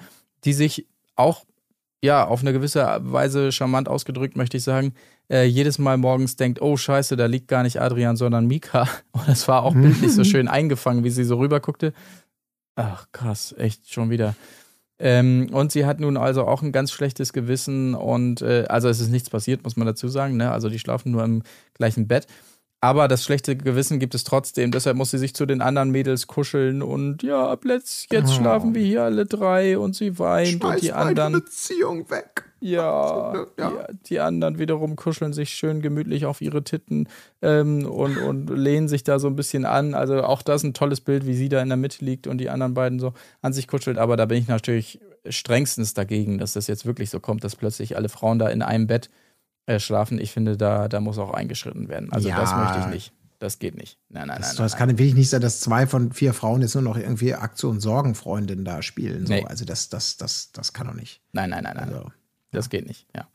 die 0.44 0.54
sich 0.54 0.88
auch 1.16 1.46
ja, 2.04 2.26
auf 2.26 2.42
eine 2.42 2.54
gewisse 2.54 3.00
Weise 3.02 3.52
charmant 3.52 3.90
ausgedrückt, 3.90 4.36
möchte 4.36 4.58
ich 4.58 4.64
sagen, 4.64 4.94
äh, 5.30 5.46
jedes 5.46 5.80
Mal 5.80 5.98
morgens 5.98 6.36
denkt, 6.36 6.62
oh 6.62 6.78
scheiße, 6.78 7.16
da 7.16 7.26
liegt 7.26 7.48
gar 7.48 7.64
nicht 7.64 7.82
Adrian, 7.82 8.18
sondern 8.18 8.48
Mika. 8.48 8.88
Und 9.12 9.28
das 9.28 9.48
war 9.48 9.64
auch 9.64 9.74
bildlich 9.74 10.14
so 10.14 10.24
schön 10.26 10.48
eingefangen, 10.48 11.04
wie 11.04 11.10
sie 11.10 11.24
so 11.24 11.38
rüber 11.38 11.60
guckte. 11.60 11.94
Ach, 12.76 13.08
krass, 13.12 13.56
echt 13.58 13.92
schon 13.92 14.10
wieder. 14.10 14.36
Ähm, 15.00 15.50
und 15.52 15.72
sie 15.72 15.86
hat 15.86 16.00
nun 16.00 16.18
also 16.18 16.46
auch 16.46 16.64
ein 16.64 16.72
ganz 16.72 16.92
schlechtes 16.92 17.32
Gewissen 17.32 17.94
und 17.94 18.42
äh, 18.42 18.66
also 18.68 18.90
es 18.90 19.00
ist 19.00 19.10
nichts 19.10 19.30
passiert, 19.30 19.64
muss 19.64 19.78
man 19.78 19.86
dazu 19.86 20.08
sagen. 20.08 20.38
Ne? 20.38 20.52
Also 20.52 20.70
die 20.70 20.80
schlafen 20.80 21.12
nur 21.12 21.24
im 21.24 21.44
gleichen 21.76 22.08
Bett. 22.08 22.26
Aber 22.80 23.08
das 23.08 23.24
schlechte 23.24 23.58
Gewissen 23.58 23.98
gibt 23.98 24.14
es 24.14 24.24
trotzdem. 24.24 24.70
Deshalb 24.70 24.98
muss 24.98 25.10
sie 25.10 25.18
sich 25.18 25.34
zu 25.34 25.48
den 25.48 25.62
anderen 25.62 25.90
Mädels 25.90 26.28
kuscheln 26.28 26.84
und 26.84 27.24
ja, 27.24 27.50
ab 27.50 27.66
jetzt, 27.66 28.12
jetzt 28.12 28.30
oh. 28.30 28.34
schlafen 28.34 28.76
wir 28.76 28.84
hier 28.84 29.04
alle 29.04 29.26
drei 29.26 29.80
und 29.80 29.96
sie 29.96 30.20
weint 30.20 30.62
Schmeiß 30.62 30.76
und 30.76 30.84
die 30.84 30.94
anderen. 30.94 31.34
Beziehung 31.34 32.10
weg. 32.12 32.44
Ja, 32.60 33.46
ja. 33.58 33.88
Die, 33.92 34.04
die, 34.10 34.20
anderen 34.20 34.58
wiederum 34.58 34.96
kuscheln 34.96 35.34
sich 35.34 35.50
schön 35.50 35.82
gemütlich 35.82 36.26
auf 36.26 36.42
ihre 36.42 36.64
Titten 36.64 37.08
ähm, 37.42 37.86
und, 37.86 38.18
und 38.18 38.50
lehnen 38.50 38.88
sich 38.88 39.04
da 39.04 39.20
so 39.20 39.28
ein 39.28 39.36
bisschen 39.36 39.66
an. 39.66 39.94
Also 39.94 40.24
auch 40.24 40.42
das 40.42 40.64
ein 40.64 40.74
tolles 40.74 41.02
Bild, 41.02 41.26
wie 41.26 41.36
sie 41.36 41.50
da 41.50 41.62
in 41.62 41.70
der 41.70 41.78
Mitte 41.78 42.04
liegt 42.04 42.26
und 42.26 42.40
die 42.40 42.50
anderen 42.50 42.74
beiden 42.74 43.00
so 43.00 43.14
an 43.42 43.54
sich 43.54 43.68
kuschelt. 43.68 43.98
Aber 43.98 44.18
da 44.18 44.26
bin 44.26 44.40
ich 44.40 44.48
natürlich 44.48 45.00
strengstens 45.28 45.94
dagegen, 45.94 46.38
dass 46.38 46.54
das 46.54 46.68
jetzt 46.68 46.86
wirklich 46.86 47.10
so 47.10 47.20
kommt, 47.20 47.44
dass 47.44 47.56
plötzlich 47.56 47.96
alle 47.96 48.10
Frauen 48.10 48.40
da 48.40 48.50
in 48.50 48.62
einem 48.62 48.88
Bett 48.88 49.08
äh, 49.08 49.27
schlafen. 49.80 50.20
Ich 50.20 50.32
finde, 50.32 50.58
da, 50.58 50.88
da 50.88 51.00
muss 51.00 51.18
auch 51.18 51.32
eingeschritten 51.32 51.90
werden. 51.90 52.12
Also 52.12 52.30
ja. 52.30 52.40
das 52.40 52.56
möchte 52.56 52.80
ich 52.80 52.94
nicht. 52.94 53.14
Das 53.40 53.60
geht 53.60 53.76
nicht. 53.76 54.00
Nein, 54.10 54.28
nein, 54.28 54.38
das, 54.40 54.54
nein. 54.54 54.64
Das 54.64 54.72
nein, 54.72 54.80
kann 54.80 54.90
wirklich 54.98 55.14
nicht 55.14 55.30
sein, 55.30 55.42
dass 55.42 55.60
zwei 55.60 55.86
von 55.86 56.12
vier 56.12 56.34
Frauen 56.34 56.62
jetzt 56.62 56.74
nur 56.74 56.84
noch 56.84 56.98
irgendwie 56.98 57.36
Aktion 57.36 57.80
Sorgenfreundin 57.80 58.66
da 58.66 58.82
spielen. 58.82 59.28
So. 59.28 59.34
Nee. 59.34 59.46
Also 59.46 59.64
das, 59.64 59.90
das, 59.90 60.18
das, 60.18 60.52
das 60.52 60.74
kann 60.74 60.88
doch 60.88 60.96
nicht. 60.96 61.22
Nein, 61.34 61.52
nein, 61.52 61.64
nein, 61.64 61.76
nein. 61.76 61.94
Also, 61.94 62.12
das 62.52 62.70
geht 62.70 62.88
nicht, 62.88 63.06
ja. 63.16 63.28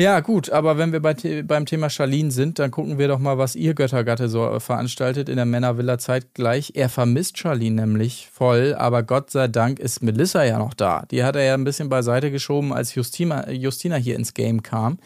Ja, 0.00 0.20
gut, 0.20 0.48
aber 0.50 0.78
wenn 0.78 0.92
wir 0.92 1.00
bei, 1.00 1.14
beim 1.42 1.66
Thema 1.66 1.90
Charlene 1.90 2.30
sind, 2.30 2.60
dann 2.60 2.70
gucken 2.70 2.98
wir 2.98 3.08
doch 3.08 3.18
mal, 3.18 3.36
was 3.36 3.56
ihr 3.56 3.74
Göttergatte 3.74 4.28
so 4.28 4.48
äh, 4.48 4.60
veranstaltet 4.60 5.28
in 5.28 5.34
der 5.34 5.44
Männervilla 5.44 5.98
zeitgleich. 5.98 6.74
Er 6.76 6.88
vermisst 6.88 7.36
Charlene 7.36 7.82
nämlich 7.82 8.28
voll, 8.32 8.76
aber 8.78 9.02
Gott 9.02 9.30
sei 9.30 9.48
Dank 9.48 9.80
ist 9.80 10.00
Melissa 10.00 10.44
ja 10.44 10.60
noch 10.60 10.74
da. 10.74 11.04
Die 11.10 11.24
hat 11.24 11.34
er 11.34 11.42
ja 11.42 11.54
ein 11.54 11.64
bisschen 11.64 11.88
beiseite 11.88 12.30
geschoben, 12.30 12.72
als 12.72 12.94
Justina, 12.94 13.50
Justina 13.50 13.96
hier 13.96 14.14
ins 14.14 14.34
Game 14.34 14.62
kam. 14.62 14.98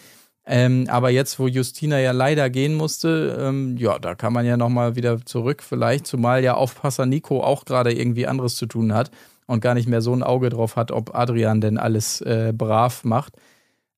Ähm, 0.44 0.86
aber 0.90 1.08
jetzt, 1.08 1.38
wo 1.38 1.46
Justina 1.46 1.98
ja 1.98 2.12
leider 2.12 2.50
gehen 2.50 2.74
musste, 2.74 3.38
ähm, 3.40 3.78
ja, 3.78 3.98
da 3.98 4.14
kann 4.14 4.34
man 4.34 4.44
ja 4.44 4.58
nochmal 4.58 4.94
wieder 4.94 5.24
zurück, 5.24 5.62
vielleicht, 5.62 6.06
zumal 6.06 6.44
ja 6.44 6.52
Aufpasser 6.52 7.06
Nico 7.06 7.42
auch 7.42 7.64
gerade 7.64 7.94
irgendwie 7.94 8.26
anderes 8.26 8.56
zu 8.56 8.66
tun 8.66 8.92
hat 8.92 9.10
und 9.46 9.60
gar 9.60 9.72
nicht 9.72 9.88
mehr 9.88 10.02
so 10.02 10.12
ein 10.12 10.22
Auge 10.22 10.50
drauf 10.50 10.76
hat, 10.76 10.90
ob 10.90 11.14
Adrian 11.14 11.62
denn 11.62 11.78
alles 11.78 12.20
äh, 12.20 12.52
brav 12.54 13.04
macht. 13.04 13.38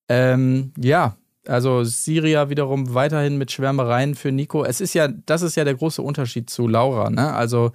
Ähm, 0.08 0.72
ja, 0.78 1.16
also 1.46 1.84
Syria 1.84 2.48
wiederum 2.50 2.94
weiterhin 2.94 3.38
mit 3.38 3.52
Schwärmereien 3.52 4.14
für 4.14 4.32
Nico. 4.32 4.64
Es 4.64 4.80
ist 4.80 4.94
ja, 4.94 5.08
das 5.08 5.42
ist 5.42 5.56
ja 5.56 5.64
der 5.64 5.74
große 5.74 6.02
Unterschied 6.02 6.48
zu 6.50 6.68
Laura, 6.68 7.10
ne? 7.10 7.32
Also 7.34 7.72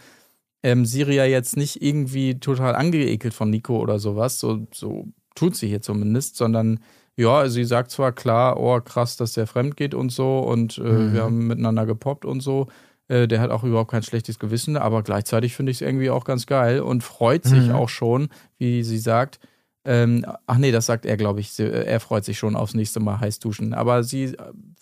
ähm, 0.63 0.85
Syria 0.85 1.25
jetzt 1.25 1.55
nicht 1.55 1.81
irgendwie 1.81 2.39
total 2.39 2.75
angeekelt 2.75 3.33
von 3.33 3.49
Nico 3.49 3.79
oder 3.79 3.99
sowas, 3.99 4.39
so, 4.39 4.67
so 4.73 5.07
tut 5.35 5.55
sie 5.55 5.67
hier 5.67 5.81
zumindest, 5.81 6.35
sondern 6.35 6.79
ja, 7.15 7.47
sie 7.49 7.65
sagt 7.65 7.91
zwar 7.91 8.11
klar, 8.11 8.59
oh 8.59 8.79
krass, 8.81 9.17
dass 9.17 9.33
der 9.33 9.47
fremd 9.47 9.77
geht 9.77 9.93
und 9.93 10.11
so 10.11 10.39
und 10.39 10.77
äh, 10.77 10.81
mhm. 10.81 11.13
wir 11.13 11.23
haben 11.23 11.47
miteinander 11.47 11.85
gepoppt 11.85 12.25
und 12.25 12.41
so. 12.41 12.67
Äh, 13.07 13.27
der 13.27 13.41
hat 13.41 13.51
auch 13.51 13.63
überhaupt 13.63 13.91
kein 13.91 14.03
schlechtes 14.03 14.39
Gewissen, 14.39 14.77
aber 14.77 15.03
gleichzeitig 15.03 15.55
finde 15.55 15.71
ich 15.71 15.77
es 15.77 15.81
irgendwie 15.81 16.09
auch 16.09 16.23
ganz 16.23 16.45
geil 16.45 16.79
und 16.81 17.03
freut 17.03 17.43
sich 17.43 17.67
mhm. 17.67 17.75
auch 17.75 17.89
schon, 17.89 18.29
wie 18.57 18.83
sie 18.83 18.99
sagt. 18.99 19.39
Ähm, 19.85 20.25
ach 20.45 20.57
nee, 20.57 20.71
das 20.71 20.85
sagt 20.85 21.05
er, 21.05 21.17
glaube 21.17 21.39
ich. 21.39 21.57
Äh, 21.59 21.85
er 21.85 21.99
freut 21.99 22.25
sich 22.25 22.37
schon 22.37 22.55
aufs 22.55 22.73
nächste 22.73 22.99
Mal 22.99 23.19
heiß 23.19 23.39
duschen. 23.39 23.73
Aber 23.73 24.03
sie, 24.03 24.35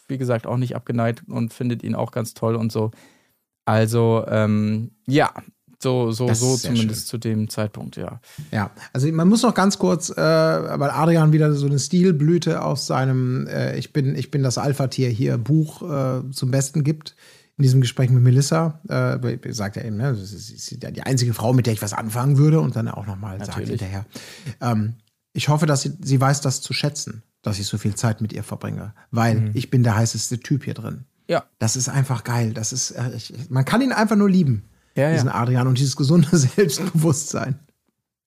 wie 0.07 0.17
gesagt, 0.17 0.47
auch 0.47 0.57
nicht 0.57 0.75
abgeneigt 0.75 1.23
und 1.27 1.53
findet 1.53 1.83
ihn 1.83 1.95
auch 1.95 2.11
ganz 2.11 2.33
toll 2.33 2.55
und 2.55 2.71
so. 2.71 2.91
Also, 3.65 4.25
ähm, 4.27 4.91
ja, 5.07 5.33
so, 5.79 6.11
so, 6.11 6.33
so 6.33 6.57
zumindest 6.57 7.01
schön. 7.01 7.07
zu 7.07 7.17
dem 7.19 7.49
Zeitpunkt, 7.49 7.97
ja. 7.97 8.19
Ja, 8.51 8.71
also 8.93 9.11
man 9.11 9.27
muss 9.27 9.43
noch 9.43 9.53
ganz 9.53 9.77
kurz, 9.77 10.09
äh, 10.09 10.15
weil 10.15 10.89
Adrian 10.89 11.33
wieder 11.33 11.53
so 11.53 11.67
eine 11.67 11.77
Stilblüte 11.77 12.63
aus 12.63 12.87
seinem 12.87 13.45
äh, 13.47 13.77
Ich 13.77 13.93
bin, 13.93 14.15
ich 14.15 14.31
bin 14.31 14.41
das 14.41 14.57
Alpha-Tier 14.57 15.09
hier 15.09 15.37
Buch 15.37 15.83
äh, 15.83 16.31
zum 16.31 16.49
Besten 16.49 16.83
gibt. 16.83 17.15
In 17.57 17.63
diesem 17.63 17.81
Gespräch 17.81 18.09
mit 18.11 18.21
Melissa 18.21 18.81
äh, 18.87 19.51
sagt 19.51 19.77
er 19.77 19.85
eben, 19.85 19.97
ne, 19.97 20.15
sie 20.15 20.53
ist 20.53 20.71
ja 20.83 20.91
die 20.91 21.01
einzige 21.01 21.33
Frau, 21.33 21.53
mit 21.53 21.65
der 21.65 21.73
ich 21.73 21.81
was 21.81 21.93
anfangen 21.93 22.37
würde 22.37 22.59
und 22.59 22.75
dann 22.75 22.87
auch 22.87 23.07
nochmal 23.07 23.43
sagt 23.43 23.57
hinterher. 23.57 24.05
Ähm, 24.61 24.95
ich 25.33 25.49
hoffe, 25.49 25.65
dass 25.65 25.81
sie, 25.81 25.93
sie 26.01 26.21
weiß 26.21 26.41
das 26.41 26.61
zu 26.61 26.73
schätzen, 26.73 27.23
dass 27.41 27.57
ich 27.57 27.65
so 27.65 27.77
viel 27.77 27.95
Zeit 27.95 28.21
mit 28.21 28.31
ihr 28.31 28.43
verbringe, 28.43 28.93
weil 29.09 29.35
mhm. 29.39 29.51
ich 29.55 29.71
bin 29.71 29.83
der 29.83 29.95
heißeste 29.95 30.39
Typ 30.39 30.65
hier 30.65 30.75
drin. 30.75 31.05
Ja. 31.27 31.45
Das 31.59 31.75
ist 31.75 31.89
einfach 31.89 32.23
geil. 32.23 32.53
Das 32.53 32.71
ist, 32.71 32.91
äh, 32.91 33.15
ich, 33.15 33.33
man 33.49 33.65
kann 33.65 33.81
ihn 33.81 33.91
einfach 33.91 34.15
nur 34.15 34.29
lieben 34.29 34.69
ja, 34.97 35.11
diesen 35.11 35.27
ja. 35.27 35.35
Adrian 35.35 35.67
und 35.67 35.77
dieses 35.77 35.95
gesunde 35.95 36.27
Selbstbewusstheit. 36.37 37.55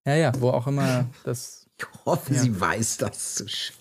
Ja, 0.07 0.15
ja, 0.15 0.33
wo 0.39 0.51
auch 0.51 0.67
immer 0.67 1.07
das. 1.25 1.67
Ich 1.77 1.87
hoffe, 2.05 2.35
ja. 2.35 2.41
sie 2.41 2.61
weiß 2.61 2.99
das 2.99 3.37
zu 3.37 3.49
schätzen. 3.49 3.80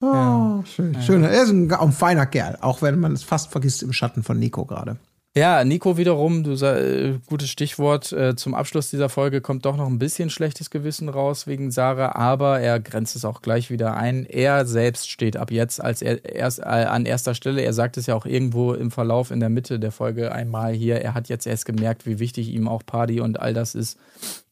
Oh, 0.00 0.06
ja. 0.06 0.62
schön. 0.64 1.02
schön. 1.02 1.24
Er 1.24 1.42
ist 1.42 1.50
ein, 1.50 1.72
ein, 1.72 1.92
feiner 1.92 2.26
Kerl, 2.26 2.56
auch 2.60 2.82
wenn 2.82 3.00
man 3.00 3.12
es 3.12 3.24
fast 3.24 3.50
vergisst 3.50 3.82
im 3.82 3.92
Schatten 3.92 4.22
von 4.22 4.38
Nico 4.38 4.64
gerade. 4.64 4.96
Ja, 5.36 5.62
Nico 5.62 5.96
wiederum, 5.96 6.42
du 6.42 6.52
äh, 6.64 7.18
gutes 7.26 7.50
Stichwort. 7.50 8.12
Äh, 8.12 8.34
zum 8.34 8.54
Abschluss 8.54 8.90
dieser 8.90 9.08
Folge 9.08 9.40
kommt 9.40 9.66
doch 9.66 9.76
noch 9.76 9.86
ein 9.86 9.98
bisschen 9.98 10.30
schlechtes 10.30 10.70
Gewissen 10.70 11.08
raus 11.08 11.46
wegen 11.46 11.70
Sarah, 11.70 12.16
aber 12.16 12.60
er 12.60 12.80
grenzt 12.80 13.14
es 13.14 13.24
auch 13.24 13.42
gleich 13.42 13.70
wieder 13.70 13.96
ein. 13.96 14.24
Er 14.24 14.66
selbst 14.66 15.10
steht 15.10 15.36
ab 15.36 15.50
jetzt 15.50 15.80
als 15.82 16.02
er, 16.02 16.24
erst, 16.24 16.60
äh, 16.60 16.62
an 16.62 17.04
erster 17.04 17.34
Stelle. 17.34 17.60
Er 17.62 17.72
sagt 17.72 17.96
es 17.98 18.06
ja 18.06 18.14
auch 18.14 18.26
irgendwo 18.26 18.72
im 18.72 18.90
Verlauf 18.90 19.30
in 19.30 19.38
der 19.38 19.48
Mitte 19.48 19.78
der 19.78 19.92
Folge 19.92 20.32
einmal 20.32 20.72
hier. 20.72 21.02
Er 21.02 21.14
hat 21.14 21.28
jetzt 21.28 21.46
erst 21.46 21.66
gemerkt, 21.66 22.06
wie 22.06 22.18
wichtig 22.18 22.48
ihm 22.48 22.66
auch 22.66 22.84
Party 22.84 23.20
und 23.20 23.38
all 23.38 23.54
das 23.54 23.74
ist. 23.74 23.98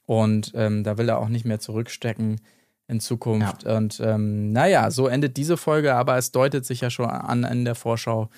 Und 0.05 0.53
ähm, 0.55 0.85
da 0.85 0.99
will 0.99 1.09
er 1.09 1.19
auch 1.19 1.29
nicht 1.29 1.45
mehr 1.45 1.59
zurückstecken 1.59 2.41
in 2.89 3.01
Zukunft. 3.01 3.65
Ja. 3.65 3.77
Und 3.77 4.01
ähm, 4.01 4.53
naja, 4.53 4.91
so 4.91 5.09
endet 5.09 5.37
diese 5.37 5.57
Folge, 5.57 5.95
aber 5.95 6.17
es 6.17 6.33
deutet 6.33 6.65
sich 6.65 6.81
ja 6.81 6.91
schon 6.91 7.07
an 7.07 7.45
in 7.45 7.65
der 7.65 7.75
Vorschau. 7.75 8.29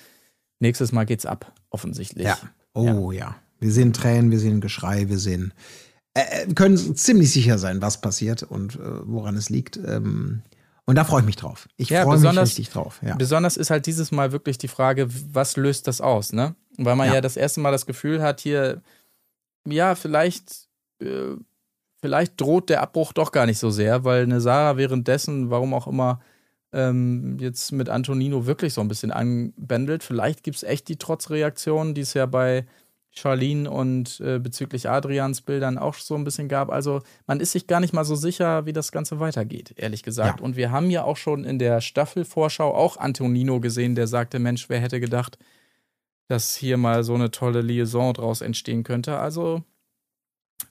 Nächstes 0.59 0.91
Mal 0.91 1.05
geht's 1.05 1.25
ab 1.25 1.53
offensichtlich. 1.69 2.25
Ja. 2.25 2.37
Oh 2.73 3.11
ja. 3.11 3.19
ja. 3.19 3.35
Wir 3.59 3.71
sehen 3.71 3.93
Tränen, 3.93 4.31
wir 4.31 4.39
sehen 4.39 4.61
Geschrei, 4.61 5.09
wir 5.09 5.19
sehen, 5.19 5.53
äh, 6.13 6.43
äh, 6.43 6.53
können 6.53 6.77
ziemlich 6.95 7.31
sicher 7.31 7.57
sein, 7.57 7.81
was 7.81 8.01
passiert 8.01 8.43
und 8.43 8.75
äh, 8.75 8.79
woran 9.03 9.35
es 9.35 9.49
liegt. 9.49 9.77
Ähm, 9.77 10.41
und 10.85 10.95
da 10.95 11.03
freue 11.03 11.19
ich 11.19 11.25
mich 11.25 11.35
drauf. 11.35 11.67
Ich 11.77 11.89
ja, 11.89 12.03
freue 12.03 12.17
mich 12.17 12.37
richtig 12.37 12.69
drauf. 12.69 12.99
Ja. 13.05 13.15
Besonders 13.15 13.57
ist 13.57 13.69
halt 13.69 13.85
dieses 13.85 14.11
Mal 14.11 14.31
wirklich 14.31 14.57
die 14.57 14.67
Frage, 14.67 15.07
was 15.31 15.55
löst 15.55 15.87
das 15.87 16.01
aus, 16.01 16.33
ne? 16.33 16.55
Weil 16.77 16.95
man 16.95 17.07
ja, 17.09 17.15
ja 17.15 17.21
das 17.21 17.37
erste 17.37 17.59
Mal 17.59 17.71
das 17.71 17.85
Gefühl 17.85 18.23
hat, 18.23 18.39
hier, 18.39 18.81
ja, 19.67 19.93
vielleicht, 19.93 20.67
äh, 20.99 21.35
vielleicht 22.01 22.39
droht 22.39 22.69
der 22.69 22.81
Abbruch 22.81 23.13
doch 23.13 23.31
gar 23.31 23.45
nicht 23.45 23.59
so 23.59 23.69
sehr, 23.69 24.03
weil 24.03 24.23
eine 24.23 24.41
Sarah 24.41 24.77
währenddessen, 24.77 25.49
warum 25.49 25.73
auch 25.73 25.87
immer, 25.87 26.19
ähm, 26.71 27.37
jetzt 27.39 27.71
mit 27.71 27.89
Antonino 27.89 28.45
wirklich 28.45 28.73
so 28.73 28.81
ein 28.81 28.87
bisschen 28.87 29.11
anbändelt. 29.11 30.03
Vielleicht 30.03 30.43
gibt 30.43 30.57
es 30.57 30.63
echt 30.63 30.87
die 30.87 30.97
Trotzreaktion, 30.97 31.93
die 31.93 32.01
es 32.01 32.13
ja 32.13 32.25
bei 32.25 32.65
Charlene 33.11 33.69
und 33.69 34.19
äh, 34.19 34.39
bezüglich 34.39 34.87
Adrians 34.87 35.41
Bildern 35.41 35.77
auch 35.77 35.95
so 35.95 36.15
ein 36.15 36.23
bisschen 36.23 36.47
gab. 36.47 36.69
Also 36.69 37.01
man 37.25 37.39
ist 37.39 37.53
sich 37.53 37.65
gar 37.65 37.79
nicht 37.79 37.93
mal 37.93 38.05
so 38.05 38.15
sicher, 38.15 38.65
wie 38.65 38.73
das 38.73 38.91
Ganze 38.91 39.19
weitergeht, 39.19 39.73
ehrlich 39.77 40.03
gesagt. 40.03 40.39
Ja. 40.39 40.45
Und 40.45 40.55
wir 40.55 40.71
haben 40.71 40.91
ja 40.91 41.03
auch 41.03 41.17
schon 41.17 41.43
in 41.43 41.57
der 41.57 41.81
Staffelvorschau 41.81 42.73
auch 42.73 42.97
Antonino 42.97 43.59
gesehen, 43.59 43.95
der 43.95 44.07
sagte, 44.07 44.37
Mensch, 44.37 44.69
wer 44.69 44.79
hätte 44.79 44.99
gedacht, 44.99 45.39
dass 46.27 46.55
hier 46.55 46.77
mal 46.77 47.03
so 47.03 47.15
eine 47.15 47.31
tolle 47.31 47.61
Liaison 47.61 48.13
draus 48.13 48.41
entstehen 48.41 48.83
könnte. 48.83 49.17
Also 49.17 49.63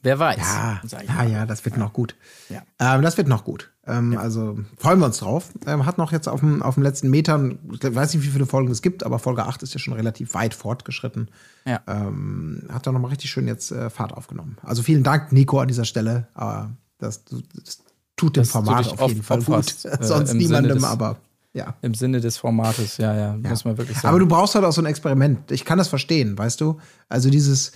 wer 0.03 0.18
weiß. 0.18 0.39
Ja, 0.39 0.80
ja, 1.07 1.24
ja, 1.24 1.47
das 1.47 1.64
wird 1.64 1.76
noch 1.76 1.93
gut. 1.93 2.14
Ja. 2.49 2.62
Ähm, 2.78 3.03
das 3.03 3.16
wird 3.16 3.28
noch 3.28 3.45
gut. 3.45 3.70
Ähm, 3.86 4.12
ja. 4.12 4.20
Also 4.20 4.59
freuen 4.76 4.99
wir 4.99 5.07
uns 5.07 5.18
drauf. 5.18 5.51
Ähm, 5.66 5.86
hat 5.86 5.99
noch 5.99 6.12
jetzt 6.12 6.28
auf 6.28 6.41
dem, 6.41 6.62
auf 6.62 6.74
dem 6.74 6.82
letzten 6.82 7.11
Metern, 7.11 7.59
ich 7.72 7.95
weiß 7.95 8.14
nicht, 8.14 8.24
wie 8.24 8.30
viele 8.30 8.47
Folgen 8.47 8.70
es 8.70 8.82
gibt, 8.82 9.05
aber 9.05 9.18
Folge 9.18 9.45
8 9.45 9.62
ist 9.62 9.72
ja 9.72 9.80
schon 9.80 9.95
relativ 9.95 10.34
weit 10.34 10.55
fortgeschritten. 10.55 11.30
Ja. 11.64 11.80
Ähm, 11.86 12.62
hat 12.70 12.86
da 12.86 12.93
nochmal 12.93 13.11
richtig 13.11 13.30
schön 13.30 13.47
jetzt 13.47 13.72
äh, 13.72 13.91
Fahrt 13.91 14.12
aufgenommen. 14.12 14.59
Also 14.62 14.82
vielen 14.82 15.03
Dank, 15.03 15.32
Nico, 15.32 15.59
an 15.59 15.68
dieser 15.68 15.84
Stelle. 15.84 16.28
Aber 16.34 16.70
das, 16.99 17.24
das 17.24 17.82
tut 18.16 18.36
dem 18.36 18.45
Format 18.45 18.89
auf 18.99 19.09
jeden 19.09 19.22
Fall 19.22 19.43
gut. 19.43 19.74
Äh, 19.84 20.05
Sonst 20.05 20.34
niemandem, 20.34 20.74
des, 20.78 20.84
aber. 20.84 21.16
Ja. 21.55 21.74
Im 21.80 21.95
Sinne 21.95 22.20
des 22.20 22.36
Formates, 22.36 22.99
ja, 22.99 23.14
ja, 23.14 23.20
ja, 23.34 23.49
muss 23.49 23.64
man 23.64 23.78
wirklich 23.78 23.97
sagen. 23.97 24.09
Aber 24.09 24.18
du 24.18 24.26
brauchst 24.26 24.55
halt 24.55 24.64
auch 24.64 24.72
so 24.72 24.82
ein 24.82 24.86
Experiment. 24.86 25.51
Ich 25.51 25.64
kann 25.64 25.78
das 25.78 25.89
verstehen, 25.89 26.36
weißt 26.36 26.61
du? 26.61 26.78
Also 27.09 27.30
dieses, 27.30 27.72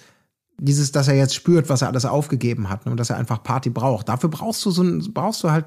dieses, 0.63 0.93
dass 0.93 1.09
er 1.09 1.15
jetzt 1.15 1.35
spürt, 1.35 1.69
was 1.69 1.83
er 1.83 1.89
alles 1.89 2.05
aufgegeben 2.05 2.69
hat 2.69 2.87
ne, 2.87 2.93
und 2.93 2.99
dass 2.99 3.11
er 3.11 3.17
einfach 3.17 3.43
Party 3.43 3.71
braucht. 3.71 4.09
Dafür 4.09 4.31
brauchst 4.31 4.65
du 4.65 4.71
so 4.71 4.83
ein, 4.83 5.13
brauchst 5.13 5.43
du 5.43 5.51
halt 5.51 5.67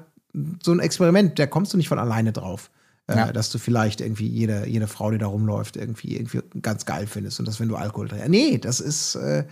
so 0.62 0.72
ein 0.72 0.80
Experiment, 0.80 1.38
da 1.38 1.46
kommst 1.46 1.72
du 1.72 1.76
nicht 1.76 1.88
von 1.88 1.98
alleine 1.98 2.32
drauf. 2.32 2.70
Äh, 3.08 3.16
ja. 3.16 3.32
dass 3.32 3.50
du 3.50 3.58
vielleicht 3.58 4.00
irgendwie 4.00 4.26
jede, 4.26 4.66
jede 4.66 4.88
Frau, 4.88 5.12
die 5.12 5.18
da 5.18 5.28
rumläuft, 5.28 5.76
irgendwie, 5.76 6.16
irgendwie 6.16 6.40
ganz 6.60 6.86
geil 6.86 7.06
findest 7.06 7.38
und 7.38 7.46
das, 7.46 7.60
wenn 7.60 7.68
du 7.68 7.76
Alkohol 7.76 8.08
trinkst. 8.08 8.28
Nee, 8.28 8.58
das 8.58 8.80
ist, 8.80 9.14
äh, 9.14 9.44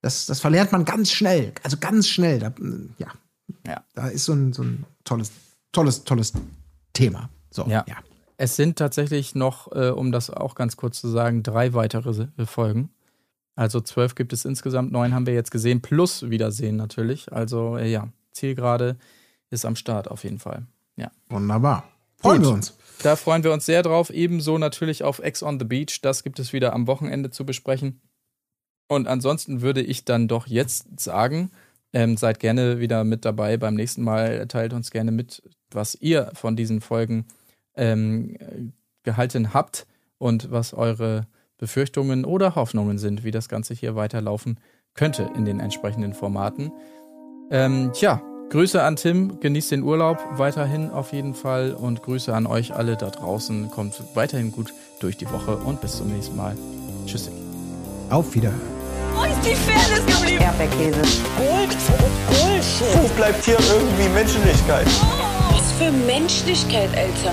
das, 0.00 0.26
das 0.26 0.38
verlernt 0.38 0.70
man 0.70 0.84
ganz 0.84 1.10
schnell. 1.10 1.52
Also 1.64 1.76
ganz 1.78 2.06
schnell. 2.06 2.38
Da, 2.38 2.52
ja. 2.98 3.08
ja. 3.66 3.82
Da 3.94 4.06
ist 4.06 4.26
so 4.26 4.32
ein, 4.32 4.52
so 4.52 4.62
ein 4.62 4.84
tolles, 5.02 5.32
tolles, 5.72 6.04
tolles 6.04 6.34
Thema. 6.92 7.30
So, 7.50 7.66
ja. 7.66 7.84
ja. 7.88 7.96
Es 8.36 8.54
sind 8.54 8.78
tatsächlich 8.78 9.34
noch, 9.34 9.72
äh, 9.72 9.90
um 9.90 10.12
das 10.12 10.30
auch 10.30 10.54
ganz 10.54 10.76
kurz 10.76 11.00
zu 11.00 11.08
sagen, 11.08 11.42
drei 11.42 11.74
weitere 11.74 12.28
Folgen. 12.46 12.90
Also 13.56 13.80
zwölf 13.80 14.14
gibt 14.14 14.32
es 14.32 14.44
insgesamt, 14.44 14.92
neun 14.92 15.14
haben 15.14 15.26
wir 15.26 15.34
jetzt 15.34 15.50
gesehen, 15.50 15.80
plus 15.80 16.28
Wiedersehen 16.28 16.76
natürlich. 16.76 17.32
Also 17.32 17.76
äh, 17.76 17.90
ja, 17.90 18.08
Zielgerade 18.32 18.96
ist 19.50 19.64
am 19.64 19.76
Start 19.76 20.10
auf 20.10 20.24
jeden 20.24 20.38
Fall. 20.38 20.66
Ja. 20.96 21.10
Wunderbar. 21.28 21.88
Freuen 22.16 22.38
Gut. 22.38 22.46
wir 22.46 22.54
uns. 22.54 22.76
Da 23.02 23.16
freuen 23.16 23.44
wir 23.44 23.52
uns 23.52 23.66
sehr 23.66 23.82
drauf. 23.82 24.10
Ebenso 24.10 24.58
natürlich 24.58 25.04
auf 25.04 25.18
Ex 25.18 25.42
on 25.42 25.58
the 25.58 25.64
Beach. 25.64 26.00
Das 26.00 26.22
gibt 26.22 26.38
es 26.38 26.52
wieder 26.52 26.72
am 26.72 26.86
Wochenende 26.86 27.30
zu 27.30 27.44
besprechen. 27.44 28.00
Und 28.88 29.08
ansonsten 29.08 29.60
würde 29.60 29.82
ich 29.82 30.04
dann 30.04 30.28
doch 30.28 30.46
jetzt 30.46 31.00
sagen, 31.00 31.50
ähm, 31.92 32.16
seid 32.16 32.40
gerne 32.40 32.80
wieder 32.80 33.04
mit 33.04 33.24
dabei. 33.24 33.56
Beim 33.56 33.74
nächsten 33.74 34.02
Mal 34.02 34.46
teilt 34.48 34.72
uns 34.72 34.90
gerne 34.90 35.12
mit, 35.12 35.42
was 35.70 35.94
ihr 35.94 36.30
von 36.34 36.56
diesen 36.56 36.80
Folgen 36.80 37.26
ähm, 37.76 38.72
gehalten 39.02 39.54
habt 39.54 39.86
und 40.18 40.50
was 40.50 40.74
eure 40.74 41.26
Befürchtungen 41.64 42.26
oder 42.26 42.56
Hoffnungen 42.56 42.98
sind, 42.98 43.24
wie 43.24 43.30
das 43.30 43.48
Ganze 43.48 43.72
hier 43.72 43.96
weiterlaufen 43.96 44.60
könnte 44.92 45.30
in 45.34 45.46
den 45.46 45.60
entsprechenden 45.60 46.12
Formaten. 46.12 46.70
Ähm, 47.50 47.90
tja, 47.94 48.20
Grüße 48.50 48.82
an 48.82 48.96
Tim, 48.96 49.40
genießt 49.40 49.70
den 49.70 49.82
Urlaub 49.82 50.18
weiterhin 50.32 50.90
auf 50.90 51.14
jeden 51.14 51.32
Fall 51.32 51.72
und 51.72 52.02
Grüße 52.02 52.34
an 52.34 52.46
euch 52.46 52.74
alle 52.74 52.98
da 52.98 53.08
draußen. 53.08 53.70
Kommt 53.70 53.94
weiterhin 54.14 54.52
gut 54.52 54.74
durch 55.00 55.16
die 55.16 55.24
Woche 55.32 55.56
und 55.56 55.80
bis 55.80 55.96
zum 55.96 56.08
nächsten 56.08 56.36
Mal. 56.36 56.54
Tschüssi. 57.06 57.30
Auf 58.10 58.34
Wiederhören. 58.34 58.60
Wo 59.14 59.24
ist 59.24 59.40
die 59.42 59.54
Fairness 59.54 60.04
geblieben? 60.04 60.42
Erdbeerkäse. 60.42 61.00
Gold, 61.38 61.78
Bullshit. 62.28 63.02
Wo 63.02 63.08
bleibt 63.16 63.42
hier 63.42 63.56
irgendwie 63.58 64.08
Menschlichkeit? 64.12 64.86
Was 65.50 65.72
für 65.78 65.90
Menschlichkeit, 65.90 66.90
Alter. 66.94 67.32